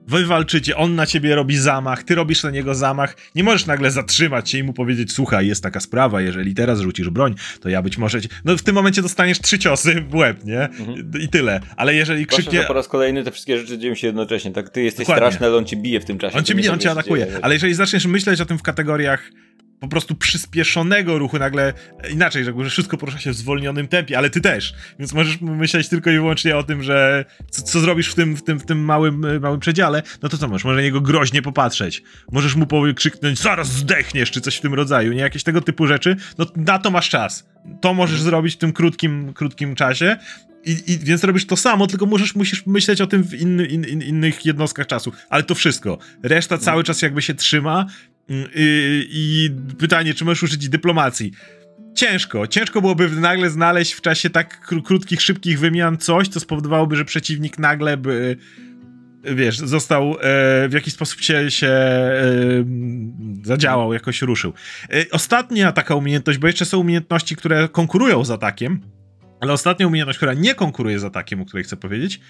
Wy 0.08 0.26
walczycie, 0.26 0.76
on 0.76 0.94
na 0.94 1.06
ciebie 1.06 1.34
robi 1.34 1.56
zamach, 1.56 2.02
ty 2.02 2.14
robisz 2.14 2.42
na 2.42 2.50
niego 2.50 2.74
zamach. 2.74 3.16
Nie 3.34 3.44
możesz 3.44 3.66
nagle 3.66 3.90
zatrzymać 3.90 4.50
się 4.50 4.58
i 4.58 4.62
mu 4.62 4.72
powiedzieć: 4.72 5.12
Słuchaj, 5.12 5.46
jest 5.46 5.62
taka 5.62 5.80
sprawa, 5.80 6.20
jeżeli 6.20 6.54
teraz 6.54 6.80
rzucisz 6.80 7.10
broń, 7.10 7.34
to 7.60 7.68
ja 7.68 7.82
być 7.82 7.98
może. 7.98 8.22
Ci... 8.22 8.28
No 8.44 8.56
w 8.56 8.62
tym 8.62 8.74
momencie 8.74 9.02
dostaniesz 9.02 9.40
trzy 9.40 9.58
ciosy 9.58 10.04
w 10.08 10.14
łeb, 10.14 10.44
nie? 10.44 10.60
Mhm. 10.60 11.10
I 11.20 11.28
tyle. 11.28 11.60
Ale 11.76 11.94
jeżeli 11.94 12.26
krzyknie. 12.26 12.60
że 12.60 12.66
po 12.66 12.72
raz 12.72 12.88
kolejny 12.88 13.24
te 13.24 13.30
wszystkie 13.30 13.58
rzeczy 13.58 13.78
dzieją 13.78 13.94
się 13.94 14.06
jednocześnie, 14.06 14.52
tak? 14.52 14.70
Ty 14.70 14.82
jesteś 14.82 15.06
Dokładnie. 15.06 15.26
straszny, 15.26 15.46
ale 15.46 15.56
on 15.56 15.64
cię 15.64 15.76
bije 15.76 16.00
w 16.00 16.04
tym 16.04 16.18
czasie. 16.18 16.38
On 16.38 16.44
cię 16.44 16.54
bije, 16.54 16.72
on 16.72 16.78
cię 16.78 16.90
atakuje. 16.90 17.26
dzieje. 17.26 17.38
Ale 17.42 17.54
jeżeli 17.54 17.74
zaczniesz 17.74 18.06
myśleć 18.06 18.40
o 18.40 18.46
tym 18.46 18.58
w 18.58 18.62
kategoriach 18.62 19.30
po 19.80 19.88
prostu 19.88 20.14
przyspieszonego 20.14 21.18
ruchu, 21.18 21.38
nagle 21.38 21.72
inaczej, 22.10 22.44
że 22.44 22.52
wszystko 22.70 22.96
porusza 22.96 23.18
się 23.18 23.30
w 23.30 23.36
zwolnionym 23.36 23.88
tempie, 23.88 24.18
ale 24.18 24.30
ty 24.30 24.40
też. 24.40 24.74
Więc 24.98 25.12
możesz 25.12 25.40
myśleć 25.40 25.88
tylko 25.88 26.10
i 26.10 26.14
wyłącznie 26.14 26.56
o 26.56 26.62
tym, 26.62 26.82
że 26.82 27.24
co, 27.50 27.62
co 27.62 27.80
zrobisz 27.80 28.08
w 28.08 28.14
tym, 28.14 28.36
w 28.36 28.42
tym, 28.42 28.60
w 28.60 28.66
tym 28.66 28.84
małym, 28.84 29.24
e, 29.24 29.40
małym 29.40 29.60
przedziale, 29.60 30.02
no 30.22 30.28
to 30.28 30.38
co 30.38 30.48
możesz? 30.48 30.64
Może 30.64 30.76
na 30.76 30.82
niego 30.82 31.00
groźnie 31.00 31.42
popatrzeć. 31.42 32.02
Możesz 32.32 32.56
mu 32.56 32.66
krzyknąć, 32.96 33.38
zaraz 33.38 33.68
zdechniesz, 33.68 34.30
czy 34.30 34.40
coś 34.40 34.56
w 34.56 34.60
tym 34.60 34.74
rodzaju, 34.74 35.12
nie? 35.12 35.20
Jakieś 35.20 35.42
tego 35.42 35.60
typu 35.60 35.86
rzeczy. 35.86 36.16
No 36.38 36.46
na 36.56 36.78
to 36.78 36.90
masz 36.90 37.08
czas. 37.08 37.48
To 37.80 37.94
możesz 37.94 38.20
zrobić 38.20 38.54
w 38.54 38.58
tym 38.58 38.72
krótkim, 38.72 39.32
krótkim 39.34 39.74
czasie. 39.74 40.16
I, 40.64 40.92
I 40.92 40.98
więc 40.98 41.24
robisz 41.24 41.46
to 41.46 41.56
samo, 41.56 41.86
tylko 41.86 42.06
musisz, 42.06 42.34
musisz 42.34 42.66
myśleć 42.66 43.00
o 43.00 43.06
tym 43.06 43.22
w 43.22 43.34
inny, 43.34 43.66
in, 43.66 43.84
in, 43.84 44.02
innych 44.02 44.46
jednostkach 44.46 44.86
czasu. 44.86 45.12
Ale 45.30 45.42
to 45.42 45.54
wszystko. 45.54 45.98
Reszta 46.22 46.58
cały 46.58 46.84
czas 46.84 47.02
jakby 47.02 47.22
się 47.22 47.34
trzyma. 47.34 47.86
Mm, 48.30 48.48
I, 48.54 49.50
pytanie, 49.78 50.14
czy 50.14 50.24
możesz 50.24 50.42
użyć 50.42 50.68
dyplomacji? 50.68 51.32
Ciężko. 51.94 52.46
Ciężko 52.46 52.80
byłoby 52.80 53.10
nagle 53.10 53.50
znaleźć 53.50 53.92
w 53.92 54.00
czasie 54.00 54.30
tak 54.30 54.68
kró- 54.68 54.82
krótkich, 54.82 55.22
szybkich 55.22 55.58
wymian 55.58 55.98
coś, 55.98 56.28
co 56.28 56.40
spowodowałoby, 56.40 56.96
że 56.96 57.04
przeciwnik 57.04 57.58
nagle 57.58 57.96
by 57.96 58.36
wiesz, 59.34 59.58
został 59.58 60.12
e, 60.12 60.68
w 60.68 60.72
jakiś 60.72 60.94
sposób 60.94 61.20
się, 61.20 61.50
się 61.50 61.66
e, 61.66 62.22
zadziałał, 63.42 63.92
jakoś 63.92 64.22
ruszył. 64.22 64.52
E, 64.90 65.04
ostatnia 65.10 65.72
taka 65.72 65.94
umiejętność, 65.94 66.38
bo 66.38 66.46
jeszcze 66.46 66.64
są 66.64 66.78
umiejętności, 66.78 67.36
które 67.36 67.68
konkurują 67.68 68.24
z 68.24 68.30
atakiem, 68.30 68.80
ale 69.40 69.52
ostatnia 69.52 69.86
umiejętność, 69.86 70.16
która 70.16 70.34
nie 70.34 70.54
konkuruje 70.54 70.98
z 70.98 71.04
atakiem, 71.04 71.40
o 71.40 71.44
której 71.44 71.64
chcę 71.64 71.76
powiedzieć, 71.76 72.20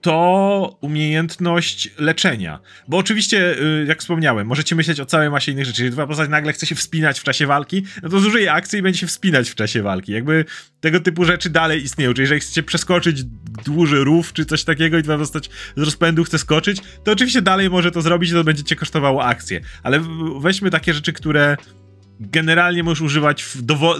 to 0.00 0.78
umiejętność 0.80 1.90
leczenia. 1.98 2.60
Bo 2.88 2.96
oczywiście, 2.96 3.62
y, 3.62 3.84
jak 3.88 4.00
wspomniałem, 4.00 4.46
możecie 4.46 4.74
myśleć 4.74 5.00
o 5.00 5.06
całej 5.06 5.30
masie 5.30 5.52
innych 5.52 5.64
rzeczy. 5.64 5.82
Jeżeli 5.82 5.92
twoja 5.92 6.06
postać 6.06 6.30
nagle 6.30 6.52
chce 6.52 6.66
się 6.66 6.74
wspinać 6.74 7.20
w 7.20 7.22
czasie 7.22 7.46
walki, 7.46 7.82
no 8.02 8.08
to 8.08 8.20
zużyje 8.20 8.52
akcję 8.52 8.78
i 8.78 8.82
będzie 8.82 9.00
się 9.00 9.06
wspinać 9.06 9.50
w 9.50 9.54
czasie 9.54 9.82
walki. 9.82 10.12
Jakby 10.12 10.44
tego 10.80 11.00
typu 11.00 11.24
rzeczy 11.24 11.50
dalej 11.50 11.82
istnieją. 11.82 12.12
Czyli 12.12 12.22
jeżeli 12.22 12.40
chcecie 12.40 12.62
przeskoczyć 12.62 13.24
duży 13.66 14.04
rów 14.04 14.32
czy 14.32 14.44
coś 14.44 14.64
takiego 14.64 14.98
i 14.98 15.02
twoja 15.02 15.18
postać 15.18 15.50
z 15.76 15.82
rozpędu 15.82 16.24
chce 16.24 16.38
skoczyć, 16.38 16.78
to 17.04 17.12
oczywiście 17.12 17.42
dalej 17.42 17.70
może 17.70 17.90
to 17.90 18.02
zrobić 18.02 18.30
i 18.30 18.32
to 18.32 18.44
będzie 18.44 18.64
cię 18.64 18.76
kosztowało 18.76 19.24
akcję. 19.24 19.60
Ale 19.82 20.00
weźmy 20.40 20.70
takie 20.70 20.94
rzeczy, 20.94 21.12
które 21.12 21.56
generalnie 22.20 22.82
możesz 22.82 23.00
używać 23.00 23.44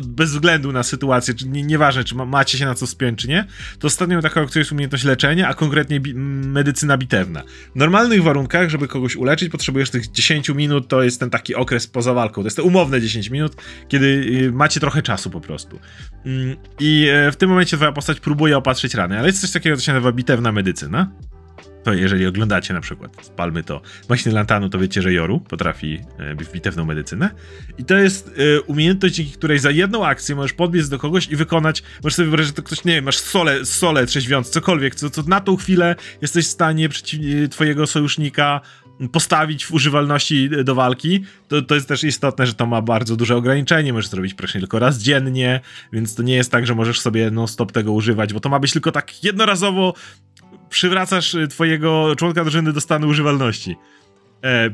bez 0.03 0.31
względu 0.31 0.73
na 0.73 0.83
sytuację, 0.83 1.35
czy 1.35 1.49
nie, 1.49 1.63
nieważne, 1.63 2.05
czy 2.05 2.15
ma, 2.15 2.25
macie 2.25 2.59
się 2.59 2.67
na 2.67 2.75
co 2.75 2.87
spiąć, 2.87 3.19
czy 3.19 3.29
nie, 3.29 3.47
to 3.79 3.87
ostatnią 3.87 4.21
taką 4.21 4.41
akcją 4.43 4.59
jest 4.59 4.73
umiejętność 4.73 5.05
leczenia, 5.05 5.49
a 5.49 5.55
konkretnie 5.55 6.01
bi- 6.01 6.15
medycyna 6.15 6.99
bitewna. 6.99 7.43
W 7.75 7.79
normalnych 7.79 8.23
warunkach, 8.23 8.71
żeby 8.71 8.89
kogoś 8.89 9.17
uleczyć, 9.17 9.49
potrzebujesz 9.49 9.91
tych 9.91 10.11
10 10.11 10.49
minut, 10.49 10.89
to 10.89 11.03
jest 11.03 11.21
ten 11.21 11.31
taki 11.31 11.55
okres 11.55 11.87
poza 11.87 12.15
walką, 12.15 12.43
to 12.43 12.47
jest 12.47 12.57
te 12.57 12.63
umowne 12.63 13.01
10 13.01 13.31
minut, 13.31 13.57
kiedy 13.89 14.07
y, 14.07 14.53
macie 14.53 14.81
trochę 14.81 15.03
czasu 15.03 15.31
po 15.31 15.41
prostu. 15.41 15.79
Mm, 16.27 16.57
I 16.81 17.09
e, 17.13 17.33
w 17.33 17.37
tym 17.37 17.51
momencie 17.51 17.77
twoja 17.77 17.93
postać 17.93 18.21
próbuje 18.21 18.57
opatrzyć 18.57 18.95
rany, 18.95 19.19
ale 19.19 19.27
jest 19.27 19.41
coś 19.41 19.51
takiego, 19.51 19.77
co 19.77 19.83
się 19.83 19.93
nazywa 19.93 20.13
bitewna 20.13 20.53
medycyna. 20.53 21.11
To 21.89 21.95
jeżeli 21.95 22.27
oglądacie 22.27 22.75
na 22.75 22.81
przykład, 22.81 23.17
spalmy 23.21 23.63
to, 23.63 23.81
właśnie 24.09 24.33
Lantanu, 24.33 24.69
to 24.69 24.79
wiecie, 24.79 25.03
że 25.03 25.13
Joru 25.13 25.41
potrafi 25.41 26.01
e, 26.19 26.53
bitewną 26.53 26.85
medycynę. 26.85 27.31
I 27.79 27.85
to 27.85 27.95
jest 27.95 28.31
e, 28.57 28.61
umiejętność, 28.61 29.15
dzięki 29.15 29.33
której 29.33 29.59
za 29.59 29.71
jedną 29.71 30.07
akcję 30.07 30.35
możesz 30.35 30.53
podbiec 30.53 30.89
do 30.89 30.99
kogoś 30.99 31.29
i 31.29 31.37
wykonać, 31.37 31.83
możesz 32.03 32.15
sobie 32.15 32.27
wyobrazić, 32.27 32.49
że 32.49 32.63
to 32.63 32.63
ktoś, 32.63 32.85
nie 32.85 32.95
wiem, 32.95 33.05
masz 33.05 33.19
sole, 33.19 33.65
sole 33.65 34.07
trzeźwiąc, 34.07 34.51
cokolwiek, 34.51 34.95
co, 34.95 35.11
co 35.11 35.23
na 35.23 35.41
tą 35.41 35.57
chwilę 35.57 35.97
jesteś 36.23 36.47
w 36.47 36.51
stanie 36.51 36.89
przeciw, 36.89 37.21
twojego 37.51 37.87
sojusznika 37.87 38.61
postawić 39.13 39.67
w 39.67 39.73
używalności 39.73 40.51
do 40.65 40.75
walki, 40.75 41.25
to, 41.49 41.63
to 41.63 41.75
jest 41.75 41.89
też 41.89 42.05
istotne, 42.05 42.47
że 42.47 42.55
to 42.55 42.67
ma 42.67 42.83
bardzo 42.83 43.17
duże 43.17 43.37
ograniczenie, 43.37 43.93
możesz 43.93 44.11
zrobić 44.11 44.35
praktycznie 44.35 44.61
tylko 44.61 44.79
raz 44.79 44.99
dziennie, 44.99 45.61
więc 45.93 46.15
to 46.15 46.23
nie 46.23 46.35
jest 46.35 46.53
tak, 46.53 46.67
że 46.67 46.75
możesz 46.75 47.01
sobie 47.01 47.31
non-stop 47.31 47.73
tego 47.73 47.93
używać, 47.93 48.33
bo 48.33 48.41
to 48.41 48.49
ma 48.49 48.59
być 48.59 48.73
tylko 48.73 48.93
tak 48.93 49.25
jednorazowo 49.25 49.95
przywracasz 50.69 51.37
twojego 51.51 52.17
członka 52.17 52.43
drużyny 52.43 52.73
do 52.73 52.81
stanu 52.81 53.09
używalności. 53.09 53.77
E, 54.45 54.71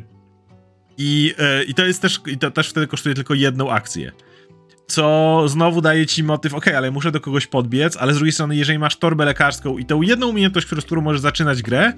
i, 0.99 1.35
e, 1.39 1.65
I 1.65 1.75
to 1.75 1.85
jest 1.85 2.03
też, 2.03 2.21
i 2.27 2.39
to 2.39 2.51
też 2.51 2.69
wtedy 2.69 2.87
kosztuje 2.87 3.15
tylko 3.15 3.35
jedną 3.35 3.71
akcję. 3.71 4.13
Co 4.87 5.45
znowu 5.47 5.81
daje 5.81 6.07
ci 6.07 6.25
motyw, 6.25 6.55
ok, 6.55 6.69
ale 6.69 6.91
muszę 6.91 7.13
do 7.13 7.21
kogoś 7.21 7.47
podbiec, 7.47 7.97
ale 7.97 8.13
z 8.13 8.17
drugiej 8.17 8.33
strony, 8.33 8.57
jeżeli 8.57 8.79
masz 8.79 8.97
torbę 8.97 9.25
lekarską 9.25 9.79
i 9.79 9.85
tą 9.85 10.03
jedną 10.03 10.29
umiejętność, 10.29 10.69
z 10.69 10.85
którą 10.85 11.03
możesz 11.03 11.21
zaczynać 11.21 11.63
grę, 11.63 11.93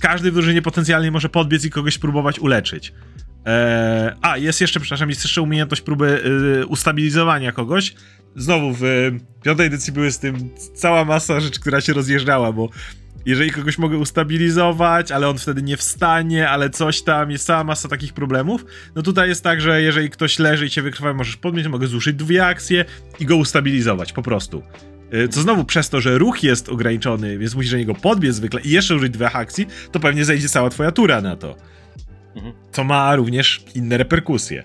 każdy 0.00 0.30
w 0.30 0.34
drużynie 0.34 0.62
potencjalnie 0.62 1.10
może 1.10 1.28
podbiec 1.28 1.64
i 1.64 1.70
kogoś 1.70 1.98
próbować 1.98 2.38
uleczyć. 2.38 2.92
Eee, 3.44 4.10
a, 4.22 4.38
jest 4.38 4.60
jeszcze, 4.60 4.80
przepraszam, 4.80 5.08
jest 5.08 5.24
jeszcze 5.24 5.42
umiejętność 5.42 5.82
próby 5.82 6.22
y, 6.62 6.66
ustabilizowania 6.66 7.52
kogoś. 7.52 7.94
Znowu 8.36 8.74
w 8.80 8.82
piątej 9.42 9.66
edycji 9.66 9.92
były 9.92 10.12
z 10.12 10.18
tym 10.18 10.50
cała 10.74 11.04
masa 11.04 11.40
rzeczy, 11.40 11.60
która 11.60 11.80
się 11.80 11.92
rozjeżdżała, 11.92 12.52
bo 12.52 12.68
jeżeli 13.26 13.50
kogoś 13.50 13.78
mogę 13.78 13.98
ustabilizować, 13.98 15.12
ale 15.12 15.28
on 15.28 15.38
wtedy 15.38 15.62
nie 15.62 15.76
wstanie, 15.76 16.48
ale 16.48 16.70
coś 16.70 17.02
tam, 17.02 17.30
jest 17.30 17.46
cała 17.46 17.64
masa 17.64 17.88
takich 17.88 18.12
problemów. 18.12 18.64
No 18.94 19.02
tutaj 19.02 19.28
jest 19.28 19.44
tak, 19.44 19.60
że 19.60 19.82
jeżeli 19.82 20.10
ktoś 20.10 20.38
leży 20.38 20.66
i 20.66 20.70
cię 20.70 20.82
wykrwawia, 20.82 21.14
możesz 21.14 21.36
podmieć, 21.36 21.66
mogę 21.66 21.86
zużyć 21.86 22.16
dwie 22.16 22.46
akcje 22.46 22.84
i 23.20 23.26
go 23.26 23.36
ustabilizować, 23.36 24.12
po 24.12 24.22
prostu. 24.22 24.62
Y, 25.14 25.28
co 25.28 25.42
znowu 25.42 25.64
przez 25.64 25.90
to, 25.90 26.00
że 26.00 26.18
ruch 26.18 26.42
jest 26.42 26.68
ograniczony, 26.68 27.38
więc 27.38 27.54
musisz 27.54 27.72
na 27.72 27.78
niego 27.78 27.94
podbiec 27.94 28.34
zwykle 28.34 28.60
i 28.60 28.70
jeszcze 28.70 28.94
użyć 28.94 29.12
dwie 29.12 29.30
akcji, 29.30 29.66
to 29.92 30.00
pewnie 30.00 30.24
zejdzie 30.24 30.48
cała 30.48 30.70
twoja 30.70 30.92
tura 30.92 31.20
na 31.20 31.36
to. 31.36 31.56
Mhm. 32.36 32.54
Co 32.72 32.84
ma 32.84 33.16
również 33.16 33.64
inne 33.74 33.98
reperkusje. 33.98 34.64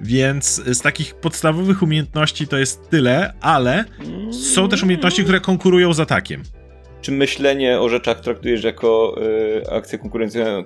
Więc 0.00 0.62
z 0.66 0.80
takich 0.80 1.14
podstawowych 1.14 1.82
umiejętności 1.82 2.48
to 2.48 2.58
jest 2.58 2.90
tyle, 2.90 3.34
ale 3.40 3.84
są 4.52 4.68
też 4.68 4.82
umiejętności, 4.82 5.22
które 5.22 5.40
konkurują 5.40 5.92
z 5.92 6.00
atakiem. 6.00 6.42
Czy 7.00 7.12
myślenie 7.12 7.80
o 7.80 7.88
rzeczach 7.88 8.20
traktujesz 8.20 8.64
jako 8.64 9.16
y, 9.66 9.70
akcję 9.70 9.98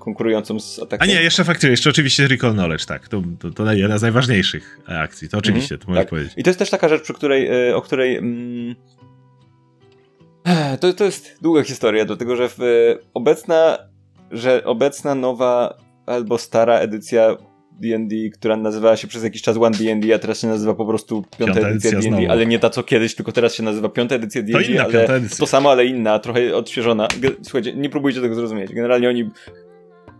konkurującą 0.01 0.61
z 0.61 0.78
atakiem? 0.78 0.99
A 1.03 1.07
nie, 1.07 1.22
jeszcze 1.22 1.45
faktycznie, 1.45 1.70
jeszcze 1.70 1.91
oczywiście 1.91 2.28
Recall 2.28 2.53
Knowledge, 2.53 2.85
tak. 2.85 3.09
To, 3.09 3.22
to, 3.39 3.51
to 3.51 3.72
jedna 3.72 3.99
z 3.99 4.03
najważniejszych 4.03 4.80
akcji, 4.87 5.28
to 5.28 5.39
oczywiście, 5.39 5.78
to 5.78 5.85
możesz 5.89 6.03
tak. 6.03 6.11
powiedzieć. 6.11 6.32
I 6.37 6.43
to 6.43 6.51
jest 6.51 6.59
też 6.59 6.70
taka 6.70 6.89
rzecz, 6.89 7.03
przy 7.03 7.14
której, 7.14 7.68
y, 7.68 7.76
o 7.76 7.82
której... 7.82 8.16
Mm, 8.16 8.74
to, 10.80 10.93
to 10.93 11.05
jest 11.05 11.39
długa 11.43 11.62
historia, 11.62 12.05
dlatego 12.05 12.37
że 12.37 12.49
w, 12.49 12.59
obecna, 13.14 13.78
że 14.30 14.64
obecna 14.64 15.14
nowa 15.14 15.78
albo 16.07 16.39
stara 16.39 16.78
edycja 16.78 17.37
D&D, 17.81 18.16
która 18.35 18.57
nazywała 18.57 18.97
się 18.97 19.09
przez 19.09 19.25
jakiś 19.25 19.43
czas 19.43 19.57
One 19.57 19.77
D&D, 19.77 20.14
a 20.14 20.18
teraz 20.18 20.41
się 20.41 20.49
nazywa 20.49 20.75
po 20.75 20.87
prostu 20.87 21.25
piąta, 21.39 21.55
piąta 21.55 21.68
edycja 21.68 22.01
D&D, 22.01 22.31
ale 22.31 22.47
nie 22.47 22.59
ta 22.59 22.70
co 22.70 22.83
kiedyś, 22.83 23.14
tylko 23.14 23.33
teraz 23.33 23.55
się 23.55 23.62
nazywa 23.62 23.89
piąta 23.89 24.14
edycja 24.14 24.43
D&D, 24.43 24.85
ale 24.85 25.20
to 25.39 25.47
samo, 25.47 25.70
ale 25.70 25.87
inna, 25.87 26.18
trochę 26.18 26.57
odświeżona. 26.57 27.09
Słuchajcie, 27.43 27.75
nie 27.75 27.91
próbujcie 27.91 28.20
tego 28.20 28.35
zrozumieć. 28.35 28.72
Generalnie 28.72 29.09
oni 29.09 29.31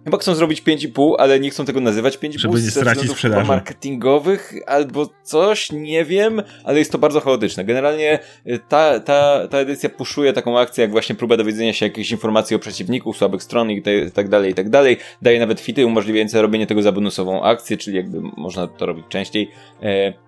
Chyba 0.05 0.19
chcą 0.19 0.35
zrobić 0.35 0.63
5,5, 0.63 1.15
ale 1.19 1.41
nie 1.41 1.51
chcą 1.51 1.65
tego 1.65 1.81
nazywać 1.81 2.19
5,5 2.19 2.39
Żeby 2.39 2.55
nie 2.55 2.71
stracić 2.71 3.11
sprzedaży. 3.11 3.49
marketingowych 3.49 4.55
albo 4.67 5.09
coś, 5.23 5.73
nie 5.73 6.05
wiem, 6.05 6.43
ale 6.65 6.79
jest 6.79 6.93
to 6.93 6.99
bardzo 6.99 7.21
chaotyczne. 7.21 7.65
Generalnie 7.65 8.19
y, 8.47 8.61
ta, 8.69 9.01
ta, 9.01 9.49
ta 9.49 9.59
edycja 9.59 9.89
puszuje 9.89 10.33
taką 10.33 10.59
akcję, 10.59 10.83
jak 10.83 10.91
właśnie 10.91 11.15
próba 11.15 11.37
dowiedzenia 11.37 11.73
się 11.73 11.87
jakichś 11.87 12.11
informacji 12.11 12.57
o 12.57 12.59
przeciwniku, 12.59 13.13
słabych 13.13 13.43
stron 13.43 13.71
i 13.71 13.83
tak 14.15 14.29
dalej, 14.29 14.51
i 14.51 14.55
tak 14.55 14.71
dalej. 14.71 14.97
Daje 15.23 15.39
nawet 15.39 15.61
fity 15.61 15.87
umożliwiające 15.87 16.43
robienie 16.43 16.67
tego 16.67 16.83
za 16.83 16.93
bonusową 16.93 17.43
akcję, 17.43 17.77
czyli 17.77 17.97
jakby 17.97 18.21
można 18.37 18.67
to 18.67 18.87
robić 18.87 19.05
częściej. 19.09 19.51
E, 19.83 20.25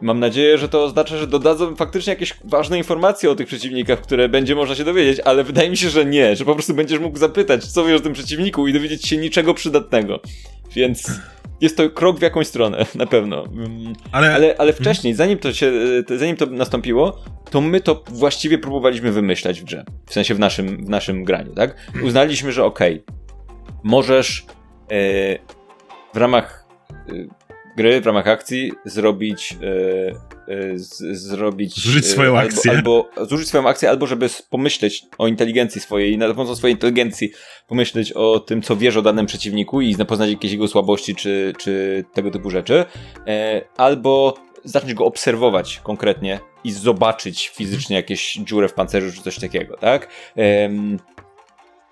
Mam 0.00 0.20
nadzieję, 0.20 0.58
że 0.58 0.68
to 0.68 0.84
oznacza, 0.84 1.16
że 1.16 1.26
dodadzą 1.26 1.76
faktycznie 1.76 2.12
jakieś 2.12 2.34
ważne 2.44 2.78
informacje 2.78 3.30
o 3.30 3.34
tych 3.34 3.46
przeciwnikach, 3.46 4.00
które 4.00 4.28
będzie 4.28 4.54
można 4.54 4.74
się 4.74 4.84
dowiedzieć, 4.84 5.20
ale 5.24 5.44
wydaje 5.44 5.70
mi 5.70 5.76
się, 5.76 5.90
że 5.90 6.04
nie, 6.04 6.36
że 6.36 6.44
po 6.44 6.54
prostu 6.54 6.74
będziesz 6.74 7.00
mógł 7.00 7.18
zapytać, 7.18 7.64
co 7.64 7.84
wiesz 7.84 8.00
o 8.00 8.02
tym 8.02 8.12
przeciwniku 8.12 8.68
i 8.68 8.72
dowiedzieć 8.72 9.06
się 9.06 9.16
niczego 9.16 9.54
przydatnego. 9.54 10.20
Więc 10.74 11.10
jest 11.60 11.76
to 11.76 11.90
krok 11.90 12.18
w 12.18 12.22
jakąś 12.22 12.46
stronę, 12.46 12.86
na 12.94 13.06
pewno. 13.06 13.44
Mm, 13.44 13.92
ale, 14.12 14.34
ale, 14.34 14.54
ale 14.58 14.72
wcześniej, 14.72 15.14
zanim 15.14 15.38
to 15.38 15.52
się, 15.52 15.72
zanim 16.16 16.36
to 16.36 16.46
nastąpiło, 16.46 17.18
to 17.50 17.60
my 17.60 17.80
to 17.80 18.04
właściwie 18.08 18.58
próbowaliśmy 18.58 19.12
wymyślać 19.12 19.60
w 19.60 19.64
grze. 19.64 19.84
W 20.06 20.12
sensie 20.12 20.34
w 20.34 20.38
naszym, 20.38 20.84
w 20.84 20.88
naszym 20.88 21.24
graniu, 21.24 21.54
tak? 21.54 21.90
Uznaliśmy, 22.04 22.52
że 22.52 22.64
okej, 22.64 23.04
okay, 23.06 23.14
możesz 23.84 24.46
yy, 24.90 25.38
w 26.14 26.16
ramach 26.16 26.66
yy, 27.08 27.28
gry 27.76 28.00
w 28.00 28.06
ramach 28.06 28.28
akcji 28.28 28.72
zrobić 28.84 29.56
yy, 29.60 30.14
yy, 30.56 30.78
z, 30.78 30.98
zrobić 31.18 31.84
zużyć 31.84 32.06
swoją 32.06 32.32
yy, 32.32 32.38
akcję 32.38 32.70
albo, 32.70 33.08
albo 33.16 33.26
zużyć 33.26 33.48
swoją 33.48 33.68
akcję 33.68 33.90
albo 33.90 34.06
żeby 34.06 34.28
pomyśleć 34.50 35.06
o 35.18 35.26
inteligencji 35.26 35.80
swojej 35.80 36.18
na 36.18 36.28
pomocą 36.34 36.56
swojej 36.56 36.74
inteligencji 36.74 37.30
pomyśleć 37.68 38.12
o 38.12 38.40
tym 38.40 38.62
co 38.62 38.76
wiesz 38.76 38.96
o 38.96 39.02
danym 39.02 39.26
przeciwniku 39.26 39.80
i 39.80 39.96
poznać 39.96 40.30
jakieś 40.30 40.52
jego 40.52 40.68
słabości 40.68 41.14
czy, 41.14 41.52
czy 41.58 42.04
tego 42.14 42.30
typu 42.30 42.50
rzeczy 42.50 42.84
albo 43.76 44.34
zacząć 44.64 44.94
go 44.94 45.04
obserwować 45.04 45.80
konkretnie 45.82 46.40
i 46.64 46.72
zobaczyć 46.72 47.48
fizycznie 47.48 47.96
jakieś 47.96 48.32
dziurę 48.32 48.68
w 48.68 48.74
pancerzu 48.74 49.12
czy 49.12 49.22
coś 49.22 49.38
takiego, 49.38 49.76
tak? 49.76 50.08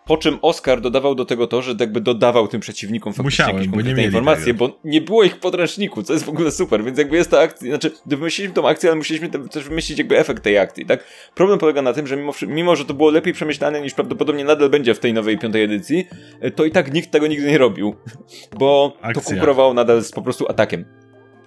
Po 0.08 0.16
czym 0.16 0.38
Oscar 0.42 0.80
dodawał 0.80 1.14
do 1.14 1.24
tego 1.24 1.46
to, 1.46 1.62
że 1.62 1.74
jakby 1.80 2.00
dodawał 2.00 2.48
tym 2.48 2.60
przeciwnikom 2.60 3.12
faktycznie 3.12 3.44
Musiałem, 3.44 3.56
jakieś 3.56 3.70
konkretne 3.72 4.04
informacje, 4.04 4.46
tego. 4.46 4.58
bo 4.58 4.78
nie 4.84 5.00
było 5.00 5.24
ich 5.24 5.34
w 5.34 5.38
podręczniku, 5.38 6.02
co 6.02 6.12
jest 6.12 6.24
w 6.24 6.28
ogóle 6.28 6.50
super, 6.50 6.84
więc 6.84 6.98
jakby 6.98 7.16
jest 7.16 7.30
ta 7.30 7.40
akcja, 7.40 7.68
znaczy 7.68 7.90
wymyśliliśmy 8.06 8.54
tą 8.54 8.68
akcję, 8.68 8.90
ale 8.90 8.96
musieliśmy 8.96 9.28
też 9.28 9.64
wymyślić 9.64 9.98
jakby 9.98 10.18
efekt 10.18 10.42
tej 10.42 10.58
akcji, 10.58 10.86
tak? 10.86 11.04
Problem 11.34 11.58
polega 11.58 11.82
na 11.82 11.92
tym, 11.92 12.06
że 12.06 12.16
mimo, 12.16 12.32
mimo 12.46 12.76
że 12.76 12.84
to 12.84 12.94
było 12.94 13.10
lepiej 13.10 13.32
przemyślane 13.32 13.80
niż 13.80 13.94
prawdopodobnie 13.94 14.44
nadal 14.44 14.70
będzie 14.70 14.94
w 14.94 14.98
tej 14.98 15.12
nowej 15.12 15.38
piątej 15.38 15.62
edycji, 15.62 16.08
to 16.54 16.64
i 16.64 16.70
tak 16.70 16.92
nikt 16.92 17.10
tego 17.10 17.26
nigdy 17.26 17.50
nie 17.50 17.58
robił, 17.58 17.94
bo 18.58 18.96
Akcja. 19.02 19.22
to 19.22 19.28
konkurowało 19.28 19.74
nadal 19.74 20.02
z 20.02 20.12
po 20.12 20.22
prostu 20.22 20.48
atakiem. 20.48 20.84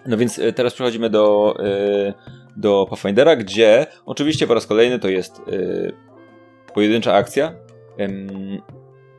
No 0.06 0.18
więc 0.18 0.40
e, 0.40 0.54
teraz 0.54 0.74
przechodzimy 0.74 1.10
do, 1.10 1.56
e, 1.60 2.14
do 2.58 2.88
Pathfindera, 2.90 3.36
gdzie 3.36 3.86
oczywiście 4.06 4.48
po 4.48 4.54
raz 4.54 4.68
kolejny 4.68 5.00
to 5.00 5.10
jest 5.10 5.40
e, 5.40 6.12
pojedyncza 6.74 7.14
akcja, 7.14 7.54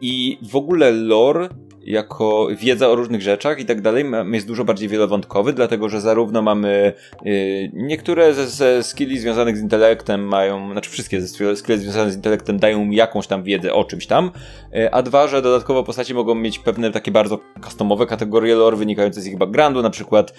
i 0.01 0.39
w 0.51 0.57
ogóle 0.57 0.91
lore 0.93 1.49
jako 1.85 2.49
wiedza 2.61 2.89
o 2.89 2.95
różnych 2.95 3.23
rzeczach 3.23 3.61
i 3.61 3.65
tak 3.65 3.81
dalej 3.81 4.05
jest 4.33 4.47
dużo 4.47 4.65
bardziej 4.65 4.89
wielowątkowy, 4.89 5.53
dlatego 5.53 5.89
że 5.89 6.01
zarówno 6.01 6.43
mamy 6.43 6.93
y, 7.27 7.71
niektóre 7.75 8.35
ze, 8.35 8.47
ze 8.47 8.83
skilli 8.83 9.19
związanych 9.19 9.57
z 9.57 9.61
intelektem 9.61 10.29
mają, 10.29 10.73
znaczy 10.73 10.91
wszystkie 10.91 11.21
ze 11.21 11.57
skilli 11.57 11.79
związane 11.79 12.11
z 12.11 12.17
intelektem 12.17 12.59
dają 12.59 12.91
jakąś 12.91 13.27
tam 13.27 13.43
wiedzę 13.43 13.73
o 13.73 13.85
czymś 13.85 14.07
tam, 14.07 14.31
y, 14.77 14.93
a 14.93 15.03
dwa, 15.03 15.29
że 15.29 15.43
dodatkowo 15.43 15.85
postaci 15.85 16.15
mogą 16.15 16.35
mieć 16.35 16.59
pewne 16.59 16.91
takie 16.91 17.11
bardzo 17.11 17.39
customowe 17.65 18.07
kategorie 18.07 18.55
lore 18.55 18.77
wynikające 18.77 19.21
z 19.21 19.27
ich 19.27 19.39
backgroundu, 19.39 19.83
na 19.83 19.91
przykład 19.91 20.35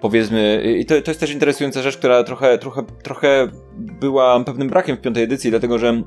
powiedzmy, 0.00 0.62
i 0.80 0.84
to, 0.84 1.02
to 1.02 1.10
jest 1.10 1.20
też 1.20 1.32
interesująca 1.32 1.82
rzecz, 1.82 1.96
która 1.96 2.24
trochę, 2.24 2.58
trochę, 2.58 2.82
trochę 3.02 3.48
była 3.76 4.44
pewnym 4.44 4.68
brakiem 4.68 4.96
w 4.96 5.00
piątej 5.00 5.22
edycji, 5.22 5.50
dlatego 5.50 5.78
że 5.78 6.02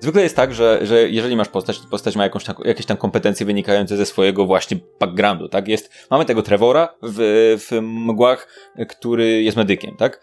Zwykle 0.00 0.22
jest 0.22 0.36
tak, 0.36 0.54
że, 0.54 0.86
że 0.86 1.08
jeżeli 1.10 1.36
masz 1.36 1.48
postać, 1.48 1.80
to 1.80 1.88
postać 1.88 2.16
ma 2.16 2.22
jakąś 2.22 2.44
tam, 2.44 2.56
jakieś 2.64 2.86
tam 2.86 2.96
kompetencje 2.96 3.46
wynikające 3.46 3.96
ze 3.96 4.06
swojego 4.06 4.46
właśnie 4.46 4.78
backgroundu, 5.00 5.48
tak? 5.48 5.68
Jest, 5.68 6.06
mamy 6.10 6.24
tego 6.24 6.42
Trevora 6.42 6.94
w, 7.02 7.18
w 7.70 7.80
mgłach, 7.82 8.48
który 8.88 9.42
jest 9.42 9.56
medykiem, 9.56 9.96
tak? 9.96 10.20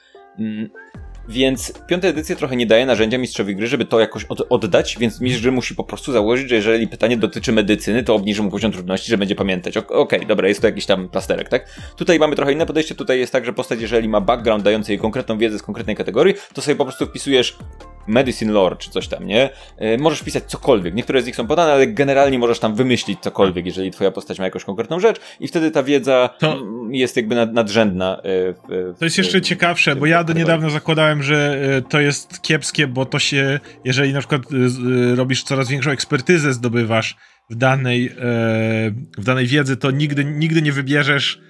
Więc 1.30 1.74
piąta 1.88 2.08
edycja 2.08 2.36
trochę 2.36 2.56
nie 2.56 2.66
daje 2.66 2.86
narzędzia 2.86 3.18
mistrzowi 3.18 3.56
gry, 3.56 3.68
żeby 3.68 3.86
to 3.86 4.00
jakoś 4.00 4.26
od, 4.26 4.42
oddać, 4.50 4.98
więc 5.00 5.22
mistrz 5.22 5.42
gry 5.42 5.52
musi 5.52 5.76
po 5.76 5.84
prostu 5.84 6.12
założyć, 6.12 6.50
że 6.50 6.56
jeżeli 6.56 6.88
pytanie 6.88 7.18
dotyczy 7.18 7.52
medycyny, 7.52 8.04
to 8.04 8.16
obniży 8.16 8.44
mu 8.44 8.52
poziom 8.52 8.72
trudności, 8.72 9.10
że 9.10 9.18
będzie 9.18 9.36
pamiętać. 9.36 9.78
Okej, 9.78 9.98
okay, 9.98 10.26
dobra, 10.26 10.48
jest 10.48 10.62
to 10.62 10.68
jakiś 10.68 10.86
tam 10.86 11.10
plasterek, 11.10 11.50
tak? 11.50 11.70
Tutaj 11.96 12.20
mamy 12.20 12.36
trochę 12.36 12.54
inne 12.54 12.66
podejście, 12.66 12.96
tutaj 12.96 13.20
jest 13.20 13.32
tak, 13.32 13.46
że 13.46 13.54
postać, 13.54 13.82
jeżeli 13.82 14.10
ma 14.10 14.22
background 14.22 14.64
dający 14.64 14.92
jej 14.92 15.00
konkretną 15.00 15.38
wiedzę 15.38 15.60
z 15.60 15.64
konkretnej 15.64 15.96
kategorii, 15.96 16.36
to 16.54 16.62
sobie 16.62 16.76
po 16.76 16.86
prostu 16.86 17.06
wpisujesz 17.06 17.58
medicine 18.08 18.52
lore 18.52 18.76
czy 18.76 18.90
coś 18.90 19.08
tam, 19.08 19.28
nie? 19.28 19.50
Yy, 19.80 19.98
możesz 19.98 20.24
pisać 20.24 20.44
cokolwiek. 20.44 20.94
Niektóre 20.96 21.22
z 21.22 21.26
nich 21.26 21.36
są 21.36 21.48
podane, 21.48 21.74
ale 21.74 21.88
generalnie 21.88 22.40
możesz 22.40 22.60
tam 22.60 22.76
wymyślić 22.76 23.20
cokolwiek, 23.20 23.66
jeżeli 23.66 23.92
twoja 23.92 24.12
postać 24.12 24.40
ma 24.40 24.46
jakąś 24.46 24.64
konkretną 24.64 25.00
rzecz 25.00 25.20
i 25.40 25.48
wtedy 25.48 25.72
ta 25.72 25.84
wiedza 25.84 26.30
to... 26.40 26.58
jest 26.92 27.16
jakby 27.16 27.36
nad, 27.36 27.54
nadrzędna. 27.54 28.22
Yy, 28.70 28.94
to 29.00 29.06
jest 29.06 29.18
jeszcze 29.18 29.42
ciekawsze, 29.42 29.96
bo 29.96 30.06
ja 30.06 30.24
do 30.24 30.34
niedawna 30.34 30.70
zakładałem 30.70 31.13
że 31.22 31.60
e, 31.78 31.82
to 31.82 32.00
jest 32.00 32.42
kiepskie, 32.42 32.88
bo 32.88 33.06
to 33.06 33.20
się, 33.20 33.60
jeżeli 33.86 34.14
na 34.14 34.20
przykład 34.20 34.42
e, 34.42 35.16
robisz 35.16 35.44
coraz 35.44 35.70
większą 35.70 35.92
ekspertyzę, 35.92 36.54
zdobywasz 36.54 37.18
w 37.50 37.56
danej, 37.56 38.10
w 39.18 39.24
danej 39.24 39.48
wiedzy, 39.48 39.78
to 39.78 39.92
nigdy, 39.92 40.26
nigdy 40.26 40.62
nie 40.62 40.72
wybierzesz 40.72 41.42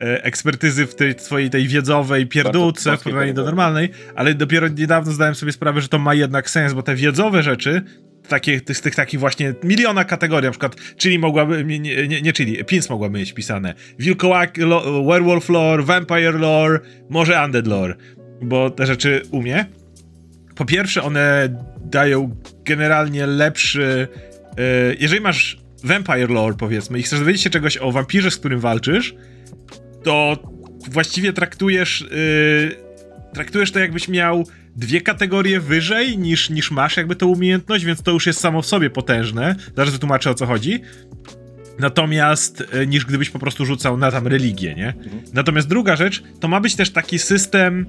ekspertyzy 0.00 0.86
w 0.86 0.94
tej 0.94 1.14
twojej 1.14 1.50
tej 1.50 1.68
wiedzowej 1.68 2.26
pierdółce 2.26 2.96
w 2.96 3.02
porównaniu 3.02 3.34
do 3.34 3.44
normalnej, 3.44 3.90
ale 4.14 4.34
dopiero 4.34 4.68
niedawno 4.68 5.12
zdałem 5.12 5.34
sobie 5.34 5.52
sprawę, 5.52 5.80
że 5.80 5.88
to 5.88 5.98
ma 5.98 6.14
jednak 6.14 6.50
sens, 6.50 6.72
bo 6.72 6.82
te 6.82 6.94
wiedzowe 6.94 7.42
rzeczy 7.42 7.82
takie, 8.28 8.60
z 8.74 8.80
tych 8.80 8.94
takich 8.94 9.20
właśnie 9.20 9.54
miliona 9.64 10.04
kategorii, 10.04 10.46
na 10.46 10.50
przykład 10.50 10.76
Chili 10.96 11.18
mogłaby, 11.18 11.64
nie, 11.64 11.78
nie, 12.08 12.22
nie 12.22 12.32
Chili, 12.32 12.64
Pins 12.64 12.90
mogłaby 12.90 13.18
mieć 13.18 13.32
pisane, 13.32 13.74
wilkołak, 13.98 14.56
lo, 14.56 15.04
werewolf 15.04 15.48
lore, 15.48 15.82
vampire 15.82 16.34
lore, 16.34 16.80
może 17.10 17.44
undead 17.44 17.66
lore, 17.66 17.94
bo 18.42 18.70
te 18.70 18.86
rzeczy 18.86 19.22
umie. 19.30 19.66
Po 20.54 20.64
pierwsze, 20.64 21.02
one 21.02 21.48
dają 21.84 22.36
generalnie 22.64 23.26
lepszy, 23.26 24.08
yy, 24.56 24.96
jeżeli 25.00 25.20
masz 25.20 25.58
vampire 25.84 26.30
lore, 26.30 26.56
powiedzmy, 26.58 26.98
i 26.98 27.02
chcesz 27.02 27.18
dowiedzieć 27.18 27.42
się 27.42 27.50
czegoś 27.50 27.76
o 27.76 27.92
wampirze, 27.92 28.30
z 28.30 28.36
którym 28.36 28.60
walczysz, 28.60 29.14
to 30.02 30.36
właściwie 30.90 31.32
traktujesz, 31.32 32.00
yy, 32.00 32.76
traktujesz 33.34 33.72
to 33.72 33.78
jakbyś 33.78 34.08
miał 34.08 34.44
dwie 34.76 35.00
kategorie 35.00 35.60
wyżej 35.60 36.18
niż, 36.18 36.50
niż 36.50 36.70
masz 36.70 36.96
jakby 36.96 37.16
tą 37.16 37.26
umiejętność, 37.26 37.84
więc 37.84 38.02
to 38.02 38.10
już 38.10 38.26
jest 38.26 38.40
samo 38.40 38.62
w 38.62 38.66
sobie 38.66 38.90
potężne. 38.90 39.54
Zaraz 39.76 39.92
wytłumaczę 39.92 40.30
o 40.30 40.34
co 40.34 40.46
chodzi. 40.46 40.80
Natomiast 41.78 42.64
e, 42.72 42.86
niż 42.86 43.04
gdybyś 43.04 43.30
po 43.30 43.38
prostu 43.38 43.64
rzucał 43.64 43.96
na 43.96 44.10
tam 44.10 44.26
religię, 44.26 44.74
nie? 44.74 44.88
Mhm. 44.88 45.22
Natomiast 45.32 45.68
druga 45.68 45.96
rzecz, 45.96 46.22
to 46.40 46.48
ma 46.48 46.60
być 46.60 46.76
też 46.76 46.90
taki 46.90 47.18
system 47.18 47.86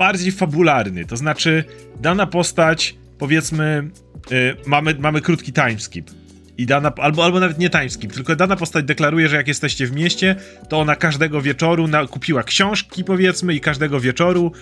bardziej 0.00 0.32
fabularny, 0.32 1.04
to 1.04 1.16
znaczy 1.16 1.64
dana 2.00 2.26
postać, 2.26 2.94
powiedzmy, 3.18 3.90
yy, 4.30 4.56
mamy, 4.66 4.94
mamy 4.98 5.20
krótki 5.20 5.52
timeskip. 5.52 6.10
I 6.58 6.66
dana, 6.66 6.92
albo, 6.96 7.24
albo 7.24 7.40
nawet 7.40 7.58
nie 7.58 7.70
timeskip, 7.70 8.12
tylko 8.12 8.36
dana 8.36 8.56
postać 8.56 8.84
deklaruje, 8.84 9.28
że 9.28 9.36
jak 9.36 9.48
jesteście 9.48 9.86
w 9.86 9.92
mieście, 9.92 10.36
to 10.68 10.80
ona 10.80 10.96
każdego 10.96 11.42
wieczoru 11.42 11.88
na, 11.88 12.06
kupiła 12.06 12.42
książki, 12.42 13.04
powiedzmy, 13.04 13.54
i 13.54 13.60
każdego 13.60 14.00
wieczoru 14.00 14.52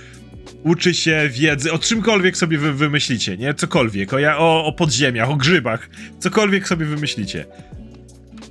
uczy 0.63 0.95
się 0.95 1.31
wiedzy 1.33 1.73
o 1.73 1.79
czymkolwiek 1.79 2.37
sobie 2.37 2.59
wy 2.59 2.73
wymyślicie, 2.73 3.37
nie? 3.37 3.55
Cokolwiek, 3.55 4.13
o, 4.13 4.17
o, 4.39 4.65
o 4.65 4.73
podziemiach, 4.73 5.31
o 5.31 5.37
grzybach, 5.37 5.91
cokolwiek 6.19 6.69
sobie 6.69 6.87
wymyślicie. 6.87 7.47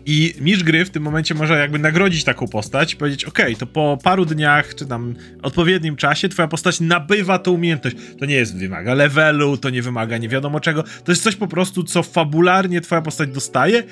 I 0.09 0.33
mistrz 0.41 0.63
gry 0.63 0.85
w 0.85 0.89
tym 0.89 1.03
momencie 1.03 1.35
może 1.35 1.59
jakby 1.59 1.79
nagrodzić 1.79 2.23
taką 2.23 2.47
postać, 2.47 2.95
powiedzieć, 2.95 3.25
ok, 3.25 3.39
to 3.59 3.67
po 3.67 3.97
paru 4.03 4.25
dniach, 4.25 4.75
czy 4.75 4.85
tam 4.85 5.15
odpowiednim 5.41 5.95
czasie, 5.95 6.29
twoja 6.29 6.47
postać 6.47 6.79
nabywa 6.79 7.39
tą 7.39 7.51
umiejętność. 7.51 7.95
To 8.19 8.25
nie 8.25 8.35
jest, 8.35 8.57
wymaga 8.57 8.93
levelu, 8.93 9.57
to 9.57 9.69
nie 9.69 9.81
wymaga 9.81 10.17
nie 10.17 10.29
wiadomo 10.29 10.59
czego, 10.59 10.83
to 10.83 11.11
jest 11.11 11.23
coś 11.23 11.35
po 11.35 11.47
prostu, 11.47 11.83
co 11.83 12.03
fabularnie 12.03 12.81
twoja 12.81 13.01
postać 13.01 13.29
dostaje 13.29 13.83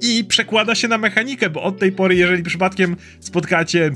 i 0.00 0.24
przekłada 0.24 0.74
się 0.74 0.88
na 0.88 0.98
mechanikę, 0.98 1.50
bo 1.50 1.62
od 1.62 1.78
tej 1.78 1.92
pory, 1.92 2.14
jeżeli 2.14 2.42
przypadkiem 2.42 2.96
spotkacie 3.20 3.90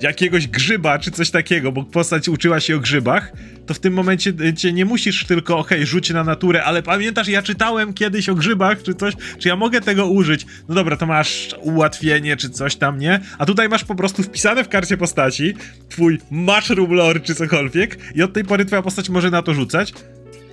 jakiegoś 0.00 0.48
grzyba 0.48 0.98
czy 0.98 1.10
coś 1.10 1.30
takiego, 1.30 1.72
bo 1.72 1.84
postać 1.84 2.28
uczyła 2.28 2.60
się 2.60 2.76
o 2.76 2.80
grzybach, 2.80 3.32
to 3.66 3.74
w 3.74 3.78
tym 3.78 3.92
momencie 3.92 4.32
y, 4.40 4.54
cię 4.54 4.72
nie 4.72 4.84
musisz 4.84 5.24
tylko, 5.24 5.58
okej, 5.58 5.78
okay, 5.78 5.86
rzuć 5.86 6.10
na 6.10 6.24
naturę, 6.24 6.64
ale 6.64 6.82
pamiętasz, 6.82 7.28
ja 7.28 7.42
czytałem 7.42 7.94
kiedyś 7.94 8.28
o 8.28 8.34
grzybach 8.34 8.82
czy 8.82 8.94
coś, 8.94 9.14
czy 9.38 9.48
ja 9.48 9.56
mogę 9.56 9.80
tego 9.80 10.06
użyć? 10.06 10.46
No 10.68 10.74
dobra, 10.74 10.96
to 10.96 11.06
masz 11.06 11.54
ułatwienie 11.60 12.36
czy 12.36 12.50
coś 12.50 12.76
tam, 12.76 12.98
nie? 12.98 13.20
A 13.38 13.46
tutaj 13.46 13.68
masz 13.68 13.84
po 13.84 13.94
prostu 13.94 14.22
wpisane 14.22 14.64
w 14.64 14.68
karcie 14.68 14.96
postaci 14.96 15.54
twój 15.88 16.18
mushroom 16.30 16.92
lore 16.92 17.20
czy 17.20 17.34
cokolwiek 17.34 17.98
i 18.14 18.22
od 18.22 18.32
tej 18.32 18.44
pory 18.44 18.64
twoja 18.64 18.82
postać 18.82 19.08
może 19.08 19.30
na 19.30 19.42
to 19.42 19.54
rzucać. 19.54 19.92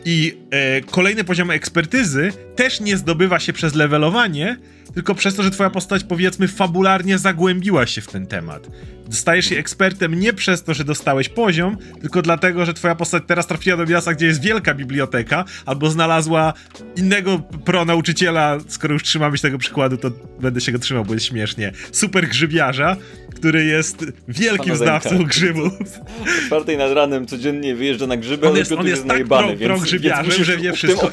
I 0.05 0.37
e, 0.51 0.81
kolejny 0.81 1.23
poziom 1.23 1.51
ekspertyzy 1.51 2.31
też 2.55 2.79
nie 2.79 2.97
zdobywa 2.97 3.39
się 3.39 3.53
przez 3.53 3.75
levelowanie, 3.75 4.57
tylko 4.93 5.15
przez 5.15 5.35
to, 5.35 5.43
że 5.43 5.51
twoja 5.51 5.69
postać 5.69 6.03
powiedzmy 6.03 6.47
fabularnie 6.47 7.17
zagłębiła 7.17 7.85
się 7.87 8.01
w 8.01 8.07
ten 8.07 8.27
temat. 8.27 8.67
Dostajesz 9.07 9.45
się 9.45 9.57
ekspertem 9.57 10.19
nie 10.19 10.33
przez 10.33 10.63
to, 10.63 10.73
że 10.73 10.83
dostałeś 10.83 11.29
poziom, 11.29 11.77
tylko 12.01 12.21
dlatego, 12.21 12.65
że 12.65 12.73
twoja 12.73 12.95
postać 12.95 13.23
teraz 13.27 13.47
trafiła 13.47 13.77
do 13.77 13.85
miasta, 13.85 14.13
gdzie 14.13 14.25
jest 14.25 14.41
wielka 14.41 14.73
biblioteka, 14.73 15.45
albo 15.65 15.89
znalazła 15.89 16.53
innego 16.95 17.39
pro-nauczyciela, 17.65 18.57
skoro 18.67 18.93
już 18.93 19.03
trzymamy 19.03 19.37
się 19.37 19.41
tego 19.41 19.57
przykładu, 19.57 19.97
to 19.97 20.11
będę 20.39 20.61
się 20.61 20.71
go 20.71 20.79
trzymał, 20.79 21.05
bo 21.05 21.13
jest 21.13 21.25
śmiesznie, 21.25 21.71
super 21.91 22.27
grzybiarza, 22.27 22.97
który 23.35 23.65
jest 23.65 24.05
wielkim 24.27 24.75
znawcą 24.75 25.23
grzybów. 25.23 25.73
O 26.21 26.45
czwartej 26.45 26.77
nad 26.77 26.91
ranem 26.91 27.25
codziennie 27.25 27.75
wyjeżdża 27.75 28.07
na 28.07 28.17
grzyby, 28.17 28.49
on 28.49 28.57
jest, 28.57 28.71
on 28.71 28.77
jest, 28.77 28.87
jest 28.89 29.01
tak 29.01 29.07
najebany, 29.07 29.57
pro, 29.57 29.67
pro 29.67 29.79
grzybiarzem, 29.79 30.43
że 30.43 30.57
wie 30.57 30.73
wszystko. 30.73 31.09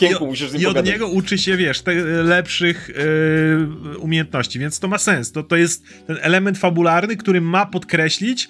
I, 0.57 0.61
I, 0.61 0.67
od 0.67 0.85
niego 0.85 1.09
uczy 1.09 1.39
się, 1.39 1.57
wiesz, 1.57 1.81
te 1.83 1.95
lepszych 2.23 2.89
yy, 2.89 3.69
umiejętności, 3.99 4.59
więc 4.59 4.81
to 4.81 4.89
ma 4.89 4.99
sens. 4.99 5.33
To, 5.33 5.43
to 5.43 5.57
jest 5.57 6.07
ten 6.07 6.19
element 6.21 6.59
fabularny, 6.59 7.17
który 7.17 7.41
ma 7.41 7.67
podkreślić, 7.67 8.49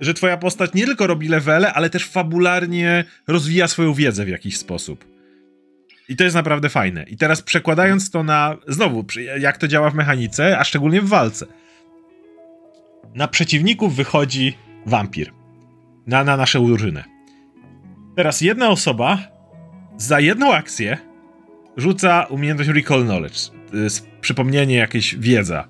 że 0.00 0.14
twoja 0.14 0.36
postać 0.36 0.74
nie 0.74 0.86
tylko 0.86 1.06
robi 1.06 1.28
levele, 1.28 1.72
ale 1.72 1.90
też 1.90 2.06
fabularnie 2.06 3.04
rozwija 3.26 3.68
swoją 3.68 3.94
wiedzę 3.94 4.24
w 4.24 4.28
jakiś 4.28 4.56
sposób. 4.56 5.04
I 6.08 6.16
to 6.16 6.24
jest 6.24 6.36
naprawdę 6.36 6.68
fajne. 6.68 7.02
I 7.02 7.16
teraz 7.16 7.42
przekładając 7.42 8.10
to 8.10 8.22
na, 8.22 8.56
znowu, 8.68 9.04
jak 9.40 9.58
to 9.58 9.68
działa 9.68 9.90
w 9.90 9.94
mechanice, 9.94 10.58
a 10.58 10.64
szczególnie 10.64 11.02
w 11.02 11.08
walce. 11.08 11.46
Na 13.14 13.28
przeciwników 13.28 13.96
wychodzi 13.96 14.56
wampir. 14.86 15.32
Na, 16.06 16.24
na 16.24 16.36
naszą 16.36 16.66
drużynę. 16.66 17.04
Teraz 18.16 18.40
jedna 18.40 18.68
osoba 18.68 19.18
za 19.96 20.20
jedną 20.20 20.54
akcję 20.54 20.98
rzuca 21.76 22.26
umiejętność 22.30 22.70
Recall 22.70 23.04
Knowledge. 23.04 23.55
Przypomnienie, 24.20 24.76
jakieś 24.76 25.16
wiedza. 25.16 25.68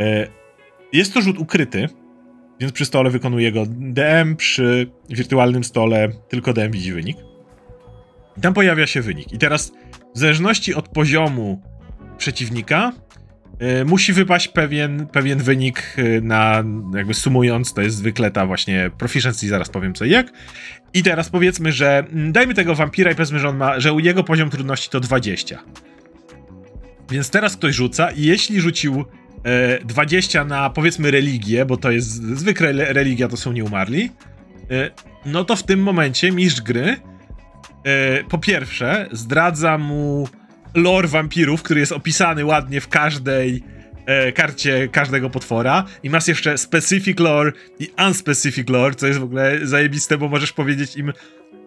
E, 0.00 0.26
jest 0.92 1.14
to 1.14 1.20
rzut 1.20 1.38
ukryty, 1.38 1.88
więc 2.60 2.72
przy 2.72 2.84
stole 2.84 3.10
wykonuje 3.10 3.52
go 3.52 3.64
DM, 3.68 4.36
przy 4.36 4.90
wirtualnym 5.08 5.64
stole 5.64 6.08
tylko 6.28 6.52
DM 6.52 6.72
widzi 6.72 6.92
wynik. 6.92 7.16
I 8.36 8.40
tam 8.40 8.54
pojawia 8.54 8.86
się 8.86 9.02
wynik. 9.02 9.32
I 9.32 9.38
teraz, 9.38 9.72
w 10.14 10.18
zależności 10.18 10.74
od 10.74 10.88
poziomu 10.88 11.62
przeciwnika, 12.18 12.92
yy, 13.60 13.84
musi 13.84 14.12
wypaść 14.12 14.48
pewien, 14.48 15.06
pewien 15.06 15.38
wynik 15.38 15.94
yy, 15.96 16.20
na, 16.20 16.64
jakby 16.96 17.14
sumując, 17.14 17.74
to 17.74 17.82
jest 17.82 17.96
zwykle 17.96 18.30
ta 18.30 18.46
właśnie 18.46 18.90
proficiency, 18.98 19.48
zaraz 19.48 19.68
powiem 19.68 19.94
co 19.94 20.04
i 20.04 20.10
jak. 20.10 20.32
I 20.94 21.02
teraz 21.02 21.30
powiedzmy, 21.30 21.72
że 21.72 21.98
mm, 21.98 22.32
dajmy 22.32 22.54
tego 22.54 22.74
wampira 22.74 23.10
i 23.10 23.14
powiedzmy, 23.14 23.38
że 23.38 23.48
on 23.48 23.56
ma, 23.56 23.80
że 23.80 23.90
jego 23.98 24.24
poziom 24.24 24.50
trudności 24.50 24.90
to 24.90 25.00
20. 25.00 25.58
Więc 27.10 27.30
teraz 27.30 27.56
ktoś 27.56 27.74
rzuca 27.74 28.10
i 28.10 28.22
jeśli 28.22 28.60
rzucił 28.60 29.04
20 29.84 30.40
e, 30.40 30.44
na 30.44 30.70
powiedzmy 30.70 31.10
religię, 31.10 31.64
bo 31.64 31.76
to 31.76 31.90
jest 31.90 32.08
zwykle 32.08 32.72
religia, 32.72 33.28
to 33.28 33.36
są 33.36 33.52
nieumarli, 33.52 34.10
e, 34.70 34.90
no 35.26 35.44
to 35.44 35.56
w 35.56 35.62
tym 35.62 35.82
momencie 35.82 36.32
mistrz 36.32 36.60
gry 36.60 36.96
e, 37.84 38.24
po 38.24 38.38
pierwsze 38.38 39.08
zdradza 39.12 39.78
mu 39.78 40.28
lore 40.74 41.08
wampirów, 41.08 41.62
który 41.62 41.80
jest 41.80 41.92
opisany 41.92 42.44
ładnie 42.44 42.80
w 42.80 42.88
każdej 42.88 43.62
karcie 44.34 44.88
każdego 44.88 45.30
potwora 45.30 45.84
i 46.02 46.10
masz 46.10 46.28
jeszcze 46.28 46.58
specific 46.58 47.20
lore 47.20 47.52
i 47.78 47.88
unspecific 48.06 48.68
lore, 48.68 48.94
co 48.94 49.06
jest 49.06 49.18
w 49.18 49.22
ogóle 49.22 49.58
zajebiste, 49.62 50.18
bo 50.18 50.28
możesz 50.28 50.52
powiedzieć 50.52 50.96
im 50.96 51.12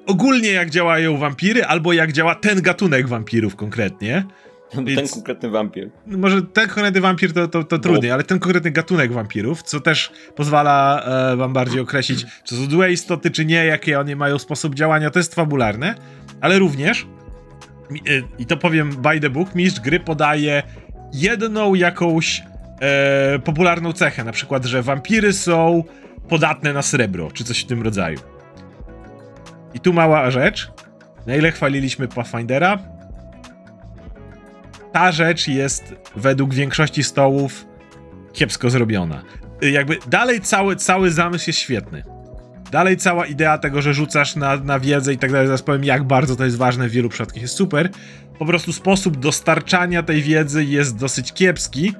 ogólnie 0.05 0.49
jak 0.49 0.69
działają 0.69 1.17
wampiry, 1.17 1.65
albo 1.65 1.93
jak 1.93 2.11
działa 2.11 2.35
ten 2.35 2.61
gatunek 2.61 3.07
wampirów 3.07 3.55
konkretnie. 3.55 4.23
Ten 4.71 5.07
konkretny 5.13 5.49
wampir. 5.49 5.89
No 6.07 6.17
może 6.17 6.41
ten 6.41 6.69
konkretny 6.69 7.01
wampir 7.01 7.33
to, 7.33 7.47
to, 7.47 7.63
to 7.63 7.79
trudniej, 7.79 8.11
ale 8.11 8.23
ten 8.23 8.39
konkretny 8.39 8.71
gatunek 8.71 9.11
wampirów, 9.11 9.63
co 9.63 9.79
też 9.79 10.11
pozwala 10.35 11.03
e, 11.03 11.35
wam 11.35 11.53
bardziej 11.53 11.79
określić, 11.79 12.25
czy 12.43 12.55
to 12.55 12.71
złe 12.71 12.91
istoty, 12.91 13.31
czy 13.31 13.45
nie, 13.45 13.65
jakie 13.65 13.99
one 13.99 14.15
mają 14.15 14.39
sposób 14.39 14.75
działania, 14.75 15.09
to 15.09 15.19
jest 15.19 15.35
fabularne, 15.35 15.95
ale 16.41 16.59
również, 16.59 17.07
e, 17.91 17.95
i 18.39 18.45
to 18.45 18.57
powiem 18.57 18.89
by 18.89 19.19
the 19.19 19.29
book, 19.29 19.55
mistrz 19.55 19.79
gry 19.79 19.99
podaje 19.99 20.63
jedną 21.13 21.75
jakąś 21.75 22.43
e, 22.81 23.39
popularną 23.39 23.93
cechę, 23.93 24.23
na 24.23 24.31
przykład, 24.31 24.65
że 24.65 24.81
wampiry 24.81 25.33
są 25.33 25.83
podatne 26.29 26.73
na 26.73 26.81
srebro, 26.81 27.31
czy 27.31 27.43
coś 27.43 27.59
w 27.59 27.65
tym 27.65 27.81
rodzaju. 27.81 28.19
I 29.73 29.79
tu 29.79 29.93
mała 29.93 30.31
rzecz. 30.31 30.71
Na 31.27 31.35
ile 31.35 31.51
chwaliliśmy 31.51 32.07
Pathfindera, 32.07 32.79
ta 34.97 35.11
rzecz 35.11 35.47
jest 35.47 35.95
według 36.15 36.53
większości 36.53 37.03
stołów 37.03 37.65
kiepsko 38.33 38.69
zrobiona. 38.69 39.23
Y, 39.63 39.71
jakby 39.71 39.97
dalej 40.07 40.41
cały, 40.41 40.75
cały 40.75 41.11
zamysł 41.11 41.49
jest 41.49 41.59
świetny. 41.59 42.03
Dalej 42.71 42.97
cała 42.97 43.25
idea 43.25 43.57
tego, 43.57 43.81
że 43.81 43.93
rzucasz 43.93 44.35
na, 44.35 44.55
na 44.55 44.79
wiedzę 44.79 45.13
i 45.13 45.17
tak 45.17 45.31
dalej, 45.31 45.47
zaraz 45.47 45.61
powiem 45.61 45.83
jak 45.83 46.03
bardzo 46.03 46.35
to 46.35 46.45
jest 46.45 46.57
ważne 46.57 46.89
w 46.89 46.91
wielu 46.91 47.09
przypadkach 47.09 47.41
jest 47.41 47.55
super. 47.55 47.89
Po 48.39 48.45
prostu 48.45 48.73
sposób 48.73 49.17
dostarczania 49.17 50.03
tej 50.03 50.21
wiedzy 50.21 50.65
jest 50.65 50.97
dosyć 50.97 51.33
kiepski, 51.33 51.93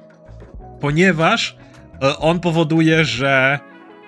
ponieważ 0.79 1.57
e, 2.01 2.17
on 2.17 2.39
powoduje, 2.39 3.05
że 3.05 3.59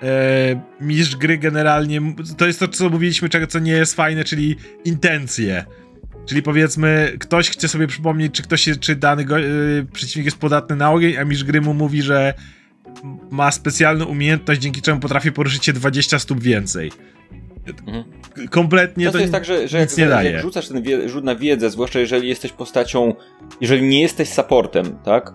e, 0.02 0.60
mistrz 0.80 1.16
gry 1.16 1.38
generalnie, 1.38 2.00
to 2.36 2.46
jest 2.46 2.60
to, 2.60 2.68
co 2.68 2.88
mówiliśmy, 2.88 3.28
czego 3.28 3.46
co 3.46 3.58
nie 3.58 3.72
jest 3.72 3.94
fajne, 3.94 4.24
czyli 4.24 4.56
intencje. 4.84 5.64
Czyli 6.30 6.42
powiedzmy, 6.42 7.16
ktoś 7.20 7.50
chce 7.50 7.68
sobie 7.68 7.86
przypomnieć, 7.86 8.34
czy 8.34 8.42
ktoś, 8.42 8.68
czy 8.80 8.96
dany 8.96 9.24
go, 9.24 9.38
yy, 9.38 9.86
przeciwnik 9.92 10.24
jest 10.24 10.38
podatny 10.38 10.76
na 10.76 10.92
ogień, 10.92 11.16
a 11.16 11.24
mistrz 11.24 11.44
gry 11.44 11.60
mu 11.60 11.74
mówi, 11.74 12.02
że 12.02 12.34
ma 13.30 13.50
specjalną 13.50 14.04
umiejętność, 14.04 14.60
dzięki 14.60 14.82
czemu 14.82 15.00
potrafi 15.00 15.32
poruszyć 15.32 15.64
się 15.64 15.72
20 15.72 16.18
stóp 16.18 16.40
więcej. 16.40 16.92
Mhm. 17.86 18.04
Kompletnie 18.50 19.04
Często 19.04 19.18
to 19.18 19.20
jest 19.20 19.32
tak, 19.32 19.44
że, 19.44 19.68
że 19.68 19.78
jak, 19.78 19.96
nie 19.96 20.06
daje. 20.06 20.30
jak 20.30 20.42
rzucasz 20.42 20.68
ten 20.68 20.82
wie, 20.82 21.08
rzut 21.08 21.24
na 21.24 21.34
wiedzę, 21.34 21.70
zwłaszcza 21.70 21.98
jeżeli 21.98 22.28
jesteś 22.28 22.52
postacią, 22.52 23.14
jeżeli 23.60 23.82
nie 23.82 24.00
jesteś 24.02 24.28
supportem, 24.28 24.98
tak? 25.04 25.32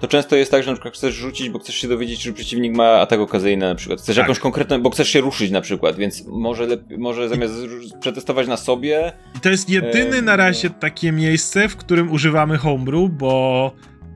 To 0.00 0.08
często 0.08 0.36
jest 0.36 0.50
tak, 0.50 0.62
że 0.62 0.70
na 0.70 0.74
przykład 0.74 0.94
chcesz 0.94 1.14
rzucić, 1.14 1.50
bo 1.50 1.58
chcesz 1.58 1.74
się 1.74 1.88
dowiedzieć, 1.88 2.20
czy 2.20 2.32
przeciwnik 2.32 2.74
ma 2.74 2.88
atak 2.88 3.20
okazyjny 3.20 3.68
na 3.68 3.74
przykład. 3.74 4.00
Chcesz 4.00 4.16
tak. 4.16 4.22
jakąś 4.22 4.38
konkretną, 4.38 4.82
bo 4.82 4.90
chcesz 4.90 5.08
się 5.08 5.20
ruszyć 5.20 5.50
na 5.50 5.60
przykład, 5.60 5.96
więc 5.96 6.26
może, 6.26 6.66
lepiej, 6.66 6.98
może 6.98 7.28
zamiast 7.28 7.54
przetestować 8.00 8.48
na 8.48 8.56
sobie... 8.56 9.12
I 9.36 9.40
to 9.40 9.50
jest 9.50 9.70
jedyny 9.70 10.16
e, 10.16 10.22
na 10.22 10.36
razie 10.36 10.70
takie 10.70 11.12
miejsce, 11.12 11.68
w 11.68 11.76
którym 11.76 12.12
używamy 12.12 12.58
homebrew, 12.58 13.10
bo 13.10 13.72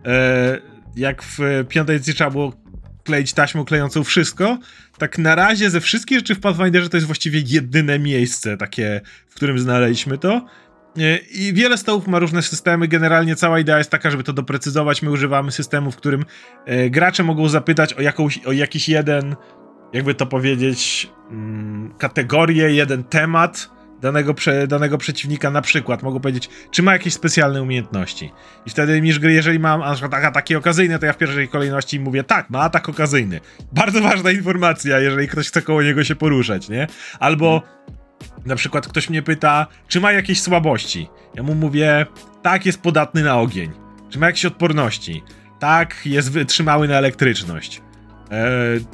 e, 0.07 0.59
jak 0.97 1.23
w 1.23 1.39
piątej 1.69 1.97
edycji 1.97 2.15
trzeba 2.15 2.31
było 2.31 2.53
kleić 3.05 3.33
taśmą 3.33 3.65
klejącą 3.65 4.05
wszystko, 4.05 4.59
tak 4.99 5.19
na 5.19 5.35
razie 5.35 5.71
ze 5.71 5.81
wszystkich 5.81 6.19
rzeczy 6.19 6.35
w 6.35 6.41
Pathfinderze 6.41 6.89
to 6.89 6.97
jest 6.97 7.07
właściwie 7.07 7.43
jedyne 7.47 7.99
miejsce 7.99 8.57
takie, 8.57 9.01
w 9.29 9.35
którym 9.35 9.59
znaleźliśmy 9.59 10.19
to. 10.19 10.47
E, 10.99 11.17
I 11.17 11.53
wiele 11.53 11.79
stołów 11.79 12.07
ma 12.07 12.19
różne 12.19 12.43
systemy. 12.43 12.89
Generalnie 12.89 13.37
cała 13.37 13.59
idea 13.59 13.79
jest 13.79 13.91
taka, 13.91 14.11
żeby 14.11 14.25
to 14.25 14.33
doprecyzować. 14.33 15.03
My 15.03 15.11
używamy 15.11 15.53
systemu, 15.53 15.91
w 15.91 15.97
którym 15.97 16.25
e, 16.67 16.91
gracze 16.91 17.23
mogą 17.23 17.49
zapytać 17.49 17.95
o, 17.95 18.03
jakąś, 18.03 18.39
o 18.39 18.53
jakiś 18.53 18.89
jeden, 18.89 19.37
jakby 19.93 20.15
to 20.15 20.27
powiedzieć, 20.27 21.11
mm, 21.31 21.95
kategorię, 21.99 22.75
jeden 22.75 23.05
temat 23.05 23.71
danego, 24.01 24.35
prze, 24.35 24.67
danego 24.67 24.99
przeciwnika. 24.99 25.51
Na 25.51 25.63
przykład 25.63 26.03
mogą 26.03 26.21
powiedzieć, 26.21 26.49
czy 26.71 26.83
ma 26.83 26.93
jakieś 26.93 27.15
specjalne 27.15 27.63
umiejętności. 27.63 28.33
I 28.67 28.71
wtedy 28.71 29.01
niż 29.01 29.19
gry, 29.19 29.33
jeżeli 29.33 29.59
mam 29.59 29.81
na 29.81 29.95
przykład 29.95 30.25
ataki 30.25 30.57
okazyjne, 30.57 30.99
to 30.99 31.07
ja 31.07 31.13
w 31.13 31.19
pierwszej 31.19 31.49
kolejności 31.49 32.01
mówię, 32.01 32.25
tak, 32.25 32.51
ma 32.51 32.61
atak 32.61 32.89
okazyjny. 32.89 33.41
Bardzo 33.73 34.01
ważna 34.01 34.31
informacja, 34.31 34.99
jeżeli 34.99 35.29
ktoś 35.29 35.49
chce 35.49 35.63
koło 35.63 35.83
niego 35.83 36.05
się 36.05 36.17
poruszać, 36.17 36.69
nie? 36.69 36.87
Albo 37.21 37.63
na 38.47 38.57
przykład 38.57 38.89
ktoś 38.89 39.11
mnie 39.11 39.23
pyta, 39.23 39.67
czy 39.89 40.01
ma 40.01 40.13
jakieś 40.13 40.41
słabości. 40.41 41.09
Ja 41.35 41.43
mu 41.43 41.55
mówię, 41.55 42.07
tak, 42.43 42.67
jest 42.67 42.81
podatny 42.81 43.23
na 43.23 43.39
ogień. 43.41 43.71
Czy 44.11 44.19
ma 44.19 44.27
jakieś 44.27 44.45
odporności? 44.45 45.23
Tak, 45.59 46.07
jest 46.07 46.33
wytrzymały 46.33 46.89
na 46.89 46.95
elektryczność. 46.95 47.83
Eee, 48.31 48.85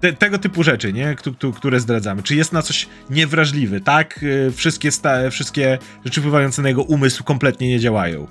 te, 0.00 0.12
tego 0.12 0.38
typu 0.38 0.62
rzeczy, 0.62 0.92
nie? 0.92 1.16
które 1.56 1.80
zdradzamy. 1.80 2.22
Czy 2.22 2.34
jest 2.34 2.52
na 2.52 2.62
coś 2.62 2.88
niewrażliwy? 3.10 3.80
Tak, 3.80 4.20
eee, 4.22 4.52
wszystkie, 4.52 4.90
wszystkie 5.30 5.78
rzeczy 6.04 6.20
wpływające 6.20 6.62
na 6.62 6.68
jego 6.68 6.82
umysł 6.82 7.24
kompletnie 7.24 7.68
nie 7.68 7.80
działają. 7.80 8.26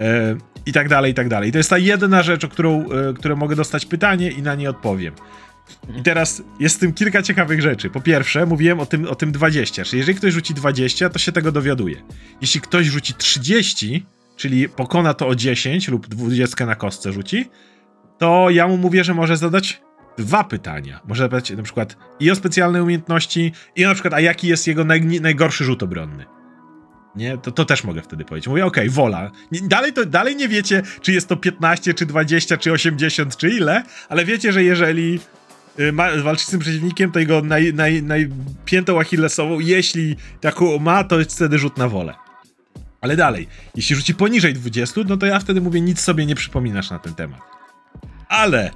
Eee, 0.00 0.36
I 0.66 0.72
tak 0.72 0.88
dalej, 0.88 1.12
i 1.12 1.14
tak 1.14 1.28
dalej. 1.28 1.52
To 1.52 1.58
jest 1.58 1.70
ta 1.70 1.78
jedyna 1.78 2.22
rzecz, 2.22 2.44
o 2.44 2.48
którą, 2.48 2.84
e, 2.90 3.14
którą 3.14 3.36
mogę 3.36 3.56
dostać 3.56 3.86
pytanie 3.86 4.30
i 4.30 4.42
na 4.42 4.54
nie 4.54 4.70
odpowiem. 4.70 5.14
I 5.96 6.02
teraz 6.02 6.42
jest 6.60 6.76
w 6.76 6.78
tym 6.78 6.92
kilka 6.92 7.22
ciekawych 7.22 7.62
rzeczy. 7.62 7.90
Po 7.90 8.00
pierwsze, 8.00 8.46
mówiłem 8.46 8.80
o 8.80 8.86
tym, 8.86 9.06
o 9.06 9.14
tym 9.14 9.32
20, 9.32 9.84
czyli 9.84 9.98
jeżeli 9.98 10.18
ktoś 10.18 10.32
rzuci 10.32 10.54
20, 10.54 11.08
to 11.08 11.18
się 11.18 11.32
tego 11.32 11.52
dowiaduje. 11.52 11.96
Jeśli 12.40 12.60
ktoś 12.60 12.86
rzuci 12.86 13.14
30, 13.14 14.06
czyli 14.36 14.68
pokona 14.68 15.14
to 15.14 15.28
o 15.28 15.34
10 15.34 15.88
lub 15.88 16.06
20 16.06 16.66
na 16.66 16.74
kostce 16.74 17.12
rzuci, 17.12 17.50
to 18.18 18.50
ja 18.50 18.68
mu 18.68 18.76
mówię, 18.76 19.04
że 19.04 19.14
może 19.14 19.36
zadać 19.36 19.80
dwa 20.18 20.44
pytania. 20.44 21.00
Może 21.08 21.22
zapytać 21.22 21.50
na 21.50 21.62
przykład 21.62 21.96
i 22.20 22.30
o 22.30 22.34
specjalne 22.34 22.82
umiejętności, 22.82 23.52
i 23.76 23.82
na 23.82 23.94
przykład, 23.94 24.14
a 24.14 24.20
jaki 24.20 24.48
jest 24.48 24.66
jego 24.66 24.84
naj, 24.84 25.00
najgorszy 25.20 25.64
rzut 25.64 25.82
obronny. 25.82 26.24
Nie, 27.16 27.38
to, 27.38 27.52
to 27.52 27.64
też 27.64 27.84
mogę 27.84 28.02
wtedy 28.02 28.24
powiedzieć. 28.24 28.48
Mówię, 28.48 28.66
okej, 28.66 28.84
okay, 28.84 28.94
wola. 28.94 29.30
Dalej, 29.52 29.92
to, 29.92 30.06
dalej 30.06 30.36
nie 30.36 30.48
wiecie, 30.48 30.82
czy 31.00 31.12
jest 31.12 31.28
to 31.28 31.36
15, 31.36 31.94
czy 31.94 32.06
20, 32.06 32.56
czy 32.56 32.72
80, 32.72 33.36
czy 33.36 33.48
ile, 33.48 33.82
ale 34.08 34.24
wiecie, 34.24 34.52
że 34.52 34.64
jeżeli 34.64 35.20
ma, 35.92 36.08
walczy 36.22 36.44
z 36.44 36.48
tym 36.48 36.60
przeciwnikiem, 36.60 37.12
to 37.12 37.18
jego 37.18 37.42
naj, 37.42 37.74
naj, 37.74 38.02
najpiętą 38.02 39.00
achillesową, 39.00 39.60
jeśli 39.60 40.16
taką 40.40 40.78
ma, 40.78 41.04
to 41.04 41.18
jest 41.18 41.34
wtedy 41.34 41.58
rzut 41.58 41.78
na 41.78 41.88
wolę. 41.88 42.14
Ale 43.00 43.16
dalej, 43.16 43.48
jeśli 43.76 43.96
rzuci 43.96 44.14
poniżej 44.14 44.54
20, 44.54 45.00
no 45.08 45.16
to 45.16 45.26
ja 45.26 45.38
wtedy 45.38 45.60
mówię, 45.60 45.80
nic 45.80 46.00
sobie 46.00 46.26
nie 46.26 46.34
przypominasz 46.34 46.90
na 46.90 46.98
ten 46.98 47.14
temat. 47.14 47.40
Ale 48.28 48.70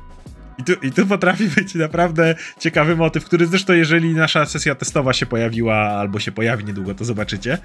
i 0.59 0.65
tu, 0.65 0.73
I 0.73 0.93
tu 0.93 1.07
potrafi 1.07 1.49
być 1.49 1.75
naprawdę 1.75 2.35
ciekawy 2.59 2.97
motyw, 2.97 3.25
który 3.25 3.47
zresztą, 3.47 3.73
jeżeli 3.73 4.15
nasza 4.15 4.47
sesja 4.47 4.75
testowa 4.75 5.13
się 5.13 5.27
pojawiła, 5.27 5.77
albo 5.77 6.21
się 6.21 6.33
pojawi 6.33 6.65
niedługo, 6.65 6.95
to 6.95 7.05
zobaczycie, 7.05 7.59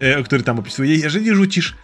yy, 0.00 0.22
który 0.22 0.42
tam 0.42 0.58
opisuję. 0.58 0.96
Jeżeli 0.96 1.34
rzucisz 1.34 1.74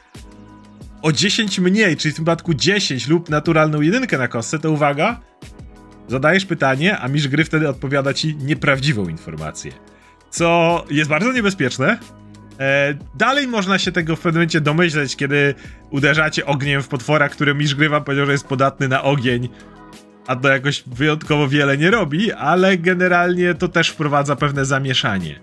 o 1.02 1.12
10 1.12 1.58
mniej, 1.58 1.96
czyli 1.96 2.12
w 2.12 2.16
tym 2.16 2.24
przypadku 2.24 2.54
10 2.54 3.08
lub 3.08 3.28
naturalną 3.30 3.80
jedynkę 3.80 4.18
na 4.18 4.28
kostce, 4.28 4.58
to 4.58 4.70
uwaga, 4.70 5.20
Zadajesz 6.08 6.46
pytanie, 6.46 6.98
a 6.98 7.08
mistrz 7.08 7.28
gry 7.28 7.44
wtedy 7.44 7.68
odpowiada 7.68 8.14
ci 8.14 8.36
nieprawdziwą 8.36 9.08
informację. 9.08 9.72
Co 10.30 10.84
jest 10.90 11.10
bardzo 11.10 11.32
niebezpieczne. 11.32 11.98
E, 12.60 12.94
dalej 13.14 13.48
można 13.48 13.78
się 13.78 13.92
tego 13.92 14.16
w 14.16 14.20
pewnym 14.20 14.40
momencie 14.40 14.60
domyśleć, 14.60 15.16
kiedy 15.16 15.54
uderzacie 15.90 16.46
ogniem 16.46 16.82
w 16.82 16.88
potwora, 16.88 17.28
który 17.28 17.54
mistrz 17.54 17.74
gry 17.74 17.88
wam 17.88 18.04
powiedział, 18.04 18.26
że 18.26 18.32
jest 18.32 18.46
podatny 18.46 18.88
na 18.88 19.02
ogień, 19.02 19.48
a 20.26 20.36
to 20.36 20.48
jakoś 20.48 20.82
wyjątkowo 20.86 21.48
wiele 21.48 21.78
nie 21.78 21.90
robi, 21.90 22.32
ale 22.32 22.78
generalnie 22.78 23.54
to 23.54 23.68
też 23.68 23.88
wprowadza 23.88 24.36
pewne 24.36 24.64
zamieszanie. 24.64 25.40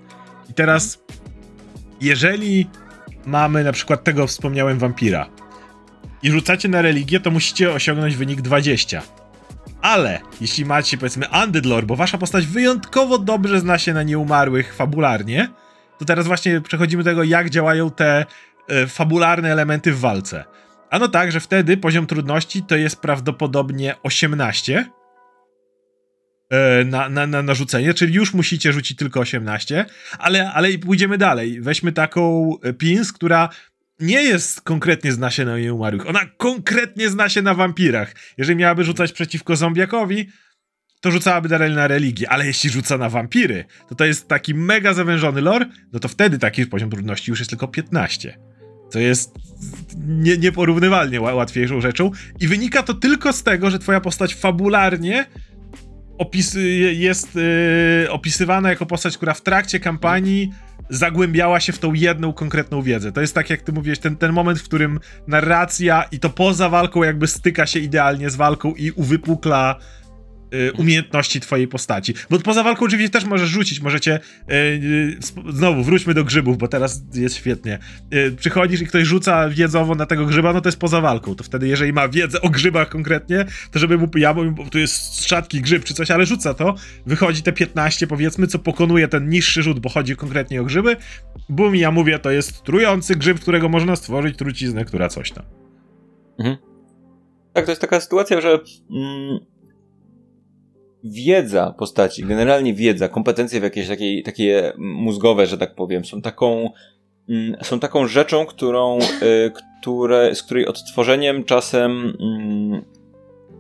I 0.49 0.53
teraz, 0.53 1.03
jeżeli 2.01 2.69
mamy 3.25 3.63
na 3.63 3.71
przykład 3.71 4.03
tego 4.03 4.27
wspomniałem 4.27 4.79
wampira 4.79 5.29
i 6.23 6.31
rzucacie 6.31 6.69
na 6.69 6.81
religię, 6.81 7.19
to 7.19 7.31
musicie 7.31 7.71
osiągnąć 7.71 8.15
wynik 8.15 8.41
20. 8.41 9.01
Ale 9.81 10.19
jeśli 10.41 10.65
macie 10.65 10.97
powiedzmy 10.97 11.25
Undead 11.43 11.85
bo 11.85 11.95
wasza 11.95 12.17
postać 12.17 12.45
wyjątkowo 12.47 13.17
dobrze 13.17 13.59
zna 13.59 13.77
się 13.77 13.93
na 13.93 14.03
nieumarłych 14.03 14.75
fabularnie, 14.75 15.49
to 15.99 16.05
teraz 16.05 16.27
właśnie 16.27 16.61
przechodzimy 16.61 17.03
do 17.03 17.09
tego, 17.09 17.23
jak 17.23 17.49
działają 17.49 17.91
te 17.91 18.25
e, 18.67 18.87
fabularne 18.87 19.51
elementy 19.51 19.93
w 19.93 19.99
walce. 19.99 20.45
Ano 20.89 21.07
tak, 21.07 21.31
że 21.31 21.39
wtedy 21.39 21.77
poziom 21.77 22.07
trudności 22.07 22.63
to 22.63 22.75
jest 22.75 23.01
prawdopodobnie 23.01 23.95
18 24.03 24.85
e, 26.49 26.85
na, 26.85 27.09
na, 27.09 27.27
na 27.27 27.41
narzucenie, 27.41 27.93
czyli 27.93 28.13
już 28.13 28.33
musicie 28.33 28.73
rzucić 28.73 28.97
tylko 28.97 29.19
18, 29.19 29.85
ale, 30.19 30.51
ale 30.51 30.77
pójdziemy 30.77 31.17
dalej. 31.17 31.61
Weźmy 31.61 31.91
taką 31.91 32.51
e, 32.63 32.73
Pins, 32.73 33.13
która 33.13 33.49
nie 33.99 34.23
jest 34.23 34.61
konkretnie 34.61 35.11
zna 35.11 35.31
się 35.31 35.45
na 35.45 35.59
nieumarłych. 35.59 36.07
Ona 36.07 36.25
konkretnie 36.37 37.09
zna 37.09 37.29
się 37.29 37.41
na 37.41 37.53
wampirach. 37.53 38.15
Jeżeli 38.37 38.57
miałaby 38.57 38.83
rzucać 38.83 39.11
przeciwko 39.11 39.55
zombiakowi, 39.55 40.27
to 41.01 41.11
rzucałaby 41.11 41.49
dalej 41.49 41.71
na 41.71 41.87
religię, 41.87 42.29
ale 42.29 42.45
jeśli 42.45 42.69
rzuca 42.69 42.97
na 42.97 43.09
wampiry, 43.09 43.65
to 43.89 43.95
to 43.95 44.05
jest 44.05 44.27
taki 44.27 44.55
mega 44.55 44.93
zawężony 44.93 45.41
lore, 45.41 45.65
no 45.93 45.99
to 45.99 46.07
wtedy 46.07 46.39
taki 46.39 46.65
poziom 46.65 46.89
trudności 46.89 47.31
już 47.31 47.39
jest 47.39 47.49
tylko 47.49 47.67
15. 47.67 48.39
Co 48.89 48.99
jest 48.99 49.35
nie, 50.07 50.37
nieporównywalnie 50.37 51.21
łatwiejszą 51.21 51.81
rzeczą. 51.81 52.11
I 52.39 52.47
wynika 52.47 52.83
to 52.83 52.93
tylko 52.93 53.33
z 53.33 53.43
tego, 53.43 53.69
że 53.69 53.79
twoja 53.79 54.01
postać 54.01 54.35
fabularnie 54.35 55.25
opis 56.19 56.57
jest 56.93 57.35
yy, 57.35 58.11
opisywana 58.11 58.69
jako 58.69 58.85
postać, 58.85 59.17
która 59.17 59.33
w 59.33 59.41
trakcie 59.41 59.79
kampanii 59.79 60.51
zagłębiała 60.89 61.59
się 61.59 61.73
w 61.73 61.79
tą 61.79 61.93
jedną 61.93 62.33
konkretną 62.33 62.81
wiedzę. 62.81 63.11
To 63.11 63.21
jest 63.21 63.35
tak, 63.35 63.49
jak 63.49 63.61
ty 63.61 63.71
mówiłeś, 63.71 63.99
ten, 63.99 64.17
ten 64.17 64.33
moment, 64.33 64.59
w 64.59 64.63
którym 64.63 64.99
narracja 65.27 66.03
i 66.11 66.19
to 66.19 66.29
poza 66.29 66.69
walką 66.69 67.03
jakby 67.03 67.27
styka 67.27 67.65
się 67.65 67.79
idealnie 67.79 68.29
z 68.29 68.35
walką 68.35 68.73
i 68.73 68.91
uwypukla 68.91 69.75
umiejętności 70.77 71.39
twojej 71.39 71.67
postaci. 71.67 72.13
Bo 72.29 72.39
poza 72.39 72.63
walką 72.63 72.85
oczywiście 72.85 73.09
też 73.09 73.25
możesz 73.25 73.49
rzucić, 73.49 73.79
możecie 73.81 74.19
y, 74.51 74.53
y, 74.53 75.17
znowu 75.49 75.83
wróćmy 75.83 76.13
do 76.13 76.23
grzybów, 76.23 76.57
bo 76.57 76.67
teraz 76.67 77.01
jest 77.13 77.35
świetnie. 77.35 77.79
Y, 78.13 78.31
przychodzisz 78.31 78.81
i 78.81 78.87
ktoś 78.87 79.07
rzuca 79.07 79.49
wiedzowo 79.49 79.95
na 79.95 80.05
tego 80.05 80.25
grzyba, 80.25 80.53
no 80.53 80.61
to 80.61 80.69
jest 80.69 80.79
poza 80.79 81.01
walką. 81.01 81.35
To 81.35 81.43
wtedy, 81.43 81.67
jeżeli 81.67 81.93
ma 81.93 82.09
wiedzę 82.09 82.41
o 82.41 82.49
grzybach 82.49 82.89
konkretnie, 82.89 83.45
to 83.71 83.79
żeby 83.79 83.97
mu, 83.97 84.07
ja 84.15 84.33
bo 84.33 84.65
tu 84.71 84.79
jest 84.79 85.27
rzadki 85.27 85.61
grzyb 85.61 85.83
czy 85.83 85.93
coś, 85.93 86.11
ale 86.11 86.25
rzuca 86.25 86.53
to, 86.53 86.75
wychodzi 87.05 87.41
te 87.41 87.53
15 87.53 88.07
powiedzmy, 88.07 88.47
co 88.47 88.59
pokonuje 88.59 89.07
ten 89.07 89.29
niższy 89.29 89.63
rzut, 89.63 89.79
bo 89.79 89.89
chodzi 89.89 90.15
konkretnie 90.15 90.61
o 90.61 90.63
grzyby. 90.63 90.95
Bum, 91.49 91.75
ja 91.75 91.91
mówię, 91.91 92.19
to 92.19 92.31
jest 92.31 92.63
trujący 92.63 93.15
grzyb, 93.15 93.39
którego 93.39 93.69
można 93.69 93.95
stworzyć 93.95 94.37
truciznę, 94.37 94.85
która 94.85 95.09
coś 95.09 95.31
tam. 95.31 95.45
Mhm. 96.39 96.57
Tak, 97.53 97.65
to 97.65 97.71
jest 97.71 97.81
taka 97.81 97.99
sytuacja, 97.99 98.41
że 98.41 98.59
mm, 98.91 99.39
wiedza 101.03 101.73
postaci, 101.77 102.25
generalnie 102.25 102.73
wiedza, 102.73 103.09
kompetencje 103.09 103.59
w 103.59 103.63
jakieś 103.63 103.87
takie, 103.87 104.23
takie 104.23 104.73
mózgowe, 104.77 105.47
że 105.47 105.57
tak 105.57 105.75
powiem, 105.75 106.05
są 106.05 106.21
taką, 106.21 106.69
mm, 107.29 107.55
są 107.63 107.79
taką 107.79 108.07
rzeczą, 108.07 108.45
którą, 108.45 108.99
y, 108.99 109.51
które, 109.81 110.35
z 110.35 110.43
której 110.43 110.67
odtworzeniem 110.67 111.43
czasem 111.43 112.17
mm, 112.19 112.81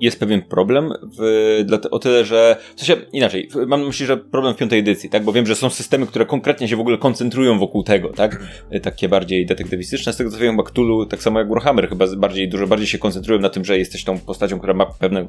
jest 0.01 0.19
pewien 0.19 0.41
problem 0.41 0.93
w, 1.17 1.61
dla, 1.65 1.79
o 1.91 1.99
tyle, 1.99 2.25
że 2.25 2.57
w 2.75 2.79
sensie 2.79 3.05
inaczej, 3.13 3.49
mam 3.67 3.81
na 3.81 3.87
myśli, 3.87 4.05
że 4.05 4.17
problem 4.17 4.53
w 4.53 4.57
piątej 4.57 4.79
edycji, 4.79 5.09
tak? 5.09 5.23
Bo 5.23 5.33
wiem, 5.33 5.45
że 5.45 5.55
są 5.55 5.69
systemy, 5.69 6.07
które 6.07 6.25
konkretnie 6.25 6.67
się 6.67 6.75
w 6.75 6.79
ogóle 6.79 6.97
koncentrują 6.97 7.59
wokół 7.59 7.83
tego, 7.83 8.09
tak? 8.09 8.43
Takie 8.81 9.09
bardziej 9.09 9.45
detektywistyczne, 9.45 10.13
z 10.13 10.17
tego 10.17 10.31
co 10.31 10.37
wiem, 10.37 10.51
chyba 10.51 10.63
Cthulhu, 10.63 11.05
tak 11.05 11.21
samo 11.21 11.39
jak 11.39 11.49
Warhammer, 11.49 11.89
chyba 11.89 12.05
bardziej, 12.17 12.49
dużo 12.49 12.67
bardziej 12.67 12.87
się 12.87 12.97
koncentrują 12.97 13.39
na 13.39 13.49
tym, 13.49 13.65
że 13.65 13.77
jesteś 13.77 14.03
tą 14.03 14.19
postacią, 14.19 14.57
która 14.57 14.73
ma 14.73 14.85
pewne 14.85 15.25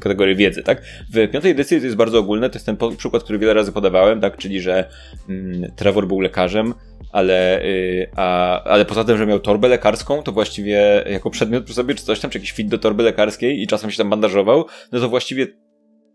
kategorie 0.00 0.34
wiedzy, 0.34 0.62
tak? 0.62 0.82
W 1.12 1.30
piątej 1.30 1.50
edycji 1.50 1.78
to 1.78 1.84
jest 1.84 1.96
bardzo 1.96 2.18
ogólne, 2.18 2.50
to 2.50 2.56
jest 2.56 2.66
ten 2.66 2.76
przykład, 2.96 3.22
który 3.22 3.38
wiele 3.38 3.54
razy 3.54 3.72
podawałem, 3.72 4.20
tak? 4.20 4.36
Czyli, 4.36 4.60
że 4.60 4.88
mm, 5.28 5.72
Trevor 5.76 6.06
był 6.06 6.20
lekarzem, 6.20 6.74
ale, 7.14 7.60
yy, 7.64 8.10
a, 8.16 8.62
ale 8.62 8.84
poza 8.84 9.04
tym, 9.04 9.18
że 9.18 9.26
miał 9.26 9.40
torbę 9.40 9.68
lekarską, 9.68 10.22
to 10.22 10.32
właściwie 10.32 11.04
jako 11.10 11.30
przedmiot 11.30 11.64
przy 11.64 11.74
sobie, 11.74 11.94
czy 11.94 12.04
coś 12.04 12.20
tam, 12.20 12.30
czy 12.30 12.38
jakiś 12.38 12.52
fit 12.52 12.68
do 12.68 12.78
torby 12.78 13.02
lekarskiej 13.02 13.62
i 13.62 13.66
czasem 13.66 13.90
się 13.90 13.98
tam 13.98 14.10
bandażował, 14.10 14.64
no 14.92 15.00
to 15.00 15.08
właściwie 15.08 15.46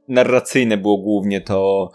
narracyjne 0.07 0.77
było 0.77 0.97
głównie 0.97 1.41
to, 1.41 1.91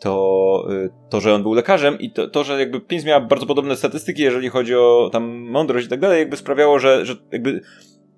to, 0.00 0.66
y, 0.70 0.90
to, 1.10 1.20
że 1.20 1.34
on 1.34 1.42
był 1.42 1.52
lekarzem 1.52 1.98
i 1.98 2.10
to, 2.10 2.28
to 2.28 2.44
że 2.44 2.60
jakby 2.60 2.80
Pins 2.80 3.04
miała 3.04 3.20
bardzo 3.20 3.46
podobne 3.46 3.76
statystyki, 3.76 4.22
jeżeli 4.22 4.48
chodzi 4.48 4.74
o 4.74 5.10
tam 5.12 5.24
mądrość 5.50 5.86
i 5.86 5.90
tak 5.90 6.00
dalej, 6.00 6.18
jakby 6.18 6.36
sprawiało, 6.36 6.78
że, 6.78 7.06
że 7.06 7.14
jakby 7.32 7.60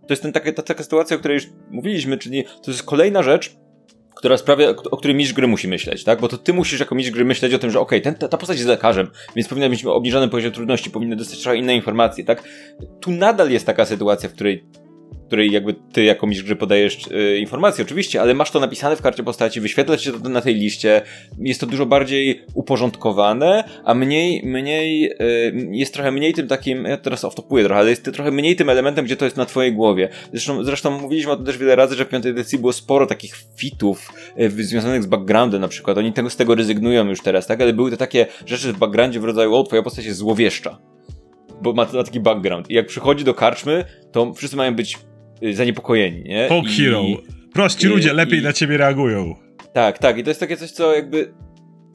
to 0.00 0.12
jest 0.12 0.22
ten, 0.22 0.32
taka, 0.32 0.52
ta, 0.52 0.62
taka 0.62 0.82
sytuacja, 0.82 1.16
o 1.16 1.18
której 1.18 1.34
już 1.34 1.46
mówiliśmy, 1.70 2.18
czyli 2.18 2.44
to 2.44 2.70
jest 2.70 2.82
kolejna 2.82 3.22
rzecz, 3.22 3.56
która 4.16 4.36
sprawia, 4.36 4.68
o 4.90 4.96
której 4.96 5.16
mistrz 5.16 5.34
gry 5.34 5.46
musi 5.46 5.68
myśleć, 5.68 6.04
tak? 6.04 6.20
Bo 6.20 6.28
to 6.28 6.38
ty 6.38 6.52
musisz 6.52 6.80
jako 6.80 6.94
mistrz 6.94 7.12
gry 7.12 7.24
myśleć 7.24 7.54
o 7.54 7.58
tym, 7.58 7.70
że 7.70 7.80
okej, 7.80 8.00
okay, 8.00 8.14
ta, 8.14 8.28
ta 8.28 8.36
postać 8.36 8.56
jest 8.56 8.68
lekarzem, 8.68 9.10
więc 9.36 9.48
powinna 9.48 9.68
być 9.68 9.84
obniżony 9.84 10.28
poziom 10.28 10.52
trudności, 10.52 10.90
powinna 10.90 11.16
dostać 11.16 11.42
trochę 11.42 11.58
inne 11.58 11.74
informacje, 11.74 12.24
tak? 12.24 12.42
Tu 13.00 13.10
nadal 13.10 13.50
jest 13.50 13.66
taka 13.66 13.84
sytuacja, 13.84 14.28
w 14.28 14.32
której 14.32 14.64
której 15.26 15.52
jakby 15.52 15.74
ty 15.92 16.04
jako 16.04 16.26
mistrz 16.26 16.46
gry 16.46 16.56
podajesz 16.56 17.06
y, 17.06 17.38
informacje, 17.38 17.84
oczywiście, 17.84 18.20
ale 18.20 18.34
masz 18.34 18.50
to 18.50 18.60
napisane 18.60 18.96
w 18.96 19.02
karcie 19.02 19.22
postaci, 19.22 19.60
wyświetla 19.60 19.98
się 19.98 20.12
to 20.12 20.28
na 20.28 20.40
tej 20.40 20.54
liście, 20.54 21.02
jest 21.38 21.60
to 21.60 21.66
dużo 21.66 21.86
bardziej 21.86 22.42
uporządkowane, 22.54 23.64
a 23.84 23.94
mniej, 23.94 24.42
mniej, 24.44 25.12
y, 25.12 25.68
jest 25.70 25.94
trochę 25.94 26.12
mniej 26.12 26.34
tym 26.34 26.48
takim, 26.48 26.84
ja 26.84 26.96
teraz 26.96 27.24
off-topuję 27.24 27.64
trochę, 27.64 27.80
ale 27.80 27.90
jest 27.90 28.12
trochę 28.12 28.30
mniej 28.30 28.56
tym 28.56 28.70
elementem, 28.70 29.04
gdzie 29.04 29.16
to 29.16 29.24
jest 29.24 29.36
na 29.36 29.46
twojej 29.46 29.72
głowie. 29.72 30.08
Zresztą, 30.32 30.64
zresztą 30.64 31.00
mówiliśmy 31.00 31.32
o 31.32 31.36
tym 31.36 31.46
też 31.46 31.58
wiele 31.58 31.76
razy, 31.76 31.94
że 31.94 32.04
w 32.04 32.08
piątej 32.08 32.30
edycji 32.30 32.58
było 32.58 32.72
sporo 32.72 33.06
takich 33.06 33.36
fitów 33.56 34.12
y, 34.40 34.64
związanych 34.64 35.02
z 35.02 35.06
backgroundem 35.06 35.60
na 35.60 35.68
przykład, 35.68 35.98
oni 35.98 36.12
tego, 36.12 36.30
z 36.30 36.36
tego 36.36 36.54
rezygnują 36.54 37.08
już 37.08 37.20
teraz, 37.20 37.46
tak, 37.46 37.60
ale 37.60 37.72
były 37.72 37.90
to 37.90 37.96
takie 37.96 38.26
rzeczy 38.46 38.72
w 38.72 38.78
backgroundzie 38.78 39.20
w 39.20 39.24
rodzaju, 39.24 39.54
o, 39.54 39.62
twoja 39.62 39.82
postać 39.82 40.04
jest 40.04 40.18
złowieszcza 40.18 40.78
bo 41.62 41.72
ma, 41.72 41.86
ma 41.92 42.04
taki 42.04 42.20
background. 42.20 42.70
I 42.70 42.74
jak 42.74 42.86
przychodzi 42.86 43.24
do 43.24 43.34
karczmy, 43.34 43.84
to 44.12 44.34
wszyscy 44.34 44.56
mają 44.56 44.74
być 44.74 44.98
Y, 45.42 45.54
zaniepokojeni, 45.54 46.22
nie? 46.22 46.48
Folk 46.48 46.70
I, 46.70 46.84
hero. 46.84 47.02
Prości 47.52 47.86
i, 47.86 47.88
ludzie 47.88 48.12
lepiej 48.12 48.38
i, 48.38 48.42
na 48.42 48.52
ciebie 48.52 48.76
reagują. 48.76 49.34
Tak, 49.72 49.98
tak. 49.98 50.18
I 50.18 50.22
to 50.22 50.30
jest 50.30 50.40
takie 50.40 50.56
coś, 50.56 50.70
co 50.70 50.94
jakby 50.94 51.34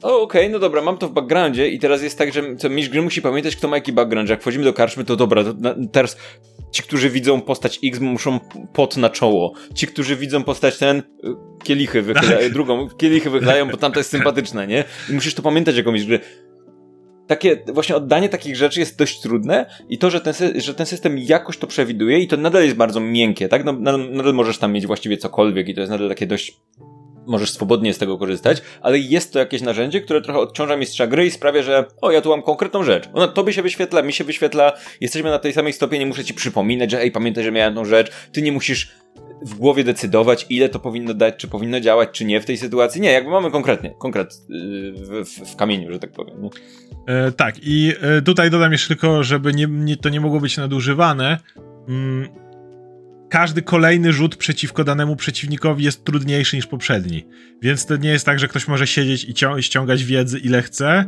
o, 0.02 0.22
okej, 0.22 0.42
okay, 0.42 0.52
no 0.52 0.58
dobra, 0.58 0.82
mam 0.82 0.98
to 0.98 1.08
w 1.08 1.12
backgroundzie 1.12 1.68
i 1.68 1.78
teraz 1.78 2.02
jest 2.02 2.18
tak, 2.18 2.32
że 2.32 2.56
co 2.56 2.70
mistrz 2.70 2.92
gry 2.92 3.02
musi 3.02 3.22
pamiętać, 3.22 3.56
kto 3.56 3.68
ma 3.68 3.76
jaki 3.76 3.92
background, 3.92 4.28
że 4.28 4.34
jak 4.34 4.40
wchodzimy 4.40 4.64
do 4.64 4.72
karczmy, 4.72 5.04
to 5.04 5.16
dobra, 5.16 5.44
to 5.44 5.52
na, 5.52 5.74
teraz 5.92 6.16
ci, 6.72 6.82
którzy 6.82 7.10
widzą 7.10 7.40
postać 7.40 7.78
X 7.84 8.00
muszą 8.00 8.40
pot 8.72 8.96
na 8.96 9.10
czoło, 9.10 9.52
ci, 9.74 9.86
którzy 9.86 10.16
widzą 10.16 10.44
postać 10.44 10.78
ten, 10.78 10.98
y, 10.98 11.02
kielichy 11.64 12.02
wychylają, 12.02 12.38
tak. 12.38 12.52
drugą, 12.52 12.88
kielichy 12.88 13.30
wychylają, 13.30 13.68
bo 13.68 13.76
tamta 13.76 14.00
jest 14.00 14.10
sympatyczna, 14.10 14.64
nie? 14.64 14.84
I 15.10 15.12
musisz 15.12 15.34
to 15.34 15.42
pamiętać 15.42 15.76
jako 15.76 15.92
mistrz 15.92 16.08
gry 16.08 16.20
takie, 17.36 17.62
właśnie 17.66 17.96
oddanie 17.96 18.28
takich 18.28 18.56
rzeczy 18.56 18.80
jest 18.80 18.98
dość 18.98 19.20
trudne 19.20 19.66
i 19.88 19.98
to, 19.98 20.10
że 20.10 20.20
ten, 20.20 20.34
że 20.60 20.74
ten 20.74 20.86
system 20.86 21.18
jakoś 21.18 21.58
to 21.58 21.66
przewiduje 21.66 22.18
i 22.18 22.28
to 22.28 22.36
nadal 22.36 22.64
jest 22.64 22.76
bardzo 22.76 23.00
miękkie, 23.00 23.48
tak? 23.48 23.64
No, 23.64 23.72
nadal, 23.72 24.10
nadal 24.10 24.34
możesz 24.34 24.58
tam 24.58 24.72
mieć 24.72 24.86
właściwie 24.86 25.16
cokolwiek 25.16 25.68
i 25.68 25.74
to 25.74 25.80
jest 25.80 25.90
nadal 25.90 26.08
takie 26.08 26.26
dość 26.26 26.56
możesz 27.26 27.50
swobodnie 27.50 27.94
z 27.94 27.98
tego 27.98 28.18
korzystać, 28.18 28.62
ale 28.80 28.98
jest 28.98 29.32
to 29.32 29.38
jakieś 29.38 29.62
narzędzie, 29.62 30.00
które 30.00 30.20
trochę 30.20 30.38
odciąża 30.38 30.76
mistrza 30.76 31.06
gry 31.06 31.26
i 31.26 31.30
sprawia, 31.30 31.62
że 31.62 31.84
o, 32.00 32.10
ja 32.10 32.20
tu 32.20 32.28
mam 32.28 32.42
konkretną 32.42 32.82
rzecz. 32.82 33.08
Ona 33.12 33.28
tobie 33.28 33.52
się 33.52 33.62
wyświetla, 33.62 34.02
mi 34.02 34.12
się 34.12 34.24
wyświetla, 34.24 34.72
jesteśmy 35.00 35.30
na 35.30 35.38
tej 35.38 35.52
samej 35.52 35.72
stopie, 35.72 35.98
nie 35.98 36.06
muszę 36.06 36.24
ci 36.24 36.34
przypominać, 36.34 36.90
że 36.90 37.00
ej, 37.00 37.10
pamiętaj, 37.10 37.44
że 37.44 37.52
miałem 37.52 37.74
tą 37.74 37.84
rzecz, 37.84 38.12
ty 38.32 38.42
nie 38.42 38.52
musisz 38.52 39.02
w 39.42 39.54
głowie 39.54 39.84
decydować, 39.84 40.46
ile 40.50 40.68
to 40.68 40.78
powinno 40.78 41.14
dać, 41.14 41.34
czy 41.36 41.48
powinno 41.48 41.80
działać, 41.80 42.08
czy 42.12 42.24
nie 42.24 42.40
w 42.40 42.44
tej 42.44 42.56
sytuacji. 42.56 43.00
Nie, 43.00 43.12
jakby 43.12 43.30
mamy 43.30 43.50
konkretnie, 43.50 43.94
konkret 43.98 44.34
yy, 44.48 44.92
w, 44.92 45.28
w, 45.28 45.52
w 45.52 45.56
kamieniu, 45.56 45.92
że 45.92 45.98
tak 45.98 46.12
powiem. 46.12 46.48
E, 47.06 47.32
tak, 47.32 47.54
i 47.62 47.92
e, 48.00 48.22
tutaj 48.22 48.50
dodam 48.50 48.72
jeszcze 48.72 48.88
tylko, 48.88 49.22
żeby 49.22 49.52
nie, 49.54 49.66
nie, 49.70 49.96
to 49.96 50.08
nie 50.08 50.20
mogło 50.20 50.40
być 50.40 50.56
nadużywane. 50.56 51.38
Mm, 51.88 52.28
każdy 53.32 53.62
kolejny 53.62 54.12
rzut 54.12 54.36
przeciwko 54.36 54.84
danemu 54.84 55.16
przeciwnikowi 55.16 55.84
jest 55.84 56.04
trudniejszy 56.04 56.56
niż 56.56 56.66
poprzedni. 56.66 57.26
Więc 57.62 57.86
to 57.86 57.96
nie 57.96 58.08
jest 58.08 58.26
tak, 58.26 58.38
że 58.38 58.48
ktoś 58.48 58.68
może 58.68 58.86
siedzieć 58.86 59.24
i 59.24 59.62
ściągać 59.62 60.04
wiedzy 60.04 60.38
ile 60.38 60.62
chce. 60.62 60.86
E, 60.88 61.06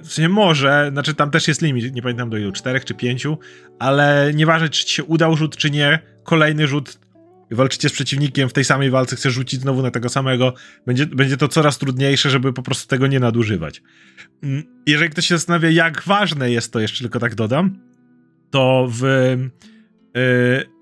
w 0.00 0.12
sensie 0.12 0.28
może, 0.28 0.88
znaczy 0.92 1.14
tam 1.14 1.30
też 1.30 1.48
jest 1.48 1.62
limit, 1.62 1.94
nie 1.94 2.02
pamiętam 2.02 2.30
do 2.30 2.36
ilu, 2.36 2.52
czterech 2.52 2.84
czy 2.84 2.94
pięciu, 2.94 3.38
ale 3.78 4.32
nieważne 4.34 4.68
czy 4.68 4.84
ci 4.84 4.94
się 4.94 5.04
udał 5.04 5.36
rzut 5.36 5.56
czy 5.56 5.70
nie, 5.70 5.98
kolejny 6.24 6.66
rzut 6.66 6.98
walczycie 7.50 7.88
z 7.88 7.92
przeciwnikiem 7.92 8.48
w 8.48 8.52
tej 8.52 8.64
samej 8.64 8.90
walce, 8.90 9.16
chcesz 9.16 9.32
rzucić 9.32 9.60
znowu 9.60 9.82
na 9.82 9.90
tego 9.90 10.08
samego, 10.08 10.54
będzie, 10.86 11.06
będzie 11.06 11.36
to 11.36 11.48
coraz 11.48 11.78
trudniejsze, 11.78 12.30
żeby 12.30 12.52
po 12.52 12.62
prostu 12.62 12.88
tego 12.88 13.06
nie 13.06 13.20
nadużywać. 13.20 13.82
Mm, 14.42 14.62
jeżeli 14.86 15.10
ktoś 15.10 15.26
się 15.26 15.36
zastanawia, 15.38 15.70
jak 15.70 16.02
ważne 16.02 16.50
jest 16.50 16.72
to, 16.72 16.80
jeszcze 16.80 17.00
tylko 17.00 17.20
tak 17.20 17.34
dodam, 17.34 17.78
to 18.50 18.88
w 18.90 19.02
yy, 20.14 20.75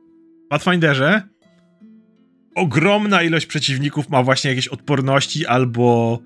Pathfinderze 0.49 1.23
ogromna 2.55 3.23
ilość 3.23 3.47
przeciwników 3.47 4.09
ma 4.09 4.23
właśnie 4.23 4.51
jakieś 4.51 4.69
odporności 4.69 5.47
albo 5.47 6.19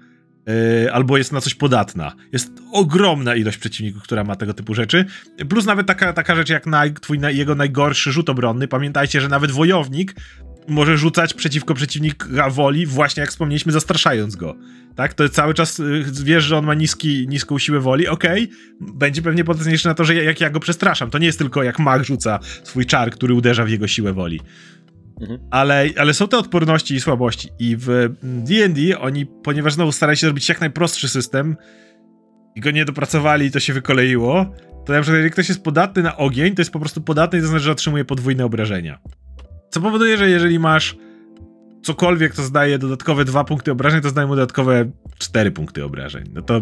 Yy, 0.82 0.92
albo 0.92 1.18
jest 1.18 1.32
na 1.32 1.40
coś 1.40 1.54
podatna. 1.54 2.12
Jest 2.32 2.50
ogromna 2.72 3.34
ilość 3.34 3.58
przeciwników, 3.58 4.02
która 4.02 4.24
ma 4.24 4.36
tego 4.36 4.54
typu 4.54 4.74
rzeczy. 4.74 5.04
Plus 5.48 5.66
nawet 5.66 5.86
taka, 5.86 6.12
taka 6.12 6.36
rzecz 6.36 6.48
jak 6.48 6.66
naj, 6.66 6.94
twój, 6.94 7.18
jego 7.28 7.54
najgorszy 7.54 8.12
rzut 8.12 8.28
obronny. 8.28 8.68
Pamiętajcie, 8.68 9.20
że 9.20 9.28
nawet 9.28 9.50
wojownik 9.50 10.14
może 10.68 10.98
rzucać 10.98 11.34
przeciwko 11.34 11.74
przeciwnika 11.74 12.50
woli, 12.50 12.86
właśnie 12.86 13.20
jak 13.20 13.30
wspomnieliśmy, 13.30 13.72
zastraszając 13.72 14.36
go. 14.36 14.56
Tak? 14.96 15.14
To 15.14 15.28
cały 15.28 15.54
czas 15.54 15.78
yy, 15.78 16.04
wiesz, 16.24 16.44
że 16.44 16.58
on 16.58 16.66
ma 16.66 16.74
niski, 16.74 17.26
niską 17.28 17.58
siłę 17.58 17.80
woli, 17.80 18.08
okej, 18.08 18.44
okay. 18.44 18.92
będzie 18.94 19.22
pewnie 19.22 19.44
potężniejszy 19.44 19.88
na 19.88 19.94
to, 19.94 20.04
że 20.04 20.14
jak 20.14 20.40
ja 20.40 20.50
go 20.50 20.60
przestraszam. 20.60 21.10
To 21.10 21.18
nie 21.18 21.26
jest 21.26 21.38
tylko 21.38 21.62
jak 21.62 21.78
mag 21.78 22.04
rzuca 22.04 22.38
swój 22.64 22.86
czar, 22.86 23.10
który 23.10 23.34
uderza 23.34 23.64
w 23.64 23.68
jego 23.68 23.88
siłę 23.88 24.12
woli. 24.12 24.40
Mhm. 25.20 25.40
Ale, 25.50 25.88
ale 25.96 26.14
są 26.14 26.28
te 26.28 26.38
odporności 26.38 26.94
i 26.94 27.00
słabości. 27.00 27.48
I 27.58 27.76
w 27.78 28.08
DD 28.22 29.00
oni, 29.00 29.26
ponieważ 29.26 29.72
znowu 29.72 29.92
starali 29.92 30.16
się 30.16 30.26
zrobić 30.26 30.48
jak 30.48 30.60
najprostszy 30.60 31.08
system 31.08 31.56
i 32.56 32.60
go 32.60 32.70
nie 32.70 32.84
dopracowali 32.84 33.46
i 33.46 33.50
to 33.50 33.60
się 33.60 33.72
wykoleiło, 33.72 34.54
to 34.86 34.92
na 34.92 35.00
przykład 35.00 35.16
jeżeli 35.16 35.30
ktoś 35.30 35.48
jest 35.48 35.64
podatny 35.64 36.02
na 36.02 36.16
ogień, 36.16 36.54
to 36.54 36.60
jest 36.60 36.70
po 36.70 36.80
prostu 36.80 37.00
podatny 37.00 37.38
i 37.38 37.42
to 37.42 37.48
znaczy, 37.48 37.64
że 37.64 37.72
otrzymuje 37.72 38.04
podwójne 38.04 38.44
obrażenia. 38.44 38.98
Co 39.70 39.80
powoduje, 39.80 40.16
że 40.16 40.30
jeżeli 40.30 40.58
masz 40.58 40.96
cokolwiek, 41.82 42.34
to 42.34 42.42
zdaje 42.42 42.78
dodatkowe 42.78 43.24
dwa 43.24 43.44
punkty 43.44 43.72
obrażeń, 43.72 44.00
to 44.00 44.08
zdaje 44.08 44.26
mu 44.26 44.34
dodatkowe 44.36 44.90
cztery 45.18 45.50
punkty 45.50 45.84
obrażeń. 45.84 46.24
No 46.34 46.42
to 46.42 46.60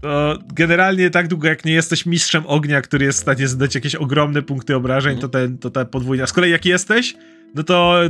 to 0.00 0.38
generalnie 0.54 1.10
tak 1.10 1.28
długo 1.28 1.48
jak 1.48 1.64
nie 1.64 1.72
jesteś 1.72 2.06
mistrzem 2.06 2.42
ognia, 2.46 2.82
który 2.82 3.04
jest 3.04 3.18
w 3.18 3.22
stanie 3.22 3.48
zadać 3.48 3.74
jakieś 3.74 3.94
ogromne 3.94 4.42
punkty 4.42 4.76
obrażeń, 4.76 5.12
mm. 5.12 5.22
to, 5.22 5.28
ten, 5.28 5.58
to 5.58 5.70
ta 5.70 5.84
podwójna. 5.84 6.26
Z 6.26 6.32
kolei 6.32 6.50
jak 6.50 6.64
jesteś, 6.64 7.16
no 7.54 7.62
to 7.62 8.00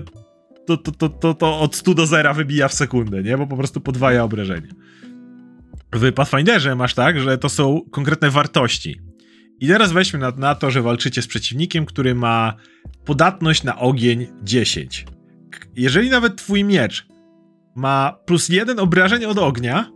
to, 0.66 0.76
to, 0.76 0.92
to, 0.92 1.08
to, 1.08 1.34
to 1.34 1.60
od 1.60 1.76
100 1.76 1.94
do 1.94 2.06
0 2.06 2.34
wybija 2.34 2.68
w 2.68 2.74
sekundę, 2.74 3.22
nie? 3.22 3.38
Bo 3.38 3.46
po 3.46 3.56
prostu 3.56 3.80
podwaja 3.80 4.24
obrażenia. 4.24 4.72
W 5.92 6.12
Pathfinderze 6.12 6.74
masz 6.74 6.94
tak, 6.94 7.20
że 7.20 7.38
to 7.38 7.48
są 7.48 7.80
konkretne 7.90 8.30
wartości. 8.30 9.00
I 9.60 9.68
teraz 9.68 9.92
weźmy 9.92 10.18
na, 10.18 10.30
na 10.30 10.54
to, 10.54 10.70
że 10.70 10.82
walczycie 10.82 11.22
z 11.22 11.26
przeciwnikiem, 11.26 11.86
który 11.86 12.14
ma 12.14 12.54
podatność 13.04 13.62
na 13.62 13.78
ogień 13.78 14.26
10. 14.42 15.06
Jeżeli 15.76 16.10
nawet 16.10 16.36
twój 16.36 16.64
miecz 16.64 17.06
ma 17.74 18.18
plus 18.26 18.48
1 18.48 18.78
obrażeń 18.78 19.24
od 19.24 19.38
ognia, 19.38 19.90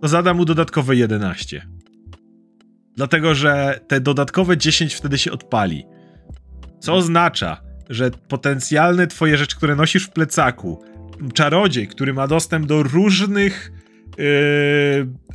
to 0.00 0.08
zada 0.08 0.34
mu 0.34 0.44
dodatkowe 0.44 0.96
11. 0.96 1.66
Dlatego, 2.96 3.34
że 3.34 3.80
te 3.88 4.00
dodatkowe 4.00 4.56
10 4.56 4.94
wtedy 4.94 5.18
się 5.18 5.32
odpali. 5.32 5.84
Co 6.80 6.94
oznacza, 6.94 7.62
że 7.90 8.10
potencjalne 8.10 9.06
twoje 9.06 9.38
rzeczy, 9.38 9.56
które 9.56 9.76
nosisz 9.76 10.04
w 10.04 10.10
plecaku, 10.10 10.84
czarodziej, 11.34 11.88
który 11.88 12.14
ma 12.14 12.26
dostęp 12.26 12.66
do 12.66 12.82
różnych 12.82 13.72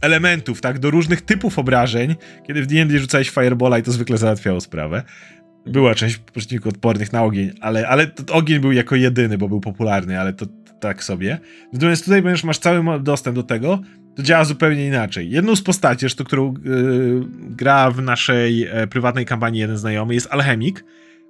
elementów, 0.01 0.61
tak, 0.61 0.79
do 0.79 0.91
różnych 0.91 1.21
typów 1.21 1.59
obrażeń, 1.59 2.15
kiedy 2.47 2.61
w 2.61 2.67
D&D 2.67 2.99
rzucałeś 2.99 3.29
firebola 3.29 3.79
i 3.79 3.83
to 3.83 3.91
zwykle 3.91 4.17
załatwiało 4.17 4.61
sprawę. 4.61 5.03
Była 5.65 5.95
część 5.95 6.17
przeciwników 6.17 6.73
odpornych 6.73 7.13
na 7.13 7.23
ogień, 7.23 7.51
ale, 7.61 7.87
ale 7.87 8.11
ogień 8.31 8.59
był 8.59 8.71
jako 8.71 8.95
jedyny, 8.95 9.37
bo 9.37 9.49
był 9.49 9.59
popularny, 9.59 10.19
ale 10.19 10.33
to 10.33 10.45
tak 10.79 11.03
sobie. 11.03 11.37
Natomiast 11.73 12.05
tutaj 12.05 12.21
będziesz 12.21 12.43
masz 12.43 12.59
cały 12.59 12.99
dostęp 12.99 13.35
do 13.35 13.43
tego, 13.43 13.81
to 14.15 14.23
działa 14.23 14.45
zupełnie 14.45 14.87
inaczej. 14.87 15.29
Jedną 15.29 15.55
z 15.55 15.61
postaci, 15.61 15.99
zresztą, 15.99 16.23
którą 16.23 16.53
yy, 16.63 17.25
gra 17.31 17.91
w 17.91 18.01
naszej 18.01 18.63
e, 18.63 18.87
prywatnej 18.87 19.25
kampanii 19.25 19.61
jeden 19.61 19.77
znajomy, 19.77 20.13
jest 20.13 20.27
alchemik, 20.31 20.85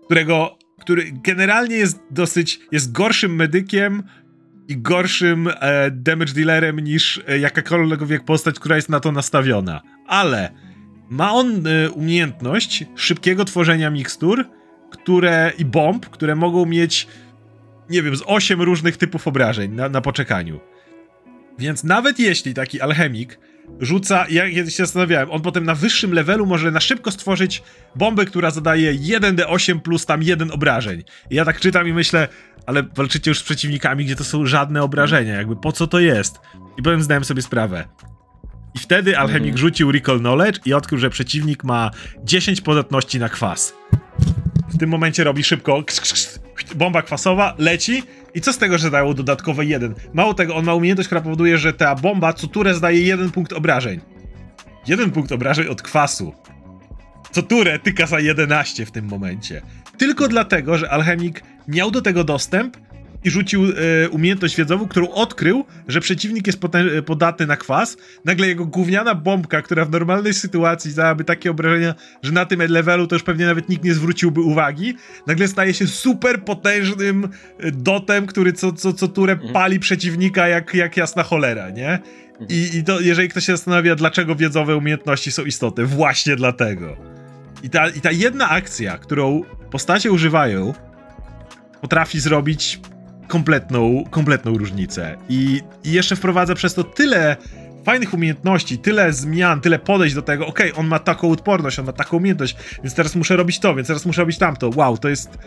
którego 0.06 0.57
który 0.82 1.11
generalnie 1.24 1.76
jest 1.76 1.99
dosyć, 2.11 2.60
jest 2.72 2.91
gorszym 2.91 3.36
medykiem 3.36 4.03
i 4.68 4.77
gorszym 4.77 5.48
e, 5.48 5.91
damage 5.91 6.34
dealerem 6.34 6.80
niż 6.80 7.22
e, 7.27 7.39
jakakolwiek 7.39 8.26
postać, 8.26 8.60
która 8.60 8.76
jest 8.76 8.89
na 8.89 8.99
to 8.99 9.11
nastawiona. 9.11 9.81
Ale 10.07 10.52
ma 11.10 11.31
on 11.31 11.68
e, 11.68 11.89
umiejętność 11.89 12.85
szybkiego 12.95 13.45
tworzenia 13.45 13.89
mikstur, 13.89 14.45
które 14.91 15.52
i 15.57 15.65
bomb, 15.65 16.06
które 16.10 16.35
mogą 16.35 16.65
mieć, 16.65 17.07
nie 17.89 18.03
wiem, 18.03 18.15
z 18.15 18.23
8 18.26 18.61
różnych 18.61 18.98
typów 18.98 19.27
obrażeń 19.27 19.72
na, 19.72 19.89
na 19.89 20.02
poczekaniu. 20.02 20.60
Więc 21.60 21.84
nawet 21.84 22.19
jeśli 22.19 22.53
taki 22.53 22.81
alchemik 22.81 23.39
rzuca, 23.80 24.26
ja 24.30 24.49
kiedyś 24.49 24.76
się 24.76 24.84
zastanawiałem, 24.84 25.31
on 25.31 25.41
potem 25.41 25.64
na 25.64 25.76
wyższym 25.76 26.14
levelu 26.14 26.45
może 26.45 26.72
na 26.72 26.80
szybko 26.80 27.11
stworzyć 27.11 27.64
bombę, 27.95 28.26
która 28.26 28.52
zadaje 28.52 28.94
1d8 28.94 29.80
plus 29.80 30.06
tam 30.06 30.23
1 30.23 30.52
obrażeń. 30.52 31.03
I 31.30 31.35
ja 31.35 31.45
tak 31.45 31.60
czytam 31.60 31.88
i 31.88 31.94
myślę, 31.94 32.27
ale 32.68 32.84
walczycie 32.84 33.31
już 33.31 33.39
z 33.39 33.44
przeciwnikami, 33.44 34.06
gdzie 34.06 34.15
to 34.15 34.23
są 34.23 34.45
żadne 34.45 34.84
obrażenia, 34.84 35.34
jakby 35.35 35.56
po 35.56 35.72
co 35.72 35.88
to 35.88 35.99
jest? 35.99 36.39
I 36.77 36.84
potem 36.84 37.03
zdałem 37.03 37.23
sobie 37.26 37.41
sprawę. 37.41 37.85
I 38.76 38.80
wtedy 38.80 39.18
alchemik 39.18 39.41
Mhm. 39.53 39.57
rzucił 39.57 39.91
Recall 39.91 40.19
Knowledge 40.19 40.60
i 40.65 40.73
odkrył, 40.73 40.99
że 40.99 41.10
przeciwnik 41.10 41.64
ma 41.64 41.91
10 42.23 42.61
podatności 42.61 43.19
na 43.19 43.30
kwas. 43.30 43.73
W 44.69 44.77
tym 44.77 44.89
momencie 44.89 45.23
robi 45.23 45.44
szybko 45.44 45.84
ks, 45.84 46.02
ks, 46.02 46.14
ks, 46.14 46.39
bomba 46.76 47.02
kwasowa, 47.02 47.56
leci 47.57 48.03
i 48.34 48.41
co 48.41 48.53
z 48.53 48.57
tego, 48.57 48.77
że 48.77 48.91
dało 48.91 49.14
dodatkowe 49.14 49.65
jeden? 49.65 49.95
Mało 50.14 50.34
tego, 50.34 50.56
on 50.56 50.65
ma 50.65 50.73
umiejętność, 50.73 51.07
która 51.07 51.22
powoduje, 51.22 51.57
że 51.57 51.73
ta 51.73 51.95
bomba 51.95 52.34
co 52.34 52.48
turę 52.48 52.73
zdaje 52.73 53.02
jeden 53.02 53.31
punkt 53.31 53.53
obrażeń. 53.53 53.99
Jeden 54.88 55.11
punkt 55.11 55.31
obrażeń 55.31 55.68
od 55.68 55.81
kwasu. 55.81 56.34
Co 57.32 57.41
turę 57.44 57.80
tyka 57.80 58.06
za 58.06 58.20
11 58.20 58.86
w 58.86 58.91
tym 58.91 59.06
momencie. 59.06 59.62
Tylko 59.98 60.28
dlatego, 60.28 60.78
że 60.78 60.90
alchemik 60.90 61.44
miał 61.68 61.91
do 61.91 62.02
tego 62.02 62.24
dostęp 62.24 62.78
i 63.24 63.30
rzucił 63.30 63.64
e, 63.66 64.10
umiejętność 64.10 64.56
wiedzową, 64.56 64.88
którą 64.88 65.10
odkrył, 65.10 65.66
że 65.88 65.99
przeciwnik 65.99 66.48
jest 66.48 66.60
potę- 66.60 67.02
podatny 67.02 67.48
na 67.48 67.58
kwas. 67.58 67.98
Nagle 68.26 68.48
jego 68.48 68.66
gówniana 68.66 69.16
bombka, 69.16 69.62
która 69.62 69.86
w 69.86 69.91
normalnej 69.91 70.34
sytuacji 70.34 70.94
dałaby 70.94 71.24
takie 71.24 71.52
obrażenia, 71.52 71.95
że 72.24 72.32
na 72.32 72.45
tym 72.45 72.62
levelu 72.72 73.08
to 73.08 73.16
już 73.16 73.24
pewnie 73.24 73.45
nawet 73.45 73.70
nikt 73.70 73.84
nie 73.84 73.94
zwróciłby 73.94 74.41
uwagi, 74.41 74.95
nagle 75.28 75.48
staje 75.48 75.74
się 75.74 75.88
super 75.88 76.44
potężnym 76.44 77.30
e, 77.60 77.72
dotem, 77.72 78.26
który 78.26 78.54
co, 78.54 78.72
co, 78.74 78.94
co 78.94 79.08
turę 79.08 79.36
pali 79.54 79.80
przeciwnika 79.80 80.48
jak, 80.48 80.74
jak 80.74 80.98
jasna 80.98 81.24
cholera, 81.24 81.70
nie? 81.70 81.99
I, 82.49 82.78
I 82.78 82.84
to, 82.84 82.99
jeżeli 82.99 83.30
ktoś 83.30 83.45
się 83.45 83.52
zastanawia, 83.52 83.95
dlaczego 83.95 84.36
wiedzowe 84.36 84.78
umiejętności 84.78 85.32
są 85.32 85.45
istotne, 85.45 85.86
właśnie 85.86 86.36
dlatego. 86.36 87.16
I 87.63 87.69
ta, 87.69 87.89
I 87.89 88.01
ta 88.01 88.11
jedna 88.11 88.49
akcja, 88.49 88.97
którą 88.97 89.41
postacie 89.71 90.11
używają, 90.11 90.73
potrafi 91.81 92.19
zrobić 92.19 92.79
kompletną, 93.27 94.03
kompletną 94.09 94.57
różnicę. 94.57 95.17
I, 95.29 95.61
I 95.84 95.91
jeszcze 95.91 96.15
wprowadza 96.15 96.55
przez 96.55 96.73
to 96.73 96.84
tyle 96.84 97.38
fajnych 97.84 98.13
umiejętności, 98.13 98.77
tyle 98.77 99.13
zmian, 99.13 99.61
tyle 99.61 99.79
podejść 99.79 100.15
do 100.15 100.21
tego, 100.21 100.47
okej, 100.47 100.71
on 100.75 100.88
ma 100.88 100.99
taką 100.99 101.31
odporność, 101.31 101.79
on 101.79 101.85
ma 101.85 101.93
taką 101.93 102.17
umiejętność, 102.17 102.57
więc 102.84 102.95
teraz 102.95 103.15
muszę 103.15 103.35
robić 103.35 103.59
to, 103.59 103.75
więc 103.75 103.88
teraz 103.88 104.05
muszę 104.05 104.21
robić 104.21 104.38
tamto. 104.38 104.69
Wow, 104.75 104.97
to 104.97 105.09
jest 105.09 105.38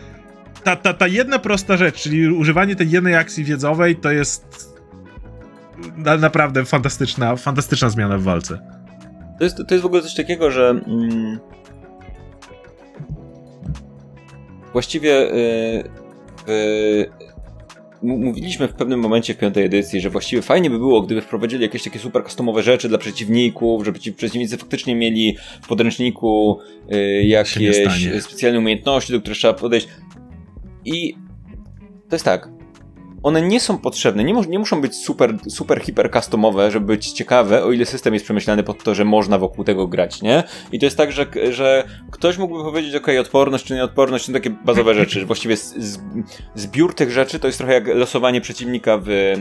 ta, 0.63 0.75
ta, 0.75 0.93
ta 0.93 1.07
jedna 1.07 1.39
prosta 1.39 1.77
rzecz, 1.77 2.01
czyli 2.01 2.27
używanie 2.27 2.75
tej 2.75 2.91
jednej 2.91 3.15
akcji 3.15 3.43
wiedzowej, 3.43 3.95
to 3.95 4.11
jest 4.11 4.71
na, 5.97 6.17
naprawdę 6.17 6.65
fantastyczna, 6.65 7.35
fantastyczna 7.35 7.89
zmiana 7.89 8.17
w 8.17 8.23
walce. 8.23 8.59
To 9.37 9.43
jest, 9.43 9.57
to 9.57 9.73
jest 9.73 9.83
w 9.83 9.85
ogóle 9.85 10.01
coś 10.01 10.15
takiego, 10.15 10.51
że 10.51 10.69
mm, 10.69 11.39
właściwie 14.73 15.33
y, 15.35 15.83
m- 18.03 18.23
mówiliśmy 18.23 18.67
w 18.67 18.73
pewnym 18.73 18.99
momencie 18.99 19.33
w 19.33 19.37
piątej 19.37 19.65
edycji, 19.65 20.01
że 20.01 20.09
właściwie 20.09 20.41
fajnie 20.41 20.69
by 20.69 20.77
było, 20.77 21.01
gdyby 21.01 21.21
wprowadzili 21.21 21.63
jakieś 21.63 21.83
takie 21.83 21.99
super 21.99 22.23
customowe 22.23 22.63
rzeczy 22.63 22.89
dla 22.89 22.97
przeciwników, 22.97 23.85
żeby 23.85 23.99
ci 23.99 24.13
przeciwnicy 24.13 24.57
faktycznie 24.57 24.95
mieli 24.95 25.37
w 25.61 25.67
podręczniku 25.67 26.59
y, 26.93 27.23
jakieś 27.23 27.77
specjalne 28.21 28.59
umiejętności, 28.59 29.13
do 29.13 29.19
których 29.19 29.37
trzeba 29.37 29.53
podejść. 29.53 29.87
I 30.85 31.15
to 32.09 32.15
jest 32.15 32.25
tak. 32.25 32.49
One 33.23 33.41
nie 33.41 33.59
są 33.59 33.77
potrzebne, 33.77 34.23
nie, 34.23 34.33
nie 34.33 34.59
muszą 34.59 34.81
być 34.81 34.95
super, 34.95 35.37
super 35.49 35.81
hiper 35.81 36.11
customowe, 36.11 36.71
żeby 36.71 36.85
być 36.85 37.11
ciekawe, 37.11 37.63
o 37.63 37.71
ile 37.71 37.85
system 37.85 38.13
jest 38.13 38.25
przemyślany 38.25 38.63
pod 38.63 38.83
to, 38.83 38.95
że 38.95 39.05
można 39.05 39.37
wokół 39.37 39.63
tego 39.63 39.87
grać, 39.87 40.21
nie? 40.21 40.43
I 40.71 40.79
to 40.79 40.85
jest 40.85 40.97
tak, 40.97 41.11
że, 41.11 41.25
że 41.51 41.83
ktoś 42.11 42.37
mógłby 42.37 42.63
powiedzieć, 42.63 42.95
ok, 42.95 43.07
odporność 43.19 43.65
czy 43.65 43.73
nieodporność, 43.73 44.25
to 44.25 44.33
takie 44.33 44.49
bazowe 44.49 44.93
rzeczy, 44.93 45.25
właściwie 45.25 45.57
z, 45.57 45.75
z, 45.75 45.99
zbiór 46.55 46.95
tych 46.95 47.11
rzeczy 47.11 47.39
to 47.39 47.47
jest 47.47 47.57
trochę 47.57 47.73
jak 47.73 47.87
losowanie 47.87 48.41
przeciwnika 48.41 48.97
w... 49.05 49.33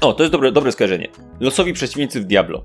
O, 0.00 0.12
to 0.12 0.22
jest 0.22 0.32
dobre, 0.32 0.52
dobre 0.52 0.72
skojarzenie. 0.72 1.08
Losowi 1.40 1.72
przeciwnicy 1.72 2.20
w 2.20 2.24
Diablo. 2.24 2.64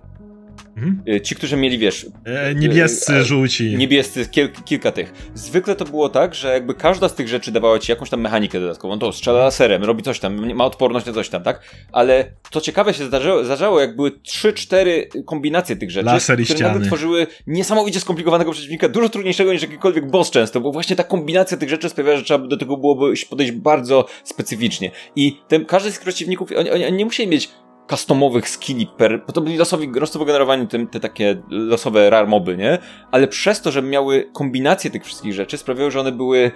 Mhm. 0.77 1.01
Y, 1.15 1.21
Ci, 1.21 1.35
którzy 1.35 1.57
mieli, 1.57 1.77
wiesz, 1.77 2.05
E, 2.25 2.55
niebiescy, 2.55 3.13
E, 3.13 3.23
żółci. 3.23 3.75
Niebiescy, 3.77 4.25
kiel, 4.31 4.49
kilka 4.65 4.91
tych. 4.91 5.13
Zwykle 5.33 5.75
to 5.75 5.85
było 5.85 6.09
tak, 6.09 6.35
że 6.35 6.53
jakby 6.53 6.73
każda 6.73 7.09
z 7.09 7.15
tych 7.15 7.27
rzeczy 7.27 7.51
dawała 7.51 7.79
ci 7.79 7.91
jakąś 7.91 8.09
tam 8.09 8.21
mechanikę 8.21 8.59
dodatkową. 8.59 8.99
To 8.99 9.11
strzela 9.11 9.39
laserem, 9.39 9.83
robi 9.83 10.03
coś 10.03 10.19
tam, 10.19 10.53
ma 10.55 10.65
odporność 10.65 11.05
na 11.05 11.13
coś 11.13 11.29
tam, 11.29 11.43
tak? 11.43 11.61
Ale 11.91 12.31
to 12.51 12.61
ciekawe 12.61 12.93
się 12.93 13.05
zdarzało, 13.05 13.43
zdarzało 13.43 13.79
jak 13.79 13.95
były 13.95 14.11
3-4 14.11 15.23
kombinacje 15.25 15.75
tych 15.75 15.91
rzeczy, 15.91 16.05
Laser 16.05 16.39
i 16.39 16.43
które 16.43 16.57
ściany. 16.57 16.73
nagle 16.73 16.87
tworzyły 16.87 17.27
niesamowicie 17.47 17.99
skomplikowanego 17.99 18.51
przeciwnika, 18.51 18.89
dużo 18.89 19.09
trudniejszego 19.09 19.53
niż 19.53 19.61
jakikolwiek 19.61 20.11
boss 20.11 20.31
często, 20.31 20.61
bo 20.61 20.71
właśnie 20.71 20.95
ta 20.95 21.03
kombinacja 21.03 21.57
tych 21.57 21.69
rzeczy 21.69 21.89
sprawiała, 21.89 22.17
że 22.17 22.23
trzeba 22.23 22.47
do 22.47 22.57
tego 22.57 22.77
byłoby 22.77 23.13
podejść 23.29 23.51
bardzo 23.51 24.05
specyficznie. 24.23 24.91
I 25.15 25.37
ten, 25.47 25.65
każdy 25.65 25.91
z 25.91 25.93
tych 25.93 26.01
przeciwników, 26.03 26.49
oni, 26.57 26.69
oni, 26.71 26.85
oni 26.85 26.97
nie 26.97 27.05
musieli 27.05 27.29
mieć 27.29 27.49
customowych 27.89 28.49
skilli 28.49 28.87
per, 28.97 29.23
bo 29.27 29.33
to 29.33 29.41
byli 29.41 29.57
losowi, 29.57 29.91
losowo 29.99 30.25
generowani 30.25 30.67
tym, 30.67 30.87
te 30.87 30.99
takie 30.99 31.41
losowe 31.49 32.09
rare 32.09 32.27
moby, 32.27 32.57
nie? 32.57 32.77
Ale 33.11 33.27
przez 33.27 33.61
to, 33.61 33.71
że 33.71 33.81
miały 33.81 34.29
kombinację 34.33 34.91
tych 34.91 35.05
wszystkich 35.05 35.33
rzeczy, 35.33 35.57
sprawiały, 35.57 35.91
że 35.91 35.99
one 35.99 36.11
były 36.11 36.51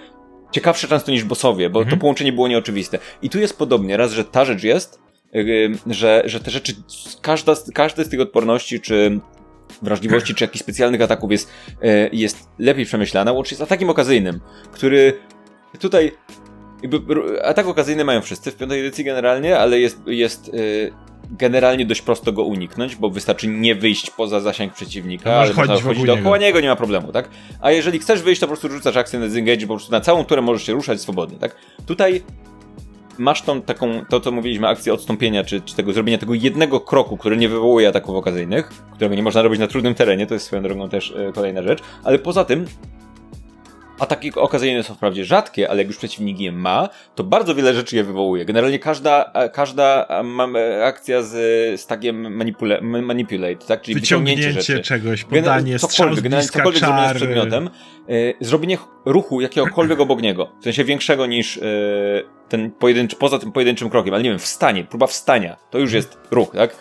ciekawsze 0.51 0.87
często 0.87 1.11
niż 1.11 1.23
bossowie, 1.23 1.69
bo 1.69 1.79
Mhm. 1.79 1.97
to 1.97 2.01
połączenie 2.01 2.33
było 2.33 2.47
nieoczywiste. 2.47 2.99
I 3.21 3.29
tu 3.29 3.39
jest 3.39 3.57
podobnie, 3.57 3.97
raz, 3.97 4.11
że 4.11 4.25
ta 4.25 4.45
rzecz 4.45 4.63
jest, 4.63 4.99
yy, 5.33 5.71
że, 5.87 6.23
że 6.25 6.39
te 6.39 6.51
rzeczy, 6.51 6.73
każda, 7.21 7.55
z- 7.55 7.71
każdy 7.71 8.03
z 8.05 8.09
tych 8.09 8.19
odporności, 8.21 8.81
czy 8.81 9.19
wrażliwości, 9.81 10.35
czy 10.35 10.43
jakichś 10.43 10.63
specjalnych 10.63 11.01
ataków 11.01 11.31
jest, 11.31 11.49
yy, 11.81 12.09
jest 12.13 12.49
lepiej 12.59 12.85
przemyślana, 12.85 13.31
łącznie 13.31 13.57
z 13.57 13.61
atakiem 13.61 13.89
okazyjnym, 13.89 14.39
który 14.71 15.13
tutaj 15.79 16.11
jakby 16.83 16.99
atak 17.45 17.67
okazyjny 17.67 18.05
mają 18.05 18.21
wszyscy 18.21 18.51
w 18.51 18.55
piątej 18.55 18.79
edycji 18.79 19.03
generalnie, 19.03 19.59
ale 19.59 19.79
jest, 19.79 19.99
jest 20.07 20.53
yy, 20.53 20.91
generalnie 21.31 21.85
dość 21.85 22.01
prosto 22.01 22.31
go 22.31 22.43
uniknąć, 22.43 22.95
bo 22.95 23.09
wystarczy 23.09 23.47
nie 23.47 23.75
wyjść 23.75 24.09
poza 24.09 24.39
zasięg 24.39 24.73
przeciwnika, 24.73 25.29
No, 25.29 25.35
ale 25.35 25.53
chodzić 25.53 25.81
chodzić 25.81 26.03
dookoła 26.03 26.37
niego, 26.37 26.59
nie 26.59 26.67
ma 26.67 26.75
problemu, 26.75 27.11
tak? 27.11 27.29
A 27.61 27.71
jeżeli 27.71 27.99
chcesz 27.99 28.21
wyjść, 28.21 28.41
to 28.41 28.47
po 28.47 28.51
prostu 28.51 28.69
rzucasz 28.69 28.97
akcję 28.97 29.19
na 29.19 29.25
disengage, 29.25 29.67
po 29.67 29.75
prostu 29.75 29.91
na 29.91 30.01
całą 30.01 30.23
turę 30.25 30.41
możesz 30.41 30.65
się 30.65 30.73
ruszać 30.73 31.01
swobodnie, 31.01 31.37
tak? 31.37 31.55
Tutaj 31.85 32.23
masz 33.17 33.41
tą 33.41 33.61
taką, 33.61 34.05
to 34.09 34.19
co 34.19 34.31
mówiliśmy, 34.31 34.67
akcję 34.67 34.93
odstąpienia, 34.93 35.43
czy, 35.43 35.61
czy 35.61 35.75
tego 35.75 35.93
zrobienia 35.93 36.17
tego 36.17 36.33
jednego 36.33 36.79
kroku, 36.79 37.17
który 37.17 37.37
nie 37.37 37.49
wywołuje 37.49 37.87
ataków 37.87 38.15
okazyjnych, 38.15 38.67
którego 38.67 39.15
nie 39.15 39.23
można 39.23 39.41
robić 39.41 39.59
na 39.59 39.67
trudnym 39.67 39.95
terenie, 39.95 40.27
to 40.27 40.33
jest 40.33 40.45
swoją 40.45 40.63
drogą 40.63 40.89
też 40.89 41.13
e, 41.17 41.31
kolejna 41.33 41.63
rzecz, 41.63 41.79
ale 42.03 42.19
poza 42.19 42.45
tym 42.45 42.65
Ataki 44.03 44.31
okazyjne 44.35 44.83
są 44.83 44.93
wprawdzie 44.95 45.25
rzadkie, 45.25 45.69
ale 45.69 45.77
jak 45.81 45.87
już 45.87 45.97
przeciwnik 45.97 46.39
je 46.39 46.51
ma, 46.51 46.89
to 47.15 47.23
bardzo 47.23 47.55
wiele 47.55 47.73
rzeczy 47.73 47.95
je 47.95 48.03
wywołuje. 48.03 48.45
Generalnie 48.45 48.79
każda, 48.79 49.31
każda 49.53 50.07
e, 50.55 50.85
akcja 50.85 51.21
z, 51.21 51.31
z 51.81 51.87
tagiem 51.87 52.35
manipula, 52.35 52.81
ma- 52.81 53.01
manipulate, 53.01 53.65
tak? 53.67 53.81
Czyli 53.81 53.95
wyciągnięcie 53.95 54.51
rzeczy. 54.51 54.79
czegoś, 54.81 55.23
podanie, 55.23 55.79
strzał 55.79 56.15
z 56.15 56.19
bliska, 56.19 56.57
cokolwiek 56.59 56.79
zrobione 56.79 57.01
z 57.03 57.07
czar. 57.07 57.15
przedmiotem, 57.15 57.69
e, 58.09 58.11
zrobienie 58.41 58.77
ch- 58.77 58.87
ruchu 59.05 59.41
jakiegokolwiek 59.41 59.99
obok 59.99 60.21
niego, 60.21 60.51
w 60.61 60.63
sensie 60.63 60.83
większego 60.83 61.25
niż 61.25 61.57
e, 61.57 61.61
ten 62.49 62.71
pojedynczy, 62.71 63.15
poza 63.15 63.39
tym 63.39 63.51
pojedynczym 63.51 63.89
krokiem, 63.89 64.13
ale 64.13 64.23
nie 64.23 64.29
wiem, 64.29 64.39
wstanie, 64.39 64.83
próba 64.83 65.07
wstania, 65.07 65.57
to 65.71 65.79
już 65.79 65.93
jest 65.93 66.17
ruch, 66.31 66.51
tak? 66.55 66.75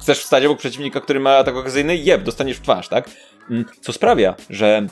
Chcesz 0.00 0.18
wstać 0.18 0.44
obok 0.44 0.58
przeciwnika, 0.58 1.00
który 1.00 1.20
ma 1.20 1.30
atak 1.36 1.56
okazyjny? 1.56 1.96
Jeb, 1.96 2.22
dostaniesz 2.22 2.56
w 2.56 2.60
twarz, 2.62 2.88
tak? 2.88 3.10
Mm, 3.50 3.64
Co 3.80 3.92
sprawia, 3.92 4.34
że 4.50 4.86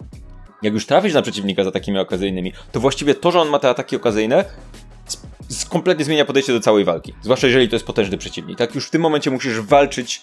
jak 0.62 0.74
już 0.74 0.86
trafisz 0.86 1.14
na 1.14 1.22
przeciwnika 1.22 1.64
za 1.64 1.70
takimi 1.70 1.98
okazyjnymi, 1.98 2.52
to 2.72 2.80
właściwie 2.80 3.14
to, 3.14 3.30
że 3.30 3.40
on 3.40 3.48
ma 3.48 3.58
te 3.58 3.68
ataki 3.68 3.96
okazyjne, 3.96 4.44
kompletnie 5.68 6.04
zmienia 6.04 6.24
podejście 6.24 6.52
do 6.52 6.60
całej 6.60 6.84
walki. 6.84 7.14
Zwłaszcza 7.22 7.46
jeżeli 7.46 7.68
to 7.68 7.76
jest 7.76 7.86
potężny 7.86 8.18
przeciwnik. 8.18 8.58
Tak 8.58 8.74
już 8.74 8.86
w 8.86 8.90
tym 8.90 9.02
momencie 9.02 9.30
musisz 9.30 9.60
walczyć 9.60 10.22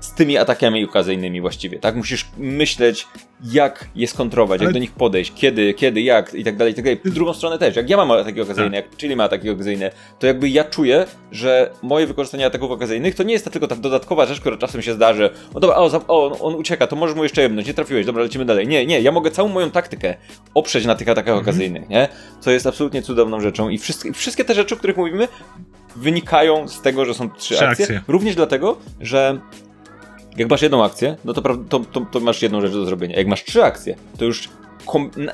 z 0.00 0.12
tymi 0.14 0.38
atakami 0.38 0.84
okazyjnymi 0.84 1.40
właściwie, 1.40 1.78
tak? 1.78 1.96
Musisz 1.96 2.28
myśleć, 2.38 3.06
jak 3.52 3.88
je 3.94 4.06
skontrować, 4.06 4.60
Ale- 4.60 4.64
jak 4.66 4.74
do 4.74 4.78
nich 4.80 4.92
podejść, 4.92 5.32
kiedy, 5.36 5.74
kiedy, 5.74 6.00
jak 6.02 6.34
i 6.34 6.44
tak 6.44 6.56
dalej, 6.56 6.72
i 6.72 6.76
tak 6.76 6.84
dalej. 6.84 7.00
W 7.04 7.14
drugą 7.14 7.32
stronę 7.34 7.58
też, 7.58 7.76
jak 7.76 7.90
ja 7.90 7.96
mam 7.96 8.10
ataki 8.10 8.40
okazyjne, 8.40 8.76
jak 8.76 8.96
Chili 8.96 9.16
ma 9.16 9.24
ataki 9.24 9.50
okazyjne, 9.50 9.90
to 10.18 10.26
jakby 10.26 10.48
ja 10.48 10.64
czuję, 10.64 11.06
że 11.32 11.70
moje 11.82 12.06
wykorzystanie 12.06 12.46
ataków 12.46 12.70
okazyjnych 12.70 13.14
to 13.14 13.22
nie 13.22 13.32
jest 13.32 13.44
ta 13.44 13.50
tylko 13.50 13.68
ta 13.68 13.76
dodatkowa 13.76 14.26
rzecz, 14.26 14.40
która 14.40 14.56
czasem 14.56 14.82
się 14.82 14.94
zdarzy. 14.94 15.30
O 15.54 15.60
dobra, 15.60 15.76
o, 15.76 15.90
o 16.08 16.38
on 16.40 16.54
ucieka, 16.54 16.86
to 16.86 16.96
możesz 16.96 17.16
mu 17.16 17.22
jeszcze 17.22 17.42
jebnąć, 17.42 17.66
nie 17.66 17.74
trafiłeś, 17.74 18.06
dobra, 18.06 18.22
lecimy 18.22 18.44
dalej. 18.44 18.68
Nie, 18.68 18.86
nie, 18.86 19.00
ja 19.00 19.12
mogę 19.12 19.30
całą 19.30 19.48
moją 19.48 19.70
taktykę 19.70 20.14
oprzeć 20.54 20.86
na 20.86 20.94
tych 20.94 21.08
atakach 21.08 21.36
okazyjnych, 21.38 21.88
nie? 21.88 22.08
Co 22.40 22.50
jest 22.50 22.66
absolutnie 22.66 23.02
cudowną 23.02 23.40
rzeczą 23.40 23.68
i 23.68 23.78
wszystkie, 23.78 24.12
wszystkie 24.12 24.44
te 24.44 24.54
rzeczy, 24.54 24.74
o 24.74 24.78
których 24.78 24.96
mówimy, 24.96 25.28
wynikają 25.96 26.68
z 26.68 26.82
tego, 26.82 27.04
że 27.04 27.14
są 27.14 27.30
trzy, 27.30 27.54
Trzy 27.54 27.66
akcje. 27.68 27.84
akcje. 27.84 28.00
Również 28.08 28.34
dlatego, 28.34 28.76
że 29.00 29.40
jak 30.36 30.50
masz 30.50 30.62
jedną 30.62 30.84
akcję, 30.84 31.16
no 31.24 31.32
to, 31.32 31.42
to, 31.68 31.80
to, 31.80 32.00
to 32.00 32.20
masz 32.20 32.42
jedną 32.42 32.60
rzecz 32.60 32.72
do 32.72 32.84
zrobienia. 32.84 33.16
Jak 33.16 33.26
masz 33.26 33.44
trzy 33.44 33.64
akcje, 33.64 33.96
to 34.18 34.24
już 34.24 34.48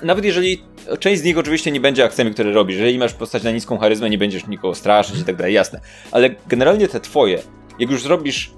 nawet 0.03 0.25
jeżeli 0.25 0.63
część 1.01 1.21
z 1.21 1.25
nich 1.25 1.39
oczywiście 1.39 1.71
nie 1.71 1.81
będzie 1.81 2.05
akcjami, 2.05 2.35
które 2.35 2.53
robisz, 2.53 2.77
jeżeli 2.77 2.99
masz 2.99 3.13
postać 3.15 3.43
na 3.43 3.51
niską 3.51 3.79
charyzmę, 3.79 4.11
nie 4.11 4.19
będziesz 4.19 4.47
nikogo 4.47 4.75
straszyć 4.75 5.19
i 5.21 5.25
tak 5.25 5.37
dalej, 5.37 5.55
jasne. 5.55 5.81
Ale 6.13 6.31
generalnie 6.49 6.89
te 6.89 7.01
twoje, 7.01 7.43
jak 7.79 7.91
już 7.91 8.03
zrobisz, 8.03 8.51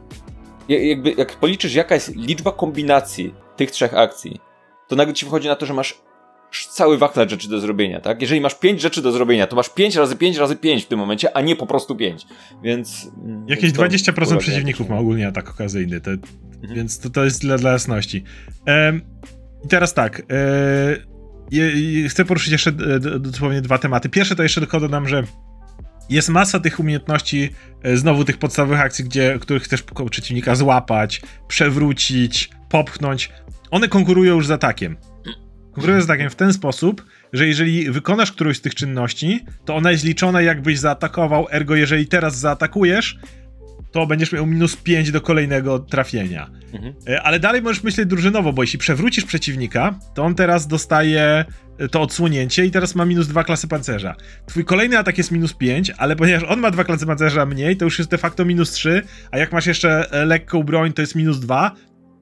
ja- 0.69 0.83
jakby 0.89 1.11
jak 1.13 1.37
policzysz 1.37 1.75
jaka 1.75 1.95
jest 1.95 2.17
liczba 2.17 2.53
kombinacji 2.53 3.35
tych 3.57 3.71
trzech 3.71 3.95
akcji, 3.95 4.41
to 4.89 4.97
nagle 4.97 5.15
ci 5.15 5.25
wychodzi 5.25 5.49
na 5.49 5.57
to, 5.57 5.67
że 5.67 5.75
masz 5.75 5.99
cały 6.51 6.99
wachlarz 6.99 7.31
rzeczy 7.31 7.49
do 7.49 7.61
zrobienia, 7.61 8.01
tak? 8.01 8.21
Jeżeli 8.23 8.41
masz 8.41 8.55
pięć 8.55 8.81
rzeczy 8.81 9.03
do 9.03 9.13
zrobienia, 9.13 9.47
to 9.47 9.57
masz 9.57 9.69
pięć 9.71 9.97
razy 9.97 10.17
pięć 10.17 10.37
razy 10.37 10.57
pięć 10.57 10.85
w 10.85 10.87
tym 10.87 10.99
momencie, 10.99 11.37
a 11.37 11.41
nie 11.41 11.57
po 11.57 11.67
prostu 11.67 11.97
pięć. 11.97 12.27
Więc... 12.63 13.11
mm, 13.25 13.49
Jakieś 13.49 13.73
więc 13.73 13.77
to 13.77 13.83
20% 14.13 14.17
ulega 14.27 14.37
przeciwników 14.37 14.89
ma 14.89 14.99
ogólnie 14.99 15.27
atak 15.29 15.51
okazyjny, 15.51 16.01
to, 16.01 16.11
Mhm. 16.11 16.75
więc 16.75 16.99
to, 16.99 17.11
to 17.11 17.25
jest 17.25 17.41
dla, 17.41 17.59
dla 17.59 17.73
jasności. 17.73 18.25
Em, 18.67 19.01
I 19.65 19.69
teraz 19.69 19.95
tak, 19.95 20.23
e, 20.31 22.09
chcę 22.09 22.25
poruszyć 22.25 22.53
jeszcze 22.53 22.71
e, 22.71 23.19
dosłownie 23.19 23.61
dwa 23.61 23.79
tematy. 23.79 24.09
Pierwsze 24.09 24.37
to 24.37 24.43
jeszcze 24.43 24.61
tylko 24.61 24.81
dodam, 24.81 25.09
że 25.09 25.23
jest 26.11 26.29
masa 26.29 26.61
tych 26.61 26.81
umiejętności, 26.81 27.51
e, 27.83 27.97
znowu 27.97 28.25
tych 28.25 28.39
podstawowych 28.39 28.81
akcji, 28.81 29.05
gdzie, 29.05 29.39
których 29.41 29.63
chcesz 29.63 29.83
przeciwnika 30.11 30.55
złapać, 30.55 31.23
przewrócić, 31.49 32.51
popchnąć. 32.69 33.31
One 33.71 33.89
konkurują 33.89 34.35
już 34.35 34.47
z 34.47 34.51
atakiem. 34.51 34.97
Konkurują 35.79 36.01
z 36.01 36.05
atakiem 36.05 36.31
w 36.31 36.35
ten 36.35 36.53
sposób, 36.53 37.05
że 37.33 37.47
jeżeli 37.47 37.91
wykonasz 37.91 38.33
którąś 38.33 38.57
z 38.57 38.61
tych 38.61 38.75
czynności, 38.75 39.45
to 39.65 39.77
ona 39.77 39.91
jest 39.91 40.05
liczona 40.05 40.43
jakbyś 40.43 40.79
zaatakował, 40.79 41.47
ergo 41.51 41.77
jeżeli 41.77 42.07
teraz 42.07 42.39
zaatakujesz, 42.39 43.19
to 43.93 44.07
będziesz 44.07 44.33
miał 44.33 44.47
minus 44.47 44.77
5 44.77 45.11
do 45.11 45.21
kolejnego 45.21 45.79
trafienia. 45.79 46.51
Mhm. 46.73 46.95
E, 47.09 47.23
Ale 47.23 47.41
dalej 47.41 47.63
możesz 47.63 47.83
myśleć 47.83 48.09
drużynowo, 48.09 48.53
bo 48.53 48.63
jeśli 48.63 48.79
przewrócisz 48.79 49.25
przeciwnika, 49.25 49.99
to 50.15 50.25
on 50.25 50.35
teraz 50.35 50.67
dostaje 50.67 51.45
e, 51.79 51.89
to 51.89 52.03
odsłonięcie 52.03 52.67
i 52.67 52.71
teraz 52.71 52.95
ma 52.95 53.05
minus 53.05 53.29
2 53.29 53.45
klasy 53.45 53.69
pancerza. 53.69 54.17
Twój 54.47 54.65
kolejny 54.65 54.99
atak 54.99 55.19
jest 55.19 55.31
minus 55.31 55.55
5, 55.55 55.91
ale 55.91 56.17
ponieważ 56.17 56.43
on 56.43 56.61
ma 56.61 56.71
2 56.71 56.85
klasy 56.85 57.07
pancerza 57.07 57.47
mniej, 57.47 57.77
to 57.77 57.85
już 57.85 57.99
jest 57.99 58.11
de 58.11 58.19
facto 58.19 58.45
minus 58.45 58.71
3, 58.71 59.03
a 59.31 59.39
jak 59.39 59.53
masz 59.53 59.67
jeszcze 59.67 60.13
e, 60.13 60.25
lekką 60.25 60.63
broń, 60.63 60.93
to 60.93 61.03
jest 61.03 61.15
minus 61.15 61.41
2. 61.41 61.75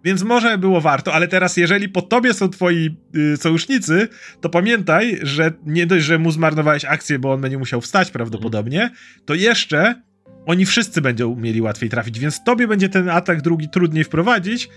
Więc 0.07 0.23
może 0.23 0.59
było 0.59 0.81
warto, 0.81 1.15
ale 1.15 1.28
teraz 1.28 1.57
jeżeli 1.57 1.89
po 1.89 2.03
tobie 2.03 2.35
są 2.35 2.49
twoi 2.49 2.97
y, 3.16 3.37
sojusznicy, 3.37 4.09
to 4.41 4.49
pamiętaj, 4.49 5.19
że 5.23 5.53
nie 5.66 5.87
dość, 5.87 6.05
że 6.05 6.19
mu 6.19 6.31
zmarnowałeś 6.31 6.85
akcję, 6.85 7.19
bo 7.19 7.33
on 7.33 7.41
będzie 7.41 7.59
musiał 7.59 7.81
wstać 7.81 8.11
prawdopodobnie, 8.11 8.91
to 9.24 9.35
jeszcze 9.35 10.03
oni 10.47 10.66
wszyscy 10.66 11.01
będą 11.01 11.37
mieli 11.37 11.61
łatwiej 11.61 11.91
trafić, 11.91 12.19
więc 12.19 12.45
tobie 12.45 12.69
będzie 12.69 12.89
ten 12.89 13.09
atak 13.09 13.43
drugi 13.43 13.69
trudniej 13.69 14.05
wprowadzić, 14.05 14.69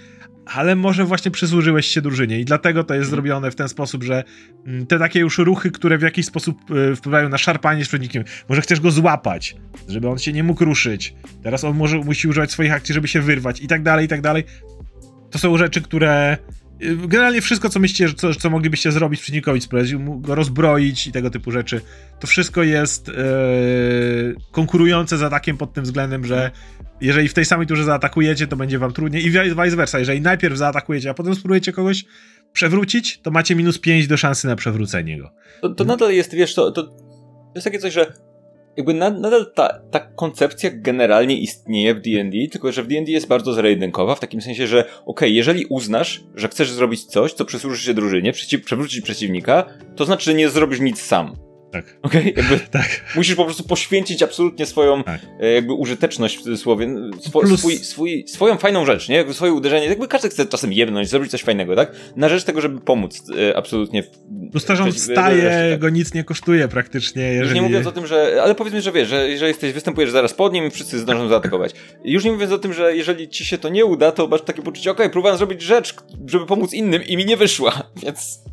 ale 0.45 0.75
może 0.75 1.05
właśnie 1.05 1.31
przysłużyłeś 1.31 1.85
się 1.85 2.01
drużynie 2.01 2.39
i 2.39 2.45
dlatego 2.45 2.83
to 2.83 2.93
jest 2.93 3.07
Mhm. 3.07 3.15
zrobione 3.15 3.51
w 3.51 3.55
ten 3.55 3.69
sposób, 3.69 4.03
że 4.03 4.23
mm, 4.67 4.85
te 4.85 4.99
takie 4.99 5.19
już 5.19 5.37
ruchy, 5.37 5.71
które 5.71 5.97
w 5.97 6.01
jakiś 6.01 6.25
sposób 6.25 6.71
y, 6.71 6.95
wpływają 6.95 7.29
na 7.29 7.37
szarpanie 7.37 7.85
z 7.85 7.87
przeciwnikiem, 7.87 8.23
może 8.49 8.61
chcesz 8.61 8.79
go 8.79 8.91
złapać, 8.91 9.55
żeby 9.87 10.09
on 10.09 10.17
się 10.17 10.33
nie 10.33 10.43
mógł 10.43 10.65
ruszyć, 10.65 11.15
teraz 11.43 11.63
on 11.63 11.77
może 11.77 11.97
musi 11.97 12.27
używać 12.27 12.51
swoich 12.51 12.73
akcji, 12.73 12.93
żeby 12.93 13.07
się 13.07 13.21
wyrwać 13.21 13.61
i 13.61 13.67
tak 13.67 13.83
dalej, 13.83 14.05
i 14.05 14.07
tak 14.07 14.21
dalej. 14.21 14.43
To 15.31 15.39
są 15.39 15.57
rzeczy, 15.57 15.81
które 15.81 16.37
y, 16.83 16.97
generalnie 17.07 17.41
wszystko, 17.41 17.69
co 17.69 17.79
myślicie, 17.79 18.13
co, 18.13 18.33
co 18.35 18.49
moglibyście 18.49 18.91
zrobić 18.91 19.21
przeciwnikowi, 19.21 19.59
mu 19.99 20.19
go 20.19 20.35
rozbroić 20.35 21.07
i 21.07 21.11
tego 21.11 21.29
typu 21.29 21.51
rzeczy, 21.51 21.81
to 22.19 22.27
wszystko 22.27 22.63
jest 22.63 23.09
e, 23.09 23.13
konkurujące 24.51 25.17
z 25.17 25.23
atakiem 25.23 25.57
pod 25.57 25.73
tym 25.73 25.83
względem, 25.83 26.25
że 26.25 26.51
jeżeli 27.01 27.27
w 27.27 27.33
tej 27.33 27.45
samej 27.45 27.67
turze 27.67 27.83
zaatakujecie, 27.83 28.47
to 28.47 28.55
będzie 28.55 28.79
wam 28.79 28.93
trudniej 28.93 29.25
i 29.25 29.31
vi- 29.31 29.55
vice 29.63 29.75
versa. 29.75 29.99
Jeżeli 29.99 30.21
najpierw 30.21 30.57
zaatakujecie, 30.57 31.09
a 31.09 31.13
potem 31.13 31.35
spróbujecie 31.35 31.71
kogoś 31.71 32.05
przewrócić, 32.53 33.19
to 33.21 33.31
macie 33.31 33.55
minus 33.55 33.79
5 33.79 34.07
do 34.07 34.17
szansy 34.17 34.47
na 34.47 34.55
przewrócenie 34.55 35.17
go. 35.19 35.31
To, 35.61 35.69
to 35.69 35.83
nadal 35.83 36.11
jest, 36.13 36.35
wiesz, 36.35 36.55
to, 36.55 36.71
to 36.71 36.89
jest 37.55 37.65
takie 37.65 37.79
coś, 37.79 37.93
że 37.93 38.13
jakby 38.77 38.93
na, 38.93 39.09
nadal 39.09 39.51
ta, 39.55 39.79
ta 39.91 39.99
koncepcja 39.99 40.69
generalnie 40.73 41.37
istnieje 41.37 41.95
w 41.95 42.01
D&D, 42.01 42.37
tylko 42.51 42.71
że 42.71 42.83
w 42.83 42.87
D&D 42.87 43.11
jest 43.11 43.27
bardzo 43.27 43.53
zero-jedynkowa, 43.53 44.15
w 44.15 44.19
takim 44.19 44.41
sensie, 44.41 44.67
że 44.67 44.85
okej, 45.05 45.35
jeżeli 45.35 45.65
uznasz, 45.65 46.23
że 46.35 46.47
chcesz 46.47 46.71
zrobić 46.71 47.05
coś, 47.05 47.33
co 47.33 47.45
przysłuży 47.45 47.85
się 47.85 47.93
drużynie, 47.93 48.31
przeciw, 48.31 48.65
przewrócić 48.65 49.01
przeciwnika, 49.01 49.65
to 49.95 50.05
znaczy, 50.05 50.25
że 50.25 50.33
nie 50.33 50.49
zrobisz 50.49 50.79
nic 50.79 51.01
sam. 51.01 51.48
Tak, 51.71 51.97
Okej? 52.01 52.35
Tak. 52.71 53.05
musisz 53.15 53.35
po 53.35 53.45
prostu 53.45 53.63
poświęcić 53.63 54.23
absolutnie 54.23 54.65
swoją 54.65 55.03
Tak. 55.03 55.21
e, 55.39 55.51
jakby 55.51 55.73
użyteczność 55.73 56.37
w 56.37 56.41
cudzysłowie, 56.41 56.95
swo, 57.19 57.39
Plus- 57.39 57.59
swój, 57.59 57.77
swój, 57.77 58.27
swoją 58.27 58.57
fajną 58.57 58.85
rzecz, 58.85 59.09
nie? 59.09 59.15
Jakby 59.15 59.33
swoje 59.33 59.53
uderzenie, 59.53 59.85
jakby 59.85 60.07
każdy 60.07 60.29
chce 60.29 60.45
czasem 60.45 60.73
jebnąć, 60.73 61.09
zrobić 61.09 61.31
coś 61.31 61.43
fajnego, 61.43 61.75
tak? 61.75 61.91
Na 62.15 62.29
rzecz 62.29 62.43
tego, 62.43 62.61
żeby 62.61 62.81
pomóc 62.81 63.23
e, 63.49 63.57
absolutnie. 63.57 64.03
Plus 64.51 64.65
to, 64.65 64.75
że 64.75 64.83
on 64.83 64.91
wstaje, 64.91 65.69
tak. 65.71 65.79
go 65.79 65.89
nic 65.89 66.13
nie 66.13 66.23
kosztuje 66.23 66.67
praktycznie, 66.67 67.33
Już 67.33 67.41
jeżeli... 67.41 67.55
nie 67.55 67.61
mówiąc 67.61 67.87
o 67.87 67.91
tym, 67.91 68.07
że. 68.07 68.39
Ale 68.43 68.55
powiedzmy, 68.55 68.81
że 68.81 68.91
wiesz, 68.91 69.07
że, 69.07 69.37
że 69.37 69.47
jesteś, 69.47 69.73
występujesz 69.73 70.11
zaraz 70.11 70.33
pod 70.33 70.53
nim 70.53 70.65
i 70.65 70.69
wszyscy 70.69 70.99
zdążą 70.99 71.29
zaatakować. 71.29 71.73
Już 72.03 72.23
nie 72.25 72.31
mówiąc 72.31 72.51
o 72.51 72.57
tym, 72.59 72.73
że 72.73 72.95
jeżeli 72.95 73.29
ci 73.29 73.45
się 73.45 73.57
to 73.57 73.69
nie 73.69 73.85
uda, 73.85 74.11
to 74.11 74.27
masz 74.27 74.41
takie 74.41 74.61
poczucie, 74.61 74.91
okej, 74.91 75.09
próbowałem 75.09 75.37
zrobić 75.37 75.61
rzecz, 75.61 75.95
żeby 76.27 76.45
pomóc 76.45 76.73
innym 76.73 77.03
i 77.03 77.17
mi 77.17 77.25
nie 77.25 77.37
wyszła, 77.37 77.83
więc. 78.03 78.43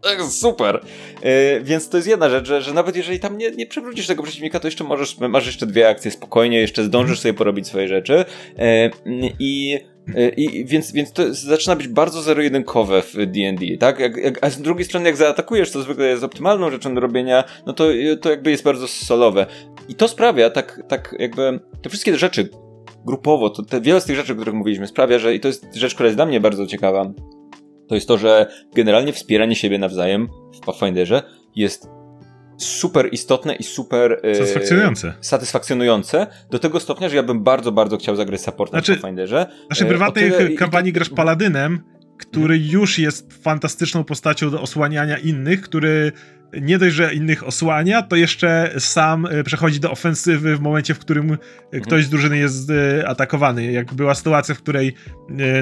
To 0.00 0.12
jest 0.12 0.40
super. 0.40 0.80
E, 1.22 1.60
więc 1.60 1.88
to 1.88 1.96
jest 1.96 2.08
jedna 2.08 2.30
rzecz, 2.30 2.46
że, 2.46 2.62
że 2.62 2.74
nawet 2.74 2.96
jeżeli 2.96 3.20
tam 3.20 3.38
nie, 3.38 3.50
nie 3.50 3.66
przewrócisz 3.66 4.06
tego 4.06 4.22
przeciwnika, 4.22 4.60
to 4.60 4.66
jeszcze 4.66 4.84
możesz, 4.84 5.18
masz 5.18 5.46
jeszcze 5.46 5.66
dwie 5.66 5.88
akcje 5.88 6.10
spokojnie, 6.10 6.60
jeszcze 6.60 6.84
zdążysz 6.84 7.20
sobie 7.20 7.34
porobić 7.34 7.66
swoje 7.66 7.88
rzeczy. 7.88 8.24
E, 8.58 8.90
I. 9.38 9.78
e, 10.14 10.28
I, 10.28 10.64
więc, 10.64 10.92
więc 10.92 11.12
to 11.12 11.34
zaczyna 11.34 11.76
być 11.76 11.88
bardzo 11.88 12.22
zero-jedynkowe 12.22 13.02
w 13.02 13.14
D&D, 13.14 13.78
tak? 13.78 13.98
Jak, 13.98 14.16
jak, 14.16 14.38
a 14.44 14.50
z 14.50 14.62
drugiej 14.62 14.84
strony, 14.84 15.06
jak 15.06 15.16
zaatakujesz, 15.16 15.70
co 15.70 15.82
zwykle 15.82 16.06
jest 16.06 16.24
optymalną 16.24 16.70
rzeczą 16.70 16.94
do 16.94 17.00
robienia, 17.00 17.44
no 17.66 17.72
to, 17.72 17.84
to 18.20 18.30
jakby 18.30 18.50
jest 18.50 18.64
bardzo 18.64 18.88
solowe. 18.88 19.46
I 19.88 19.94
to 19.94 20.08
sprawia, 20.08 20.50
tak, 20.50 20.82
tak 20.88 21.14
jakby, 21.18 21.60
te 21.82 21.88
wszystkie 21.88 22.18
rzeczy 22.18 22.48
grupowo, 23.06 23.50
to 23.50 23.62
te, 23.62 23.80
wiele 23.80 24.00
z 24.00 24.04
tych 24.04 24.16
rzeczy, 24.16 24.32
o 24.32 24.36
których 24.36 24.54
mówiliśmy, 24.54 24.86
sprawia, 24.86 25.18
że 25.18 25.34
i 25.34 25.40
to 25.40 25.48
jest 25.48 25.74
rzecz, 25.74 25.94
która 25.94 26.06
jest 26.06 26.18
dla 26.18 26.26
mnie 26.26 26.40
bardzo 26.40 26.66
ciekawa, 26.66 27.12
to 27.88 27.94
jest 27.94 28.08
to, 28.08 28.18
że 28.18 28.46
generalnie 28.74 29.12
wspieranie 29.12 29.56
siebie 29.56 29.78
nawzajem 29.78 30.28
w 30.62 30.66
Pathfinderze 30.66 31.22
jest 31.56 31.88
super 32.58 33.08
istotne 33.12 33.54
i 33.54 33.62
super 33.62 34.20
e, 34.22 34.34
Satysfakcjonujące. 34.34 35.14
satysfakcjonujące 35.20 36.26
do 36.50 36.58
tego 36.58 36.80
stopnia, 36.80 37.08
że 37.08 37.16
ja 37.16 37.22
bym 37.22 37.42
bardzo, 37.42 37.72
bardzo 37.72 37.96
chciał 37.96 38.16
zagrać 38.16 38.40
supportem 38.40 38.80
Znaczy, 38.80 38.96
w 38.96 39.00
Pathfinderze. 39.00 39.46
W 39.66 39.70
naszej 39.70 39.86
E, 39.86 39.88
prywatnej 39.88 40.30
tyle- 40.32 40.50
kampanii 40.50 40.92
grasz 40.92 41.08
paladynem, 41.10 41.80
który 42.18 42.58
już 42.58 42.98
jest 42.98 43.32
fantastyczną 43.42 44.04
postacią 44.04 44.50
do 44.50 44.60
osłaniania 44.62 45.18
innych, 45.18 45.60
który 45.60 46.12
nie 46.60 46.78
dość, 46.78 46.94
że 46.94 47.14
innych 47.14 47.46
osłania, 47.46 48.02
to 48.02 48.16
jeszcze 48.16 48.74
sam 48.78 49.26
e, 49.26 49.44
przechodzi 49.44 49.80
do 49.80 49.90
ofensywy 49.90 50.56
w 50.56 50.60
momencie, 50.60 50.94
w 50.94 50.98
którym 50.98 51.38
e, 51.72 51.80
ktoś 51.80 52.04
z 52.04 52.08
drużyny 52.08 52.38
jest 52.38 52.70
e, 52.70 53.08
atakowany. 53.08 53.72
Jak 53.72 53.94
była 53.94 54.14
sytuacja, 54.14 54.54
w 54.54 54.58
której 54.58 54.94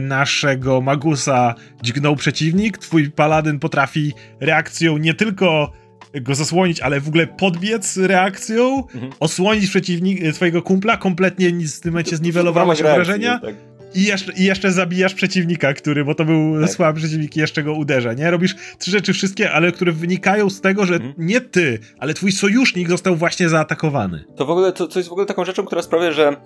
naszego 0.03 0.81
Magusa 0.81 1.55
dźgnął 1.83 2.17
przeciwnik, 2.17 2.79
twój 2.79 3.11
paladyn 3.11 3.59
potrafi 3.59 4.13
reakcją 4.41 4.99
nie 4.99 5.15
tylko 5.15 5.73
go 6.15 6.35
zasłonić, 6.35 6.81
ale 6.81 7.01
w 7.01 7.09
ogóle 7.09 7.27
podbiec 7.27 7.97
reakcją, 7.97 8.85
Mhm. 8.95 9.13
osłonić 9.21 9.71
przeciwnik, 9.71 10.23
e, 10.25 10.33
twojego 10.33 10.63
kumpla, 10.63 10.97
kompletnie 10.97 11.53
nic 11.53 11.79
w 11.79 11.81
tym 11.81 11.93
momencie 11.93 12.17
w 12.17 12.19
zniwelowało 12.19 12.75
się 12.75 12.83
ramach 12.83 12.95
obrażenia, 12.95 13.39
tak. 13.39 13.55
I 13.97 14.05
jeszcze, 14.05 14.33
I 14.33 14.45
jeszcze 14.45 14.73
zabijasz 14.73 15.15
przeciwnika, 15.15 15.73
który, 15.75 16.05
bo 16.05 16.15
to 16.15 16.25
był 16.25 16.61
Tak. 16.61 16.71
słaby 16.71 16.99
przeciwnik 17.01 17.37
i 17.37 17.41
jeszcze 17.41 17.63
go 17.63 17.75
uderza, 17.75 18.13
nie? 18.13 18.31
Robisz 18.31 18.57
trzy 18.79 18.91
rzeczy 18.91 19.13
wszystkie, 19.13 19.53
ale 19.53 19.73
które 19.73 19.93
wynikają 19.93 20.51
z 20.51 20.61
tego, 20.61 20.87
że 20.87 20.95
Mhm. 20.95 21.15
nie 21.19 21.41
ty, 21.41 21.79
ale 21.99 22.15
twój 22.15 22.33
sojusznik 22.33 22.89
został 22.89 23.17
właśnie 23.17 23.49
zaatakowany. 23.49 24.25
To 24.37 24.47
w 24.47 24.51
ogóle, 24.51 24.73
to, 24.73 24.87
to 24.89 24.99
jest 24.99 25.09
w 25.09 25.13
ogóle 25.13 25.27
taką 25.27 25.45
rzeczą, 25.45 25.65
która 25.65 25.83
sprawia, 25.83 26.13
że 26.13 26.37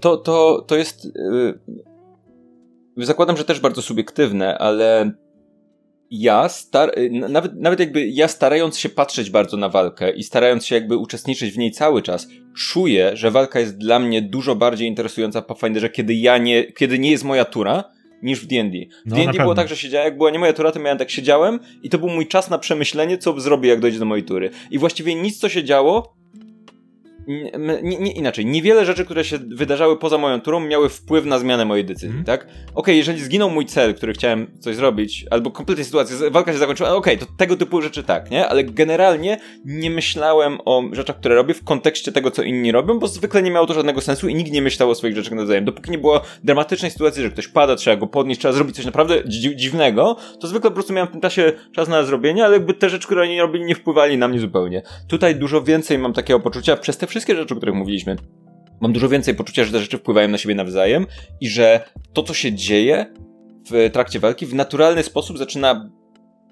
to, 0.00 0.16
to, 0.16 0.64
to 0.66 0.76
jest 0.76 1.06
e, 2.96 3.04
zakładam, 3.04 3.36
że 3.36 3.44
też 3.44 3.60
bardzo 3.60 3.82
subiektywne, 3.82 4.58
ale 4.58 5.10
ja 6.10 6.48
star 6.48 6.92
nawet, 7.10 7.52
nawet 7.56 7.80
jakby 7.80 8.06
ja 8.06 8.28
starając 8.28 8.78
się 8.78 8.88
patrzeć 8.88 9.30
bardzo 9.30 9.56
na 9.56 9.68
walkę 9.68 10.10
i 10.10 10.22
starając 10.22 10.66
się 10.66 10.74
jakby 10.74 10.96
uczestniczyć 10.96 11.54
w 11.54 11.58
niej 11.58 11.70
cały 11.70 12.02
czas, 12.02 12.28
czuję, 12.56 13.10
że 13.14 13.30
walka 13.30 13.60
jest 13.60 13.78
dla 13.78 13.98
mnie 13.98 14.22
dużo 14.22 14.56
bardziej 14.56 14.88
interesująca 14.88 15.40
w 15.40 15.46
Pathfinderze, 15.46 15.90
kiedy 15.90 16.14
ja 16.14 16.38
nie, 16.38 16.72
kiedy 16.72 16.98
nie 16.98 17.10
jest 17.10 17.24
moja 17.24 17.44
tura, 17.44 17.84
niż 18.22 18.40
w 18.40 18.46
D&D. 18.46 18.78
W 19.06 19.10
No, 19.10 19.16
D&D 19.16 19.38
było 19.38 19.54
tak, 19.54 19.68
że 19.68 19.76
siedziałem, 19.76 20.04
jak 20.04 20.16
była 20.16 20.30
nie 20.30 20.38
moja 20.38 20.52
tura, 20.52 20.72
to 20.72 20.80
miałem 20.80 20.98
tak 20.98 21.10
siedziałem 21.10 21.60
i 21.82 21.90
to 21.90 21.98
był 21.98 22.08
mój 22.08 22.26
czas 22.26 22.50
na 22.50 22.58
przemyślenie, 22.58 23.18
co 23.18 23.40
zrobię, 23.40 23.68
jak 23.68 23.80
dojdzie 23.80 23.98
do 23.98 24.04
mojej 24.04 24.24
tury. 24.24 24.50
I 24.70 24.78
właściwie 24.78 25.14
nic, 25.14 25.38
co 25.38 25.48
się 25.48 25.64
działo, 25.64 26.14
nie, 27.82 27.98
nie, 27.98 28.12
inaczej, 28.12 28.46
niewiele 28.46 28.84
rzeczy, 28.86 29.04
które 29.04 29.24
się 29.24 29.38
wydarzały 29.38 29.98
poza 29.98 30.18
moją 30.18 30.40
turą, 30.40 30.60
miały 30.60 30.88
wpływ 30.88 31.24
na 31.24 31.38
zmianę 31.38 31.64
mojej 31.64 31.84
decyzji, 31.84 32.06
Mhm. 32.18 32.24
tak? 32.24 32.46
Okej, 32.74 32.96
jeżeli 32.96 33.20
zginął 33.20 33.50
mój 33.50 33.66
cel, 33.66 33.94
który 33.94 34.12
chciałem 34.12 34.46
coś 34.60 34.76
zrobić, 34.76 35.24
albo 35.30 35.50
kompletnie 35.50 35.84
sytuacja, 35.84 36.16
walka 36.30 36.52
się 36.52 36.58
zakończyła, 36.58 36.94
okej, 36.94 37.18
to 37.18 37.26
tego 37.36 37.56
typu 37.56 37.82
rzeczy 37.82 38.02
tak, 38.02 38.30
nie? 38.30 38.48
Ale 38.48 38.64
generalnie 38.64 39.38
nie 39.64 39.90
myślałem 39.90 40.58
o 40.64 40.82
rzeczach, 40.92 41.16
które 41.18 41.34
robię 41.34 41.54
w 41.54 41.64
kontekście 41.64 42.12
tego, 42.12 42.30
co 42.30 42.42
inni 42.42 42.72
robią, 42.72 42.98
bo 42.98 43.06
zwykle 43.08 43.42
nie 43.42 43.50
miało 43.50 43.66
to 43.66 43.74
żadnego 43.74 44.00
sensu 44.00 44.28
i 44.28 44.34
nikt 44.34 44.52
nie 44.52 44.62
myślał 44.62 44.90
o 44.90 44.94
swoich 44.94 45.16
rzeczach 45.16 45.32
nawzajem. 45.32 45.64
Dopóki 45.64 45.90
nie 45.90 45.98
było 45.98 46.20
dramatycznej 46.44 46.90
sytuacji, 46.90 47.22
że 47.22 47.30
ktoś 47.30 47.48
pada, 47.48 47.76
trzeba 47.76 47.96
go 47.96 48.06
podnieść, 48.06 48.40
trzeba 48.40 48.52
zrobić 48.54 48.76
coś 48.76 48.84
naprawdę 48.84 49.22
dzi- 49.24 49.56
dziwnego, 49.56 50.16
to 50.40 50.46
zwykle 50.48 50.70
po 50.70 50.74
prostu 50.74 50.92
miałem 50.92 51.08
w 51.08 51.12
tym 51.12 51.20
czasie 51.20 51.52
czas 51.74 51.88
na 51.88 52.02
zrobienie, 52.04 52.44
ale 52.44 52.54
jakby 52.54 52.74
te 52.74 52.90
rzeczy, 52.90 53.06
które 53.06 53.22
oni 53.22 53.40
robili, 53.40 53.64
nie 53.64 53.74
wpływali 53.74 54.18
na 54.18 54.28
mnie 54.28 54.40
zupełnie. 54.40 54.82
Tutaj 55.08 55.36
dużo 55.36 55.62
więcej 55.62 55.98
mam 55.98 56.12
takiego 56.12 56.40
poczucia, 56.40 56.76
przez 56.76 56.96
te 56.96 57.06
wszystkie 57.16 57.36
rzeczy, 57.36 57.54
o 57.54 57.56
których 57.56 57.74
mówiliśmy, 57.74 58.16
mam 58.80 58.92
dużo 58.92 59.08
więcej 59.08 59.34
poczucia, 59.34 59.64
że 59.64 59.72
te 59.72 59.78
rzeczy 59.78 59.98
wpływają 59.98 60.28
na 60.28 60.38
siebie 60.38 60.54
nawzajem 60.54 61.06
i 61.40 61.48
że 61.48 61.80
to, 62.12 62.22
co 62.22 62.34
się 62.34 62.52
dzieje 62.52 63.06
w 63.70 63.90
trakcie 63.92 64.20
walki, 64.20 64.46
w 64.46 64.54
naturalny 64.54 65.02
sposób 65.02 65.38
zaczyna 65.38 65.90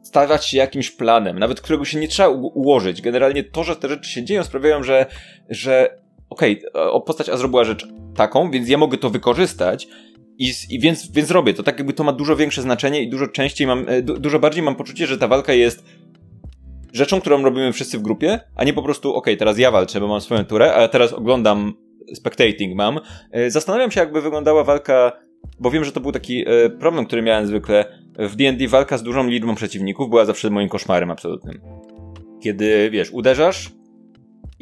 stawać 0.03 0.47
się 0.47 0.59
jakimś 0.59 0.91
planem, 0.91 1.39
nawet 1.39 1.61
którego 1.61 1.85
się 1.85 2.01
nie 2.01 2.09
trzeba 2.09 2.29
ułożyć. 2.29 3.03
Generalnie 3.03 3.45
to, 3.45 3.65
że 3.65 3.77
te 3.77 3.89
rzeczy 3.89 4.11
się 4.11 4.25
dzieją, 4.25 4.45
sprawiają, 4.45 4.83
że, 4.83 5.07
że 5.51 5.99
okej, 6.31 6.63
o 6.75 7.01
postać 7.01 7.29
A 7.29 7.37
zrobiła 7.37 7.65
rzecz 7.65 7.87
taką, 8.17 8.51
więc 8.51 8.69
ja 8.69 8.79
mogę 8.79 8.99
to 8.99 9.11
wykorzystać. 9.11 9.89
I, 10.39 10.53
I 10.71 10.81
więc, 10.81 11.11
więc 11.11 11.31
robię 11.31 11.55
to. 11.55 11.63
Tak 11.63 11.79
jakby 11.79 11.93
to 11.93 12.05
ma 12.05 12.13
dużo 12.13 12.37
większe 12.37 12.63
znaczenie 12.63 13.03
i 13.03 13.09
dużo 13.09 13.27
częściej 13.27 13.67
mam, 13.67 13.89
e, 13.89 14.03
du, 14.03 14.19
dużo 14.19 14.39
bardziej 14.39 14.63
mam 14.63 14.77
poczucie, 14.77 15.07
że 15.07 15.19
ta 15.19 15.29
walka 15.29 15.53
jest 15.53 15.85
rzeczą, 16.95 17.21
którą 17.21 17.43
robimy 17.43 17.73
wszyscy 17.73 17.99
w 17.99 18.03
grupie, 18.03 18.41
a 18.57 18.65
nie 18.65 18.73
po 18.73 18.83
prostu, 18.83 19.15
okej, 19.15 19.37
teraz 19.37 19.59
ja 19.59 19.71
walczę, 19.71 20.01
bo 20.01 20.09
mam 20.09 20.21
swoją 20.21 20.45
turę, 20.45 20.75
a 20.75 20.89
teraz 20.89 21.13
oglądam, 21.13 21.75
spectating 22.15 22.75
mam. 22.75 23.01
E, 23.31 23.51
Zastanawiam 23.51 23.91
się, 23.91 24.01
jakby 24.01 24.21
wyglądała 24.21 24.65
walka, 24.65 25.13
bo 25.61 25.71
wiem, 25.71 25.85
że 25.85 25.93
to 25.93 26.01
był 26.01 26.13
taki 26.13 26.45
e, 26.49 26.71
problem, 26.71 27.07
który 27.07 27.23
miałem 27.23 27.47
zwykle. 27.47 27.85
W 28.19 28.37
D&D 28.37 28.69
walka 28.69 28.99
z 28.99 29.03
dużą 29.03 29.27
liczbą 29.27 29.55
przeciwników 29.55 30.11
była 30.11 30.25
zawsze 30.25 30.51
moim 30.51 30.69
koszmarem 30.69 31.11
absolutnym. 31.11 31.61
Kiedy, 32.43 32.91
wiesz, 32.91 33.11
uderzasz 33.11 33.71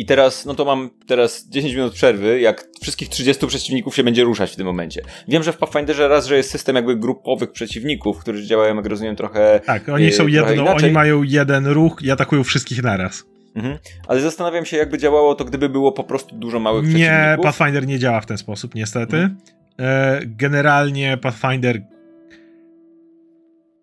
i 0.03 0.05
teraz, 0.05 0.47
no 0.47 0.55
to 0.55 0.65
mam 0.65 0.91
teraz 1.07 1.49
10 1.49 1.75
minut 1.75 1.93
przerwy, 1.95 2.41
jak 2.41 2.69
wszystkich 2.81 3.09
30 3.09 3.47
przeciwników 3.47 3.97
się 3.97 4.05
będzie 4.05 4.25
ruszać 4.25 4.53
w 4.53 4.57
tym 4.57 4.67
momencie. 4.67 5.03
Wiem, 5.29 5.43
że 5.43 5.53
w 5.53 5.57
Pathfinderze 5.57 6.09
raz, 6.09 6.27
że 6.27 6.37
jest 6.37 6.51
system 6.51 6.77
jakby 6.77 6.97
grupowych 6.97 7.53
przeciwników, 7.53 8.19
którzy 8.19 8.47
działają, 8.47 8.77
jak 8.77 8.87
rozumiem, 8.87 9.17
trochę 9.17 9.61
Tak, 9.67 9.89
oni 9.89 10.05
Yy, 10.05 10.13
są 10.13 10.27
jedną, 10.27 10.69
oni 10.69 10.91
mają 10.91 11.23
jeden 11.23 11.67
ruch 11.67 12.03
i 12.03 12.11
atakują 12.11 12.45
wszystkich 12.45 12.83
naraz. 12.83 13.25
Mhm. 13.55 13.79
Ale 14.09 14.21
zastanawiam 14.21 14.65
się, 14.65 14.77
jakby 14.77 14.99
działało 14.99 15.35
to, 15.35 15.45
gdyby 15.45 15.69
było 15.69 15.93
po 15.93 16.05
prostu 16.05 16.37
dużo 16.37 16.59
małych 16.59 16.85
Nie, 16.85 16.91
przeciwników. 16.91 17.45
Pathfinder 17.45 17.87
nie 17.87 17.99
działa 17.99 18.21
w 18.21 18.27
ten 18.27 18.39
sposób, 18.39 18.75
niestety. 18.75 19.17
Mhm. 19.17 19.37
E, 19.79 20.21
generalnie 20.27 21.17
Pathfinder. 21.17 21.83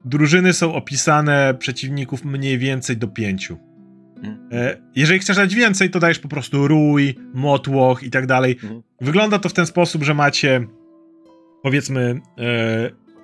Drużyny 0.05 0.53
są 0.53 0.73
opisane 0.73 1.53
przeciwników 1.59 2.25
mniej 2.25 2.57
więcej 2.57 2.97
do 2.97 3.07
pięciu. 3.07 3.68
Mhm. 4.23 4.49
E, 4.51 4.77
jeżeli 4.95 5.19
chcesz 5.19 5.35
dać 5.35 5.55
więcej, 5.55 5.89
to 5.89 5.99
dajesz 5.99 6.19
po 6.19 6.27
prostu 6.27 6.67
rój, 6.67 7.15
motłoch 7.33 8.03
i 8.03 8.09
tak 8.09 8.25
dalej. 8.25 8.51
Mhm. 8.63 8.83
Wygląda 9.01 9.39
to 9.39 9.49
w 9.49 9.53
ten 9.53 9.65
sposób, 9.65 10.03
że 10.03 10.13
macie 10.13 10.67
powiedzmy 11.63 12.01
e, 12.01 12.19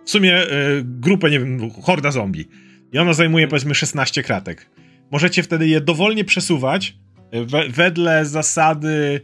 w 0.06 0.10
sumie 0.10 0.36
e, 0.36 0.48
grupę, 0.84 1.30
nie 1.30 1.40
wiem, 1.40 1.72
horda 1.72 2.12
zombie. 2.12 2.46
I 2.94 2.98
ona 2.98 3.14
zajmuje 3.14 3.48
powiedzmy 3.48 3.76
16 3.76 4.24
kratek. 4.24 4.70
Możecie 5.12 5.44
wtedy 5.44 5.68
je 5.68 5.82
dowolnie 5.82 6.26
przesuwać. 6.26 6.98
We, 7.32 7.70
wedle 7.70 8.26
zasady 8.26 9.22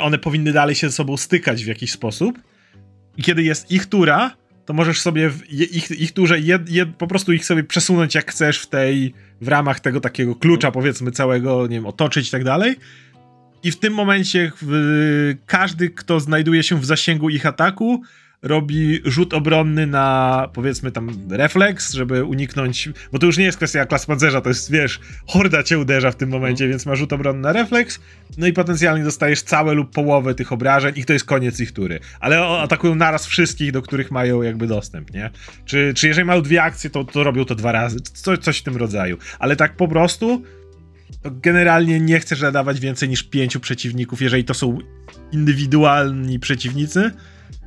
one 0.00 0.18
powinny 0.18 0.52
dalej 0.52 0.74
się 0.74 0.88
ze 0.88 0.92
sobą 0.92 1.16
stykać 1.16 1.64
w 1.64 1.66
jakiś 1.66 1.92
sposób. 1.92 2.38
I 3.16 3.22
kiedy 3.22 3.42
jest 3.42 3.70
ich 3.70 3.86
tura, 3.86 4.36
to 4.64 4.72
możesz 4.72 5.00
sobie 5.00 5.30
ich, 5.50 5.90
ich 5.90 6.12
turze 6.12 6.40
jed, 6.40 6.70
jed, 6.70 6.96
po 6.96 7.06
prostu 7.06 7.32
ich 7.32 7.44
sobie 7.44 7.64
przesunąć 7.64 8.14
jak 8.14 8.30
chcesz 8.30 8.58
w 8.58 8.66
tej, 8.66 9.14
w 9.40 9.48
ramach 9.48 9.80
tego 9.80 10.00
takiego 10.00 10.34
klucza, 10.34 10.70
powiedzmy, 10.70 11.10
całego, 11.10 11.66
nie 11.66 11.76
wiem, 11.76 11.86
otoczyć 11.86 12.28
i 12.28 12.30
tak 12.30 12.44
dalej. 12.44 12.76
I 13.62 13.70
w 13.70 13.78
tym 13.78 13.94
momencie 13.94 14.52
w, 14.62 15.34
każdy, 15.46 15.90
kto 15.90 16.20
znajduje 16.20 16.62
się 16.62 16.80
w 16.80 16.84
zasięgu 16.84 17.30
ich 17.30 17.46
ataku, 17.46 18.02
robi 18.42 19.00
rzut 19.04 19.34
obronny 19.34 19.86
na 19.86 20.48
powiedzmy 20.52 20.92
tam 20.92 21.10
refleks, 21.30 21.92
żeby 21.92 22.24
uniknąć, 22.24 22.88
bo 23.12 23.18
to 23.18 23.26
już 23.26 23.38
nie 23.38 23.44
jest 23.44 23.56
kwestia 23.56 23.86
klas 23.86 24.06
pancerza, 24.06 24.40
to 24.40 24.48
jest 24.48 24.70
wiesz, 24.70 25.00
horda 25.26 25.62
cię 25.62 25.78
uderza 25.78 26.10
w 26.10 26.16
tym 26.16 26.28
momencie, 26.28 26.68
więc 26.68 26.86
ma 26.86 26.94
rzut 26.94 27.12
obronny 27.12 27.42
na 27.42 27.52
refleks, 27.52 28.00
no 28.38 28.46
i 28.46 28.52
potencjalnie 28.52 29.04
dostajesz 29.04 29.42
całe 29.42 29.74
lub 29.74 29.94
połowę 29.94 30.34
tych 30.34 30.52
obrażeń 30.52 30.92
i 30.96 31.04
to 31.04 31.12
jest 31.12 31.24
koniec 31.24 31.60
ich 31.60 31.72
tury. 31.72 32.00
Ale 32.20 32.46
atakują 32.46 32.94
naraz 32.94 33.26
wszystkich, 33.26 33.72
do 33.72 33.82
których 33.82 34.10
mają 34.10 34.42
jakby 34.42 34.66
dostęp, 34.66 35.14
nie? 35.14 35.30
Czy, 35.64 35.92
czy 35.96 36.08
jeżeli 36.08 36.26
mają 36.26 36.42
dwie 36.42 36.62
akcje, 36.62 36.90
to, 36.90 37.04
to 37.04 37.24
robią 37.24 37.44
to 37.44 37.54
dwa 37.54 37.72
razy, 37.72 38.00
co, 38.00 38.36
coś 38.36 38.58
w 38.58 38.62
tym 38.62 38.76
rodzaju. 38.76 39.18
Ale 39.38 39.56
tak 39.56 39.76
po 39.76 39.88
prostu 39.88 40.42
generalnie 41.24 42.00
nie 42.00 42.20
chcesz 42.20 42.38
zadawać 42.38 42.80
więcej 42.80 43.08
niż 43.08 43.22
pięciu 43.22 43.60
przeciwników, 43.60 44.22
jeżeli 44.22 44.44
to 44.44 44.54
są 44.54 44.78
indywidualni 45.32 46.38
przeciwnicy. 46.38 47.10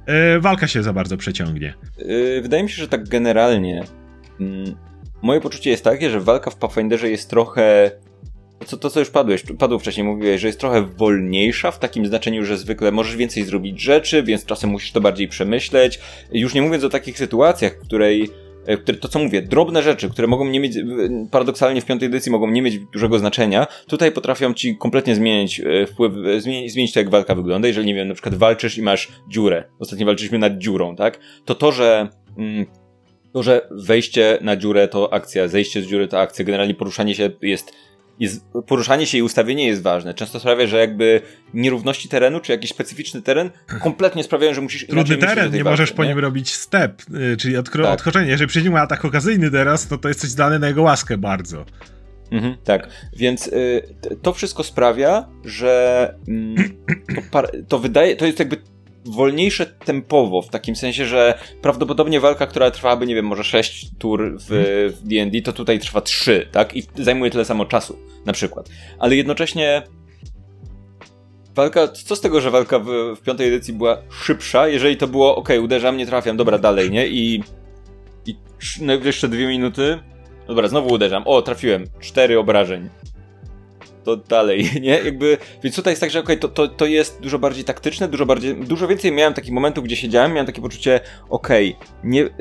E, 0.06 0.40
walka 0.40 0.68
się 0.68 0.84
za 0.84 0.94
bardzo 0.94 1.18
przeciągnie. 1.18 1.73
Yy, 1.98 2.41
wydaje 2.41 2.64
mi 2.64 2.69
się, 2.69 2.76
że 2.76 2.88
tak 2.88 3.10
generalnie 3.10 3.84
mm, 4.40 4.76
moje 5.22 5.41
poczucie 5.41 5.69
jest 5.69 5.84
takie, 5.84 6.10
że 6.10 6.19
walka 6.19 6.52
w 6.52 6.56
Pathfinderze 6.56 7.10
jest 7.10 7.30
trochę 7.30 7.91
to, 8.69 8.77
to 8.77 8.90
co 8.90 8.99
już 8.99 9.10
padłeś, 9.10 9.44
padło 9.60 9.80
wcześniej, 9.80 10.06
mówiłeś, 10.06 10.41
że 10.41 10.48
jest 10.48 10.60
trochę 10.60 10.82
wolniejsza 10.82 11.72
w 11.72 11.80
takim 11.80 12.06
znaczeniu, 12.06 12.45
że 12.45 12.57
zwykle 12.57 12.91
możesz 12.91 13.15
więcej 13.15 13.44
zrobić 13.44 13.82
rzeczy, 13.82 14.23
więc 14.23 14.45
czasem 14.45 14.69
musisz 14.69 14.91
to 14.91 15.02
bardziej 15.02 15.27
przemyśleć. 15.27 15.99
Już 16.32 16.53
nie 16.53 16.61
mówiąc 16.61 16.84
o 16.84 16.90
takich 16.90 17.18
sytuacjach, 17.18 17.73
w 17.73 17.80
której 17.80 18.23
e, 18.23 18.27
które, 18.83 18.97
to 18.97 19.07
co 19.07 19.19
mówię, 19.19 19.41
drobne 19.41 19.83
rzeczy, 19.83 20.09
które 20.09 20.27
mogą 20.27 20.45
nie 20.45 20.59
mieć, 20.59 20.77
w- 20.77 21.29
paradoksalnie 21.31 21.81
w 21.81 21.85
piątej 21.85 22.07
edycji 22.07 22.31
mogą 22.31 22.51
nie 22.51 22.61
mieć 22.61 22.79
dużego 22.79 23.19
znaczenia, 23.19 23.67
tutaj 23.87 24.11
potrafią 24.11 24.53
ci 24.53 24.77
kompletnie 24.77 25.15
zmienić 25.15 25.59
e, 25.59 25.87
wpływ, 25.87 26.13
e, 26.35 26.41
zmienić, 26.41 26.73
zmienić 26.73 26.93
to 26.93 26.99
jak 26.99 27.09
walka 27.09 27.35
wygląda. 27.35 27.67
Jeżeli, 27.67 27.87
nie 27.87 27.95
wiem, 27.95 28.07
na 28.07 28.13
przykład 28.13 28.35
walczysz 28.35 28.77
i 28.77 28.81
masz 28.81 29.07
dziurę, 29.29 29.63
ostatnio 29.79 30.05
walczyliśmy 30.05 30.39
nad 30.39 30.57
dziurą, 30.57 30.95
tak? 30.95 31.19
To 31.45 31.55
to, 31.55 31.71
że 31.71 32.07
mm, 32.37 32.65
to, 33.33 33.43
że 33.43 33.67
wejście 33.71 34.37
na 34.41 34.55
dziurę 34.55 34.87
to 34.87 35.13
akcja, 35.13 35.47
zejście 35.47 35.81
z 35.81 35.85
dziury 35.87 36.07
to 36.07 36.19
akcja, 36.19 36.45
generalnie 36.45 36.73
poruszanie 36.73 37.15
się 37.15 37.29
jest, 37.41 37.71
jest 38.19 38.45
poruszanie 38.67 39.05
się 39.05 39.17
i 39.17 39.21
ustawienie 39.21 39.67
jest 39.67 39.81
ważne. 39.81 40.13
Często 40.13 40.39
sprawia, 40.39 40.67
że 40.67 40.77
jakby 40.77 41.21
nierówności 41.53 42.09
terenu, 42.09 42.39
czy 42.39 42.51
jakiś 42.51 42.69
specyficzny 42.69 43.21
teren 43.21 43.49
kompletnie 43.83 44.23
sprawiają, 44.23 44.53
że 44.53 44.61
musisz 44.61 44.83
inaczej 44.83 45.05
Trudny 45.05 45.27
teren, 45.27 45.53
nie 45.53 45.63
możesz 45.63 45.91
po 45.91 46.03
nie? 46.03 46.09
nim 46.09 46.19
robić 46.19 46.53
step, 46.55 47.01
y, 47.33 47.37
czyli 47.37 47.55
odkro- 47.57 47.83
Tak. 47.83 47.93
odchodzenie. 47.93 48.31
Jeżeli 48.31 48.69
ma 48.69 48.81
atak 48.81 49.05
okazyjny 49.05 49.51
teraz, 49.51 49.87
to 49.87 49.97
to 49.97 50.07
jesteś 50.07 50.29
zdany 50.29 50.59
na 50.59 50.67
jego 50.67 50.81
łaskę 50.81 51.17
bardzo. 51.17 51.65
Mhm, 52.31 52.57
tak, 52.63 52.89
więc 53.17 53.47
y, 53.47 53.81
to 54.21 54.33
wszystko 54.33 54.63
sprawia, 54.63 55.27
że 55.45 56.13
mm, 56.27 56.55
to, 57.31 57.43
to 57.67 57.79
wydaje, 57.79 58.15
to 58.15 58.25
jest 58.25 58.39
jakby 58.39 58.57
wolniejsze 59.06 59.65
tempowo, 59.65 60.41
w 60.41 60.49
takim 60.49 60.76
sensie, 60.76 61.06
że 61.06 61.40
prawdopodobnie 61.61 62.19
walka, 62.19 62.48
która 62.48 62.72
trwałaby, 62.72 63.07
nie 63.07 63.15
wiem, 63.15 63.26
może 63.26 63.44
6 63.44 63.90
tur 63.99 64.38
w 64.49 64.91
D&D, 65.03 65.41
to 65.41 65.53
tutaj 65.53 65.80
trwa 65.80 66.02
3, 66.02 66.48
tak? 66.52 66.76
I 66.76 66.84
zajmuje 66.95 67.32
tyle 67.32 67.45
samo 67.45 67.65
czasu, 67.65 67.98
na 68.26 68.34
przykład. 68.34 68.69
Ale 68.99 69.15
jednocześnie 69.15 69.84
walka, 71.56 71.88
co 71.88 72.15
z 72.15 72.22
tego, 72.22 72.41
że 72.41 72.52
walka 72.52 72.80
w, 72.80 72.86
w 73.15 73.22
piątej 73.22 73.48
edycji 73.48 73.73
była 73.73 73.98
szybsza, 74.11 74.68
jeżeli 74.68 74.98
to 74.98 75.07
było, 75.07 75.36
ok, 75.36 75.49
uderzam, 75.64 75.98
nie 75.98 76.06
trafiam, 76.06 76.38
dobra, 76.38 76.57
dalej, 76.57 76.91
nie? 76.91 77.07
I, 77.07 77.44
i 78.26 78.36
no, 78.82 78.94
jeszcze 78.94 79.27
dwie 79.27 79.48
minuty, 79.48 79.99
Dobra, 80.48 80.68
znowu 80.68 80.94
uderzam. 80.94 81.23
O, 81.26 81.41
trafiłem. 81.41 81.84
Cztery 81.99 82.40
obrażeń. 82.40 82.90
To 84.06 84.18
dalej, 84.18 84.69
nie? 84.82 84.99
Jakby, 85.06 85.38
więc 85.64 85.76
tutaj 85.76 85.91
jest 85.91 86.02
tak, 86.02 86.11
że 86.11 86.19
okej, 86.19 86.40
okay, 86.40 86.49
to, 86.49 86.68
to, 86.68 86.76
to 86.76 86.86
jest 86.86 87.22
dużo 87.22 87.40
bardziej 87.40 87.64
taktyczne, 87.64 88.07
dużo 88.07 88.26
bardziej, 88.26 88.56
dużo 88.56 88.88
więcej 88.88 89.11
miałem 89.11 89.34
takich 89.34 89.52
momentów, 89.52 89.84
gdzie 89.84 89.95
siedziałem, 89.95 90.32
miałem 90.32 90.45
takie 90.45 90.61
poczucie, 90.61 90.99
okej, 91.30 91.76
okay, 91.76 91.90
nie, 92.03 92.23
y, 92.23 92.32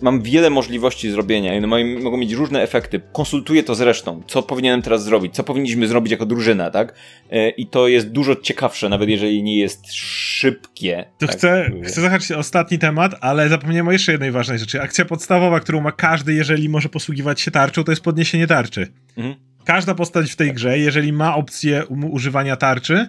mam 0.00 0.22
wiele 0.22 0.50
możliwości 0.50 1.10
zrobienia 1.10 1.54
i 1.54 1.60
mogą 2.02 2.16
mieć 2.16 2.32
różne 2.32 2.62
efekty, 2.62 3.00
konsultuję 3.12 3.62
to 3.62 3.74
z 3.74 3.80
resztą, 3.80 4.22
co 4.26 4.42
powinienem 4.42 4.82
teraz 4.82 5.04
zrobić, 5.04 5.34
co 5.34 5.44
powinniśmy 5.44 5.88
zrobić 5.88 6.10
jako 6.10 6.26
drużyna, 6.26 6.70
tak? 6.70 6.94
Y, 7.32 7.50
I 7.50 7.66
to 7.66 7.88
jest 7.88 8.10
dużo 8.10 8.36
ciekawsze, 8.36 8.88
nawet 8.88 9.08
jeżeli 9.08 9.42
nie 9.42 9.58
jest 9.58 9.92
szybkie. 9.92 11.04
To 11.18 11.26
tak? 11.26 11.36
chcę, 11.36 11.70
chcę 11.84 12.00
zahaczyć 12.00 12.32
ostatni 12.32 12.78
temat, 12.78 13.14
ale 13.20 13.48
zapomniałem 13.48 13.88
o 13.88 13.92
jeszcze 13.92 14.12
jednej 14.12 14.30
ważnej 14.30 14.58
rzeczy. 14.58 14.82
Akcja 14.82 15.04
podstawowa, 15.04 15.60
którą 15.60 15.80
ma 15.80 15.92
każdy, 15.92 16.34
jeżeli 16.34 16.68
może 16.68 16.88
posługiwać 16.88 17.40
się 17.40 17.50
tarczą, 17.50 17.84
to 17.84 17.92
jest 17.92 18.02
podniesienie 18.02 18.46
tarczy. 18.46 18.92
Mhm 19.16 19.49
każda 19.64 19.94
postać 19.94 20.32
w 20.32 20.36
tej 20.36 20.54
grze, 20.54 20.78
jeżeli 20.78 21.12
ma 21.12 21.36
opcję 21.36 21.86
używania 21.86 22.56
tarczy 22.56 23.06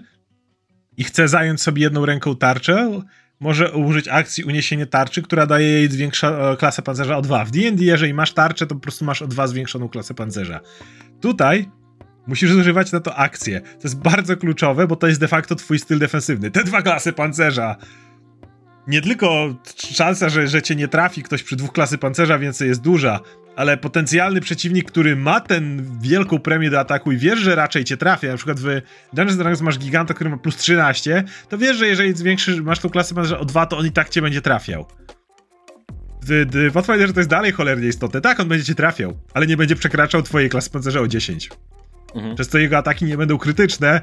i 0.97 1.03
chce 1.03 1.27
zająć 1.27 1.61
sobie 1.61 1.81
jedną 1.81 2.05
ręką 2.05 2.35
tarczę, 2.35 3.01
może 3.39 3.71
użyć 3.71 4.07
akcji 4.07 4.43
uniesienie 4.43 4.85
tarczy, 4.85 5.21
która 5.21 5.45
daje 5.45 5.67
jej 5.67 5.91
zwiększa, 5.91 6.51
e, 6.51 6.57
klasę 6.57 6.81
pancerza 6.81 7.17
o 7.17 7.21
2. 7.21 7.45
W 7.45 7.51
D&D, 7.51 7.83
jeżeli 7.83 8.13
masz 8.13 8.33
tarczę, 8.33 8.67
to 8.67 8.75
po 8.75 8.81
prostu 8.81 9.05
masz 9.05 9.21
o 9.21 9.27
2 9.27 9.47
zwiększoną 9.47 9.89
klasę 9.89 10.13
pancerza. 10.13 10.59
Tutaj 11.21 11.69
musisz 12.27 12.51
zużywać 12.51 12.91
na 12.91 12.99
to 12.99 13.15
akcję. 13.15 13.61
To 13.61 13.83
jest 13.83 13.99
bardzo 13.99 14.37
kluczowe, 14.37 14.87
bo 14.87 14.95
to 14.95 15.07
jest 15.07 15.19
de 15.19 15.27
facto 15.27 15.55
twój 15.55 15.79
styl 15.79 15.99
defensywny. 15.99 16.51
Te 16.51 16.63
dwa 16.63 16.81
klasy 16.81 17.13
pancerza 17.13 17.75
nie 18.87 19.01
tylko 19.01 19.55
szansa, 19.75 20.29
że, 20.29 20.47
że 20.47 20.61
cię 20.61 20.75
nie 20.75 20.87
trafi 20.87 21.23
ktoś 21.23 21.43
przy 21.43 21.55
dwóch 21.55 21.71
klasy 21.71 21.97
pancerza, 21.97 22.39
więcej 22.39 22.67
jest 22.67 22.81
duża, 22.81 23.19
ale 23.55 23.77
potencjalny 23.77 24.41
przeciwnik, 24.41 24.91
który 24.91 25.15
ma 25.15 25.39
ten 25.39 25.87
wielką 26.01 26.39
premię 26.39 26.69
do 26.69 26.79
ataku 26.79 27.11
i 27.11 27.17
wiesz, 27.17 27.39
że 27.39 27.55
raczej 27.55 27.83
cię 27.83 27.97
trafia, 27.97 28.27
na 28.27 28.37
przykład 28.37 28.59
w 28.59 28.65
Dungeons 29.13 29.37
Dragons 29.37 29.61
masz 29.61 29.79
giganta, 29.79 30.13
który 30.13 30.29
ma 30.29 30.37
plus 30.37 30.57
13, 30.57 31.23
to 31.49 31.57
wiesz, 31.57 31.77
że 31.77 31.87
jeżeli 31.87 32.13
zwiększysz, 32.13 32.61
masz 32.61 32.79
tą 32.79 32.89
klasę 32.89 33.15
pancerza 33.15 33.39
o 33.39 33.45
2, 33.45 33.65
to 33.65 33.77
on 33.77 33.85
i 33.85 33.91
tak 33.91 34.09
cię 34.09 34.21
będzie 34.21 34.41
trafiał. 34.41 34.85
W 36.23 36.71
Pathfinderze 36.73 37.13
to 37.13 37.19
jest 37.19 37.29
dalej 37.29 37.51
cholernie 37.51 37.87
istotne. 37.87 38.21
Tak, 38.21 38.39
on 38.39 38.47
będzie 38.47 38.65
cię 38.65 38.75
trafiał, 38.75 39.17
ale 39.33 39.47
nie 39.47 39.57
będzie 39.57 39.75
przekraczał 39.75 40.21
twojej 40.21 40.49
klasy 40.49 40.69
pancerza 40.69 40.99
o 40.99 41.07
10. 41.07 41.49
Mhm. 42.15 42.35
Przez 42.35 42.49
to 42.49 42.57
jego 42.57 42.77
ataki 42.77 43.05
nie 43.05 43.17
będą 43.17 43.37
krytyczne, 43.37 44.01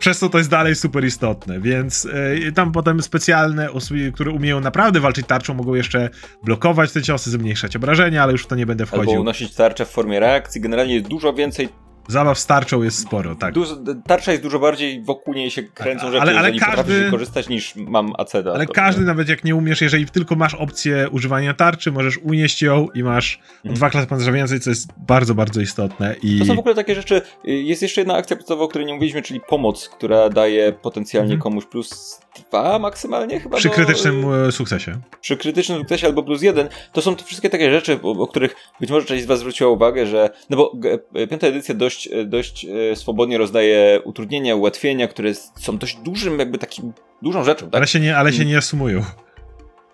przez 0.00 0.18
to 0.18 0.28
to 0.28 0.38
jest 0.38 0.50
dalej 0.50 0.76
super 0.76 1.04
istotne, 1.04 1.60
więc 1.60 2.04
yy, 2.04 2.52
tam 2.52 2.72
potem 2.72 3.02
specjalne 3.02 3.70
osoby, 3.70 4.12
które 4.12 4.30
umieją 4.30 4.60
naprawdę 4.60 5.00
walczyć 5.00 5.26
tarczą, 5.26 5.54
mogą 5.54 5.74
jeszcze 5.74 6.10
blokować 6.42 6.92
te 6.92 7.02
ciosy, 7.02 7.30
zmniejszać 7.30 7.76
obrażenia, 7.76 8.22
ale 8.22 8.32
już 8.32 8.42
w 8.42 8.46
to 8.46 8.56
nie 8.56 8.66
będę 8.66 8.86
wchodził. 8.86 9.10
Albo 9.10 9.20
unosić 9.20 9.54
tarczę 9.54 9.84
w 9.84 9.88
formie 9.88 10.20
reakcji. 10.20 10.60
Generalnie 10.60 10.94
jest 10.94 11.08
dużo 11.08 11.32
więcej 11.32 11.68
Zabaw 12.10 12.38
z 12.38 12.46
tarczą 12.46 12.82
jest 12.82 12.98
sporo, 12.98 13.34
tak. 13.34 13.54
Dużo, 13.54 13.76
tarcza 14.06 14.32
jest 14.32 14.42
dużo 14.42 14.58
bardziej, 14.58 15.02
wokół 15.02 15.34
niej 15.34 15.50
się 15.50 15.62
kręcą 15.62 16.06
rzeczy, 16.06 16.20
ale, 16.20 16.38
ale 16.38 16.50
jeżeli 16.50 16.72
każdy, 16.72 17.10
korzystać 17.10 17.48
niż 17.48 17.76
mam 17.76 18.12
aceda. 18.18 18.52
Ale 18.52 18.66
to, 18.66 18.72
każdy, 18.72 19.00
nie? 19.00 19.06
nawet 19.06 19.28
jak 19.28 19.44
nie 19.44 19.56
umiesz, 19.56 19.80
jeżeli 19.80 20.06
tylko 20.06 20.36
masz 20.36 20.54
opcję 20.54 21.08
używania 21.10 21.54
tarczy, 21.54 21.92
możesz 21.92 22.18
unieść 22.18 22.62
ją 22.62 22.88
i 22.94 23.02
masz 23.02 23.40
hmm. 23.62 23.76
dwa 23.76 23.90
klasy 23.90 24.06
pancerza 24.06 24.32
więcej, 24.32 24.60
co 24.60 24.70
jest 24.70 24.88
bardzo, 24.96 25.34
bardzo 25.34 25.60
istotne. 25.60 26.16
I... 26.22 26.38
To 26.38 26.44
są 26.44 26.56
w 26.56 26.58
ogóle 26.58 26.74
takie 26.74 26.94
rzeczy, 26.94 27.22
jest 27.44 27.82
jeszcze 27.82 28.00
jedna 28.00 28.14
akcja 28.14 28.36
podstawowa, 28.36 28.64
o 28.64 28.68
której 28.68 28.86
nie 28.86 28.94
mówiliśmy, 28.94 29.22
czyli 29.22 29.40
pomoc, 29.48 29.88
która 29.88 30.28
daje 30.28 30.72
potencjalnie 30.72 31.28
hmm. 31.28 31.42
komuś 31.42 31.64
plus 31.64 32.20
dwa 32.48 32.78
maksymalnie 32.78 33.40
chyba. 33.40 33.56
Przy 33.56 33.68
do, 33.68 33.74
krytycznym 33.74 34.24
e, 34.48 34.52
sukcesie. 34.52 35.00
Przy 35.20 35.36
krytycznym 35.36 35.78
sukcesie 35.78 36.06
albo 36.06 36.22
plus 36.22 36.42
jeden. 36.42 36.68
To 36.92 37.02
są 37.02 37.16
to 37.16 37.24
wszystkie 37.24 37.50
takie 37.50 37.70
rzeczy, 37.70 37.98
o, 38.02 38.10
o 38.10 38.26
których 38.26 38.56
być 38.80 38.90
może 38.90 39.06
część 39.06 39.24
z 39.24 39.26
was 39.26 39.38
zwróciła 39.38 39.70
uwagę, 39.70 40.06
że 40.06 40.30
no 40.50 40.56
bo 40.56 40.72
e, 41.14 41.26
piąta 41.26 41.46
edycja 41.46 41.74
dość, 41.74 41.99
e, 42.06 42.24
dość 42.24 42.66
swobodnie 42.94 43.38
rozdaje 43.38 44.00
utrudnienia, 44.04 44.56
ułatwienia, 44.56 45.08
które 45.08 45.34
są 45.34 45.78
dość 45.78 45.96
dużym 45.96 46.38
jakby 46.38 46.58
takim, 46.58 46.92
dużą 47.22 47.44
rzeczą. 47.44 47.66
Tak? 47.66 47.76
Ale 47.76 47.86
się 47.86 48.00
nie, 48.00 48.16
ale 48.16 48.32
się 48.32 48.44
nie 48.44 48.60
sumują. 48.60 49.02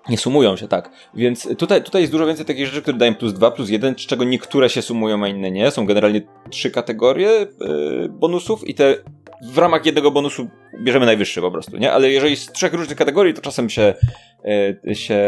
Nie 0.09 0.19
sumują 0.19 0.57
się, 0.57 0.69
tak. 0.69 0.91
Więc 1.15 1.49
tutaj, 1.59 1.83
tutaj 1.83 2.01
jest 2.01 2.13
dużo 2.13 2.27
więcej 2.27 2.47
takich 2.47 2.67
rzeczy, 2.67 2.83
które 2.83 2.99
dają 2.99 3.15
plus 3.15 3.33
2, 3.33 3.51
plus 3.51 3.71
1, 3.71 3.95
z 3.95 3.97
czego 3.97 4.25
niektóre 4.25 4.71
się 4.71 4.83
sumują, 4.83 5.25
a 5.25 5.29
inne 5.29 5.51
nie. 5.51 5.71
Są 5.71 5.87
generalnie 5.87 6.23
trzy 6.51 6.71
kategorie 6.71 7.29
yy, 7.29 8.09
bonusów 8.09 8.69
i 8.69 8.75
te 8.75 8.95
w 9.53 9.59
ramach 9.59 9.87
jednego 9.87 10.11
bonusu 10.11 10.49
bierzemy 10.83 11.07
najwyższy 11.07 11.41
po 11.41 11.51
prostu, 11.51 11.77
nie? 11.77 11.93
Ale 11.93 12.11
jeżeli 12.11 12.37
z 12.37 12.53
trzech 12.53 12.75
różnych 12.75 12.99
kategorii, 12.99 13.35
to 13.35 13.43
czasem 13.43 13.71
się, 13.71 13.95
yy, 14.85 14.95
się 14.95 15.21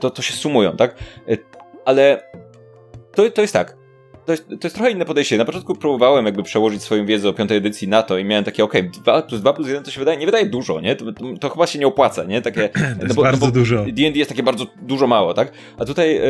to, 0.00 0.10
to 0.10 0.22
się 0.22 0.32
sumują, 0.32 0.76
tak? 0.76 0.94
Yy, 1.26 1.38
ale 1.84 2.22
to, 3.14 3.30
to 3.30 3.40
jest 3.42 3.52
tak 3.52 3.79
to 4.26 4.32
jest, 4.32 4.48
to 4.48 4.66
jest 4.66 4.76
trochę 4.76 4.90
inne 4.90 5.04
podejście. 5.04 5.38
Na 5.38 5.44
początku 5.44 5.74
próbowałem 5.74 6.26
jakby 6.26 6.42
przełożyć 6.42 6.82
swoją 6.82 7.06
wiedzę 7.06 7.28
o 7.28 7.32
piątej 7.32 7.56
edycji 7.56 7.88
na 7.88 8.02
to 8.02 8.18
i 8.18 8.24
miałem 8.24 8.44
takie, 8.44 8.64
okej, 8.64 8.80
okay, 8.80 9.02
2 9.02 9.22
plus 9.22 9.40
2 9.40 9.52
plus 9.52 9.68
1 9.68 9.84
to 9.84 9.90
się 9.90 9.98
wydaje, 9.98 10.18
nie 10.18 10.26
wydaje 10.26 10.46
dużo, 10.46 10.80
nie? 10.80 10.96
To, 10.96 11.12
to, 11.12 11.24
to 11.40 11.48
chyba 11.48 11.66
się 11.66 11.78
nie 11.78 11.86
opłaca, 11.86 12.24
nie? 12.24 12.42
Takie, 12.42 12.68
to 12.68 12.78
jest 12.78 13.08
no 13.08 13.14
bo, 13.14 13.22
bardzo 13.22 13.46
no 13.46 13.52
bo 13.52 13.58
dużo. 13.58 13.84
D&D 13.84 14.18
jest 14.18 14.30
takie 14.30 14.42
bardzo 14.42 14.66
dużo 14.82 15.06
mało, 15.06 15.34
tak? 15.34 15.52
A 15.78 15.84
tutaj, 15.84 16.20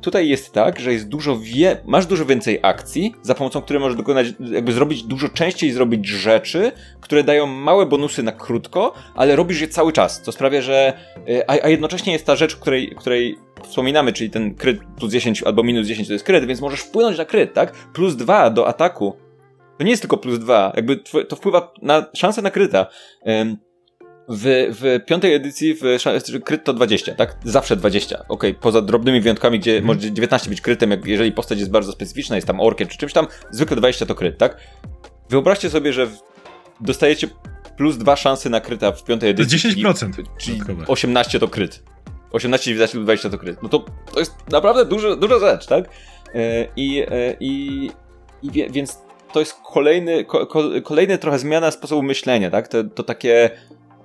tutaj 0.00 0.28
jest 0.28 0.52
tak, 0.52 0.80
że 0.80 0.92
jest 0.92 1.08
dużo 1.08 1.38
wie, 1.38 1.76
masz 1.84 2.06
dużo 2.06 2.26
więcej 2.26 2.58
akcji, 2.62 3.14
za 3.22 3.34
pomocą 3.34 3.62
której 3.62 3.80
możesz 3.80 3.96
dokonać, 3.96 4.26
jakby 4.40 4.72
zrobić 4.72 5.02
dużo 5.02 5.28
częściej 5.28 5.72
zrobić 5.72 6.06
rzeczy, 6.06 6.72
które 7.00 7.24
dają 7.24 7.46
małe 7.46 7.86
bonusy 7.86 8.22
na 8.22 8.32
krótko, 8.32 8.94
ale 9.14 9.36
robisz 9.36 9.60
je 9.60 9.68
cały 9.68 9.92
czas, 9.92 10.22
co 10.22 10.32
sprawia, 10.32 10.62
że 10.62 10.92
y, 11.28 11.46
a, 11.46 11.52
a 11.64 11.68
jednocześnie 11.68 12.12
jest 12.12 12.26
ta 12.26 12.36
rzecz, 12.36 12.56
której, 12.56 12.94
której 12.96 13.38
wspominamy, 13.62 14.12
czyli 14.12 14.30
ten 14.30 14.54
kryt 14.54 14.80
plus 14.96 15.12
10 15.12 15.42
albo 15.42 15.62
minus 15.62 15.86
10 15.86 16.08
to 16.08 16.12
jest 16.12 16.24
kryt, 16.24 16.46
więc 16.46 16.60
możesz 16.60 16.80
wpłynąć 16.80 17.18
na 17.18 17.23
kryt, 17.24 17.54
tak? 17.54 17.72
Plus 17.92 18.16
2 18.16 18.50
do 18.50 18.68
ataku. 18.68 19.16
To 19.78 19.84
nie 19.84 19.90
jest 19.90 20.02
tylko 20.02 20.16
plus 20.16 20.38
2, 20.38 20.72
jakby 20.76 20.96
to 21.28 21.36
wpływa 21.36 21.72
na 21.82 22.06
szansę 22.14 22.42
na 22.42 22.50
kryta. 22.50 22.86
W, 24.28 24.74
w 24.80 25.04
piątej 25.06 25.34
edycji 25.34 25.74
w 25.74 26.42
kryt 26.44 26.64
to 26.64 26.72
20, 26.72 27.14
tak? 27.14 27.36
Zawsze 27.44 27.76
20. 27.76 28.18
Okej, 28.18 28.28
okay, 28.28 28.54
poza 28.54 28.82
drobnymi 28.82 29.20
wyjątkami, 29.20 29.58
gdzie 29.58 29.72
mm. 29.72 29.84
może 29.84 30.00
19 30.00 30.50
być 30.50 30.60
krytem, 30.60 30.90
jak 30.90 31.06
jeżeli 31.06 31.32
postać 31.32 31.58
jest 31.58 31.70
bardzo 31.70 31.92
specyficzna, 31.92 32.36
jest 32.36 32.46
tam 32.46 32.60
orkiem 32.60 32.88
czy 32.88 32.98
czymś 32.98 33.12
tam, 33.12 33.26
zwykle 33.50 33.76
20 33.76 34.06
to 34.06 34.14
kryt, 34.14 34.38
tak? 34.38 34.60
Wyobraźcie 35.30 35.70
sobie, 35.70 35.92
że 35.92 36.08
dostajecie 36.80 37.28
plus 37.76 37.96
2 37.96 38.16
szanse 38.16 38.50
na 38.50 38.60
kryta 38.60 38.92
w 38.92 39.04
piątej 39.04 39.30
edycji. 39.30 39.72
To 39.72 39.92
10%. 39.92 40.12
Czyli, 40.38 40.60
czyli 40.60 40.60
18 40.86 41.38
to 41.40 41.48
kryt. 41.48 41.82
18, 42.32 42.70
19 42.70 42.98
lub 42.98 43.04
20 43.04 43.30
to 43.30 43.38
kryt. 43.38 43.62
No 43.62 43.68
to, 43.68 43.84
to 44.12 44.20
jest 44.20 44.34
naprawdę 44.50 44.84
duża, 44.84 45.16
duża 45.16 45.38
rzecz, 45.38 45.66
tak? 45.66 45.84
E, 46.34 46.66
I, 46.76 46.98
e, 47.00 47.36
i, 47.40 47.90
i 48.42 48.50
wie, 48.50 48.70
więc 48.70 48.98
to 49.32 49.40
jest 49.40 49.54
kolejny, 49.72 50.24
ko, 50.24 50.46
kolejny 50.84 51.18
trochę 51.18 51.38
zmiana 51.38 51.70
sposobu 51.70 52.02
myślenia, 52.02 52.50
tak? 52.50 52.68
To, 52.68 52.84
to 52.84 53.02
takie 53.02 53.50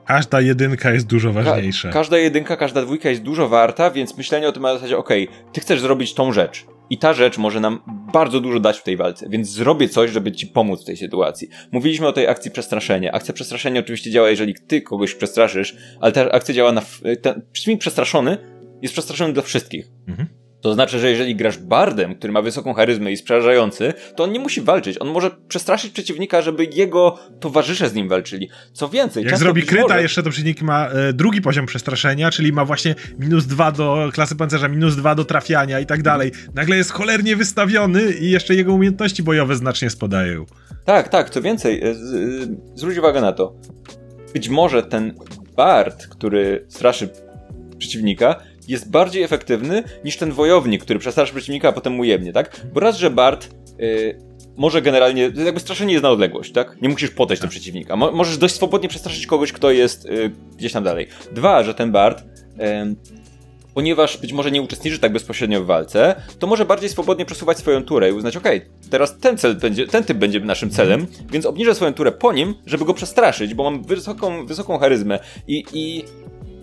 Każda 0.09 0.41
jedynka 0.41 0.91
jest 0.91 1.07
dużo 1.07 1.33
ważniejsza. 1.33 1.87
Ka 1.87 1.93
każda 1.93 2.17
jedynka, 2.17 2.57
każda 2.57 2.81
dwójka 2.81 3.09
jest 3.09 3.21
dużo 3.21 3.49
warta, 3.49 3.91
więc 3.91 4.17
myślenie 4.17 4.47
o 4.47 4.51
tym 4.51 4.63
na 4.63 4.73
zasadzie, 4.73 4.97
okej, 4.97 5.29
okay, 5.29 5.51
ty 5.53 5.61
chcesz 5.61 5.81
zrobić 5.81 6.13
tą 6.13 6.31
rzecz. 6.31 6.65
I 6.89 6.97
ta 6.97 7.13
rzecz 7.13 7.37
może 7.37 7.59
nam 7.59 7.79
bardzo 8.13 8.39
dużo 8.39 8.59
dać 8.59 8.79
w 8.79 8.83
tej 8.83 8.97
walce, 8.97 9.29
więc 9.29 9.49
zrobię 9.49 9.89
coś, 9.89 10.11
żeby 10.11 10.31
ci 10.31 10.47
pomóc 10.47 10.81
w 10.81 10.85
tej 10.85 10.97
sytuacji. 10.97 11.49
Mówiliśmy 11.71 12.07
o 12.07 12.13
tej 12.13 12.27
akcji 12.27 12.51
przestraszenia. 12.51 13.11
Akcja 13.11 13.33
przestraszenia 13.33 13.79
oczywiście 13.79 14.11
działa, 14.11 14.29
jeżeli 14.29 14.55
ty 14.67 14.81
kogoś 14.81 15.15
przestraszysz, 15.15 15.77
ale 15.99 16.11
ta 16.11 16.31
akcja 16.31 16.53
działa 16.53 16.71
na. 16.71 16.81
Ten 17.21 17.41
przeciwnik 17.51 17.81
przestraszony 17.81 18.37
jest 18.81 18.93
przestraszony 18.93 19.33
dla 19.33 19.43
wszystkich. 19.43 19.87
Mhm. 20.07 20.27
To 20.61 20.73
znaczy, 20.73 20.99
że 20.99 21.09
jeżeli 21.09 21.35
grasz 21.35 21.57
bardem, 21.57 22.15
który 22.15 22.33
ma 22.33 22.41
wysoką 22.41 22.73
charyzmę 22.73 23.09
i 23.09 23.13
jest 23.13 23.23
przerażający, 23.23 23.93
to 24.15 24.23
on 24.23 24.31
nie 24.31 24.39
musi 24.39 24.61
walczyć. 24.61 25.01
On 25.01 25.07
może 25.07 25.31
przestraszyć 25.47 25.93
przeciwnika, 25.93 26.41
żeby 26.41 26.65
jego 26.65 27.19
towarzysze 27.39 27.89
z 27.89 27.93
nim 27.93 28.09
walczyli. 28.09 28.49
Co 28.73 28.89
więcej, 28.89 29.23
jak 29.23 29.37
zrobi 29.37 29.63
kryta, 29.63 29.87
może... 29.87 30.01
jeszcze 30.01 30.23
to 30.23 30.29
przeciwnik 30.29 30.61
ma 30.61 30.87
e, 30.87 31.13
drugi 31.13 31.41
poziom 31.41 31.65
przestraszenia, 31.65 32.31
czyli 32.31 32.53
ma 32.53 32.65
właśnie 32.65 32.95
minus 33.19 33.45
dwa 33.45 33.71
do 33.71 34.09
klasy 34.13 34.35
pancerza, 34.35 34.67
minus 34.67 34.95
dwa 34.95 35.15
do 35.15 35.25
trafiania 35.25 35.79
i 35.79 35.85
tak 35.85 36.03
dalej. 36.03 36.31
Nagle 36.55 36.77
jest 36.77 36.91
cholernie 36.91 37.35
wystawiony 37.35 38.11
i 38.11 38.31
jeszcze 38.31 38.55
jego 38.55 38.73
umiejętności 38.73 39.23
bojowe 39.23 39.55
znacznie 39.55 39.89
spadają. 39.89 40.45
Tak, 40.85 41.09
tak, 41.09 41.29
co 41.29 41.41
więcej, 41.41 41.81
z, 41.93 42.13
e, 42.13 42.55
zwróć 42.75 42.97
uwagę 42.97 43.21
na 43.21 43.33
to. 43.33 43.55
Być 44.33 44.49
może 44.49 44.83
ten 44.83 45.13
bard, 45.57 46.07
który 46.07 46.65
straszy 46.67 47.09
przeciwnika, 47.77 48.35
jest 48.69 48.91
bardziej 48.91 49.23
efektywny 49.23 49.83
niż 50.03 50.17
ten 50.17 50.31
wojownik, 50.31 50.83
który 50.83 50.99
przestraszy 50.99 51.33
przeciwnika, 51.33 51.69
a 51.69 51.71
potem 51.71 51.93
mu 51.93 52.03
jebnie, 52.03 52.33
tak? 52.33 52.61
Bo 52.73 52.79
raz, 52.79 52.97
że 52.97 53.09
Bart 53.09 53.49
yy, 53.79 54.17
może 54.57 54.81
generalnie, 54.81 55.31
jakby 55.45 55.59
straszenie 55.59 55.93
jest 55.93 56.03
na 56.03 56.09
odległość, 56.09 56.51
tak? 56.51 56.81
Nie 56.81 56.89
musisz 56.89 57.11
podejść 57.11 57.41
do 57.41 57.47
tak. 57.47 57.51
przeciwnika. 57.51 57.95
Mo 57.95 58.11
możesz 58.11 58.37
dość 58.37 58.55
swobodnie 58.55 58.89
przestraszyć 58.89 59.27
kogoś, 59.27 59.51
kto 59.51 59.71
jest 59.71 60.05
yy, 60.05 60.31
gdzieś 60.57 60.73
tam 60.73 60.83
dalej. 60.83 61.07
Dwa, 61.31 61.63
że 61.63 61.73
ten 61.73 61.91
Bart 61.91 62.23
yy, 62.57 62.65
ponieważ 63.73 64.17
być 64.17 64.33
może 64.33 64.51
nie 64.51 64.61
uczestniczy 64.61 64.99
tak 64.99 65.13
bezpośrednio 65.13 65.63
w 65.63 65.65
walce, 65.65 66.15
to 66.39 66.47
może 66.47 66.65
bardziej 66.65 66.89
swobodnie 66.89 67.25
przesuwać 67.25 67.57
swoją 67.57 67.83
turę 67.83 68.09
i 68.09 68.13
uznać, 68.13 68.37
ok, 68.37 68.47
teraz 68.89 69.17
ten 69.17 69.37
cel 69.37 69.55
będzie, 69.55 69.87
ten 69.87 70.03
typ 70.03 70.17
będzie 70.17 70.39
naszym 70.39 70.69
celem, 70.69 71.07
więc 71.31 71.45
obniżę 71.45 71.75
swoją 71.75 71.93
turę 71.93 72.11
po 72.11 72.33
nim, 72.33 72.55
żeby 72.65 72.85
go 72.85 72.93
przestraszyć, 72.93 73.53
bo 73.53 73.63
mam 73.63 73.83
wysoką, 73.83 74.45
wysoką 74.45 74.77
charyzmę 74.77 75.19
i, 75.47 75.63
i 75.73 76.03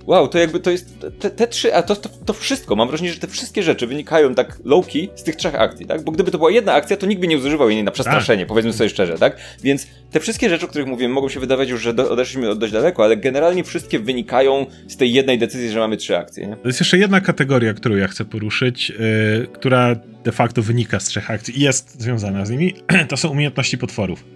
wow, 0.07 0.29
to 0.29 0.39
jakby 0.39 0.61
to 0.61 0.71
jest 0.71 1.07
te, 1.21 1.31
te 1.31 1.47
trzy, 1.47 1.75
a 1.75 1.83
to, 1.83 1.97
to, 1.97 2.09
to 2.09 2.33
wszystko, 2.33 2.77
mam 2.77 2.89
wrażenie, 2.89 3.13
że 3.13 3.21
te 3.21 3.27
wszystkie 3.27 3.63
rzeczy 3.63 3.87
wynikają 3.87 4.35
tak 4.35 4.59
low-key 4.65 5.09
z 5.15 5.23
tych 5.23 5.37
trzech 5.37 5.55
akcji, 5.55 5.87
tak? 5.87 6.03
Bo 6.03 6.13
gdyby 6.13 6.31
to 6.31 6.39
była 6.39 6.51
jedna 6.51 6.73
akcja, 6.73 6.97
to 6.97 7.07
nikt 7.07 7.21
by 7.21 7.29
nie 7.29 7.39
używał 7.39 7.71
jej 7.71 7.85
na 7.85 7.91
przestraszenie, 7.91 8.43
tak. 8.43 8.49
powiedzmy 8.49 8.73
sobie 8.73 8.91
szczerze, 8.91 9.19
tak? 9.19 9.37
Więc 9.63 9.87
te 10.11 10.21
wszystkie 10.21 10.49
rzeczy, 10.49 10.65
o 10.65 10.69
których 10.69 10.87
mówiłem, 10.87 11.13
mogą 11.13 11.29
się 11.29 11.41
wydawać 11.41 11.69
już, 11.69 11.83
że 11.83 11.95
do, 11.95 12.11
odeszliśmy 12.11 12.57
dość 12.57 12.73
daleko, 12.73 13.05
ale 13.05 13.17
generalnie 13.17 13.65
wszystkie 13.65 13.99
wynikają 13.99 14.67
z 14.89 14.97
tej 14.97 15.13
jednej 15.13 15.39
decyzji, 15.39 15.71
że 15.71 15.79
mamy 15.79 15.97
trzy 15.97 16.17
akcje, 16.17 16.47
nie? 16.47 16.57
To 16.57 16.69
jest 16.69 16.81
jeszcze 16.81 16.99
jedna 16.99 17.21
kategoria, 17.21 17.75
którą 17.75 17.97
ja 17.97 18.09
chcę 18.09 18.25
poruszyć, 18.25 18.91
yy, 18.91 19.47
która 19.53 19.97
de 20.25 20.33
facto 20.33 20.63
wynika 20.63 21.01
z 21.01 21.05
trzech 21.05 21.31
akcji 21.31 21.59
i 21.59 21.61
jest 21.61 22.01
związana 22.01 22.47
z 22.47 22.51
nimi. 22.51 22.75
to 23.09 23.17
są 23.17 23.29
umiejętności 23.29 23.79
potworów. 23.79 24.36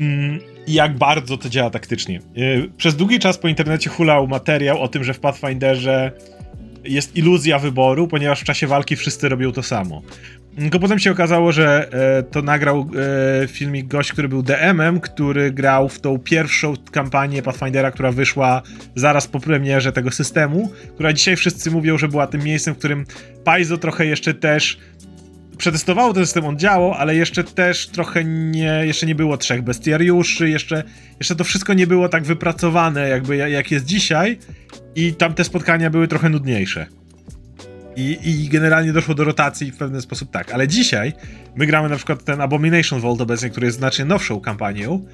Mm, 0.00 0.38
jak 0.66 0.98
bardzo 0.98 1.36
to 1.36 1.48
działa 1.48 1.70
taktycznie. 1.70 2.20
Y, 2.38 2.70
przez 2.76 2.96
długi 2.96 3.18
czas 3.18 3.38
po 3.38 3.48
internecie 3.48 3.90
hulał 3.90 4.28
materiał 4.28 4.82
o 4.82 4.88
tym, 4.88 5.04
że 5.04 5.14
w 5.14 5.20
Pathfinderze 5.20 6.12
jest 6.84 7.16
iluzja 7.16 7.58
wyboru, 7.58 8.08
ponieważ 8.08 8.40
w 8.40 8.44
czasie 8.44 8.66
walki 8.66 8.96
wszyscy 8.96 9.28
robią 9.28 9.52
to 9.52 9.62
samo. 9.62 10.02
Tylko 10.58 10.78
potem 10.78 10.98
się 10.98 11.10
okazało, 11.10 11.52
że 11.52 11.88
e, 11.92 12.22
to 12.22 12.42
nagrał 12.42 12.90
e, 13.42 13.48
filmik 13.48 13.86
gość, 13.86 14.12
który 14.12 14.28
był 14.28 14.42
DM-em, 14.42 15.00
który 15.00 15.50
grał 15.50 15.88
w 15.88 16.00
tą 16.00 16.18
pierwszą 16.18 16.74
kampanię 16.92 17.42
Pathfindera, 17.42 17.90
która 17.90 18.12
wyszła 18.12 18.62
zaraz 18.94 19.28
po 19.28 19.40
premierze 19.40 19.92
tego 19.92 20.10
systemu, 20.10 20.72
która 20.94 21.12
dzisiaj 21.12 21.36
wszyscy 21.36 21.70
mówią, 21.70 21.98
że 21.98 22.08
była 22.08 22.26
tym 22.26 22.42
miejscem, 22.42 22.74
w 22.74 22.78
którym 22.78 23.06
Paizo 23.44 23.78
trochę 23.78 24.06
jeszcze 24.06 24.34
też 24.34 24.78
przetestowało 25.60 26.14
ten 26.14 26.26
system, 26.26 26.44
on 26.44 26.58
działał, 26.58 26.92
ale 26.92 27.14
jeszcze 27.14 27.44
też 27.44 27.86
trochę 27.86 28.24
nie, 28.24 28.82
jeszcze 28.84 29.06
nie 29.06 29.14
było 29.14 29.36
trzech 29.36 29.62
bestiariuszy, 29.62 30.50
jeszcze, 30.50 30.84
jeszcze 31.18 31.36
to 31.36 31.44
wszystko 31.44 31.74
nie 31.74 31.86
było 31.86 32.08
tak 32.08 32.24
wypracowane, 32.24 33.08
jakby 33.08 33.36
jak 33.36 33.70
jest 33.70 33.84
dzisiaj 33.84 34.38
i 34.94 35.14
tam 35.14 35.34
te 35.34 35.44
spotkania 35.44 35.90
były 35.90 36.08
trochę 36.08 36.28
nudniejsze. 36.28 36.86
I, 37.96 38.18
I 38.22 38.48
generalnie 38.48 38.92
doszło 38.92 39.14
do 39.14 39.24
rotacji 39.24 39.72
w 39.72 39.76
pewien 39.76 40.02
sposób 40.02 40.30
tak. 40.30 40.52
Ale 40.52 40.68
dzisiaj 40.68 41.12
my 41.56 41.66
gramy 41.66 41.88
na 41.88 41.96
przykład 41.96 42.24
ten 42.24 42.40
Abomination 42.40 43.00
Vault 43.00 43.20
obecnie, 43.20 43.50
który 43.50 43.66
jest 43.66 43.78
znacznie 43.78 44.04
nowszą 44.04 44.40
kampanią, 44.40 45.06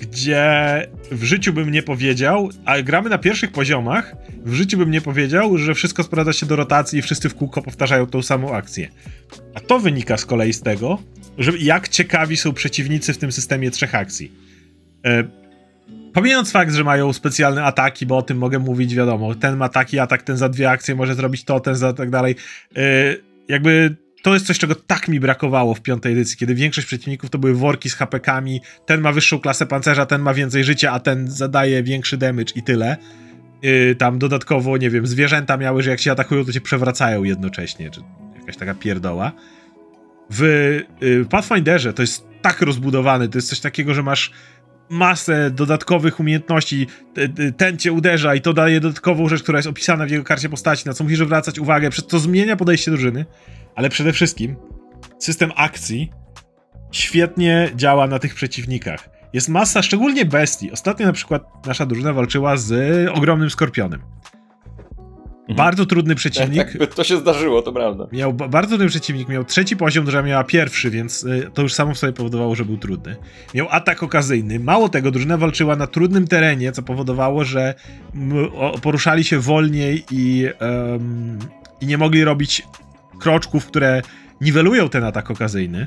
gdzie 0.00 0.86
w 1.10 1.24
życiu 1.24 1.52
bym 1.52 1.70
nie 1.70 1.82
powiedział, 1.82 2.50
a 2.64 2.82
gramy 2.82 3.10
na 3.10 3.18
pierwszych 3.18 3.52
poziomach, 3.52 4.16
w 4.44 4.52
życiu 4.52 4.78
bym 4.78 4.90
nie 4.90 5.00
powiedział, 5.00 5.58
że 5.58 5.74
wszystko 5.74 6.02
sprowadza 6.02 6.32
się 6.32 6.46
do 6.46 6.56
rotacji 6.56 6.98
i 6.98 7.02
wszyscy 7.02 7.28
w 7.28 7.34
kółko 7.34 7.62
powtarzają 7.62 8.06
tą 8.06 8.22
samą 8.22 8.54
akcję. 8.54 8.88
A 9.54 9.60
to 9.60 9.78
wynika 9.78 10.16
z 10.16 10.24
kolei 10.24 10.52
z 10.52 10.62
tego, 10.62 10.98
że 11.38 11.52
jak 11.58 11.88
ciekawi 11.88 12.36
są 12.36 12.52
przeciwnicy 12.52 13.12
w 13.12 13.18
tym 13.18 13.32
systemie 13.32 13.70
trzech 13.70 13.94
akcji. 13.94 14.32
E, 15.04 15.24
pomijając 16.12 16.50
fakt, 16.50 16.74
że 16.74 16.84
mają 16.84 17.12
specjalne 17.12 17.64
ataki, 17.64 18.06
bo 18.06 18.16
o 18.16 18.22
tym 18.22 18.38
mogę 18.38 18.58
mówić, 18.58 18.94
wiadomo, 18.94 19.34
ten 19.34 19.56
ma 19.56 19.68
taki 19.68 19.98
atak, 19.98 20.22
ten 20.22 20.36
za 20.36 20.48
dwie 20.48 20.70
akcje 20.70 20.94
może 20.94 21.14
zrobić 21.14 21.44
to, 21.44 21.60
ten 21.60 21.74
za 21.74 21.92
tak 21.92 22.10
dalej. 22.10 22.36
E, 22.76 23.16
jakby 23.48 23.96
to 24.28 24.34
jest 24.34 24.46
coś, 24.46 24.58
czego 24.58 24.74
tak 24.74 25.08
mi 25.08 25.20
brakowało 25.20 25.74
w 25.74 25.80
piątej 25.80 26.12
edycji, 26.12 26.36
kiedy 26.36 26.54
większość 26.54 26.86
przeciwników 26.86 27.30
to 27.30 27.38
były 27.38 27.54
worki 27.54 27.90
z 27.90 27.94
hapekami, 27.94 28.60
ten 28.86 29.00
ma 29.00 29.12
wyższą 29.12 29.40
klasę 29.40 29.66
pancerza, 29.66 30.06
ten 30.06 30.22
ma 30.22 30.34
więcej 30.34 30.64
życia, 30.64 30.92
a 30.92 31.00
ten 31.00 31.30
zadaje 31.30 31.82
większy 31.82 32.16
damage 32.16 32.52
i 32.54 32.62
tyle. 32.62 32.96
Yy, 33.62 33.94
tam 33.94 34.18
dodatkowo, 34.18 34.76
nie 34.76 34.90
wiem, 34.90 35.06
zwierzęta 35.06 35.56
miały, 35.56 35.82
że 35.82 35.90
jak 35.90 36.00
się 36.00 36.12
atakują, 36.12 36.44
to 36.44 36.52
się 36.52 36.60
przewracają 36.60 37.24
jednocześnie, 37.24 37.90
czy 37.90 38.00
jakaś 38.40 38.56
taka 38.56 38.74
pierdoła. 38.74 39.32
W 40.30 40.42
yy, 41.00 41.24
Pathfinderze 41.30 41.92
to 41.92 42.02
jest 42.02 42.24
tak 42.42 42.62
rozbudowany, 42.62 43.28
to 43.28 43.38
jest 43.38 43.48
coś 43.48 43.60
takiego, 43.60 43.94
że 43.94 44.02
masz 44.02 44.32
masę 44.90 45.50
dodatkowych 45.50 46.20
umiejętności, 46.20 46.86
ten 47.56 47.78
cię 47.78 47.92
uderza 47.92 48.34
i 48.34 48.40
to 48.40 48.52
daje 48.52 48.80
dodatkową 48.80 49.28
rzecz, 49.28 49.42
która 49.42 49.58
jest 49.58 49.68
opisana 49.68 50.06
w 50.06 50.10
jego 50.10 50.24
karcie 50.24 50.48
postaci, 50.48 50.82
na 50.86 50.94
co 50.94 51.04
musisz 51.04 51.18
zwracać 51.18 51.58
uwagę, 51.58 51.90
przez 51.90 52.06
to 52.06 52.18
zmienia 52.18 52.56
podejście 52.56 52.90
drużyny 52.90 53.24
ale 53.78 53.88
przede 53.88 54.12
wszystkim 54.12 54.56
system 55.18 55.52
akcji 55.56 56.10
świetnie 56.92 57.70
działa 57.76 58.06
na 58.06 58.18
tych 58.18 58.34
przeciwnikach. 58.34 59.10
Jest 59.32 59.48
masa, 59.48 59.82
szczególnie 59.82 60.24
bestii. 60.24 60.72
Ostatnio 60.72 61.06
na 61.06 61.12
przykład 61.12 61.66
nasza 61.66 61.86
drużyna 61.86 62.12
walczyła 62.12 62.56
z 62.56 62.72
ogromnym 63.08 63.50
skorpionem. 63.50 64.00
Mhm. 65.48 65.56
Bardzo 65.56 65.86
trudny 65.86 66.14
przeciwnik. 66.14 66.64
Tak, 66.72 66.78
tak, 66.78 66.94
to 66.94 67.04
się 67.04 67.16
zdarzyło, 67.16 67.62
to 67.62 67.72
prawda. 67.72 68.06
Miał 68.12 68.32
bardzo 68.32 68.68
trudny 68.68 68.88
przeciwnik, 68.88 69.28
miał 69.28 69.44
trzeci 69.44 69.76
poziom, 69.76 70.04
drużyna 70.04 70.22
miała 70.22 70.44
pierwszy, 70.44 70.90
więc 70.90 71.24
y, 71.24 71.50
to 71.54 71.62
już 71.62 71.74
samo 71.74 71.94
w 71.94 71.98
sobie 71.98 72.12
powodowało, 72.12 72.54
że 72.54 72.64
był 72.64 72.76
trudny. 72.76 73.16
Miał 73.54 73.66
atak 73.70 74.02
okazyjny. 74.02 74.60
Mało 74.60 74.88
tego, 74.88 75.10
drużyna 75.10 75.36
walczyła 75.36 75.76
na 75.76 75.86
trudnym 75.86 76.28
terenie, 76.28 76.72
co 76.72 76.82
powodowało, 76.82 77.44
że 77.44 77.74
poruszali 78.82 79.24
się 79.24 79.38
wolniej 79.38 80.04
i, 80.10 80.46
um, 80.60 81.38
i 81.80 81.86
nie 81.86 81.98
mogli 81.98 82.24
robić 82.24 82.62
kroczków, 83.20 83.66
które 83.66 84.02
niwelują 84.40 84.88
ten 84.88 85.04
atak 85.04 85.30
okazyjny. 85.30 85.86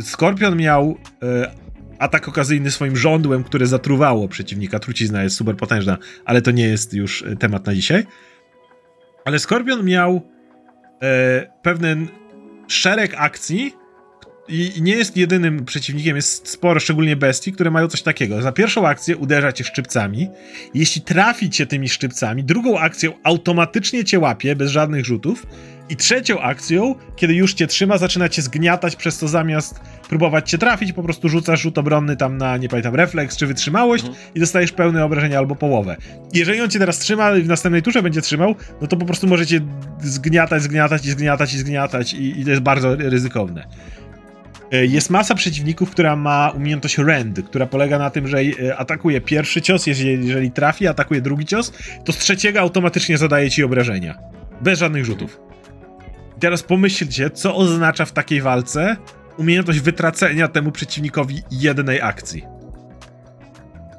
Skorpion 0.00 0.56
miał 0.56 0.96
e, 1.22 1.52
atak 1.98 2.28
okazyjny 2.28 2.70
swoim 2.70 2.96
żądłem, 2.96 3.44
które 3.44 3.66
zatruwało 3.66 4.28
przeciwnika. 4.28 4.78
Trucizna 4.78 5.22
jest 5.22 5.36
super 5.36 5.56
potężna, 5.56 5.98
ale 6.24 6.42
to 6.42 6.50
nie 6.50 6.64
jest 6.64 6.94
już 6.94 7.22
e, 7.22 7.36
temat 7.36 7.66
na 7.66 7.74
dzisiaj. 7.74 8.06
Ale 9.24 9.38
Skorpion 9.38 9.84
miał 9.84 10.20
e, 11.02 11.46
pewien 11.62 12.08
szereg 12.68 13.14
akcji, 13.16 13.76
i 14.48 14.82
nie 14.82 14.92
jest 14.92 15.16
jedynym 15.16 15.64
przeciwnikiem, 15.64 16.16
jest 16.16 16.48
sporo, 16.48 16.80
szczególnie 16.80 17.16
bestii, 17.16 17.52
które 17.52 17.70
mają 17.70 17.88
coś 17.88 18.02
takiego. 18.02 18.42
Za 18.42 18.52
pierwszą 18.52 18.86
akcję 18.86 19.16
uderza 19.16 19.52
cię 19.52 19.64
szczypcami. 19.64 20.28
Jeśli 20.74 21.02
trafi 21.02 21.50
cię 21.50 21.66
tymi 21.66 21.88
szczypcami, 21.88 22.44
drugą 22.44 22.78
akcją 22.78 23.12
automatycznie 23.22 24.04
cię 24.04 24.18
łapie, 24.18 24.56
bez 24.56 24.70
żadnych 24.70 25.04
rzutów. 25.04 25.46
I 25.88 25.96
trzecią 25.96 26.40
akcją, 26.40 26.94
kiedy 27.16 27.34
już 27.34 27.54
cię 27.54 27.66
trzyma, 27.66 27.98
zaczyna 27.98 28.28
cię 28.28 28.42
zgniatać, 28.42 28.96
przez 28.96 29.18
to 29.18 29.28
zamiast 29.28 29.80
próbować 30.08 30.50
cię 30.50 30.58
trafić, 30.58 30.92
po 30.92 31.02
prostu 31.02 31.28
rzucasz 31.28 31.60
rzut 31.60 31.78
obronny 31.78 32.16
tam 32.16 32.38
na, 32.38 32.56
nie 32.56 32.68
pamiętam, 32.68 32.94
refleks 32.94 33.36
czy 33.36 33.46
wytrzymałość 33.46 34.04
mhm. 34.04 34.24
i 34.34 34.40
dostajesz 34.40 34.72
pełne 34.72 35.04
obrażenia 35.04 35.38
albo 35.38 35.56
połowę. 35.56 35.96
Jeżeli 36.34 36.60
on 36.60 36.70
cię 36.70 36.78
teraz 36.78 36.98
trzyma 36.98 37.36
i 37.36 37.42
w 37.42 37.48
następnej 37.48 37.82
turze 37.82 38.02
będzie 38.02 38.22
trzymał, 38.22 38.54
no 38.80 38.86
to 38.86 38.96
po 38.96 39.06
prostu 39.06 39.26
możecie 39.26 39.60
zgniatać, 40.00 40.62
zgniatać 40.62 41.06
i 41.06 41.10
zgniatać 41.10 41.54
i 41.54 41.58
zgniatać 41.58 42.14
i, 42.14 42.40
i 42.40 42.44
to 42.44 42.50
jest 42.50 42.62
bardzo 42.62 42.96
ryzykowne. 42.96 43.66
E, 44.72 44.86
jest 44.86 45.10
masa 45.10 45.34
przeciwników, 45.34 45.90
która 45.90 46.16
ma 46.16 46.50
umiejętność 46.50 46.98
Rend, 46.98 47.42
która 47.46 47.66
polega 47.66 47.98
na 47.98 48.10
tym, 48.10 48.28
że 48.28 48.38
e, 48.38 48.76
atakuje 48.76 49.20
pierwszy 49.20 49.62
cios, 49.62 49.86
jeżeli, 49.86 50.26
jeżeli 50.26 50.50
trafi, 50.50 50.86
atakuje 50.86 51.20
drugi 51.20 51.46
cios, 51.46 51.72
to 52.04 52.12
z 52.12 52.18
trzeciego 52.18 52.60
automatycznie 52.60 53.18
zadaje 53.18 53.50
ci 53.50 53.64
obrażenia. 53.64 54.18
Bez 54.60 54.78
żadnych 54.78 55.04
rzutów. 55.04 55.40
I 56.36 56.40
teraz 56.40 56.62
pomyślcie, 56.62 57.30
co 57.30 57.56
oznacza 57.56 58.04
w 58.04 58.12
takiej 58.12 58.42
walce 58.42 58.96
umiejętność 59.36 59.80
wytracenia 59.80 60.48
temu 60.48 60.72
przeciwnikowi 60.72 61.42
jednej 61.50 62.00
akcji. 62.00 62.44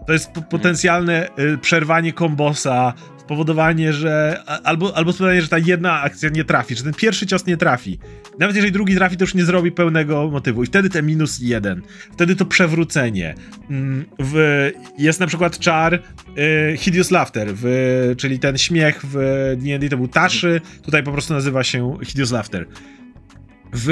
To 0.07 0.13
jest 0.13 0.31
potencjalne 0.49 1.27
e, 1.27 1.57
przerwanie 1.57 2.13
kombosa, 2.13 2.93
spowodowanie, 3.25 3.93
że. 3.93 4.43
Albo, 4.63 4.97
albo 4.97 5.13
spowodowanie, 5.13 5.41
że 5.41 5.47
ta 5.47 5.57
jedna 5.57 6.01
akcja 6.01 6.29
nie 6.29 6.43
trafi, 6.43 6.75
że 6.75 6.83
ten 6.83 6.93
pierwszy 6.93 7.27
cios 7.27 7.45
nie 7.45 7.57
trafi. 7.57 7.99
Nawet 8.39 8.55
jeżeli 8.55 8.73
drugi 8.73 8.95
trafi, 8.95 9.17
to 9.17 9.23
już 9.23 9.35
nie 9.35 9.45
zrobi 9.45 9.71
pełnego 9.71 10.29
motywu. 10.31 10.63
I 10.63 10.65
wtedy 10.65 10.89
ten 10.89 11.05
minus 11.05 11.39
jeden. 11.39 11.81
Wtedy 12.11 12.35
to 12.35 12.45
przewrócenie. 12.45 13.35
Mm, 13.69 14.05
w, 14.19 14.71
jest 14.97 15.19
na 15.19 15.27
przykład 15.27 15.59
czar 15.59 15.93
y, 15.93 16.77
Hideous 16.77 17.11
Laughter, 17.11 17.47
w, 17.51 18.13
czyli 18.17 18.39
ten 18.39 18.57
śmiech 18.57 19.01
w 19.03 19.15
D&D 19.57 19.89
to 19.89 19.97
był 19.97 20.07
Taszy, 20.07 20.61
tutaj 20.81 21.03
po 21.03 21.11
prostu 21.11 21.33
nazywa 21.33 21.63
się 21.63 21.97
Hideous 22.03 22.31
Laughter. 22.31 22.65
W 23.75 23.87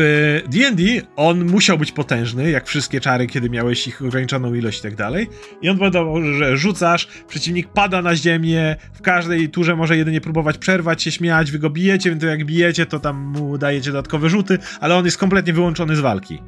D&D 0.47 0.83
on 1.15 1.45
musiał 1.45 1.77
być 1.77 1.91
potężny, 1.91 2.51
jak 2.51 2.67
wszystkie 2.67 3.01
czary, 3.01 3.27
kiedy 3.27 3.49
miałeś 3.49 3.87
ich 3.87 4.01
ograniczoną 4.01 4.53
ilość 4.53 4.79
i 4.79 4.81
tak 4.81 4.95
dalej. 4.95 5.27
I 5.61 5.69
on 5.69 5.77
powiadał, 5.77 6.23
że 6.33 6.57
rzucasz, 6.57 7.07
przeciwnik 7.27 7.67
pada 7.73 8.01
na 8.01 8.15
ziemię, 8.15 8.75
w 8.93 9.01
każdej 9.01 9.49
turze 9.49 9.75
może 9.75 9.97
jedynie 9.97 10.21
próbować 10.21 10.57
przerwać 10.57 11.03
się, 11.03 11.11
śmiać, 11.11 11.51
wy 11.51 11.59
go 11.59 11.69
bijecie, 11.69 12.09
więc 12.09 12.23
jak 12.23 12.45
bijecie, 12.45 12.85
to 12.85 12.99
tam 12.99 13.17
mu 13.17 13.57
dajecie 13.57 13.91
dodatkowe 13.91 14.29
rzuty, 14.29 14.57
ale 14.79 14.95
on 14.95 15.05
jest 15.05 15.17
kompletnie 15.17 15.53
wyłączony 15.53 15.95
z 15.95 15.99
walki. 15.99 16.41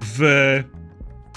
W 0.00 0.20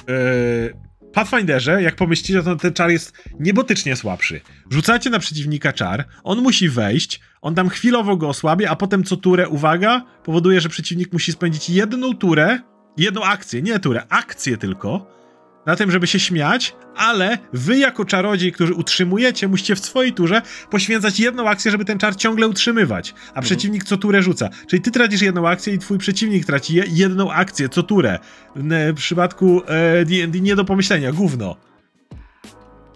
yy, 0.07 0.85
Pathfinderze, 1.15 1.81
jak 1.81 1.95
pomyślicie, 1.95 2.43
to 2.43 2.55
ten 2.55 2.73
czar 2.73 2.89
jest 2.89 3.17
niebotycznie 3.39 3.95
słabszy. 3.95 4.41
Rzucacie 4.69 5.09
na 5.09 5.19
przeciwnika 5.19 5.73
czar, 5.73 6.05
on 6.23 6.41
musi 6.41 6.69
wejść, 6.69 7.19
on 7.45 7.55
tam 7.55 7.69
chwilowo 7.69 8.17
go 8.17 8.29
osłabia, 8.29 8.69
a 8.69 8.75
potem 8.75 9.03
co 9.03 9.17
turę, 9.17 9.49
uwaga, 9.49 10.01
powoduje, 10.23 10.61
że 10.61 10.69
przeciwnik 10.69 11.13
musi 11.13 11.31
spędzić 11.31 11.69
jedną 11.69 12.13
turę, 12.13 12.59
jedną 12.97 13.23
akcję, 13.23 13.61
nie 13.61 13.79
turę, 13.79 14.03
akcję 14.09 14.57
tylko, 14.57 15.07
na 15.65 15.75
tym, 15.75 15.91
żeby 15.91 16.07
się 16.07 16.19
śmiać, 16.19 16.75
ale 16.95 17.37
wy 17.53 17.77
jako 17.77 18.05
czarodziej, 18.05 18.51
którzy 18.51 18.73
utrzymujecie, 18.73 19.47
musicie 19.47 19.75
w 19.75 19.79
swojej 19.79 20.13
turze 20.13 20.41
poświęcać 20.69 21.19
jedną 21.19 21.49
akcję, 21.49 21.71
żeby 21.71 21.85
ten 21.85 21.99
czar 21.99 22.15
ciągle 22.15 22.47
utrzymywać, 22.47 23.13
a 23.13 23.27
mhm. 23.27 23.43
przeciwnik 23.43 23.83
co 23.83 23.97
turę 23.97 24.21
rzuca. 24.21 24.49
Czyli 24.67 24.81
ty 24.81 24.91
tracisz 24.91 25.21
jedną 25.21 25.47
akcję 25.47 25.73
i 25.73 25.79
twój 25.79 25.97
przeciwnik 25.97 26.45
traci 26.45 26.81
jedną 26.87 27.31
akcję 27.31 27.69
co 27.69 27.83
turę. 27.83 28.19
W 28.55 28.95
przypadku 28.95 29.61
D&D 30.05 30.37
e, 30.37 30.41
nie 30.41 30.55
do 30.55 30.65
pomyślenia, 30.65 31.11
gówno. 31.11 31.55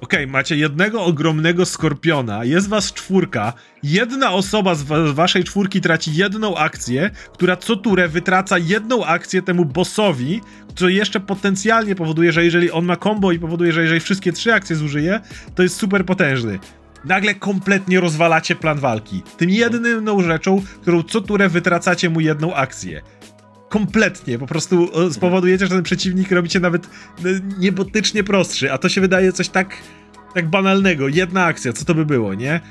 Okej, 0.01 0.27
macie 0.27 0.55
jednego 0.57 1.03
ogromnego 1.05 1.65
skorpiona, 1.65 2.43
jest 2.43 2.69
was 2.69 2.93
czwórka, 2.93 3.53
jedna 3.83 4.31
osoba 4.31 4.75
z, 4.75 4.83
wa- 4.83 5.07
z 5.07 5.11
waszej 5.11 5.43
czwórki 5.43 5.81
traci 5.81 6.15
jedną 6.15 6.57
akcję, 6.57 7.11
która 7.33 7.55
co 7.57 7.75
turę 7.75 8.07
wytraca 8.07 8.57
jedną 8.57 9.05
akcję 9.05 9.41
temu 9.41 9.65
bossowi, 9.65 10.41
co 10.75 10.89
jeszcze 10.89 11.19
potencjalnie 11.19 11.95
powoduje, 11.95 12.31
że 12.31 12.45
jeżeli 12.45 12.71
on 12.71 12.85
ma 12.85 12.95
combo 12.95 13.31
i 13.31 13.39
powoduje, 13.39 13.71
że 13.71 13.81
jeżeli 13.81 13.99
wszystkie 13.99 14.31
trzy 14.31 14.53
akcje 14.53 14.75
zużyje, 14.75 15.19
to 15.55 15.63
jest 15.63 15.75
super 15.77 16.05
potężny. 16.05 16.59
Nagle 17.05 17.35
kompletnie 17.35 17.99
rozwalacie 17.99 18.55
plan 18.55 18.79
walki. 18.79 19.23
Tym 19.37 19.49
jedyną 19.49 20.21
rzeczą, 20.23 20.61
którą 20.81 21.03
co 21.03 21.21
turę 21.21 21.49
wytracacie 21.49 22.09
mu 22.09 22.19
jedną 22.21 22.53
akcję 22.53 23.01
kompletnie, 23.69 24.39
po 24.39 24.47
prostu 24.47 24.89
spowodujecie, 25.11 25.65
że 25.65 25.75
ten 25.75 25.83
przeciwnik 25.83 26.31
robicie 26.31 26.59
nawet 26.59 26.85
e, 26.85 26.89
niebotycznie 27.59 28.23
prostszy, 28.23 28.71
a 28.71 28.77
to 28.77 28.89
się 28.89 29.01
wydaje 29.01 29.31
coś 29.31 29.49
tak, 29.49 29.77
tak 30.33 30.49
banalnego. 30.49 31.07
Jedna 31.07 31.45
akcja, 31.45 31.73
co 31.73 31.85
to 31.85 31.95
by 31.95 32.05
było, 32.05 32.33
nie? 32.33 32.53
E, 32.53 32.61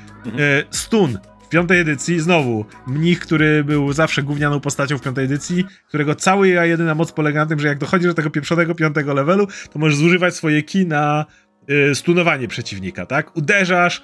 stun. 0.71 1.17
W 1.43 1.51
piątej 1.51 1.79
edycji 1.79 2.19
znowu 2.19 2.65
mnich, 2.87 3.19
który 3.19 3.63
był 3.63 3.93
zawsze 3.93 4.23
gównianą 4.23 4.59
postacią 4.59 4.97
w 4.97 5.01
piątej 5.01 5.25
edycji, 5.25 5.65
którego 5.87 6.15
cała 6.15 6.45
jedyna 6.45 6.95
moc 6.95 7.11
polega 7.11 7.39
na 7.39 7.45
tym, 7.45 7.59
że 7.59 7.67
jak 7.67 7.77
dochodzisz 7.77 8.07
do 8.07 8.13
tego 8.13 8.29
pieprzonego 8.29 8.75
piątego 8.75 9.13
levelu, 9.13 9.47
to 9.73 9.79
możesz 9.79 9.97
zużywać 9.97 10.35
swoje 10.35 10.63
ki 10.63 10.85
na 10.85 11.25
e, 11.67 11.95
stunowanie 11.95 12.47
przeciwnika, 12.47 13.05
tak? 13.05 13.37
Uderzasz, 13.37 14.01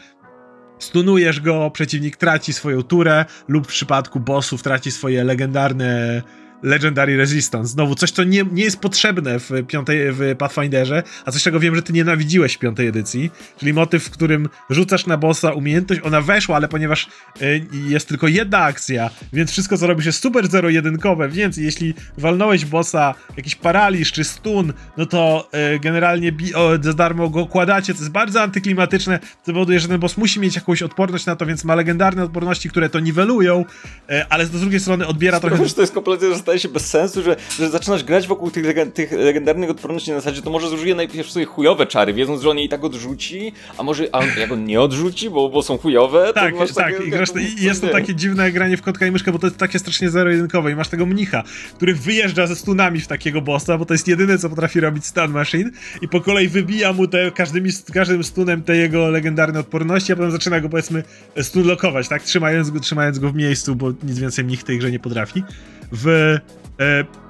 stunujesz 0.79 1.41
go, 1.41 1.71
przeciwnik 1.71 2.17
traci 2.17 2.53
swoją 2.53 2.83
turę, 2.83 3.25
lub 3.47 3.65
w 3.65 3.69
przypadku 3.69 4.19
bossów 4.19 4.63
traci 4.63 4.91
swoje 4.91 5.23
legendarne 5.23 6.21
Legendary 6.63 7.17
Resistance. 7.17 7.67
Znowu 7.67 7.95
coś, 7.95 8.11
co 8.11 8.23
nie, 8.23 8.43
nie 8.51 8.63
jest 8.63 8.79
potrzebne 8.79 9.39
w, 9.39 9.49
piątej, 9.67 10.11
w 10.11 10.35
Pathfinderze, 10.37 11.03
a 11.25 11.31
coś, 11.31 11.43
czego 11.43 11.59
wiem, 11.59 11.75
że 11.75 11.81
ty 11.81 11.93
nienawidziłeś 11.93 12.53
w 12.53 12.59
piątej 12.59 12.87
edycji, 12.87 13.31
czyli 13.59 13.73
motyw, 13.73 14.03
w 14.03 14.09
którym 14.09 14.49
rzucasz 14.69 15.05
na 15.05 15.17
bossa 15.17 15.51
umiejętność, 15.51 16.01
ona 16.03 16.21
weszła, 16.21 16.55
ale 16.55 16.67
ponieważ 16.67 17.07
y, 17.41 17.65
jest 17.87 18.07
tylko 18.07 18.27
jedna 18.27 18.59
akcja, 18.59 19.09
więc 19.33 19.51
wszystko, 19.51 19.77
co 19.77 19.87
robisz 19.87 20.05
jest 20.05 20.21
super 20.21 20.47
zero-jedynkowe, 20.47 21.29
więc 21.29 21.57
jeśli 21.57 21.93
walnąłeś 22.17 22.65
bossa 22.65 23.13
jakiś 23.37 23.55
paraliż 23.55 24.11
czy 24.11 24.23
stun, 24.23 24.73
no 24.97 25.05
to 25.05 25.49
y, 25.75 25.79
generalnie 25.79 26.31
bi- 26.31 26.55
o, 26.55 26.71
za 26.81 26.93
darmo 26.93 27.29
go 27.29 27.45
kładacie, 27.45 27.93
to 27.93 27.99
jest 27.99 28.11
bardzo 28.11 28.41
antyklimatyczne, 28.41 29.19
to 29.19 29.53
powoduje, 29.53 29.79
że 29.79 29.87
ten 29.87 29.99
boss 29.99 30.17
musi 30.17 30.39
mieć 30.39 30.55
jakąś 30.55 30.81
odporność 30.81 31.25
na 31.25 31.35
to, 31.35 31.45
więc 31.45 31.63
ma 31.63 31.75
legendarne 31.75 32.23
odporności, 32.23 32.69
które 32.69 32.89
to 32.89 32.99
niwelują, 32.99 33.65
y, 34.11 34.25
ale 34.29 34.45
z 34.45 34.49
drugiej 34.49 34.79
strony 34.79 35.07
odbiera 35.07 35.39
trochę... 35.39 35.55
Trochę, 35.55 35.69
że 35.69 35.75
to 35.75 35.81
jest 35.81 35.93
kompletnie, 35.93 36.27
staje 36.45 36.59
się 36.59 36.69
bez 36.69 36.85
sensu, 36.89 37.23
że, 37.23 37.35
że 37.59 37.69
zaczynasz 37.69 38.03
grać 38.03 38.27
wokół 38.27 38.51
tych, 38.51 38.65
tych 38.93 39.11
legendarnych 39.11 39.69
odporności 39.69 40.11
na 40.11 40.17
zasadzie, 40.17 40.41
to 40.41 40.49
może 40.49 40.69
zużyje 40.69 40.95
najpierw 40.95 41.29
swoje 41.29 41.45
chujowe 41.45 41.87
czary, 41.87 42.13
wiedząc, 42.13 42.41
że 42.41 42.49
on 42.49 42.57
je 42.57 42.63
i 42.63 42.69
tak 42.69 42.83
odrzuci, 42.83 43.51
a 43.77 43.83
może 43.83 44.07
a 44.11 44.19
on, 44.19 44.25
jak 44.39 44.51
on 44.51 44.65
nie 44.65 44.81
odrzuci, 44.81 45.29
bo, 45.29 45.49
bo 45.49 45.63
są 45.63 45.77
chujowe, 45.77 46.27
to 46.27 46.33
Tak, 46.33 46.55
masz 46.55 46.73
tak, 46.73 46.93
takie, 46.93 47.07
i 47.07 47.11
zresztą 47.11 47.39
jak- 47.39 47.59
jest 47.59 47.81
to 47.81 47.87
takie 47.87 48.15
dziwne 48.15 48.51
granie 48.51 48.77
w 48.77 48.81
kotka 48.81 49.05
i 49.07 49.11
myszkę, 49.11 49.31
bo 49.31 49.39
to 49.39 49.47
jest 49.47 49.57
takie 49.57 49.79
strasznie 49.79 50.09
zero-jedynkowe 50.09 50.71
i 50.71 50.75
masz 50.75 50.87
tego 50.87 51.05
mnicha, 51.05 51.43
który 51.75 51.95
wyjeżdża 51.95 52.47
ze 52.47 52.55
stunami 52.55 52.99
w 52.99 53.07
takiego 53.07 53.41
bossa, 53.41 53.77
bo 53.77 53.85
to 53.85 53.93
jest 53.93 54.07
jedyne, 54.07 54.37
co 54.37 54.49
potrafi 54.49 54.79
robić 54.79 55.05
stun 55.05 55.31
machine 55.31 55.69
i 56.01 56.07
po 56.07 56.21
kolei 56.21 56.47
wybija 56.47 56.93
mu 56.93 57.07
te, 57.07 57.31
każdymi, 57.31 57.69
każdym 57.93 58.23
stunem 58.23 58.63
te 58.63 58.75
jego 58.77 59.09
legendarne 59.09 59.59
odporności, 59.59 60.13
a 60.13 60.15
potem 60.15 60.31
zaczyna 60.31 60.59
go 60.59 60.69
powiedzmy 60.69 61.03
stunlockować, 61.41 62.07
tak, 62.07 62.23
trzymając 62.23 62.69
go, 62.69 62.79
trzymając 62.79 63.19
go 63.19 63.29
w 63.29 63.35
miejscu, 63.35 63.75
bo 63.75 63.93
nic 64.03 64.19
więcej 64.19 64.45
mnich 64.45 64.59
w 64.59 64.63
tej 64.63 64.77
grze 64.77 64.91
nie 64.91 64.99
potrafi. 64.99 65.43
W... 65.91 66.37
E, 66.79 67.25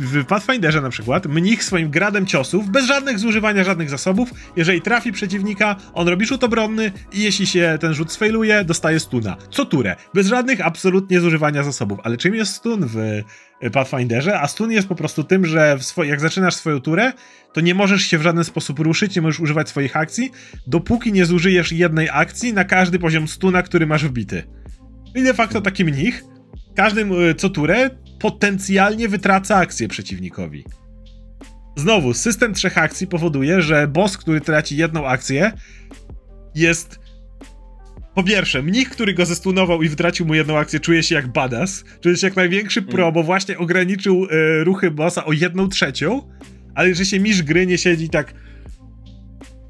w 0.00 0.24
Pathfinderze 0.24 0.80
na 0.80 0.90
przykład, 0.90 1.26
mnich 1.26 1.64
swoim 1.64 1.90
gradem 1.90 2.26
ciosów, 2.26 2.70
bez 2.70 2.86
żadnych 2.86 3.18
zużywania 3.18 3.64
żadnych 3.64 3.90
zasobów, 3.90 4.30
jeżeli 4.56 4.82
trafi 4.82 5.12
przeciwnika, 5.12 5.76
on 5.94 6.08
robi 6.08 6.26
rzut 6.26 6.44
obronny 6.44 6.92
i 7.12 7.22
jeśli 7.22 7.46
się 7.46 7.78
ten 7.80 7.94
rzut 7.94 8.12
sfailuje, 8.12 8.64
dostaje 8.64 9.00
stuna. 9.00 9.36
Co 9.50 9.64
turę. 9.64 9.96
Bez 10.14 10.26
żadnych 10.26 10.66
absolutnie 10.66 11.20
zużywania 11.20 11.62
zasobów. 11.62 11.98
Ale 12.04 12.16
czym 12.16 12.34
jest 12.34 12.54
stun 12.54 12.86
w 12.86 12.96
y, 12.96 13.70
Pathfinderze? 13.70 14.40
A 14.40 14.48
stun 14.48 14.72
jest 14.72 14.88
po 14.88 14.94
prostu 14.94 15.24
tym, 15.24 15.46
że 15.46 15.78
jak 16.04 16.20
zaczynasz 16.20 16.54
swoją 16.54 16.80
turę, 16.80 17.12
to 17.52 17.60
nie 17.60 17.74
możesz 17.74 18.02
się 18.02 18.18
w 18.18 18.22
żaden 18.22 18.44
sposób 18.44 18.78
ruszyć, 18.78 19.16
nie 19.16 19.22
możesz 19.22 19.40
używać 19.40 19.68
swoich 19.68 19.96
akcji, 19.96 20.30
dopóki 20.66 21.12
nie 21.12 21.26
zużyjesz 21.26 21.72
jednej 21.72 22.08
akcji 22.12 22.54
na 22.54 22.64
każdy 22.64 22.98
poziom 22.98 23.28
stuna, 23.28 23.62
który 23.62 23.86
masz 23.86 24.04
wbity. 24.04 24.42
I 25.14 25.22
de 25.22 25.34
facto 25.34 25.60
taki 25.60 25.84
mnich 25.84 26.24
każdym 26.78 27.22
y, 27.22 27.34
co 27.34 27.50
turę 27.50 27.90
potencjalnie 28.20 29.08
wytraca 29.08 29.56
akcję 29.56 29.88
przeciwnikowi. 29.88 30.64
Znowu, 31.76 32.14
system 32.14 32.54
trzech 32.54 32.78
akcji 32.78 33.06
powoduje, 33.06 33.62
że 33.62 33.88
boss, 33.88 34.16
który 34.16 34.40
traci 34.40 34.76
jedną 34.76 35.06
akcję, 35.06 35.52
jest. 36.54 37.00
Po 38.14 38.22
pierwsze, 38.22 38.62
mnich, 38.62 38.90
który 38.90 39.14
go 39.14 39.26
zestunował 39.26 39.82
i 39.82 39.88
wytracił 39.88 40.26
mu 40.26 40.34
jedną 40.34 40.58
akcję, 40.58 40.80
czuje 40.80 41.02
się 41.02 41.14
jak 41.14 41.32
badass, 41.32 41.84
czuje 42.00 42.16
się 42.16 42.26
jak 42.26 42.36
największy 42.36 42.82
pro, 42.82 43.12
bo 43.12 43.22
właśnie 43.22 43.58
ograniczył 43.58 44.24
y, 44.24 44.64
ruchy 44.64 44.90
bossa 44.90 45.24
o 45.24 45.32
jedną 45.32 45.68
trzecią, 45.68 46.28
ale 46.74 46.94
że 46.94 47.04
się 47.04 47.20
misz 47.20 47.42
gry 47.42 47.66
nie 47.66 47.78
siedzi 47.78 48.08
tak. 48.08 48.34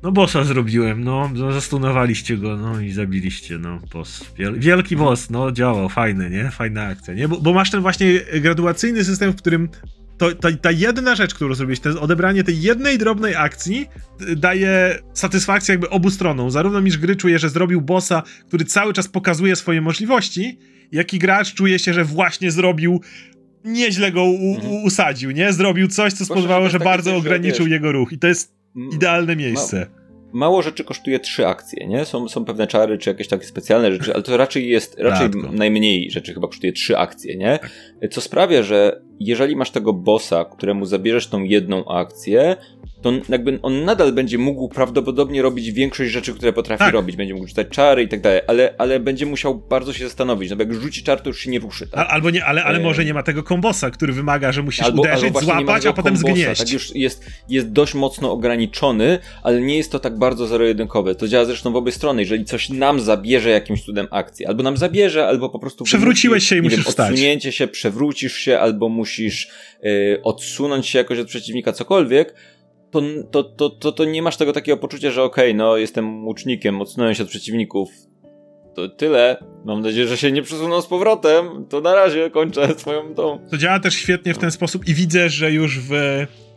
No 0.02 0.12
bossa 0.12 0.44
zrobiłem, 0.44 1.04
no, 1.04 1.30
no 1.34 1.52
zastunowaliście 1.52 2.36
go, 2.36 2.56
no 2.56 2.80
i 2.80 2.90
zabiliście, 2.90 3.58
no, 3.58 3.78
boss. 3.92 4.24
Wiel 4.36 4.58
wielki 4.58 4.96
boss, 4.96 5.30
no, 5.30 5.52
działał, 5.52 5.88
fajny, 5.88 6.30
nie? 6.30 6.50
Fajna 6.50 6.82
akcja, 6.82 7.14
nie? 7.14 7.28
Bo, 7.28 7.40
bo 7.40 7.52
masz 7.52 7.70
ten 7.70 7.80
właśnie 7.80 8.20
graduacyjny 8.40 9.04
system, 9.04 9.32
w 9.32 9.36
którym 9.36 9.68
to, 10.18 10.34
ta, 10.34 10.52
ta 10.52 10.70
jedna 10.70 11.14
rzecz, 11.14 11.34
którą 11.34 11.54
zrobiłeś, 11.54 11.80
to 11.80 12.00
odebranie 12.00 12.44
tej 12.44 12.60
jednej 12.60 12.98
drobnej 12.98 13.36
akcji, 13.36 13.86
daje 14.36 14.98
satysfakcję 15.12 15.72
jakby 15.72 15.90
obu 15.90 16.10
stronom. 16.10 16.50
Zarówno 16.50 16.80
mistrz 16.80 17.00
gry 17.00 17.16
czuje, 17.16 17.38
że 17.38 17.48
zrobił 17.48 17.80
bossa, 17.80 18.22
który 18.48 18.64
cały 18.64 18.92
czas 18.92 19.08
pokazuje 19.08 19.56
swoje 19.56 19.80
możliwości, 19.80 20.58
jak 20.92 21.14
i 21.14 21.18
gracz 21.18 21.54
czuje 21.54 21.78
się, 21.78 21.94
że 21.94 22.04
właśnie 22.04 22.50
zrobił 22.50 23.00
nieźle 23.64 24.12
go 24.12 24.24
u, 24.24 24.52
u, 24.52 24.82
usadził, 24.84 25.30
nie? 25.30 25.52
Zrobił 25.52 25.88
coś, 25.88 26.12
co 26.12 26.24
spowodowało, 26.24 26.68
że 26.68 26.78
bardzo 26.78 27.16
ograniczył 27.16 27.66
jego 27.66 27.92
ruch 27.92 28.12
i 28.12 28.18
to 28.18 28.26
jest 28.26 28.57
idealne 28.92 29.36
miejsce. 29.36 29.86
Mało 30.32 30.62
rzeczy 30.62 30.84
kosztuje 30.84 31.20
trzy 31.20 31.46
akcje, 31.46 31.86
nie? 31.86 32.04
Są, 32.04 32.28
są 32.28 32.44
pewne 32.44 32.66
czary, 32.66 32.98
czy 32.98 33.10
jakieś 33.10 33.28
takie 33.28 33.44
specjalne 33.44 33.92
rzeczy, 33.92 34.14
ale 34.14 34.22
to 34.22 34.36
raczej 34.36 34.68
jest, 34.68 34.98
raczej 34.98 35.32
Rzadko. 35.32 35.52
najmniej 35.52 36.10
rzeczy 36.10 36.34
chyba 36.34 36.48
kosztuje 36.48 36.72
trzy 36.72 36.98
akcje, 36.98 37.36
nie? 37.36 37.58
Co 38.10 38.20
sprawia, 38.20 38.62
że 38.62 39.02
jeżeli 39.20 39.56
masz 39.56 39.70
tego 39.70 39.92
bossa, 39.92 40.44
któremu 40.44 40.86
zabierzesz 40.86 41.26
tą 41.26 41.42
jedną 41.42 41.84
akcję, 41.84 42.56
to 43.02 43.12
jakby 43.28 43.58
on 43.62 43.84
nadal 43.84 44.12
będzie 44.12 44.38
mógł 44.38 44.68
prawdopodobnie 44.68 45.42
robić 45.42 45.72
większość 45.72 46.10
rzeczy, 46.12 46.34
które 46.34 46.52
potrafi 46.52 46.78
Tak. 46.78 46.94
robić. 46.94 47.16
Będzie 47.16 47.34
mógł 47.34 47.46
rzucać 47.46 47.68
czary 47.70 48.02
i 48.02 48.08
tak 48.08 48.20
dalej, 48.20 48.40
ale, 48.46 48.74
ale 48.78 49.00
będzie 49.00 49.26
musiał 49.26 49.54
bardzo 49.54 49.92
się 49.92 50.04
zastanowić, 50.04 50.50
no 50.50 50.56
bo 50.56 50.62
jak 50.62 50.74
rzuci 50.74 51.02
czar, 51.02 51.20
to 51.20 51.28
już 51.30 51.40
się 51.40 51.50
nie 51.50 51.58
ruszy, 51.58 51.86
tak? 51.86 52.00
A, 52.00 52.08
albo 52.08 52.30
nie, 52.30 52.44
ale, 52.44 52.64
ale 52.64 52.78
E, 52.78 52.82
może 52.82 53.04
nie 53.04 53.14
ma 53.14 53.22
tego 53.22 53.42
kombosa, 53.42 53.90
który 53.90 54.12
wymaga, 54.12 54.52
że 54.52 54.62
musisz 54.62 54.84
Albo, 54.84 55.02
uderzyć, 55.02 55.24
albo 55.24 55.40
złapać, 55.40 55.86
a 55.86 55.92
potem 55.92 56.14
kombosa, 56.14 56.32
zgnieść. 56.32 56.60
Tak 56.60 56.72
już 56.72 56.94
jest, 56.94 57.24
jest 57.48 57.72
dość 57.72 57.94
mocno 57.94 58.32
ograniczony, 58.32 59.18
ale 59.42 59.60
nie 59.60 59.76
jest 59.76 59.92
to 59.92 59.98
tak 59.98 60.18
bardzo 60.18 60.46
zero-jedynkowe. 60.46 61.14
To 61.14 61.28
działa 61.28 61.44
zresztą 61.44 61.72
w 61.72 61.76
obie 61.76 61.92
strony. 61.92 62.22
Jeżeli 62.22 62.44
coś 62.44 62.68
nam 62.68 63.00
zabierze 63.00 63.50
jakimś 63.50 63.82
cudem 63.82 64.06
akcję, 64.10 64.48
albo 64.48 64.62
nam 64.62 64.76
zabierze, 64.76 65.26
albo 65.26 65.48
po 65.48 65.58
prostu. 65.58 65.84
Przewróciłeś 65.84 66.48
się 66.48 66.56
i 66.56 66.62
musisz 66.62 66.78
wiem, 66.78 66.84
wstać. 66.84 67.10
Odsunięcie 67.10 67.52
się, 67.52 67.68
przewrócisz 67.68 68.34
się, 68.36 68.58
albo 68.58 68.88
musisz 68.88 69.50
y, 69.84 70.20
odsunąć 70.22 70.86
się 70.86 70.98
jakoś 70.98 71.18
od 71.18 71.26
przeciwnika, 71.28 71.72
cokolwiek. 71.72 72.34
To, 72.90 73.02
to, 73.30 73.44
to, 73.44 73.70
to, 73.70 73.92
to 73.92 74.04
nie 74.04 74.22
masz 74.22 74.36
tego 74.36 74.52
takiego 74.52 74.78
poczucia, 74.78 75.10
że 75.10 75.22
okej, 75.22 75.54
no 75.54 75.76
jestem 75.76 76.26
łucznikiem, 76.26 76.80
odsunąłem 76.80 77.14
się 77.14 77.22
od 77.22 77.28
przeciwników. 77.28 77.88
To 78.74 78.88
tyle. 78.88 79.36
Mam 79.64 79.80
nadzieję, 79.80 80.06
że 80.06 80.16
się 80.16 80.32
nie 80.32 80.42
przesuną 80.42 80.82
z 80.82 80.86
powrotem. 80.86 81.66
To 81.68 81.80
na 81.80 81.94
razie 81.94 82.30
kończę 82.30 82.68
swoją 82.78 83.14
tą. 83.14 83.38
To 83.50 83.56
działa 83.56 83.80
też 83.80 83.94
świetnie 83.94 84.34
w 84.34 84.38
ten 84.38 84.50
sposób 84.50 84.88
i 84.88 84.94
widzę, 84.94 85.28
że 85.28 85.52
już 85.52 85.78
w 85.78 85.92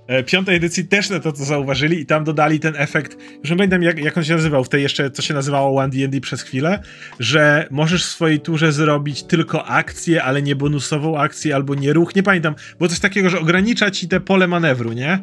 e, 0.07 0.23
piątej 0.23 0.55
edycji 0.55 0.87
też 0.87 1.09
na 1.09 1.19
to, 1.19 1.31
to 1.31 1.43
zauważyli 1.45 1.99
i 1.99 2.05
tam 2.05 2.23
dodali 2.23 2.59
ten 2.59 2.73
efekt, 2.77 3.17
nie 3.43 3.55
pamiętam 3.55 3.83
jak, 3.83 3.99
jak 3.99 4.17
on 4.17 4.23
się 4.23 4.33
nazywał, 4.33 4.63
w 4.63 4.69
tej 4.69 4.83
jeszcze, 4.83 5.11
co 5.11 5.21
się 5.21 5.33
nazywało 5.33 5.79
One 5.79 5.89
D&D 5.89 6.21
przez 6.21 6.41
chwilę, 6.41 6.79
że 7.19 7.67
możesz 7.71 8.05
w 8.05 8.09
swojej 8.09 8.39
turze 8.39 8.71
zrobić 8.71 9.23
tylko 9.23 9.65
akcję, 9.65 10.23
ale 10.23 10.41
nie 10.41 10.55
bonusową 10.55 11.17
akcję 11.17 11.55
albo 11.55 11.75
nie 11.75 11.93
ruch, 11.93 12.15
nie 12.15 12.23
pamiętam, 12.23 12.55
było 12.77 12.87
coś 12.87 12.99
takiego, 12.99 13.29
że 13.29 13.39
ogranicza 13.39 13.91
ci 13.91 14.07
te 14.07 14.19
pole 14.19 14.47
manewru, 14.47 14.93
nie? 14.93 15.19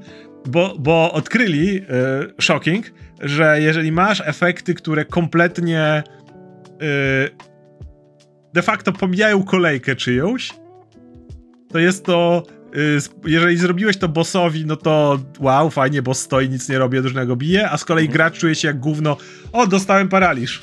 Bo, 0.49 0.75
bo 0.79 1.13
odkryli, 1.13 1.79
e, 1.79 1.83
shocking, 2.41 2.87
że 3.21 3.61
jeżeli 3.61 3.93
masz 3.93 4.23
efekty, 4.27 4.75
które 4.75 5.05
kompletnie 5.05 5.81
e, 5.81 6.03
de 8.53 8.63
facto 8.63 8.93
pomijają 8.93 9.43
kolejkę 9.43 9.97
czyjąś, 9.97 10.51
to 11.73 11.79
jest 11.79 12.05
to. 12.05 12.43
y, 12.77 12.99
Jeżeli 13.27 13.57
zrobiłeś 13.57 13.97
to 13.97 14.09
bossowi, 14.09 14.67
no 14.67 14.77
to 14.77 15.19
wow, 15.41 15.71
fajnie, 15.71 16.03
boss 16.03 16.21
stoi, 16.21 16.49
nic 16.49 16.69
nie 16.69 16.79
robi, 16.79 17.01
różnego 17.01 17.37
bije, 17.37 17.71
a 17.71 17.77
z 17.79 17.85
kolei 17.85 18.05
Mhm. 18.05 18.17
gracz 18.17 18.39
czuje 18.39 18.55
się 18.55 18.69
jak 18.69 18.81
gówno. 18.81 19.17
O, 19.53 19.67
dostałem 19.67 20.09
paraliż. 20.09 20.61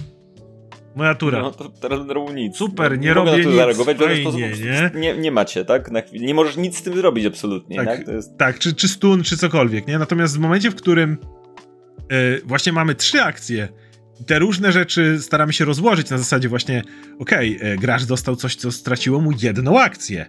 Moja 0.95 1.15
tura. 1.15 1.41
No 1.41 1.51
to 1.51 1.69
teraz 1.69 1.99
będę 1.99 2.13
robił 2.13 2.35
nic. 2.35 2.57
Super, 2.57 2.99
nie 2.99 3.15
mogę 3.15 3.31
robię 3.31 3.45
nic, 3.45 3.55
zareagować, 3.55 3.97
fajnie, 3.97 4.51
nie? 4.63 4.91
nie? 5.01 5.17
Nie 5.17 5.31
macie, 5.31 5.65
tak? 5.65 5.91
Na 5.91 6.01
chwilę. 6.01 6.25
Nie 6.25 6.33
możesz 6.33 6.57
nic 6.57 6.77
z 6.77 6.81
tym 6.81 6.95
zrobić 6.95 7.25
absolutnie, 7.25 7.77
Tak. 7.77 7.85
tak? 7.85 8.07
Jest... 8.07 8.37
Tak, 8.37 8.59
czy, 8.59 8.73
czy 8.73 8.87
stun, 8.87 9.23
czy 9.23 9.37
cokolwiek, 9.37 9.87
nie? 9.87 9.99
Natomiast 9.99 10.37
w 10.37 10.39
momencie, 10.39 10.71
w 10.71 10.75
którym 10.75 11.17
właśnie 12.45 12.71
mamy 12.71 12.95
trzy 12.95 13.21
akcje. 13.21 13.67
Te 14.25 14.39
różne 14.39 14.71
rzeczy 14.71 15.21
staramy 15.21 15.53
się 15.53 15.65
rozłożyć 15.65 16.09
na 16.09 16.17
zasadzie 16.17 16.49
właśnie, 16.49 16.81
okej, 17.19 17.57
okay, 17.57 17.77
gracz 17.77 18.03
dostał 18.03 18.35
coś, 18.35 18.55
co 18.55 18.71
straciło 18.71 19.21
mu 19.21 19.31
jedną 19.41 19.79
akcję 19.79 20.25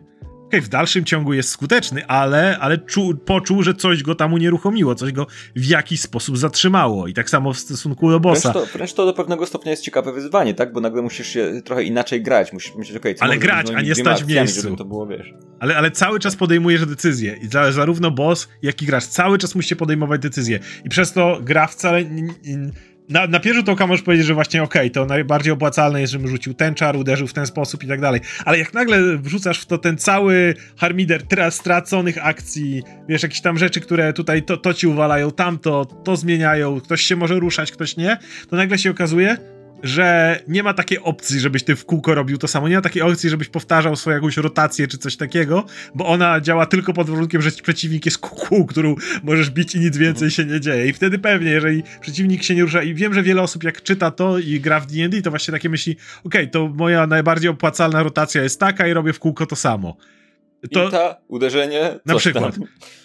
okay, 0.46 0.60
w 0.60 0.68
dalszym 0.68 1.04
ciągu 1.04 1.32
jest 1.32 1.48
skuteczny, 1.48 2.06
ale, 2.06 2.58
ale 2.58 2.78
czu, 2.78 3.14
poczuł, 3.24 3.62
że 3.62 3.74
coś 3.74 4.02
go 4.02 4.14
tam 4.14 4.32
unieruchomiło, 4.32 4.94
coś 4.94 5.12
go 5.12 5.26
w 5.56 5.64
jakiś 5.64 6.00
sposób 6.00 6.38
zatrzymało. 6.38 7.06
I 7.06 7.14
tak 7.14 7.30
samo 7.30 7.52
w 7.52 7.58
stosunku 7.58 8.10
do 8.10 8.20
bossa. 8.20 8.52
Wręcz 8.52 8.66
to, 8.66 8.78
wręcz 8.78 8.92
to 8.92 9.06
do 9.06 9.12
pewnego 9.12 9.46
stopnia 9.46 9.70
jest 9.70 9.82
ciekawe 9.82 10.12
wyzwanie, 10.12 10.54
tak? 10.54 10.72
Bo 10.72 10.80
nagle 10.80 11.02
musisz 11.02 11.28
się 11.28 11.62
trochę 11.64 11.82
inaczej 11.82 12.22
grać. 12.22 12.52
Musisz 12.52 12.74
myśleć, 12.74 12.96
okej, 12.96 13.14
okay, 13.14 13.28
Ale 13.28 13.38
grać, 13.38 13.70
a 13.76 13.80
nie 13.80 13.94
stać 13.94 14.24
w 14.24 14.28
miejscu. 14.28 14.76
Było, 14.76 15.06
wiesz. 15.06 15.32
Ale, 15.60 15.76
ale 15.76 15.90
cały 15.90 16.20
czas 16.20 16.36
podejmujesz 16.36 16.86
decyzje. 16.86 17.36
I 17.42 17.46
za, 17.46 17.72
zarówno 17.72 18.10
boss, 18.10 18.48
jak 18.62 18.82
i 18.82 18.86
gracz. 18.86 19.04
Cały 19.04 19.38
czas 19.38 19.54
musicie 19.54 19.76
podejmować 19.76 20.20
decyzje. 20.20 20.58
I 20.84 20.88
przez 20.88 21.12
to 21.12 21.38
gra 21.42 21.66
wcale 21.66 22.04
na, 23.08 23.26
na 23.26 23.40
pierwszy 23.40 23.72
oka 23.72 23.86
możesz 23.86 24.02
powiedzieć, 24.02 24.26
że 24.26 24.34
właśnie 24.34 24.62
okej, 24.62 24.82
okay, 24.82 24.90
to 24.90 25.06
najbardziej 25.06 25.52
opłacalne 25.52 26.00
jest, 26.00 26.12
żebym 26.12 26.28
rzucił 26.28 26.54
ten 26.54 26.74
czar, 26.74 26.96
uderzył 26.96 27.26
w 27.26 27.32
ten 27.32 27.46
sposób 27.46 27.84
i 27.84 27.88
tak 27.88 28.00
dalej. 28.00 28.20
Ale 28.44 28.58
jak 28.58 28.74
nagle 28.74 29.16
wrzucasz 29.16 29.60
w 29.60 29.66
to 29.66 29.78
ten 29.78 29.98
cały 29.98 30.54
harmider 30.76 31.22
teraz 31.22 31.54
straconych 31.54 32.26
akcji, 32.26 32.82
wiesz, 33.08 33.22
jakieś 33.22 33.40
tam 33.40 33.58
rzeczy, 33.58 33.80
które 33.80 34.12
tutaj 34.12 34.42
to, 34.42 34.56
to 34.56 34.74
ci 34.74 34.86
uwalają, 34.86 35.30
tamto, 35.30 35.84
to 35.84 36.16
zmieniają, 36.16 36.80
ktoś 36.80 37.02
się 37.02 37.16
może 37.16 37.34
ruszać, 37.34 37.72
ktoś 37.72 37.96
nie, 37.96 38.18
to 38.50 38.56
nagle 38.56 38.78
się 38.78 38.90
okazuje, 38.90 39.36
że 39.82 40.38
nie 40.48 40.62
ma 40.62 40.74
takiej 40.74 40.98
opcji, 40.98 41.40
żebyś 41.40 41.64
ty 41.64 41.76
w 41.76 41.84
kółko 41.84 42.14
robił 42.14 42.38
to 42.38 42.48
samo. 42.48 42.68
Nie 42.68 42.76
ma 42.76 42.82
takiej 42.82 43.02
opcji, 43.02 43.30
żebyś 43.30 43.48
powtarzał 43.48 43.96
swoją 43.96 44.14
jakąś 44.14 44.36
rotację 44.36 44.88
czy 44.88 44.98
coś 44.98 45.16
takiego, 45.16 45.64
bo 45.94 46.06
ona 46.06 46.40
działa 46.40 46.66
tylko 46.66 46.92
pod 46.92 47.10
warunkiem, 47.10 47.42
że 47.42 47.50
przeciwnik 47.50 48.04
jest 48.06 48.18
kół, 48.18 48.66
którą 48.66 48.94
możesz 49.22 49.50
bić 49.50 49.74
i 49.74 49.80
nic 49.80 49.96
więcej 49.96 50.30
się 50.30 50.44
nie 50.44 50.60
dzieje. 50.60 50.86
I 50.88 50.92
wtedy 50.92 51.18
pewnie, 51.18 51.50
jeżeli 51.50 51.82
przeciwnik 52.00 52.42
się 52.42 52.54
nie 52.54 52.62
rusza 52.62 52.82
i 52.82 52.94
wiem, 52.94 53.14
że 53.14 53.22
wiele 53.22 53.42
osób 53.42 53.64
jak 53.64 53.82
czyta 53.82 54.10
to 54.10 54.38
i 54.38 54.60
gra 54.60 54.80
w 54.80 54.86
D&D, 54.86 55.22
to 55.22 55.30
właśnie 55.30 55.52
takie 55.52 55.68
myśli, 55.68 55.96
okej, 56.24 56.42
okay, 56.42 56.46
to 56.46 56.68
moja 56.68 57.06
najbardziej 57.06 57.50
opłacalna 57.50 58.02
rotacja 58.02 58.42
jest 58.42 58.60
taka 58.60 58.86
i 58.86 58.92
robię 58.92 59.12
w 59.12 59.18
kółko 59.18 59.46
to 59.46 59.56
samo. 59.56 59.96
To, 60.72 60.84
Inta, 60.84 61.16
uderzenie, 61.28 61.98
na 62.06 62.14
przykład. 62.14 62.56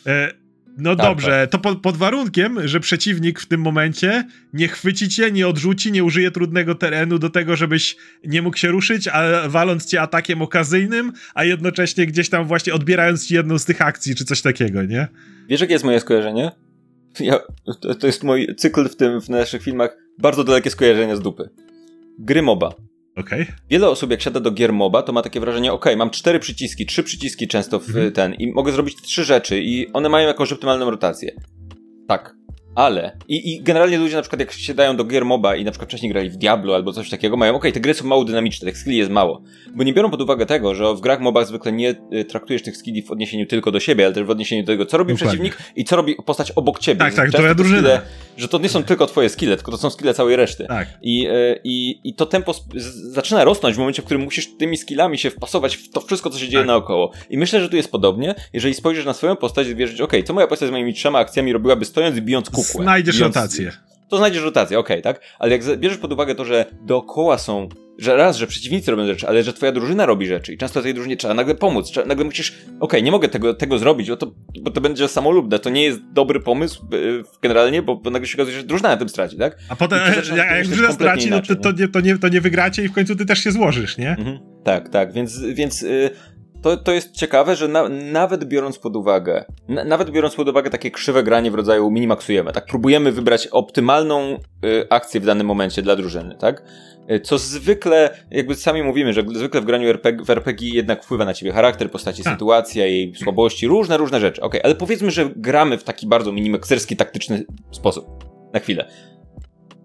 E, 0.07 0.40
no 0.77 0.95
tak, 0.95 1.05
dobrze, 1.05 1.41
tak. 1.41 1.49
to 1.49 1.59
pod, 1.59 1.81
pod, 1.81 1.97
warunkiem, 1.97 2.67
że 2.67 2.79
przeciwnik 2.79 3.39
w 3.39 3.45
tym 3.45 3.61
momencie 3.61 4.23
nie 4.53 4.67
chwyci 4.67 5.09
cię, 5.09 5.31
nie 5.31 5.47
odrzuci, 5.47 5.91
nie 5.91 6.03
użyje 6.03 6.31
trudnego 6.31 6.75
terenu 6.75 7.19
do 7.19 7.29
tego, 7.29 7.55
żebyś 7.55 7.95
nie 8.23 8.41
mógł 8.41 8.57
się 8.57 8.67
ruszyć, 8.67 9.07
a 9.07 9.49
waląc 9.49 9.85
cię 9.85 10.01
atakiem 10.01 10.41
okazyjnym, 10.41 11.11
a 11.33 11.43
jednocześnie 11.43 12.05
gdzieś 12.05 12.29
tam 12.29 12.45
właśnie 12.45 12.73
odbierając 12.73 13.27
ci 13.27 13.35
jedną 13.35 13.59
z 13.59 13.65
tych 13.65 13.81
akcji, 13.81 14.15
czy 14.15 14.25
coś 14.25 14.41
takiego, 14.41 14.83
nie? 14.83 15.07
Wiesz, 15.47 15.61
jakie 15.61 15.73
jest 15.73 15.85
moje 15.85 15.99
skojarzenie? 15.99 16.51
Ja, 17.19 17.39
to, 17.81 17.95
to 17.95 18.07
jest 18.07 18.23
mój 18.23 18.55
cykl 18.57 18.89
w 18.89 18.95
tym, 18.95 19.21
w 19.21 19.29
naszych 19.29 19.63
filmach, 19.63 19.97
bardzo 20.19 20.43
dalekie 20.43 20.69
skojarzenie 20.69 21.15
z 21.15 21.21
dupy. 21.21 21.49
Gry 22.19 22.41
MOBA. 22.41 22.90
Okay. 23.15 23.45
Wiele 23.69 23.89
osób, 23.89 24.11
jak 24.11 24.21
siada 24.21 24.39
do 24.39 24.51
gier 24.51 24.73
MOBA, 24.73 25.01
to 25.01 25.13
ma 25.13 25.21
takie 25.21 25.39
wrażenie, 25.39 25.73
ok, 25.73 25.85
mam 25.97 26.09
cztery 26.09 26.39
przyciski, 26.39 26.85
trzy 26.85 27.03
przyciski 27.03 27.47
często 27.47 27.79
w 27.79 27.89
mm 27.89 28.09
-hmm. 28.09 28.11
ten 28.11 28.33
i 28.33 28.51
mogę 28.51 28.71
zrobić 28.71 29.01
trzy 29.01 29.23
rzeczy 29.23 29.59
i 29.59 29.93
one 29.93 30.09
mają 30.09 30.27
jakąś 30.27 30.51
optymalną 30.51 30.91
rotację. 30.91 31.31
Tak. 32.07 32.35
Ale, 32.75 33.17
i, 33.27 33.53
i 33.53 33.61
generalnie 33.61 33.97
ludzie 33.97 34.15
na 34.15 34.21
przykład 34.21 34.39
jak 34.39 34.51
się 34.51 34.73
dają 34.73 34.97
do 34.97 35.03
gier 35.03 35.25
MOBA 35.25 35.55
i 35.55 35.65
na 35.65 35.71
przykład 35.71 35.89
wcześniej 35.89 36.11
grali 36.11 36.29
w 36.29 36.37
Diablo 36.37 36.75
albo 36.75 36.93
coś 36.93 37.09
takiego, 37.09 37.37
mają, 37.37 37.55
okej, 37.55 37.59
okay, 37.59 37.71
te 37.71 37.79
gry 37.79 37.93
są 37.93 38.05
mało 38.05 38.25
dynamiczne, 38.25 38.65
tych 38.65 38.77
skilli 38.77 38.97
jest 38.97 39.11
mało. 39.11 39.41
Bo 39.75 39.83
nie 39.83 39.93
biorą 39.93 40.11
pod 40.11 40.21
uwagę 40.21 40.45
tego, 40.45 40.75
że 40.75 40.95
w 40.95 41.01
grach 41.01 41.19
MOBA 41.19 41.45
zwykle 41.45 41.71
nie 41.71 41.95
y, 42.13 42.25
traktujesz 42.25 42.61
tych 42.61 42.77
skilli 42.77 43.03
w 43.03 43.11
odniesieniu 43.11 43.45
tylko 43.45 43.71
do 43.71 43.79
siebie, 43.79 44.05
ale 44.05 44.13
też 44.13 44.23
w 44.23 44.29
odniesieniu 44.29 44.63
do 44.63 44.67
tego, 44.67 44.85
co 44.85 44.97
robi 44.97 45.13
Dokładnie. 45.13 45.39
przeciwnik 45.39 45.57
i 45.75 45.85
co 45.85 45.95
robi 45.95 46.15
postać 46.25 46.51
obok 46.51 46.79
ciebie. 46.79 46.99
Tak, 46.99 47.13
tak, 47.13 47.31
to 47.31 47.41
ja 47.41 47.55
drużyna. 47.55 47.77
Skille, 47.79 48.01
że 48.37 48.47
to 48.47 48.57
nie 48.57 48.69
są 48.69 48.83
tylko 48.83 49.07
twoje 49.07 49.29
skille, 49.29 49.55
tylko 49.55 49.71
to 49.71 49.77
są 49.77 49.89
skille 49.89 50.13
całej 50.13 50.35
reszty. 50.35 50.65
Tak. 50.67 50.87
I, 51.01 51.27
y, 51.27 51.59
i, 51.63 51.99
i 52.03 52.13
to 52.13 52.25
tempo 52.25 52.53
zaczyna 53.11 53.43
rosnąć 53.43 53.75
w 53.75 53.79
momencie, 53.79 54.01
w 54.01 54.05
którym 54.05 54.23
musisz 54.23 54.57
tymi 54.57 54.77
skillami 54.77 55.17
się 55.17 55.29
wpasować 55.29 55.75
w 55.75 55.91
to 55.91 56.01
wszystko, 56.01 56.29
co 56.29 56.39
się 56.39 56.47
dzieje 56.47 56.63
tak. 56.63 56.67
naokoło. 56.67 57.11
I 57.29 57.37
myślę, 57.37 57.61
że 57.61 57.69
tu 57.69 57.75
jest 57.75 57.91
podobnie, 57.91 58.35
jeżeli 58.53 58.73
spojrzysz 58.73 59.05
na 59.05 59.13
swoją 59.13 59.35
postać 59.35 59.67
i 59.67 59.75
wierzysz, 59.75 60.01
okej, 60.01 60.19
okay, 60.19 60.27
co 60.27 60.33
moja 60.33 60.47
postać 60.47 60.69
z 60.69 60.71
moimi 60.71 60.93
trzema 60.93 61.19
akcjami 61.19 61.53
robiłaby 61.53 61.85
stojąc 61.85 62.17
i 62.17 62.21
bijąc 62.21 62.49
Znajdziesz 62.63 63.17
bijąc, 63.17 63.35
rotację. 63.35 63.71
To 64.09 64.17
znajdziesz 64.17 64.43
rotację, 64.43 64.79
okej, 64.79 65.01
okay, 65.01 65.13
tak? 65.13 65.23
Ale 65.39 65.51
jak 65.51 65.77
bierzesz 65.77 65.97
pod 65.97 66.13
uwagę 66.13 66.35
to, 66.35 66.45
że 66.45 66.65
dookoła 66.81 67.37
są 67.37 67.69
że 68.01 68.15
raz, 68.15 68.37
że 68.37 68.47
przeciwnicy 68.47 68.91
robią 68.91 69.05
rzeczy, 69.05 69.27
ale 69.27 69.43
że 69.43 69.53
twoja 69.53 69.71
drużyna 69.71 70.05
robi 70.05 70.27
rzeczy 70.27 70.53
i 70.53 70.57
często 70.57 70.81
tej 70.81 70.93
drużynie 70.93 71.17
trzeba 71.17 71.33
nagle 71.33 71.55
pomóc, 71.55 71.91
trzeba, 71.91 72.07
nagle 72.07 72.25
musisz, 72.25 72.51
okej, 72.51 72.77
okay, 72.79 73.01
nie 73.01 73.11
mogę 73.11 73.27
tego, 73.29 73.53
tego 73.53 73.77
zrobić, 73.77 74.09
bo 74.09 74.17
to, 74.17 74.31
bo 74.61 74.71
to 74.71 74.81
będzie 74.81 75.07
samolubne, 75.07 75.59
to 75.59 75.69
nie 75.69 75.83
jest 75.83 75.99
dobry 76.13 76.39
pomysł 76.39 76.85
yy, 76.91 77.23
generalnie, 77.41 77.81
bo, 77.81 77.95
bo 77.95 78.09
nagle 78.09 78.27
się 78.27 78.35
okazuje, 78.37 78.57
że 78.57 78.63
drużyna 78.63 78.89
na 78.89 78.97
tym 78.97 79.09
straci, 79.09 79.37
tak? 79.37 79.57
A 79.69 79.75
potem, 79.75 79.99
jak, 80.35 80.37
jak 80.37 80.67
drużyna 80.67 80.91
straci, 80.91 81.29
no 81.29 81.41
to, 81.41 81.55
to, 81.55 81.71
nie, 81.71 81.87
to, 81.87 81.99
nie, 81.99 82.17
to 82.17 82.27
nie 82.27 82.41
wygracie 82.41 82.83
i 82.83 82.87
w 82.87 82.93
końcu 82.93 83.15
ty 83.15 83.25
też 83.25 83.39
się 83.43 83.51
złożysz, 83.51 83.97
nie? 83.97 84.09
Mhm. 84.09 84.39
Tak, 84.63 84.89
tak, 84.89 85.13
więc, 85.13 85.39
więc 85.39 85.81
yy, 85.81 86.09
to, 86.61 86.77
to 86.77 86.91
jest 86.91 87.11
ciekawe, 87.11 87.55
że 87.55 87.67
na, 87.67 87.89
nawet 87.89 88.45
biorąc 88.45 88.79
pod 88.79 88.95
uwagę, 88.95 89.45
na, 89.67 89.83
nawet 89.83 90.09
biorąc 90.09 90.35
pod 90.35 90.49
uwagę 90.49 90.69
takie 90.69 90.91
krzywe 90.91 91.23
granie 91.23 91.51
w 91.51 91.55
rodzaju 91.55 91.91
minimaksujemy, 91.91 92.51
tak, 92.51 92.65
próbujemy 92.65 93.11
wybrać 93.11 93.47
optymalną 93.47 94.37
y, 94.65 94.87
akcję 94.89 95.19
w 95.21 95.25
danym 95.25 95.47
momencie 95.47 95.81
dla 95.81 95.95
drużyny, 95.95 96.35
tak? 96.39 96.63
Y, 97.11 97.19
co 97.19 97.37
zwykle, 97.37 98.17
jakby 98.31 98.55
sami 98.55 98.83
mówimy, 98.83 99.13
że 99.13 99.23
zwykle 99.33 99.61
w 99.61 99.65
graniu 99.65 99.89
RPG, 99.89 100.25
w 100.25 100.29
RPG 100.29 100.69
jednak 100.69 101.03
wpływa 101.03 101.25
na 101.25 101.33
ciebie 101.33 101.51
charakter 101.51 101.91
postaci, 101.91 102.23
tak. 102.23 102.33
sytuacja, 102.33 102.85
jej 102.85 103.15
słabości, 103.15 103.67
różne, 103.67 103.97
różne 103.97 104.19
rzeczy. 104.19 104.41
Okej, 104.41 104.59
okay, 104.59 104.63
ale 104.63 104.75
powiedzmy, 104.75 105.11
że 105.11 105.29
gramy 105.35 105.77
w 105.77 105.83
taki 105.83 106.07
bardzo 106.07 106.31
minimakserski, 106.31 106.95
taktyczny 106.95 107.43
sposób. 107.71 108.05
Na 108.53 108.59
chwilę. 108.59 108.87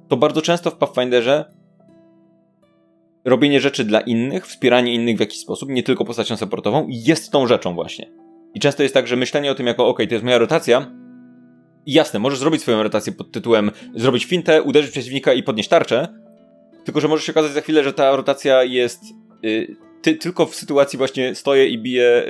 To 0.09 0.16
bardzo 0.16 0.43
często 0.43 0.70
w 0.70 0.77
Pathfinderze 0.77 1.44
robienie 3.27 3.61
rzeczy 3.61 3.85
dla 3.85 4.01
innych, 4.01 4.47
wspieranie 4.47 4.94
innych 4.94 5.16
w 5.16 5.20
jakiś 5.20 5.39
sposób, 5.39 5.69
nie 5.69 5.82
tylko 5.82 6.05
postacią 6.05 6.36
supportową, 6.36 6.86
jest 6.89 7.32
tą 7.32 7.47
rzeczą 7.47 7.74
właśnie. 7.74 8.11
I 8.55 8.61
często 8.61 8.82
jest 8.82 8.94
tak, 8.94 9.07
że 9.07 9.16
myślenie 9.16 9.51
o 9.51 9.55
tym 9.55 9.66
jako, 9.66 9.89
ok, 9.89 9.98
to 10.09 10.15
jest 10.15 10.24
moja 10.24 10.39
rotacja, 10.39 10.93
i 11.86 11.93
jasne, 11.93 12.19
możesz 12.19 12.39
zrobić 12.39 12.62
swoją 12.62 12.82
rotację 12.82 13.12
pod 13.12 13.32
tytułem 13.32 13.70
zrobić 13.94 14.24
fintę, 14.24 14.62
uderzyć 14.62 14.90
przeciwnika 14.90 15.32
i 15.32 15.43
podnieść 15.43 15.69
tarczę, 15.69 16.09
tylko 16.85 17.01
że 17.01 17.09
może 17.09 17.23
się 17.23 17.32
okazać 17.32 17.53
za 17.53 17.61
chwilę, 17.61 17.85
że 17.85 17.93
ta 17.93 18.16
rotacja 18.16 18.65
jest 18.65 19.03
y, 19.44 19.77
ty, 20.07 20.15
tylko 20.15 20.47
w 20.47 20.55
sytuacji 20.55 20.97
właśnie 20.97 21.35
stoję 21.35 21.69
i 21.69 21.78
biję 21.78 22.24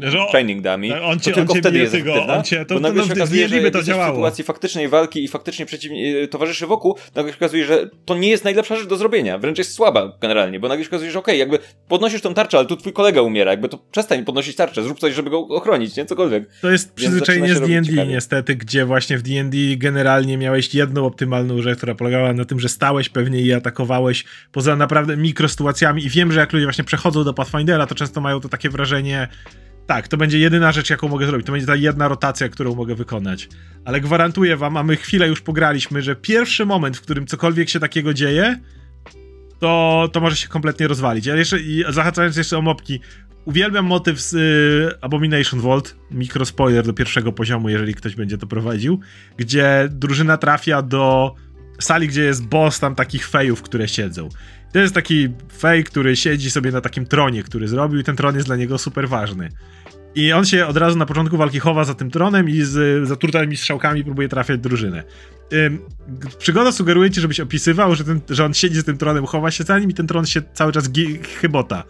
yy, 0.00 0.28
training 0.30 0.62
dummy, 0.62 1.02
on 1.02 1.20
cię, 1.20 1.30
to 1.30 1.36
tylko 1.36 1.52
on 1.52 1.58
wtedy 1.58 1.78
jest 1.78 1.92
tego, 1.92 2.26
on 2.26 2.44
cię, 2.44 2.64
to, 2.64 2.74
bo 2.74 2.80
nagle 2.80 3.04
się 3.04 3.12
okazuje, 3.12 3.48
że 3.48 3.70
to 3.70 3.82
działało. 3.82 4.12
w 4.12 4.16
sytuacji 4.16 4.44
faktycznej 4.44 4.88
walki 4.88 5.24
i 5.24 5.28
faktycznie 5.28 5.66
przeciwni, 5.66 6.00
yy, 6.00 6.28
towarzyszy 6.28 6.66
wokół, 6.66 6.98
nagle 7.14 7.32
się 7.32 7.38
okazuje, 7.38 7.64
że 7.64 7.90
to 8.04 8.14
nie 8.14 8.28
jest 8.28 8.44
najlepsza 8.44 8.76
rzecz 8.76 8.86
do 8.86 8.96
zrobienia, 8.96 9.38
wręcz 9.38 9.58
jest 9.58 9.74
słaba 9.74 10.18
generalnie, 10.20 10.60
bo 10.60 10.68
nagle 10.68 10.84
się 10.84 10.90
okazuje, 10.90 11.10
że 11.10 11.18
okej, 11.18 11.34
okay, 11.34 11.38
jakby 11.38 11.58
podnosisz 11.88 12.20
tą 12.20 12.34
tarczę, 12.34 12.58
ale 12.58 12.66
tu 12.66 12.76
twój 12.76 12.92
kolega 12.92 13.22
umiera, 13.22 13.50
jakby 13.50 13.68
to 13.68 13.78
przestań 13.92 14.24
podnosić 14.24 14.56
tarczę, 14.56 14.82
zrób 14.82 14.98
coś, 14.98 15.14
żeby 15.14 15.30
go 15.30 15.38
ochronić, 15.38 15.96
nie? 15.96 16.06
Cokolwiek. 16.06 16.44
To 16.60 16.70
jest 16.70 16.94
przyzwyczajenie 16.94 17.54
z 17.54 17.60
D&D 17.60 18.06
niestety, 18.06 18.56
gdzie 18.56 18.84
właśnie 18.84 19.18
w 19.18 19.22
D&D 19.22 19.56
generalnie 19.76 20.38
miałeś 20.38 20.74
jedną 20.74 21.06
optymalną 21.06 21.62
rzecz, 21.62 21.78
która 21.78 21.94
polegała 21.94 22.32
na 22.32 22.44
tym, 22.44 22.60
że 22.60 22.68
stałeś 22.68 23.08
pewnie 23.08 23.40
i 23.40 23.52
atakowałeś 23.52 24.24
poza 24.52 24.76
naprawdę 24.76 25.16
mikrosytuacjami. 25.16 26.04
I 26.04 26.08
wiem, 26.08 26.32
że 26.32 26.40
jak 26.40 26.52
ludzie 26.52 26.66
właśnie 26.66 26.81
przechodzą 26.84 27.24
do 27.24 27.34
Pathfinder 27.34 27.52
Pathfindera, 27.52 27.86
to 27.86 27.94
często 27.94 28.20
mają 28.20 28.40
to 28.40 28.48
takie 28.48 28.70
wrażenie, 28.70 29.28
tak, 29.86 30.08
to 30.08 30.16
będzie 30.16 30.38
jedyna 30.38 30.72
rzecz, 30.72 30.90
jaką 30.90 31.08
mogę 31.08 31.26
zrobić. 31.26 31.46
To 31.46 31.52
będzie 31.52 31.66
ta 31.66 31.76
jedna 31.76 32.08
rotacja, 32.08 32.48
którą 32.48 32.74
mogę 32.74 32.94
wykonać. 32.94 33.48
Ale 33.84 34.00
gwarantuję 34.00 34.56
wam, 34.56 34.76
a 34.76 34.82
my 34.82 34.96
chwilę 34.96 35.28
już 35.28 35.40
pograliśmy, 35.40 36.02
że 36.02 36.16
pierwszy 36.16 36.66
moment, 36.66 36.96
w 36.96 37.00
którym 37.00 37.26
cokolwiek 37.26 37.68
się 37.68 37.80
takiego 37.80 38.14
dzieje, 38.14 38.60
to, 39.58 40.08
to 40.12 40.20
może 40.20 40.36
się 40.36 40.48
kompletnie 40.48 40.88
rozwalić. 40.88 41.28
Ale 41.28 41.38
jeszcze, 41.38 41.58
zahaczając 41.88 42.36
jeszcze 42.36 42.58
o 42.58 42.62
mopki, 42.62 43.00
uwielbiam 43.44 43.86
motyw 43.86 44.20
z 44.20 44.34
y, 44.34 45.00
Abomination 45.00 45.60
Vault, 45.60 45.96
mikrospoiler 46.10 46.86
do 46.86 46.92
pierwszego 46.92 47.32
poziomu, 47.32 47.68
jeżeli 47.68 47.94
ktoś 47.94 48.14
będzie 48.14 48.38
to 48.38 48.46
prowadził, 48.46 49.00
gdzie 49.36 49.88
drużyna 49.90 50.36
trafia 50.36 50.82
do 50.82 51.34
sali, 51.80 52.08
gdzie 52.08 52.22
jest 52.22 52.46
boss 52.46 52.80
tam 52.80 52.94
takich 52.94 53.28
fejów, 53.28 53.62
które 53.62 53.88
siedzą. 53.88 54.28
To 54.72 54.78
jest 54.78 54.94
taki 54.94 55.28
fej, 55.58 55.84
który 55.84 56.16
siedzi 56.16 56.50
sobie 56.50 56.70
na 56.70 56.80
takim 56.80 57.06
tronie, 57.06 57.42
który 57.42 57.68
zrobił 57.68 58.00
i 58.00 58.04
ten 58.04 58.16
tron 58.16 58.34
jest 58.34 58.46
dla 58.46 58.56
niego 58.56 58.78
super 58.78 59.08
ważny. 59.08 59.48
I 60.14 60.32
on 60.32 60.44
się 60.44 60.66
od 60.66 60.76
razu 60.76 60.98
na 60.98 61.06
początku 61.06 61.36
walki 61.36 61.58
chowa 61.58 61.84
za 61.84 61.94
tym 61.94 62.10
tronem 62.10 62.48
i 62.48 62.60
z 62.62 63.08
zatrutanymi 63.08 63.56
strzałkami 63.56 64.04
próbuje 64.04 64.28
trafiać 64.28 64.60
drużynę. 64.60 65.02
Ym, 65.52 65.78
przygoda 66.38 66.72
sugeruje 66.72 67.10
ci, 67.10 67.20
żebyś 67.20 67.40
opisywał, 67.40 67.94
że, 67.94 68.04
ten, 68.04 68.20
że 68.30 68.44
on 68.44 68.54
siedzi 68.54 68.80
z 68.80 68.84
tym 68.84 68.98
tronem, 68.98 69.26
chowa 69.26 69.50
się 69.50 69.64
za 69.64 69.78
nim 69.78 69.90
i 69.90 69.94
ten 69.94 70.06
tron 70.06 70.26
się 70.26 70.42
cały 70.54 70.72
czas 70.72 70.90
chybota. 71.40 71.84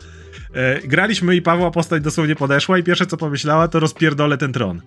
Yy, 0.55 0.89
graliśmy 0.89 1.37
i 1.37 1.43
Pawła 1.43 1.71
postać 1.71 2.03
dosłownie 2.03 2.37
podeszła 2.37 2.79
i 2.79 2.83
pierwsze 2.83 3.07
co 3.07 3.17
pomyślała 3.17 3.69
to 3.69 3.81
rozpierdolę 3.81 4.39
ten 4.39 4.53
tron. 4.53 4.83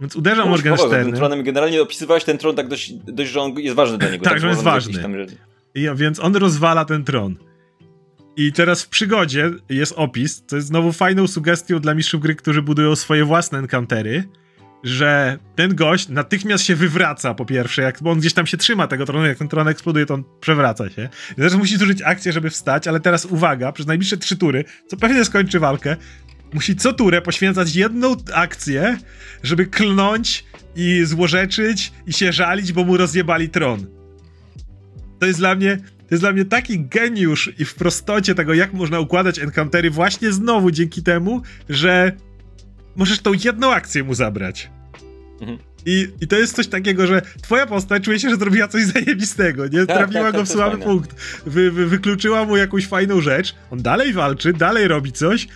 Więc 0.00 0.16
uderzam 0.16 0.44
no, 0.44 0.50
Morgensternem. 0.50 1.14
tronem 1.14 1.42
generalnie 1.42 1.82
opisywałeś 1.82 2.24
ten 2.24 2.38
tron 2.38 2.56
tak 2.56 2.68
dość, 2.68 2.92
dość, 2.92 3.30
że 3.30 3.40
on 3.40 3.58
jest 3.58 3.76
ważny 3.76 3.98
dla 3.98 4.10
niego. 4.10 4.24
tak, 4.24 4.32
tak 4.32 4.40
że 4.40 4.46
on 4.46 4.52
jest 4.52 4.64
ważny. 4.64 5.02
Tam, 5.02 5.12
i, 5.74 5.88
więc 5.94 6.20
on 6.20 6.36
rozwala 6.36 6.84
ten 6.84 7.04
tron. 7.04 7.36
I 8.36 8.52
teraz 8.52 8.82
w 8.82 8.88
przygodzie 8.88 9.50
jest 9.68 9.92
opis, 9.96 10.42
co 10.46 10.56
jest 10.56 10.68
znowu 10.68 10.92
fajną 10.92 11.26
sugestią 11.26 11.80
dla 11.80 11.94
mistrzów 11.94 12.20
gry, 12.20 12.34
którzy 12.34 12.62
budują 12.62 12.96
swoje 12.96 13.24
własne 13.24 13.58
encountery, 13.58 14.24
że 14.84 15.38
ten 15.56 15.74
gość 15.74 16.08
natychmiast 16.08 16.64
się 16.64 16.76
wywraca 16.76 17.34
po 17.34 17.44
pierwsze, 17.44 17.82
jak, 17.82 18.02
bo 18.02 18.10
on 18.10 18.18
gdzieś 18.18 18.34
tam 18.34 18.46
się 18.46 18.56
trzyma 18.56 18.86
tego 18.86 19.06
tronu, 19.06 19.26
jak 19.26 19.38
ten 19.38 19.48
tron 19.48 19.68
eksploduje, 19.68 20.06
to 20.06 20.14
on 20.14 20.24
przewraca 20.40 20.90
się. 20.90 21.08
I 21.32 21.34
teraz 21.34 21.54
musi 21.54 21.76
zużyć 21.76 22.02
akcję, 22.02 22.32
żeby 22.32 22.50
wstać, 22.50 22.88
ale 22.88 23.00
teraz 23.00 23.24
uwaga, 23.24 23.72
przez 23.72 23.86
najbliższe 23.86 24.16
trzy 24.16 24.36
tury, 24.36 24.64
co 24.86 24.96
pewnie 24.96 25.24
skończy 25.24 25.60
walkę, 25.60 25.96
musi 26.52 26.76
co 26.76 26.92
turę 26.92 27.22
poświęcać 27.22 27.76
jedną 27.76 28.16
akcję, 28.34 28.98
żeby 29.42 29.66
klnąć 29.66 30.44
i 30.76 31.02
złorzeczyć 31.04 31.92
i 32.06 32.12
się 32.12 32.32
żalić, 32.32 32.72
bo 32.72 32.84
mu 32.84 32.96
rozjebali 32.96 33.48
tron. 33.48 33.99
To 35.20 35.26
jest 35.26 35.38
dla 35.38 35.54
mnie, 35.54 35.76
to 35.76 36.06
jest 36.10 36.22
dla 36.22 36.32
mnie 36.32 36.44
taki 36.44 36.80
geniusz 36.80 37.52
i 37.58 37.64
w 37.64 37.74
prostocie 37.74 38.34
tego, 38.34 38.54
jak 38.54 38.72
można 38.72 39.00
układać 39.00 39.38
encountery 39.38 39.90
właśnie 39.90 40.32
znowu 40.32 40.70
dzięki 40.70 41.02
temu, 41.02 41.42
że 41.68 42.12
możesz 42.96 43.18
tą 43.18 43.32
jedną 43.44 43.72
akcję 43.72 44.04
mu 44.04 44.14
zabrać. 44.14 44.70
Mhm. 45.40 45.58
I, 45.86 46.08
I 46.20 46.28
to 46.28 46.38
jest 46.38 46.56
coś 46.56 46.66
takiego, 46.66 47.06
że 47.06 47.22
twoja 47.42 47.66
postać 47.66 48.02
czuje 48.04 48.20
się, 48.20 48.30
że 48.30 48.36
zrobiła 48.36 48.68
coś 48.68 48.84
zajebistego, 48.84 49.66
nie? 49.66 49.86
Tak, 49.86 49.96
Trafiła 49.96 50.22
tak, 50.22 50.32
go 50.32 50.38
tak, 50.38 50.46
w 50.46 50.50
słaby 50.50 50.78
punkt. 50.78 51.14
Wy, 51.46 51.70
wy, 51.70 51.86
wykluczyła 51.86 52.44
mu 52.44 52.56
jakąś 52.56 52.86
fajną 52.86 53.20
rzecz. 53.20 53.54
On 53.70 53.82
dalej 53.82 54.12
walczy, 54.12 54.52
dalej 54.52 54.88
robi 54.88 55.12
coś, 55.12 55.48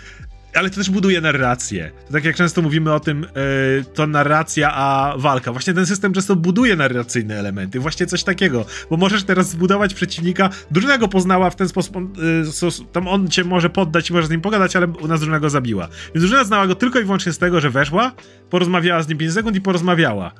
ale 0.54 0.70
to 0.70 0.76
też 0.76 0.90
buduje 0.90 1.20
narrację. 1.20 1.90
To 2.06 2.12
tak 2.12 2.24
jak 2.24 2.36
często 2.36 2.62
mówimy 2.62 2.92
o 2.92 3.00
tym, 3.00 3.20
yy, 3.20 3.84
to 3.94 4.06
narracja, 4.06 4.74
a 4.74 5.14
walka. 5.18 5.52
Właśnie 5.52 5.74
ten 5.74 5.86
system 5.86 6.12
często 6.12 6.36
buduje 6.36 6.76
narracyjne 6.76 7.38
elementy. 7.38 7.80
Właśnie 7.80 8.06
coś 8.06 8.24
takiego. 8.24 8.64
Bo 8.90 8.96
możesz 8.96 9.24
teraz 9.24 9.50
zbudować 9.50 9.94
przeciwnika. 9.94 10.50
Drużyna 10.70 10.98
go 10.98 11.08
poznała 11.08 11.50
w 11.50 11.56
ten 11.56 11.68
sposób, 11.68 11.96
yy, 12.18 12.86
tam 12.92 13.08
on 13.08 13.28
cię 13.28 13.44
może 13.44 13.70
poddać 13.70 14.10
i 14.10 14.12
może 14.12 14.26
z 14.26 14.30
nim 14.30 14.40
pogadać, 14.40 14.76
ale 14.76 14.86
u 14.86 15.08
nas 15.08 15.20
drużyna 15.20 15.40
go 15.40 15.50
zabiła. 15.50 15.88
Więc 16.14 16.26
drużyna 16.26 16.44
znała 16.44 16.66
go 16.66 16.74
tylko 16.74 17.00
i 17.00 17.04
wyłącznie 17.04 17.32
z 17.32 17.38
tego, 17.38 17.60
że 17.60 17.70
weszła, 17.70 18.12
porozmawiała 18.50 19.02
z 19.02 19.08
nim 19.08 19.18
5 19.18 19.32
sekund 19.32 19.56
i 19.56 19.60
porozmawiała. 19.60 20.32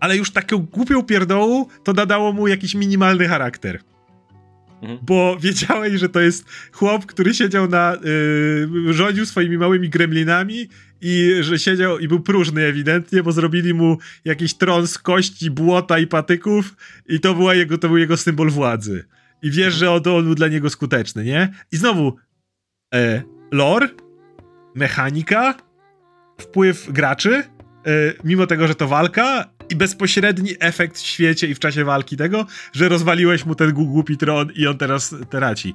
Ale 0.00 0.16
już 0.16 0.30
taką 0.30 0.58
głupią 0.58 1.02
pierdołu 1.02 1.68
to 1.84 1.92
nadało 1.92 2.32
mu 2.32 2.48
jakiś 2.48 2.74
minimalny 2.74 3.28
charakter 3.28 3.91
Mhm. 4.82 4.98
bo 5.02 5.36
wiedziałeś, 5.40 6.00
że 6.00 6.08
to 6.08 6.20
jest 6.20 6.44
chłop, 6.72 7.06
który 7.06 7.34
siedział 7.34 7.68
na. 7.68 7.96
Yy, 8.84 8.92
rządził 8.92 9.26
swoimi 9.26 9.58
małymi 9.58 9.88
gremlinami 9.88 10.68
i 11.00 11.36
że 11.40 11.58
siedział 11.58 11.98
i 11.98 12.08
był 12.08 12.20
próżny 12.20 12.64
ewidentnie, 12.64 13.22
bo 13.22 13.32
zrobili 13.32 13.74
mu 13.74 13.98
jakiś 14.24 14.54
tron 14.54 14.86
z 14.86 14.98
kości, 14.98 15.50
błota 15.50 15.98
i 15.98 16.06
patyków 16.06 16.76
i 17.08 17.20
to, 17.20 17.34
była 17.34 17.54
jego, 17.54 17.78
to 17.78 17.88
był 17.88 17.98
jego 17.98 18.16
symbol 18.16 18.50
władzy. 18.50 19.04
I 19.42 19.50
wiesz, 19.50 19.74
że 19.74 19.90
on, 19.90 20.00
on 20.06 20.24
był 20.24 20.34
dla 20.34 20.48
niego 20.48 20.70
skuteczny, 20.70 21.24
nie? 21.24 21.52
I 21.72 21.76
znowu 21.76 22.16
e, 22.94 23.22
lore, 23.52 23.88
mechanika, 24.74 25.54
wpływ 26.40 26.92
graczy, 26.92 27.34
e, 27.34 27.44
mimo 28.24 28.46
tego, 28.46 28.68
że 28.68 28.74
to 28.74 28.88
walka 28.88 29.50
i 29.72 29.76
bezpośredni 29.76 30.50
efekt 30.60 30.98
w 30.98 31.06
świecie 31.06 31.46
i 31.46 31.54
w 31.54 31.58
czasie 31.58 31.84
walki 31.84 32.16
tego, 32.16 32.46
że 32.72 32.88
rozwaliłeś 32.88 33.46
mu 33.46 33.54
ten 33.54 33.72
głupi 33.72 34.16
tron 34.16 34.48
i 34.54 34.66
on 34.66 34.78
teraz 34.78 35.14
traci. 35.30 35.74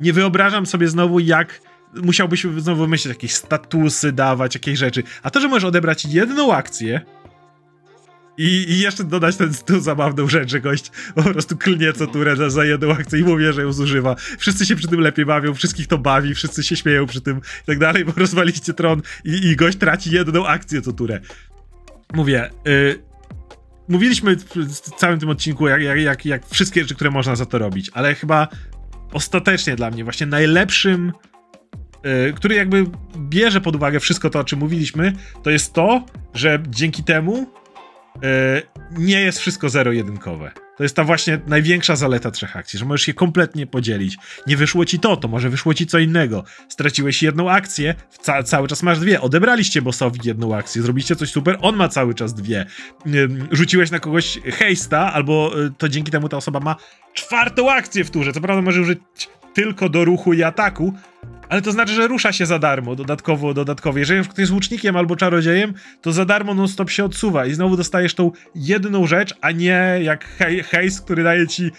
Nie 0.00 0.12
wyobrażam 0.12 0.66
sobie 0.66 0.88
znowu, 0.88 1.20
jak 1.20 1.60
musiałbyś 2.02 2.46
znowu 2.58 2.88
myśleć, 2.88 3.14
jakieś 3.14 3.34
statusy 3.34 4.12
dawać, 4.12 4.54
jakieś 4.54 4.78
rzeczy. 4.78 5.02
A 5.22 5.30
to, 5.30 5.40
że 5.40 5.48
możesz 5.48 5.64
odebrać 5.64 6.04
jedną 6.04 6.54
akcję 6.54 7.00
i, 8.38 8.64
i 8.68 8.78
jeszcze 8.78 9.04
dodać 9.04 9.36
tę 9.36 9.48
tę 9.66 9.80
zabawną 9.80 10.28
rzecz, 10.28 10.50
że 10.50 10.60
gość 10.60 10.90
po 11.14 11.22
prostu 11.22 11.56
klnie 11.56 11.92
co 11.92 12.06
turę 12.06 12.36
za, 12.36 12.50
za 12.50 12.64
jedną 12.64 12.92
akcję 12.92 13.18
i 13.18 13.24
mówi, 13.24 13.44
że 13.52 13.62
ją 13.62 13.72
zużywa. 13.72 14.16
Wszyscy 14.38 14.66
się 14.66 14.76
przy 14.76 14.88
tym 14.88 15.00
lepiej 15.00 15.26
bawią, 15.26 15.54
wszystkich 15.54 15.86
to 15.86 15.98
bawi, 15.98 16.34
wszyscy 16.34 16.62
się 16.62 16.76
śmieją 16.76 17.06
przy 17.06 17.20
tym 17.20 17.36
i 17.38 17.66
tak 17.66 17.78
dalej, 17.78 18.04
bo 18.04 18.12
rozwaliście 18.26 18.72
tron 18.72 19.02
i, 19.24 19.46
i 19.46 19.56
gość 19.56 19.78
traci 19.78 20.10
jedną 20.10 20.46
akcję 20.46 20.82
co 20.82 20.92
turę. 20.92 21.20
Mówię, 22.14 22.50
y, 22.68 23.11
mówiliśmy 23.92 24.36
w 24.36 24.80
całym 24.96 25.20
tym 25.20 25.28
odcinku, 25.28 25.68
jak, 25.68 25.82
jak, 25.82 25.98
jak, 25.98 26.26
jak 26.26 26.46
wszystkie 26.46 26.82
rzeczy, 26.82 26.94
które 26.94 27.10
można 27.10 27.36
za 27.36 27.46
to 27.46 27.58
robić, 27.58 27.90
ale 27.94 28.14
chyba 28.14 28.48
ostatecznie 29.12 29.76
dla 29.76 29.90
mnie 29.90 30.04
właśnie 30.04 30.26
najlepszym, 30.26 31.12
y, 32.28 32.32
który 32.32 32.54
jakby 32.54 32.86
bierze 33.16 33.60
pod 33.60 33.76
uwagę 33.76 34.00
wszystko 34.00 34.30
to, 34.30 34.38
o 34.38 34.44
czym 34.44 34.58
mówiliśmy, 34.58 35.12
to 35.42 35.50
jest 35.50 35.72
to, 35.72 36.04
że 36.34 36.62
dzięki 36.68 37.04
temu 37.04 37.46
y, 38.16 38.18
nie 38.98 39.20
jest 39.20 39.38
wszystko 39.38 39.68
zero-jedynkowe. 39.68 40.52
To 40.82 40.84
jest 40.84 40.96
ta 40.96 41.04
właśnie 41.04 41.40
największa 41.46 41.96
zaleta 41.96 42.30
trzech 42.30 42.56
akcji, 42.56 42.78
że 42.78 42.84
możesz 42.84 43.08
je 43.08 43.14
kompletnie 43.14 43.66
podzielić. 43.66 44.16
Nie 44.46 44.56
wyszło 44.56 44.84
ci 44.84 44.98
to, 44.98 45.16
to 45.16 45.28
może 45.28 45.50
wyszło 45.50 45.74
ci 45.74 45.86
co 45.86 45.98
innego. 45.98 46.44
Straciłeś 46.68 47.22
jedną 47.22 47.50
akcję, 47.50 47.94
ca 48.20 48.42
cały 48.42 48.68
czas 48.68 48.82
masz 48.82 49.00
dwie. 49.00 49.20
Odebraliście 49.20 49.82
bossowi 49.82 50.20
jedną 50.24 50.56
akcję, 50.56 50.82
zrobiliście 50.82 51.16
coś 51.16 51.30
super, 51.30 51.58
on 51.60 51.76
ma 51.76 51.88
cały 51.88 52.14
czas 52.14 52.34
dwie. 52.34 52.66
Rzuciłeś 53.50 53.90
na 53.90 53.98
kogoś 53.98 54.38
hejsta, 54.44 55.12
albo 55.12 55.60
y, 55.60 55.70
to 55.78 55.88
dzięki 55.88 56.10
temu 56.10 56.28
ta 56.28 56.36
osoba 56.36 56.60
ma 56.60 56.76
czwartą 57.14 57.70
akcję 57.70 58.04
w 58.04 58.10
turze. 58.10 58.32
Co 58.32 58.40
prawda 58.40 58.62
może 58.62 58.80
użyć 58.80 58.98
tylko 59.54 59.88
do 59.88 60.04
ruchu 60.04 60.32
i 60.32 60.42
ataku, 60.42 60.94
ale 61.52 61.62
to 61.62 61.72
znaczy, 61.72 61.92
że 61.92 62.08
rusza 62.08 62.32
się 62.32 62.46
za 62.46 62.58
darmo, 62.58 62.96
dodatkowo, 62.96 63.54
dodatkowo. 63.54 63.98
Jeżeli 63.98 64.24
ktoś 64.24 64.38
jest 64.38 64.52
łucznikiem 64.52 64.96
albo 64.96 65.16
czarodziejem, 65.16 65.74
to 66.00 66.12
za 66.12 66.24
darmo 66.24 66.54
non-stop 66.54 66.90
się 66.90 67.04
odsuwa 67.04 67.46
i 67.46 67.54
znowu 67.54 67.76
dostajesz 67.76 68.14
tą 68.14 68.30
jedną 68.54 69.06
rzecz, 69.06 69.34
a 69.40 69.50
nie 69.50 69.98
jak 70.02 70.24
hej, 70.24 70.62
hejs, 70.62 71.00
który 71.00 71.22
daje 71.22 71.46
ci 71.46 71.70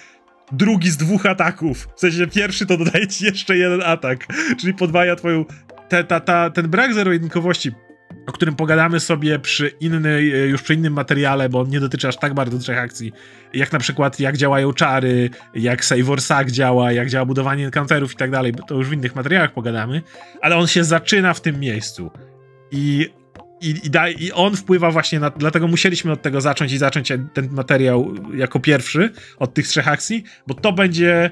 drugi 0.51 0.89
z 0.89 0.97
dwóch 0.97 1.25
ataków. 1.25 1.87
W 1.95 1.99
sensie 1.99 2.27
pierwszy 2.27 2.65
to 2.65 2.77
dodaje 2.77 3.07
ci 3.07 3.25
jeszcze 3.25 3.57
jeden 3.57 3.81
atak, 3.81 4.27
czyli 4.59 4.73
podwaja 4.73 5.15
twoją... 5.15 5.45
Te, 5.89 6.03
ta, 6.03 6.19
ta, 6.19 6.49
ten 6.49 6.67
brak 6.67 6.93
zero-jedynkowości, 6.93 7.71
o 8.27 8.31
którym 8.31 8.55
pogadamy 8.55 8.99
sobie 8.99 9.39
przy 9.39 9.67
innej, 9.79 10.33
e, 10.33 10.47
już 10.47 10.61
przy 10.61 10.73
innym 10.73 10.93
materiale, 10.93 11.49
bo 11.49 11.59
on 11.59 11.69
nie 11.69 11.79
dotyczy 11.79 12.07
aż 12.07 12.17
tak 12.17 12.33
bardzo 12.33 12.59
trzech 12.59 12.77
akcji, 12.77 13.11
jak 13.53 13.71
na 13.71 13.79
przykład 13.79 14.19
jak 14.19 14.37
działają 14.37 14.73
czary, 14.73 15.29
jak 15.55 15.85
Savor 15.85 16.21
Sack 16.21 16.51
działa, 16.51 16.91
jak 16.91 17.09
działa 17.09 17.25
budowanie 17.25 17.65
encounterów 17.65 18.13
i 18.13 18.15
tak 18.15 18.31
dalej, 18.31 18.53
to 18.67 18.75
już 18.75 18.89
w 18.89 18.93
innych 18.93 19.15
materiałach 19.15 19.53
pogadamy, 19.53 20.01
ale 20.41 20.55
on 20.55 20.67
się 20.67 20.83
zaczyna 20.83 21.33
w 21.33 21.41
tym 21.41 21.59
miejscu. 21.59 22.11
I, 22.71 23.09
i, 23.61 23.75
i, 23.83 23.89
da, 23.89 24.09
i 24.09 24.31
on 24.31 24.55
wpływa 24.55 24.91
właśnie 24.91 25.19
na, 25.19 25.29
dlatego 25.29 25.67
musieliśmy 25.67 26.11
od 26.11 26.21
tego 26.21 26.41
zacząć 26.41 26.73
i 26.73 26.77
zacząć 26.77 27.13
ten 27.33 27.49
materiał 27.51 28.13
jako 28.33 28.59
pierwszy 28.59 29.09
od 29.37 29.53
tych 29.53 29.67
trzech 29.67 29.87
akcji, 29.87 30.23
bo 30.47 30.53
to 30.53 30.73
będzie 30.73 31.29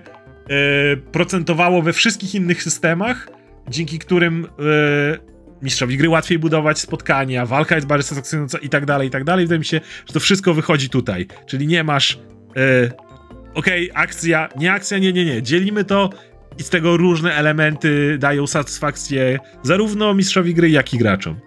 e, 0.50 0.98
procentowało 1.12 1.82
we 1.82 1.94
wszystkich 1.94 2.36
innych 2.36 2.64
systemach, 2.64 3.28
dzięki 3.70 4.00
którym 4.00 4.46
e, 4.46 5.31
mistrzowi 5.62 5.98
gry 5.98 6.10
łatwiej 6.10 6.40
budować 6.40 6.80
spotkania, 6.80 7.46
walka 7.46 7.76
jest 7.76 7.88
bardziej 7.88 8.04
satysfakcjonująca 8.04 8.58
i 8.58 8.70
tak 8.70 8.86
dalej, 8.86 9.08
i 9.08 9.12
tak 9.12 9.24
dalej. 9.24 9.46
Wydaje 9.46 9.60
mi 9.60 9.66
się, 9.66 9.82
że 10.08 10.14
to 10.14 10.20
wszystko 10.20 10.54
wychodzi 10.54 10.90
tutaj. 10.90 11.28
Czyli 11.46 11.68
nie 11.68 11.84
masz 11.84 12.20
e, 12.58 12.92
okej, 13.54 13.92
akcja, 13.94 14.50
nie 14.58 14.74
akcja, 14.74 14.98
nie, 14.98 15.14
nie, 15.14 15.26
nie. 15.26 15.44
Dzielimy 15.44 15.84
to 15.84 16.10
i 16.58 16.64
z 16.64 16.70
tego 16.70 16.98
różne 16.98 17.36
elementy 17.36 18.18
dają 18.18 18.48
satysfakcję 18.48 19.40
zarówno 19.64 20.14
mistrzowi 20.14 20.54
gry, 20.54 20.70
jak 20.70 20.94
i 20.94 20.98
graczom. 20.98 21.40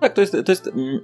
Tak, 0.00 0.14
to 0.14 0.20
jest, 0.20 0.36
to 0.44 0.52
jest, 0.52 0.66
mm, 0.66 1.00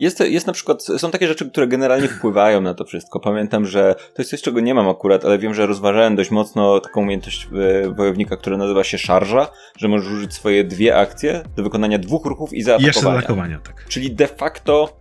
jest, 0.00 0.20
jest 0.20 0.46
na 0.46 0.52
przykład, 0.52 0.82
są 0.82 1.10
takie 1.10 1.26
rzeczy, 1.26 1.50
które 1.50 1.66
generalnie 1.66 2.08
wpływają 2.08 2.60
na 2.60 2.74
to 2.74 2.84
wszystko. 2.84 3.20
Pamiętam, 3.20 3.66
że 3.66 3.94
to 4.14 4.22
jest 4.22 4.30
coś, 4.30 4.42
czego 4.42 4.60
nie 4.60 4.74
mam 4.74 4.88
akurat, 4.88 5.24
ale 5.24 5.38
wiem, 5.38 5.54
że 5.54 5.66
rozważałem 5.66 6.16
dość 6.16 6.30
mocno 6.30 6.80
taką 6.80 7.00
umiejętność 7.00 7.48
e, 7.84 7.94
wojownika, 7.94 8.36
która 8.36 8.56
nazywa 8.56 8.84
się 8.84 8.98
szarża, 8.98 9.48
że 9.76 9.88
możesz 9.88 10.12
użyć 10.12 10.34
swoje 10.34 10.64
dwie 10.64 10.96
akcje 10.96 11.42
do 11.56 11.62
wykonania 11.62 11.98
dwóch 11.98 12.26
ruchów 12.26 12.52
i 12.52 12.56
I 12.56 12.58
jeszcze 12.58 12.74
zaatakowania. 12.74 13.14
zaatakowania, 13.20 13.58
tak. 13.58 13.84
Czyli 13.88 14.10
de 14.10 14.26
facto 14.26 14.98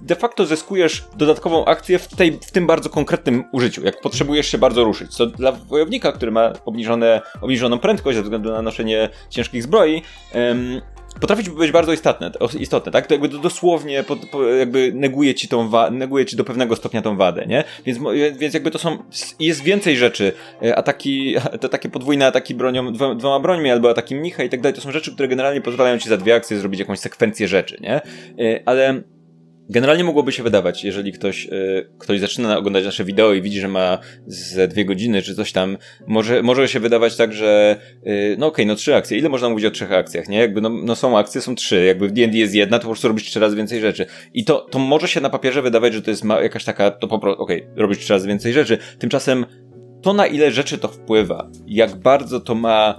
de 0.00 0.14
facto 0.16 0.46
zyskujesz 0.46 1.04
dodatkową 1.16 1.64
akcję 1.64 1.98
w, 1.98 2.08
tej, 2.08 2.32
w 2.32 2.50
tym 2.50 2.66
bardzo 2.66 2.90
konkretnym 2.90 3.44
użyciu, 3.52 3.84
jak 3.84 4.00
potrzebujesz 4.00 4.46
się 4.46 4.58
bardzo 4.58 4.84
ruszyć. 4.84 5.10
Co 5.16 5.26
dla 5.26 5.52
wojownika, 5.52 6.12
który 6.12 6.30
ma 6.32 6.52
obniżone, 6.64 7.20
obniżoną 7.40 7.78
prędkość 7.78 8.16
ze 8.16 8.22
względu 8.22 8.52
na 8.52 8.62
noszenie 8.62 9.08
ciężkich 9.30 9.62
zbroi, 9.62 10.02
em, 10.32 10.80
potrafi 11.20 11.50
być 11.50 11.70
bardzo 11.72 11.92
istotne, 11.92 12.30
istotne 12.58 12.92
tak? 12.92 13.06
To 13.06 13.14
jakby 13.14 13.28
dosłownie 13.28 14.02
po, 14.02 14.16
po, 14.16 14.44
jakby 14.44 14.92
neguje 14.94 15.34
ci, 15.34 15.48
tą 15.48 15.68
wa- 15.68 15.90
neguje 15.90 16.26
ci 16.26 16.36
do 16.36 16.44
pewnego 16.44 16.76
stopnia 16.76 17.02
tą 17.02 17.16
wadę, 17.16 17.46
nie? 17.46 17.64
Więc, 17.86 17.98
więc 18.38 18.54
jakby 18.54 18.70
to 18.70 18.78
są, 18.78 18.98
jest 19.40 19.62
więcej 19.62 19.96
rzeczy. 19.96 20.32
E, 20.62 20.76
Ataki, 20.76 21.34
te 21.60 21.68
takie 21.68 21.88
podwójne 21.88 22.26
ataki 22.26 22.54
bronią, 22.54 22.92
dwoma, 22.92 23.14
dwoma 23.14 23.40
brońmi 23.40 23.70
albo 23.70 23.90
ataki 23.90 24.14
mnicha 24.14 24.42
i 24.42 24.48
tak 24.48 24.60
dalej, 24.60 24.74
to 24.74 24.80
są 24.80 24.92
rzeczy, 24.92 25.12
które 25.14 25.28
generalnie 25.28 25.60
pozwalają 25.60 25.98
ci 25.98 26.08
za 26.08 26.16
dwie 26.16 26.34
akcje 26.34 26.58
zrobić 26.58 26.80
jakąś 26.80 26.98
sekwencję 26.98 27.48
rzeczy, 27.48 27.76
nie? 27.80 27.94
E, 27.94 28.02
Ale 28.66 29.02
Generalnie 29.68 30.04
mogłoby 30.04 30.32
się 30.32 30.42
wydawać, 30.42 30.84
jeżeli 30.84 31.12
ktoś, 31.12 31.46
y, 31.46 31.88
ktoś 31.98 32.20
zaczyna 32.20 32.58
oglądać 32.58 32.84
nasze 32.84 33.04
wideo 33.04 33.34
i 33.34 33.42
widzi, 33.42 33.60
że 33.60 33.68
ma 33.68 33.98
ze 34.26 34.68
dwie 34.68 34.84
godziny 34.84 35.22
czy 35.22 35.34
coś 35.34 35.52
tam, 35.52 35.76
może, 36.06 36.42
może 36.42 36.68
się 36.68 36.80
wydawać 36.80 37.16
tak, 37.16 37.32
że 37.32 37.76
y, 38.06 38.36
no 38.38 38.46
okej, 38.46 38.66
no 38.66 38.74
trzy 38.74 38.94
akcje, 38.94 39.18
ile 39.18 39.28
można 39.28 39.48
mówić 39.48 39.64
o 39.64 39.70
trzech 39.70 39.92
akcjach, 39.92 40.28
nie? 40.28 40.38
Jakby 40.38 40.60
no, 40.60 40.68
no 40.68 40.96
są 40.96 41.18
akcje, 41.18 41.40
są 41.40 41.54
trzy, 41.54 41.84
jakby 41.84 42.08
w 42.08 42.12
D&D 42.12 42.38
jest 42.38 42.54
jedna, 42.54 42.78
to 42.78 42.82
po 42.82 42.88
prostu 42.88 43.08
robisz 43.08 43.24
trzy 43.24 43.40
razy 43.40 43.56
więcej 43.56 43.80
rzeczy. 43.80 44.06
I 44.34 44.44
to, 44.44 44.60
to 44.60 44.78
może 44.78 45.08
się 45.08 45.20
na 45.20 45.30
papierze 45.30 45.62
wydawać, 45.62 45.94
że 45.94 46.02
to 46.02 46.10
jest 46.10 46.24
ma, 46.24 46.40
jakaś 46.40 46.64
taka, 46.64 46.90
to 46.90 47.08
po 47.08 47.18
prostu, 47.18 47.42
okej, 47.42 47.66
robisz 47.76 47.98
trzy 47.98 48.12
razy 48.12 48.28
więcej 48.28 48.52
rzeczy. 48.52 48.78
Tymczasem 48.98 49.46
to, 50.02 50.12
na 50.12 50.26
ile 50.26 50.50
rzeczy 50.50 50.78
to 50.78 50.88
wpływa, 50.88 51.50
jak 51.66 51.96
bardzo 51.96 52.40
to 52.40 52.54
ma 52.54 52.96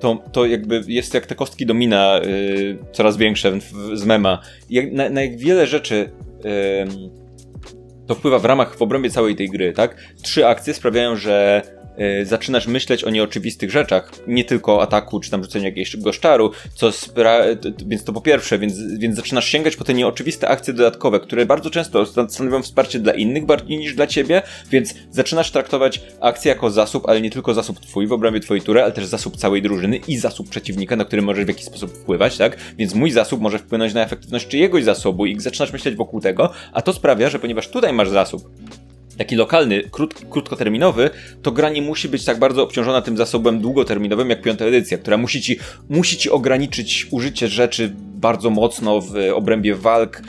to, 0.00 0.24
to 0.32 0.46
jakby 0.46 0.82
jest 0.86 1.14
jak 1.14 1.26
te 1.26 1.34
kostki 1.34 1.66
domina 1.66 2.20
yy, 2.24 2.78
coraz 2.92 3.16
większe 3.16 3.50
w, 3.50 3.72
w, 3.72 3.96
z 3.96 4.04
mema. 4.04 4.40
Jak, 4.70 4.92
na, 4.92 5.10
na 5.10 5.22
jak 5.22 5.38
wiele 5.38 5.66
rzeczy 5.66 6.10
yy, 6.44 6.50
to 8.06 8.14
wpływa 8.14 8.38
w 8.38 8.44
ramach, 8.44 8.76
w 8.76 8.82
obrębie 8.82 9.10
całej 9.10 9.36
tej 9.36 9.48
gry, 9.48 9.72
tak? 9.72 9.96
Trzy 10.22 10.46
akcje 10.46 10.74
sprawiają, 10.74 11.16
że 11.16 11.62
Y, 11.64 11.79
zaczynasz 12.22 12.66
myśleć 12.66 13.04
o 13.04 13.10
nieoczywistych 13.10 13.70
rzeczach, 13.70 14.12
nie 14.26 14.44
tylko 14.44 14.82
ataku, 14.82 15.20
czy 15.20 15.30
tam 15.30 15.42
rzuceniu 15.42 15.64
jakiegoś 15.64 15.96
goszczaru, 15.96 16.50
co 16.74 16.90
więc 17.86 18.04
to 18.04 18.12
po 18.12 18.20
pierwsze, 18.20 18.58
więc, 18.58 18.74
więc 18.98 19.16
zaczynasz 19.16 19.44
sięgać 19.44 19.76
po 19.76 19.84
te 19.84 19.94
nieoczywiste 19.94 20.48
akcje 20.48 20.74
dodatkowe, 20.74 21.20
które 21.20 21.46
bardzo 21.46 21.70
często 21.70 22.06
stanowią 22.06 22.62
wsparcie 22.62 22.98
dla 22.98 23.12
innych 23.12 23.46
bardziej 23.46 23.78
niż 23.78 23.94
dla 23.94 24.06
ciebie, 24.06 24.42
więc 24.70 24.94
zaczynasz 25.10 25.50
traktować 25.50 26.00
akcję 26.20 26.48
jako 26.48 26.70
zasób, 26.70 27.08
ale 27.08 27.20
nie 27.20 27.30
tylko 27.30 27.54
zasób 27.54 27.80
twój 27.80 28.06
w 28.06 28.12
obrębie 28.12 28.40
twojej 28.40 28.62
tury, 28.62 28.82
ale 28.82 28.92
też 28.92 29.06
zasób 29.06 29.36
całej 29.36 29.62
drużyny 29.62 29.96
i 30.08 30.16
zasób 30.16 30.48
przeciwnika, 30.48 30.96
na 30.96 31.04
który 31.04 31.22
możesz 31.22 31.44
w 31.44 31.48
jakiś 31.48 31.64
sposób 31.64 31.92
wpływać, 31.92 32.38
tak? 32.38 32.56
Więc 32.78 32.94
mój 32.94 33.10
zasób 33.10 33.40
może 33.40 33.58
wpłynąć 33.58 33.94
na 33.94 34.04
efektywność 34.04 34.48
czyjegoś 34.48 34.84
zasobu 34.84 35.26
i 35.26 35.40
zaczynasz 35.40 35.72
myśleć 35.72 35.94
wokół 35.94 36.20
tego, 36.20 36.52
a 36.72 36.82
to 36.82 36.92
sprawia, 36.92 37.30
że 37.30 37.38
ponieważ 37.38 37.68
tutaj 37.68 37.92
masz 37.92 38.08
zasób, 38.08 38.50
taki 39.20 39.36
lokalny, 39.36 39.82
krót, 39.90 40.14
krótkoterminowy, 40.30 41.10
to 41.42 41.52
gra 41.52 41.70
nie 41.70 41.82
musi 41.82 42.08
być 42.08 42.24
tak 42.24 42.38
bardzo 42.38 42.62
obciążona 42.62 43.02
tym 43.02 43.16
zasobem 43.16 43.60
długoterminowym 43.60 44.30
jak 44.30 44.42
piąta 44.42 44.64
edycja, 44.64 44.98
która 44.98 45.16
musi 45.16 45.42
ci, 45.42 45.58
musi 45.88 46.16
ci 46.16 46.30
ograniczyć 46.30 47.06
użycie 47.10 47.48
rzeczy 47.48 47.92
bardzo 47.96 48.50
mocno 48.50 49.00
w 49.00 49.14
obrębie 49.34 49.74
walk, 49.74 50.22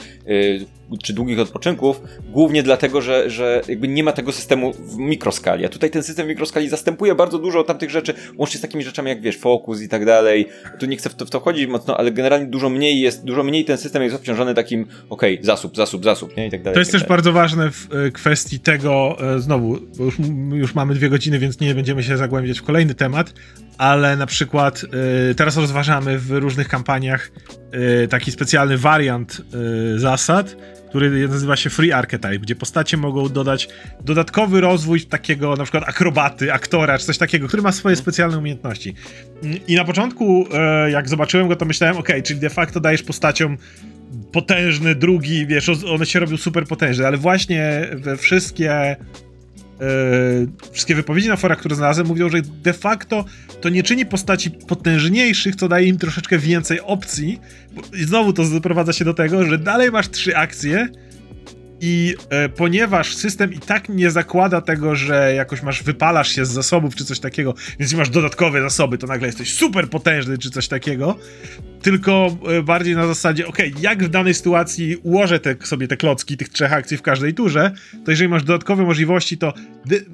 czy 1.02 1.12
długich 1.12 1.38
odpoczynków, 1.38 2.00
głównie 2.28 2.62
dlatego, 2.62 3.00
że, 3.00 3.30
że 3.30 3.62
jakby 3.68 3.88
nie 3.88 4.04
ma 4.04 4.12
tego 4.12 4.32
systemu 4.32 4.72
w 4.72 4.96
mikroskali. 4.96 5.66
A 5.66 5.68
tutaj 5.68 5.90
ten 5.90 6.02
system 6.02 6.26
w 6.26 6.28
mikroskali 6.28 6.68
zastępuje 6.68 7.14
bardzo 7.14 7.38
dużo 7.38 7.64
tamtych 7.64 7.90
rzeczy, 7.90 8.14
łącznie 8.38 8.58
z 8.58 8.60
takimi 8.60 8.84
rzeczami 8.84 9.08
jak 9.08 9.20
wiesz, 9.20 9.38
fokus 9.38 9.82
i 9.82 9.88
tak 9.88 10.04
dalej. 10.04 10.48
Tu 10.78 10.86
nie 10.86 10.96
chcę 10.96 11.10
w 11.10 11.14
to, 11.14 11.26
w 11.26 11.30
to 11.30 11.40
wchodzić 11.40 11.66
mocno, 11.66 11.96
ale 11.96 12.12
generalnie 12.12 12.46
dużo 12.46 12.70
mniej 12.70 13.00
jest, 13.00 13.24
dużo 13.24 13.42
mniej 13.42 13.64
ten 13.64 13.78
system 13.78 14.02
jest 14.02 14.16
obciążony 14.16 14.54
takim, 14.54 14.86
okej, 15.08 15.34
okay, 15.34 15.46
zasób, 15.46 15.76
zasób, 15.76 16.04
zasób, 16.04 16.36
nie? 16.36 16.46
I 16.46 16.50
tak 16.50 16.62
dalej. 16.62 16.74
To 16.74 16.80
jest 16.80 16.92
tak 16.92 17.00
też 17.00 17.08
bardzo 17.08 17.32
ważne 17.32 17.70
w 17.70 17.88
e, 17.92 18.10
kwestii 18.10 18.60
tego, 18.60 19.16
e, 19.34 19.40
znowu, 19.40 19.78
bo 19.98 20.04
już, 20.04 20.16
już 20.52 20.74
mamy 20.74 20.94
dwie 20.94 21.08
godziny, 21.08 21.38
więc 21.38 21.60
nie 21.60 21.74
będziemy 21.74 22.02
się 22.02 22.16
zagłębiać 22.16 22.58
w 22.58 22.62
kolejny 22.62 22.94
temat, 22.94 23.32
ale 23.78 24.16
na 24.16 24.26
przykład 24.26 24.84
y, 25.30 25.34
teraz 25.34 25.56
rozważamy 25.56 26.18
w 26.18 26.30
różnych 26.30 26.68
kampaniach 26.68 27.30
y, 28.04 28.08
taki 28.08 28.32
specjalny 28.32 28.78
wariant 28.78 29.42
y, 29.94 29.98
zasad, 30.16 30.56
który 30.88 31.28
nazywa 31.28 31.56
się 31.56 31.70
Free 31.70 31.92
Archetype, 31.92 32.38
gdzie 32.38 32.56
postacie 32.56 32.96
mogą 32.96 33.28
dodać 33.28 33.68
dodatkowy 34.04 34.60
rozwój 34.60 35.00
takiego 35.00 35.56
na 35.56 35.64
przykład 35.64 35.84
akrobaty, 35.88 36.52
aktora, 36.52 36.98
czy 36.98 37.06
coś 37.06 37.18
takiego, 37.18 37.48
który 37.48 37.62
ma 37.62 37.72
swoje 37.72 37.96
specjalne 37.96 38.38
umiejętności. 38.38 38.94
I 39.68 39.74
na 39.74 39.84
początku, 39.84 40.46
jak 40.90 41.08
zobaczyłem 41.08 41.48
go, 41.48 41.56
to 41.56 41.64
myślałem, 41.64 41.96
ok, 41.96 42.08
czyli 42.24 42.40
de 42.40 42.50
facto 42.50 42.80
dajesz 42.80 43.02
postaciom 43.02 43.56
potężny, 44.32 44.94
drugi, 44.94 45.46
wiesz, 45.46 45.68
one 45.68 46.06
się 46.06 46.20
robią 46.20 46.36
super 46.36 46.66
potężne, 46.66 47.06
ale 47.06 47.16
właśnie 47.16 47.88
we 47.94 48.16
wszystkie 48.16 48.70
E, 48.70 48.96
wszystkie 50.72 50.94
wypowiedzi 50.94 51.28
na 51.28 51.36
forach, 51.36 51.58
które 51.58 51.74
znalazłem, 51.74 52.06
mówią, 52.06 52.28
że 52.28 52.42
de 52.42 52.72
facto 52.72 53.24
to 53.60 53.68
nie 53.68 53.82
czyni 53.82 54.06
postaci 54.06 54.50
potężniejszych, 54.50 55.56
co 55.56 55.68
daje 55.68 55.86
im 55.88 55.98
troszeczkę 55.98 56.38
więcej 56.38 56.80
opcji. 56.80 57.40
I 57.92 58.04
znowu 58.04 58.32
to 58.32 58.44
doprowadza 58.44 58.92
się 58.92 59.04
do 59.04 59.14
tego, 59.14 59.44
że 59.44 59.58
dalej 59.58 59.90
masz 59.90 60.10
trzy 60.10 60.36
akcje, 60.36 60.88
i 61.84 62.14
e, 62.30 62.48
ponieważ 62.48 63.14
system 63.14 63.52
i 63.52 63.58
tak 63.58 63.88
nie 63.88 64.10
zakłada 64.10 64.60
tego, 64.60 64.96
że 64.96 65.34
jakoś 65.34 65.62
masz, 65.62 65.82
wypalasz 65.82 66.34
się 66.34 66.46
z 66.46 66.50
zasobów 66.50 66.94
czy 66.94 67.04
coś 67.04 67.20
takiego, 67.20 67.54
więc 67.78 67.94
masz 67.94 68.10
dodatkowe 68.10 68.62
zasoby, 68.62 68.98
to 68.98 69.06
nagle 69.06 69.28
jesteś 69.28 69.54
super 69.54 69.90
potężny 69.90 70.38
czy 70.38 70.50
coś 70.50 70.68
takiego, 70.68 71.18
tylko 71.82 72.36
e, 72.48 72.62
bardziej 72.62 72.94
na 72.94 73.06
zasadzie, 73.06 73.46
ok, 73.46 73.58
jak 73.80 74.04
w 74.04 74.08
danej 74.08 74.34
sytuacji 74.34 74.96
ułożę 74.96 75.40
te, 75.40 75.56
sobie 75.64 75.88
te 75.88 75.96
klocki 75.96 76.36
tych 76.36 76.48
trzech 76.48 76.72
akcji 76.72 76.96
w 76.96 77.02
każdej 77.02 77.34
turze, 77.34 77.72
to 78.04 78.10
jeżeli 78.10 78.28
masz 78.28 78.42
dodatkowe 78.42 78.84
możliwości, 78.84 79.38
to 79.38 79.54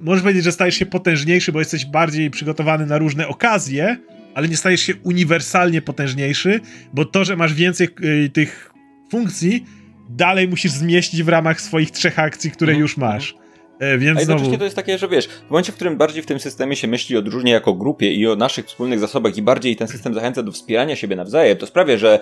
możesz 0.02 0.22
powiedzieć, 0.22 0.44
że 0.44 0.52
stajesz 0.52 0.74
się 0.74 0.86
potężniejszy, 0.86 1.52
bo 1.52 1.58
jesteś 1.58 1.86
bardziej 1.86 2.30
przygotowany 2.30 2.86
na 2.86 2.98
różne 2.98 3.28
okazje, 3.28 3.96
ale 4.34 4.48
nie 4.48 4.56
stajesz 4.56 4.80
się 4.80 4.94
uniwersalnie 5.02 5.82
potężniejszy, 5.82 6.60
bo 6.92 7.04
to, 7.04 7.24
że 7.24 7.36
masz 7.36 7.54
więcej 7.54 7.88
y, 8.04 8.30
tych 8.32 8.70
funkcji, 9.10 9.64
dalej 10.08 10.48
musisz 10.48 10.72
zmieścić 10.72 11.22
w 11.22 11.28
ramach 11.28 11.60
swoich 11.60 11.90
trzech 11.90 12.18
akcji, 12.18 12.50
które 12.50 12.72
mhm. 12.72 12.82
już 12.82 12.96
masz. 12.96 13.34
E, 13.78 13.98
więc 13.98 14.16
A 14.16 14.20
jednocześnie 14.20 14.46
znowu... 14.46 14.58
to 14.58 14.64
jest 14.64 14.76
takie, 14.76 14.98
że 14.98 15.08
wiesz, 15.08 15.28
w 15.28 15.50
momencie, 15.50 15.72
w 15.72 15.74
którym 15.74 15.96
bardziej 15.96 16.22
w 16.22 16.26
tym 16.26 16.40
systemie 16.40 16.76
się 16.76 16.88
myśli 16.88 17.16
o 17.16 17.22
drużynie 17.22 17.52
jako 17.52 17.74
grupie 17.74 18.12
i 18.12 18.26
o 18.26 18.36
naszych 18.36 18.66
wspólnych 18.66 19.00
zasobach 19.00 19.36
i 19.36 19.42
bardziej 19.42 19.76
ten 19.76 19.88
system 19.88 20.14
zachęca 20.14 20.42
do 20.42 20.52
wspierania 20.52 20.96
siebie 20.96 21.16
nawzajem, 21.16 21.56
to 21.56 21.66
sprawia, 21.66 21.96
że 21.96 22.20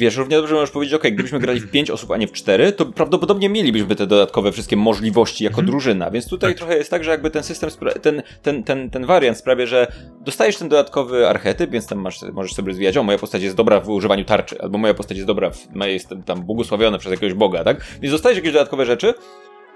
Wiesz, 0.00 0.16
równie 0.16 0.36
dobrze 0.36 0.54
możesz 0.54 0.70
powiedzieć, 0.70 0.94
ok, 0.94 1.02
gdybyśmy 1.02 1.38
grali 1.38 1.60
w 1.60 1.70
5 1.70 1.90
osób, 1.90 2.10
a 2.10 2.16
nie 2.16 2.26
w 2.26 2.32
4, 2.32 2.72
to 2.72 2.86
prawdopodobnie 2.86 3.48
mielibyśmy 3.48 3.96
te 3.96 4.06
dodatkowe 4.06 4.52
wszystkie 4.52 4.76
możliwości 4.76 5.44
jako 5.44 5.54
mhm. 5.54 5.66
drużyna, 5.66 6.10
więc 6.10 6.28
tutaj 6.28 6.50
tak. 6.50 6.58
trochę 6.58 6.76
jest 6.76 6.90
tak, 6.90 7.04
że 7.04 7.10
jakby 7.10 7.30
ten 7.30 7.42
system, 7.42 7.70
ten, 8.02 8.22
ten, 8.42 8.62
ten, 8.62 8.90
ten 8.90 9.06
wariant 9.06 9.38
sprawia, 9.38 9.66
że 9.66 9.92
dostajesz 10.20 10.56
ten 10.56 10.68
dodatkowy 10.68 11.28
archetyp, 11.28 11.70
więc 11.70 11.86
tam 11.86 11.98
masz, 11.98 12.22
możesz 12.32 12.54
sobie 12.54 12.68
rozwijać, 12.68 12.96
o, 12.96 13.02
moja 13.02 13.18
postać 13.18 13.42
jest 13.42 13.56
dobra 13.56 13.80
w 13.80 13.88
używaniu 13.88 14.24
tarczy, 14.24 14.62
albo 14.62 14.78
moja 14.78 14.94
postać 14.94 15.16
jest 15.16 15.26
dobra, 15.26 15.50
w, 15.50 15.86
jest 15.86 16.08
tam 16.26 16.42
błogosławiona 16.42 16.98
przez 16.98 17.12
jakiegoś 17.12 17.34
boga, 17.34 17.64
tak? 17.64 17.84
Więc 18.02 18.12
dostajesz 18.12 18.36
jakieś 18.38 18.52
dodatkowe 18.52 18.86
rzeczy, 18.86 19.14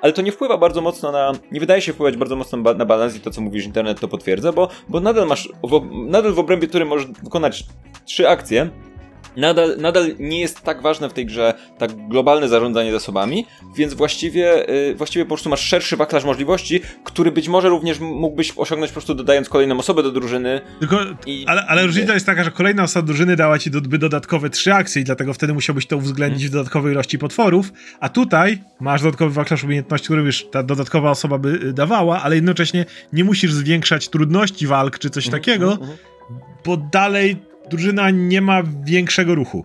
ale 0.03 0.13
to 0.13 0.23
nie 0.23 0.33
wpływa 0.33 0.59
bardzo 0.59 0.81
mocno 0.81 1.13
na. 1.13 1.33
Nie 1.53 1.61
wydaje 1.61 1.83
się 1.83 1.93
wpływać 1.93 2.17
bardzo 2.17 2.37
mocno 2.37 2.75
na 2.75 2.85
balans 2.85 3.17
i 3.17 3.21
to, 3.21 3.31
co 3.31 3.41
mówisz, 3.41 3.65
internet 3.65 4.01
to 4.01 4.09
potwierdza, 4.09 4.53
bo, 4.53 4.69
bo 4.89 5.01
nadal 5.01 5.27
masz. 5.27 5.49
W, 5.63 5.89
nadal 5.93 6.33
w 6.33 6.39
obrębie, 6.39 6.69
którym 6.69 6.89
możesz 6.89 7.07
wykonać 7.07 7.65
trzy 8.05 8.29
akcje, 8.29 8.71
nadal, 9.37 9.77
nadal 9.79 10.15
nie 10.19 10.41
jest 10.41 10.61
tak 10.61 10.83
ważne 10.83 11.09
w 11.09 11.13
tej 11.13 11.27
grze 11.27 11.55
tak 11.79 12.09
globalne 12.09 12.49
zarządzanie 12.49 12.93
zasobami, 12.93 13.47
więc 13.77 13.95
właściwie, 13.95 14.67
yy, 14.69 14.95
właściwie 14.95 15.25
po 15.25 15.29
prostu 15.29 15.51
masz 15.51 15.61
szerszy 15.61 15.97
wachlarz 15.97 16.25
możliwości, 16.25 16.81
który 17.05 17.33
być 17.33 17.49
może 17.49 17.69
również 17.69 18.01
mógłbyś 18.01 18.53
osiągnąć 18.57 18.91
po 18.91 18.95
prostu 18.95 19.15
dodając 19.15 19.49
kolejną 19.49 19.79
osobę 19.79 20.03
do 20.03 20.13
drużyny. 20.13 20.61
Tylko, 20.81 20.99
i, 21.27 21.45
ale, 21.49 21.67
ale 21.67 21.87
różnica 21.87 22.15
jest 22.15 22.27
taka, 22.27 22.45
że 22.45 22.51
kolejna 22.51 22.83
osoba 22.83 23.07
drużyny 23.07 23.37
dała 23.37 23.59
ci 23.59 23.71
do, 23.71 23.81
dodatkowe 23.81 24.51
trzy 24.51 24.75
akcje 24.75 25.03
i 25.03 25.05
dlatego 25.05 25.35
wtedy 25.35 25.55
musiałbyś 25.55 25.87
to 25.87 25.97
uwzględnić 25.97 26.43
hmm. 26.43 26.51
w 26.51 26.55
dodatkowej 26.55 26.93
ilości 26.93 27.19
potworów, 27.19 27.73
a 28.01 28.09
tutaj 28.09 28.59
masz 28.81 29.03
dodatkowy 29.03 29.35
wachlarz 29.35 29.65
umiejętności, 29.65 30.05
który 30.05 30.23
już 30.23 30.45
ta 30.51 30.63
dodatkowa 30.63 31.11
osoba 31.11 31.39
by 31.39 31.49
y, 31.49 31.73
dawała, 31.73 32.23
ale 32.23 32.35
jednocześnie 32.35 32.85
nie 33.13 33.25
musisz 33.25 33.53
zwiększać 33.53 34.09
trudności 34.09 34.67
walk 34.67 34.99
czy 34.99 35.11
coś 35.11 35.25
hmm. 35.25 35.41
takiego, 35.41 35.77
hmm. 35.77 35.97
bo 36.65 36.77
dalej 36.77 37.37
drużyna 37.71 38.11
nie 38.11 38.41
ma 38.41 38.63
większego 38.85 39.35
ruchu. 39.35 39.65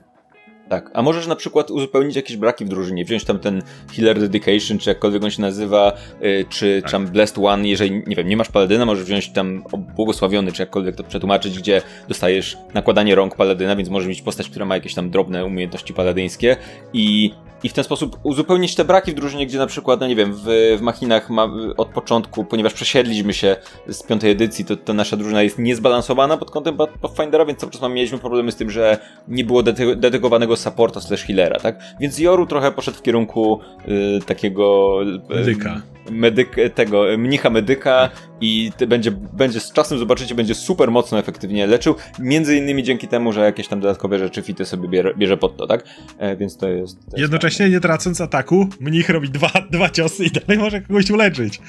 Tak, 0.70 0.92
a 0.94 1.02
możesz 1.02 1.28
na 1.28 1.36
przykład 1.36 1.72
uzupełnić 1.72 2.16
jakieś 2.16 2.38
braki 2.38 2.66
w 2.66 2.70
drużynie, 2.70 3.06
wziąć 3.06 3.24
tam 3.24 3.40
ten 3.40 3.62
Healer 3.96 4.20
Dedication, 4.20 4.78
czy 4.78 4.90
jakkolwiek 4.90 5.24
on 5.24 5.32
się 5.32 5.42
nazywa, 5.42 5.94
yy, 6.22 6.46
czy, 6.50 6.82
tak. 6.82 6.92
tam 6.92 7.08
Blessed 7.08 7.38
One, 7.38 7.68
jeżeli, 7.68 8.04
nie 8.08 8.16
wiem, 8.16 8.28
nie 8.28 8.38
masz 8.38 8.50
paladyna, 8.50 8.86
możesz 8.86 9.06
wziąć 9.06 9.30
tam 9.30 9.64
błogosławiony, 9.96 10.52
czy 10.52 10.62
jakkolwiek 10.62 10.96
to 10.96 11.04
przetłumaczyć, 11.04 11.60
gdzie 11.60 11.82
dostajesz 12.08 12.58
nakładanie 12.74 13.16
rąk 13.16 13.36
paladyna, 13.36 13.76
więc 13.76 13.90
możesz 13.90 14.10
mieć 14.10 14.22
postać, 14.22 14.50
która 14.50 14.66
ma 14.66 14.76
jakieś 14.76 14.94
tam 14.94 15.10
drobne 15.10 15.46
umiejętności 15.46 15.94
paladyńskie 15.94 16.58
i 16.94 17.32
i 17.64 17.70
w 17.70 17.74
ten 17.74 17.84
sposób 17.84 18.20
uzupełnić 18.24 18.76
te 18.76 18.86
braki 18.86 19.12
w 19.12 19.16
drużynie, 19.16 19.48
gdzie 19.48 19.58
na 19.58 19.68
przykład, 19.68 20.00
no 20.00 20.08
nie 20.08 20.16
wiem, 20.16 20.34
w, 20.34 20.76
w 20.78 20.82
machinach 20.82 21.30
ma, 21.30 21.50
od 21.78 21.88
początku, 21.88 22.46
ponieważ 22.46 22.74
przesiedliśmy 22.74 23.34
się 23.34 23.56
z 23.88 24.04
piątej 24.04 24.32
edycji, 24.32 24.66
to, 24.66 24.78
to 24.78 24.94
nasza 24.94 25.18
drużyna 25.18 25.44
jest 25.44 25.60
niezbalansowana 25.60 26.38
pod 26.38 26.52
kątem 26.52 26.78
Pathfindera, 27.02 27.46
więc 27.46 27.60
cały 27.60 27.72
czas 27.72 27.82
mieliśmy 27.82 28.18
problemy 28.18 28.52
z 28.52 28.56
tym, 28.56 28.70
że 28.70 28.98
nie 29.28 29.46
było 29.46 29.64
dedykowanego 29.96 30.56
supporta 30.60 31.02
slash 31.02 31.26
healera, 31.26 31.60
tak? 31.60 31.80
Więc 32.00 32.20
Joru 32.20 32.46
trochę 32.46 32.72
poszedł 32.72 32.98
w 32.98 33.02
kierunku 33.02 33.60
y, 33.88 34.20
takiego... 34.26 35.00
Y. 35.04 35.82
Medyk, 36.12 36.56
tego, 36.76 37.06
mnicha 37.18 37.50
medyka 37.50 38.10
i 38.42 38.72
będzie, 38.88 39.12
będzie 39.12 39.60
z 39.60 39.72
czasem 39.72 39.98
zobaczycie, 39.98 40.36
będzie 40.36 40.56
super 40.56 40.92
mocno 40.92 41.20
efektywnie 41.20 41.68
leczył, 41.68 41.96
między 42.20 42.56
innymi 42.56 42.84
dzięki 42.84 43.08
temu, 43.08 43.34
że 43.34 43.42
jakieś 43.42 43.68
tam 43.68 43.80
dodatkowe 43.80 44.20
rzeczy 44.20 44.42
fity 44.42 44.66
sobie 44.66 44.90
bierze, 44.90 45.14
bierze 45.18 45.38
pod 45.38 45.58
to, 45.58 45.68
tak? 45.68 45.84
E, 46.18 46.38
więc 46.38 46.58
to 46.58 46.70
jest... 46.70 47.00
To 47.00 47.06
jest 47.06 47.18
Jednocześnie 47.18 47.70
nie 47.70 47.80
tracąc 47.80 48.22
ataku, 48.22 48.70
mnich 48.80 49.10
robi 49.10 49.30
dwa, 49.30 49.52
dwa 49.72 49.90
ciosy 49.90 50.26
i 50.26 50.32
dalej 50.32 50.58
może 50.58 50.82
kogoś 50.82 51.12
uleczyć. 51.12 51.62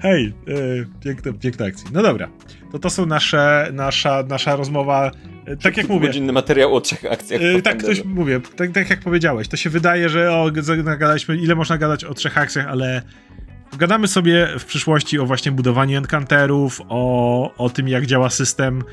Hej, 0.00 0.34
e, 0.48 0.52
piękne, 1.04 1.32
piękne 1.32 1.66
akcje. 1.66 1.90
No 1.92 2.02
dobra, 2.02 2.28
to 2.72 2.78
to 2.78 2.90
są 2.90 3.06
nasze, 3.06 3.70
nasza, 3.72 4.24
nasza 4.28 4.56
rozmowa 4.56 5.10
e, 5.46 5.56
tak 5.56 5.76
jak 5.76 5.88
mówię. 5.88 6.06
Godzinny 6.06 6.32
materiał 6.32 6.74
o 6.74 6.80
trzech 6.80 7.04
akcjach. 7.12 7.40
Yy, 7.42 7.62
tak, 7.62 7.76
ktoś 7.76 8.04
mówię, 8.04 8.40
tak, 8.56 8.72
tak 8.72 8.90
jak 8.90 9.00
powiedziałeś. 9.00 9.48
To 9.48 9.56
się 9.56 9.70
wydaje, 9.70 10.08
że 10.08 10.32
o, 10.32 10.50
nagadaliśmy, 10.84 11.36
ile 11.36 11.54
można 11.54 11.78
gadać 11.78 12.04
o 12.04 12.14
trzech 12.14 12.38
akcjach, 12.38 12.66
ale 12.66 13.02
Gadamy 13.78 14.08
sobie 14.08 14.48
w 14.58 14.64
przyszłości 14.64 15.18
o 15.18 15.26
właśnie 15.26 15.52
budowaniu 15.52 15.98
encounterów, 15.98 16.80
o, 16.88 17.54
o 17.58 17.70
tym, 17.70 17.88
jak 17.88 18.06
działa 18.06 18.30
system 18.30 18.84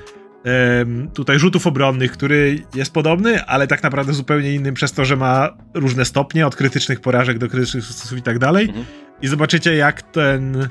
tutaj 1.14 1.40
rzutów 1.40 1.68
obronnych, 1.68 2.12
który 2.12 2.64
jest 2.76 2.94
podobny, 2.94 3.44
ale 3.46 3.68
tak 3.68 3.84
naprawdę 3.84 4.14
zupełnie 4.14 4.54
innym 4.54 4.74
przez 4.74 4.92
to, 4.92 5.06
że 5.06 5.16
ma 5.16 5.58
różne 5.74 6.06
stopnie, 6.06 6.48
od 6.48 6.56
krytycznych 6.56 7.02
porażek 7.02 7.38
do 7.38 7.50
krytycznych 7.50 7.84
sukcesów 7.84 8.18
i 8.18 8.22
tak 8.22 8.40
dalej. 8.40 8.66
Mhm. 8.66 8.86
I 9.22 9.28
zobaczycie, 9.28 9.76
jak 9.76 10.02
ten 10.02 10.70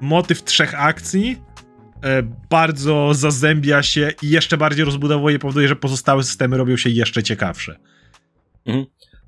motyw 0.00 0.44
trzech 0.44 0.80
akcji 0.80 1.42
e, 2.04 2.22
bardzo 2.50 3.14
zazębia 3.14 3.82
się 3.82 4.12
i 4.22 4.30
jeszcze 4.30 4.56
bardziej 4.56 4.84
rozbudowuje, 4.84 5.38
powoduje, 5.38 5.68
że 5.68 5.76
pozostałe 5.76 6.22
systemy 6.22 6.56
robią 6.56 6.76
się 6.76 6.90
jeszcze 6.90 7.22
ciekawsze. 7.22 7.76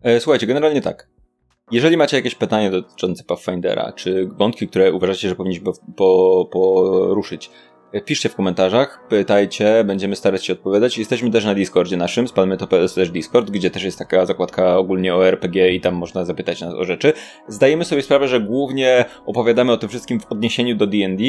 E, 0.03 0.21
Słuchajcie, 0.21 0.47
generalnie 0.47 0.83
tak. 0.83 1.14
Jeżeli 1.71 1.97
macie 1.97 2.17
jakieś 2.17 2.35
pytania 2.35 2.71
dotyczące 2.71 3.25
Pathfindera, 3.25 3.93
czy 3.93 4.29
wątki, 4.39 4.69
które 4.69 4.93
uważacie, 4.93 5.29
że 5.29 5.35
powinniśmy 5.35 5.73
po- 5.97 6.49
poruszyć, 6.53 7.51
e, 7.93 8.01
piszcie 8.01 8.29
w 8.29 8.35
komentarzach, 8.35 9.07
pytajcie, 9.09 9.85
będziemy 9.85 10.17
starać 10.17 10.45
się 10.47 10.53
odpowiadać. 10.53 10.99
Jesteśmy 10.99 11.31
też 11.31 11.45
na 11.45 11.55
Discordzie 11.55 11.97
naszym, 11.97 12.29
spalmy.pl 12.29 12.89
Discord, 13.13 13.51
gdzie 13.51 13.71
też 13.71 13.83
jest 13.85 13.99
taka 13.99 14.27
zakładka 14.27 14.79
ogólnie 14.79 15.15
o 15.15 15.27
RPG 15.27 15.73
i 15.75 15.81
tam 15.81 15.95
można 15.95 16.25
zapytać 16.25 16.61
nas 16.61 16.75
o 16.75 16.85
rzeczy. 16.85 17.13
Zdajemy 17.49 17.85
sobie 17.85 18.03
sprawę, 18.03 18.29
że 18.29 18.41
głównie 18.41 19.05
opowiadamy 19.27 19.73
o 19.73 19.77
tym 19.77 19.89
wszystkim 19.89 20.21
w 20.21 20.33
odniesieniu 20.33 20.77
do 20.77 20.87
D&D, 20.87 21.25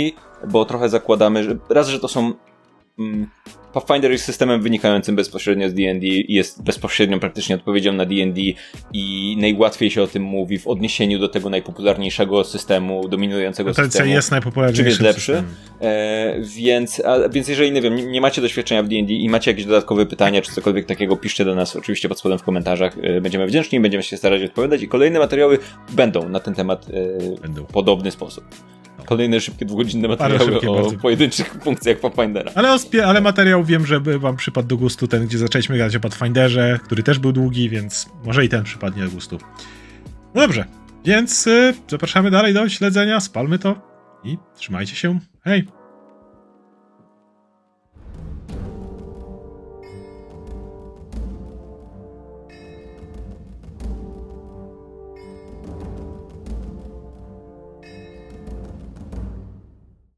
bo 0.52 0.66
trochę 0.66 0.90
zakładamy, 0.90 1.44
że 1.44 1.58
raz, 1.70 1.88
że 1.88 2.00
to 2.00 2.08
są 2.08 2.34
Pathfinder 3.74 4.12
jest 4.12 4.26
systemem 4.26 4.62
wynikającym 4.62 5.16
bezpośrednio 5.16 5.70
z 5.70 5.74
D&D 5.74 6.08
jest 6.28 6.64
bezpośrednią 6.64 7.20
praktycznie 7.20 7.56
odpowiedzią 7.56 7.94
na 7.94 8.06
D&D 8.06 8.42
i 8.94 9.36
najłatwiej 9.40 9.92
się 9.92 10.02
o 10.02 10.08
tym 10.08 10.24
mówi 10.24 10.60
w 10.60 10.68
odniesieniu 10.68 11.20
do 11.20 11.30
tego 11.30 11.50
najpopularniejszego 11.50 12.44
systemu, 12.44 13.08
dominującego 13.08 13.74
TLC 13.74 13.92
systemu. 13.92 14.12
jest 14.12 14.32
najpopularniejszym 14.32 14.84
Czym 14.84 14.90
jest 14.90 15.02
lepszy? 15.02 15.44
E, 15.82 16.36
więc, 16.42 17.02
a, 17.06 17.30
więc 17.30 17.48
jeżeli 17.48 17.72
nie 17.72 17.82
wiem, 17.82 17.96
nie, 18.12 18.22
macie 18.22 18.42
doświadczenia 18.42 18.84
w 18.84 18.88
D&D 18.88 19.14
i 19.14 19.30
macie 19.30 19.52
jakieś 19.52 19.66
dodatkowe 19.66 20.06
pytania 20.06 20.42
czy 20.42 20.52
cokolwiek 20.52 20.86
takiego, 20.86 21.18
piszcie 21.18 21.46
do 21.46 21.56
nas 21.56 21.76
oczywiście 21.76 22.10
pod 22.10 22.20
spodem 22.20 22.40
w 22.40 22.44
komentarzach. 22.44 22.98
E, 23.02 23.22
będziemy 23.22 23.48
wdzięczni, 23.48 23.80
będziemy 23.80 24.04
się 24.04 24.18
starać 24.18 24.44
odpowiadać 24.44 24.82
i 24.82 24.88
kolejne 24.88 25.20
materiały 25.20 25.60
będą 25.90 26.30
na 26.30 26.40
ten 26.40 26.54
temat 26.54 26.86
e, 26.90 27.62
w 27.62 27.66
podobny 27.74 28.12
sposób. 28.12 28.46
Kolejne 29.06 29.42
szybkie 29.42 29.66
dwugodzinne 29.66 30.08
materiały 30.08 30.52
szybkie 30.52 30.72
o 30.72 30.76
bardzo. 30.76 30.98
pojedynczych 30.98 31.56
funkcjach 31.64 32.00
Pathfindera. 32.00 32.52
Ale, 32.56 32.74
o 32.74 32.78
spie- 32.78 33.02
ale 33.06 33.22
materiał 33.22 33.64
wiem, 33.64 33.86
że 33.86 34.00
wam 34.00 34.36
przypadł 34.36 34.68
do 34.68 34.78
gustu 34.78 35.08
ten, 35.08 35.28
gdzie 35.28 35.38
zaczęliśmy 35.38 35.78
gadać 35.78 35.96
o 35.96 36.00
Pathfinderze, 36.00 36.80
który 36.84 37.04
też 37.04 37.20
był 37.20 37.32
długi, 37.32 37.70
więc 37.70 38.10
może 38.26 38.46
i 38.46 38.50
ten 38.50 38.64
przypadnie 38.64 39.04
do 39.04 39.10
gustu. 39.10 39.38
No 40.36 40.42
dobrze, 40.42 40.66
więc 41.06 41.48
y, 41.48 41.74
zapraszamy 41.88 42.32
dalej 42.32 42.54
do 42.54 42.70
śledzenia, 42.70 43.20
spalmy 43.20 43.60
to 43.60 43.76
i 44.24 44.38
trzymajcie 44.56 44.96
się. 44.96 45.20
Hej! 45.44 45.68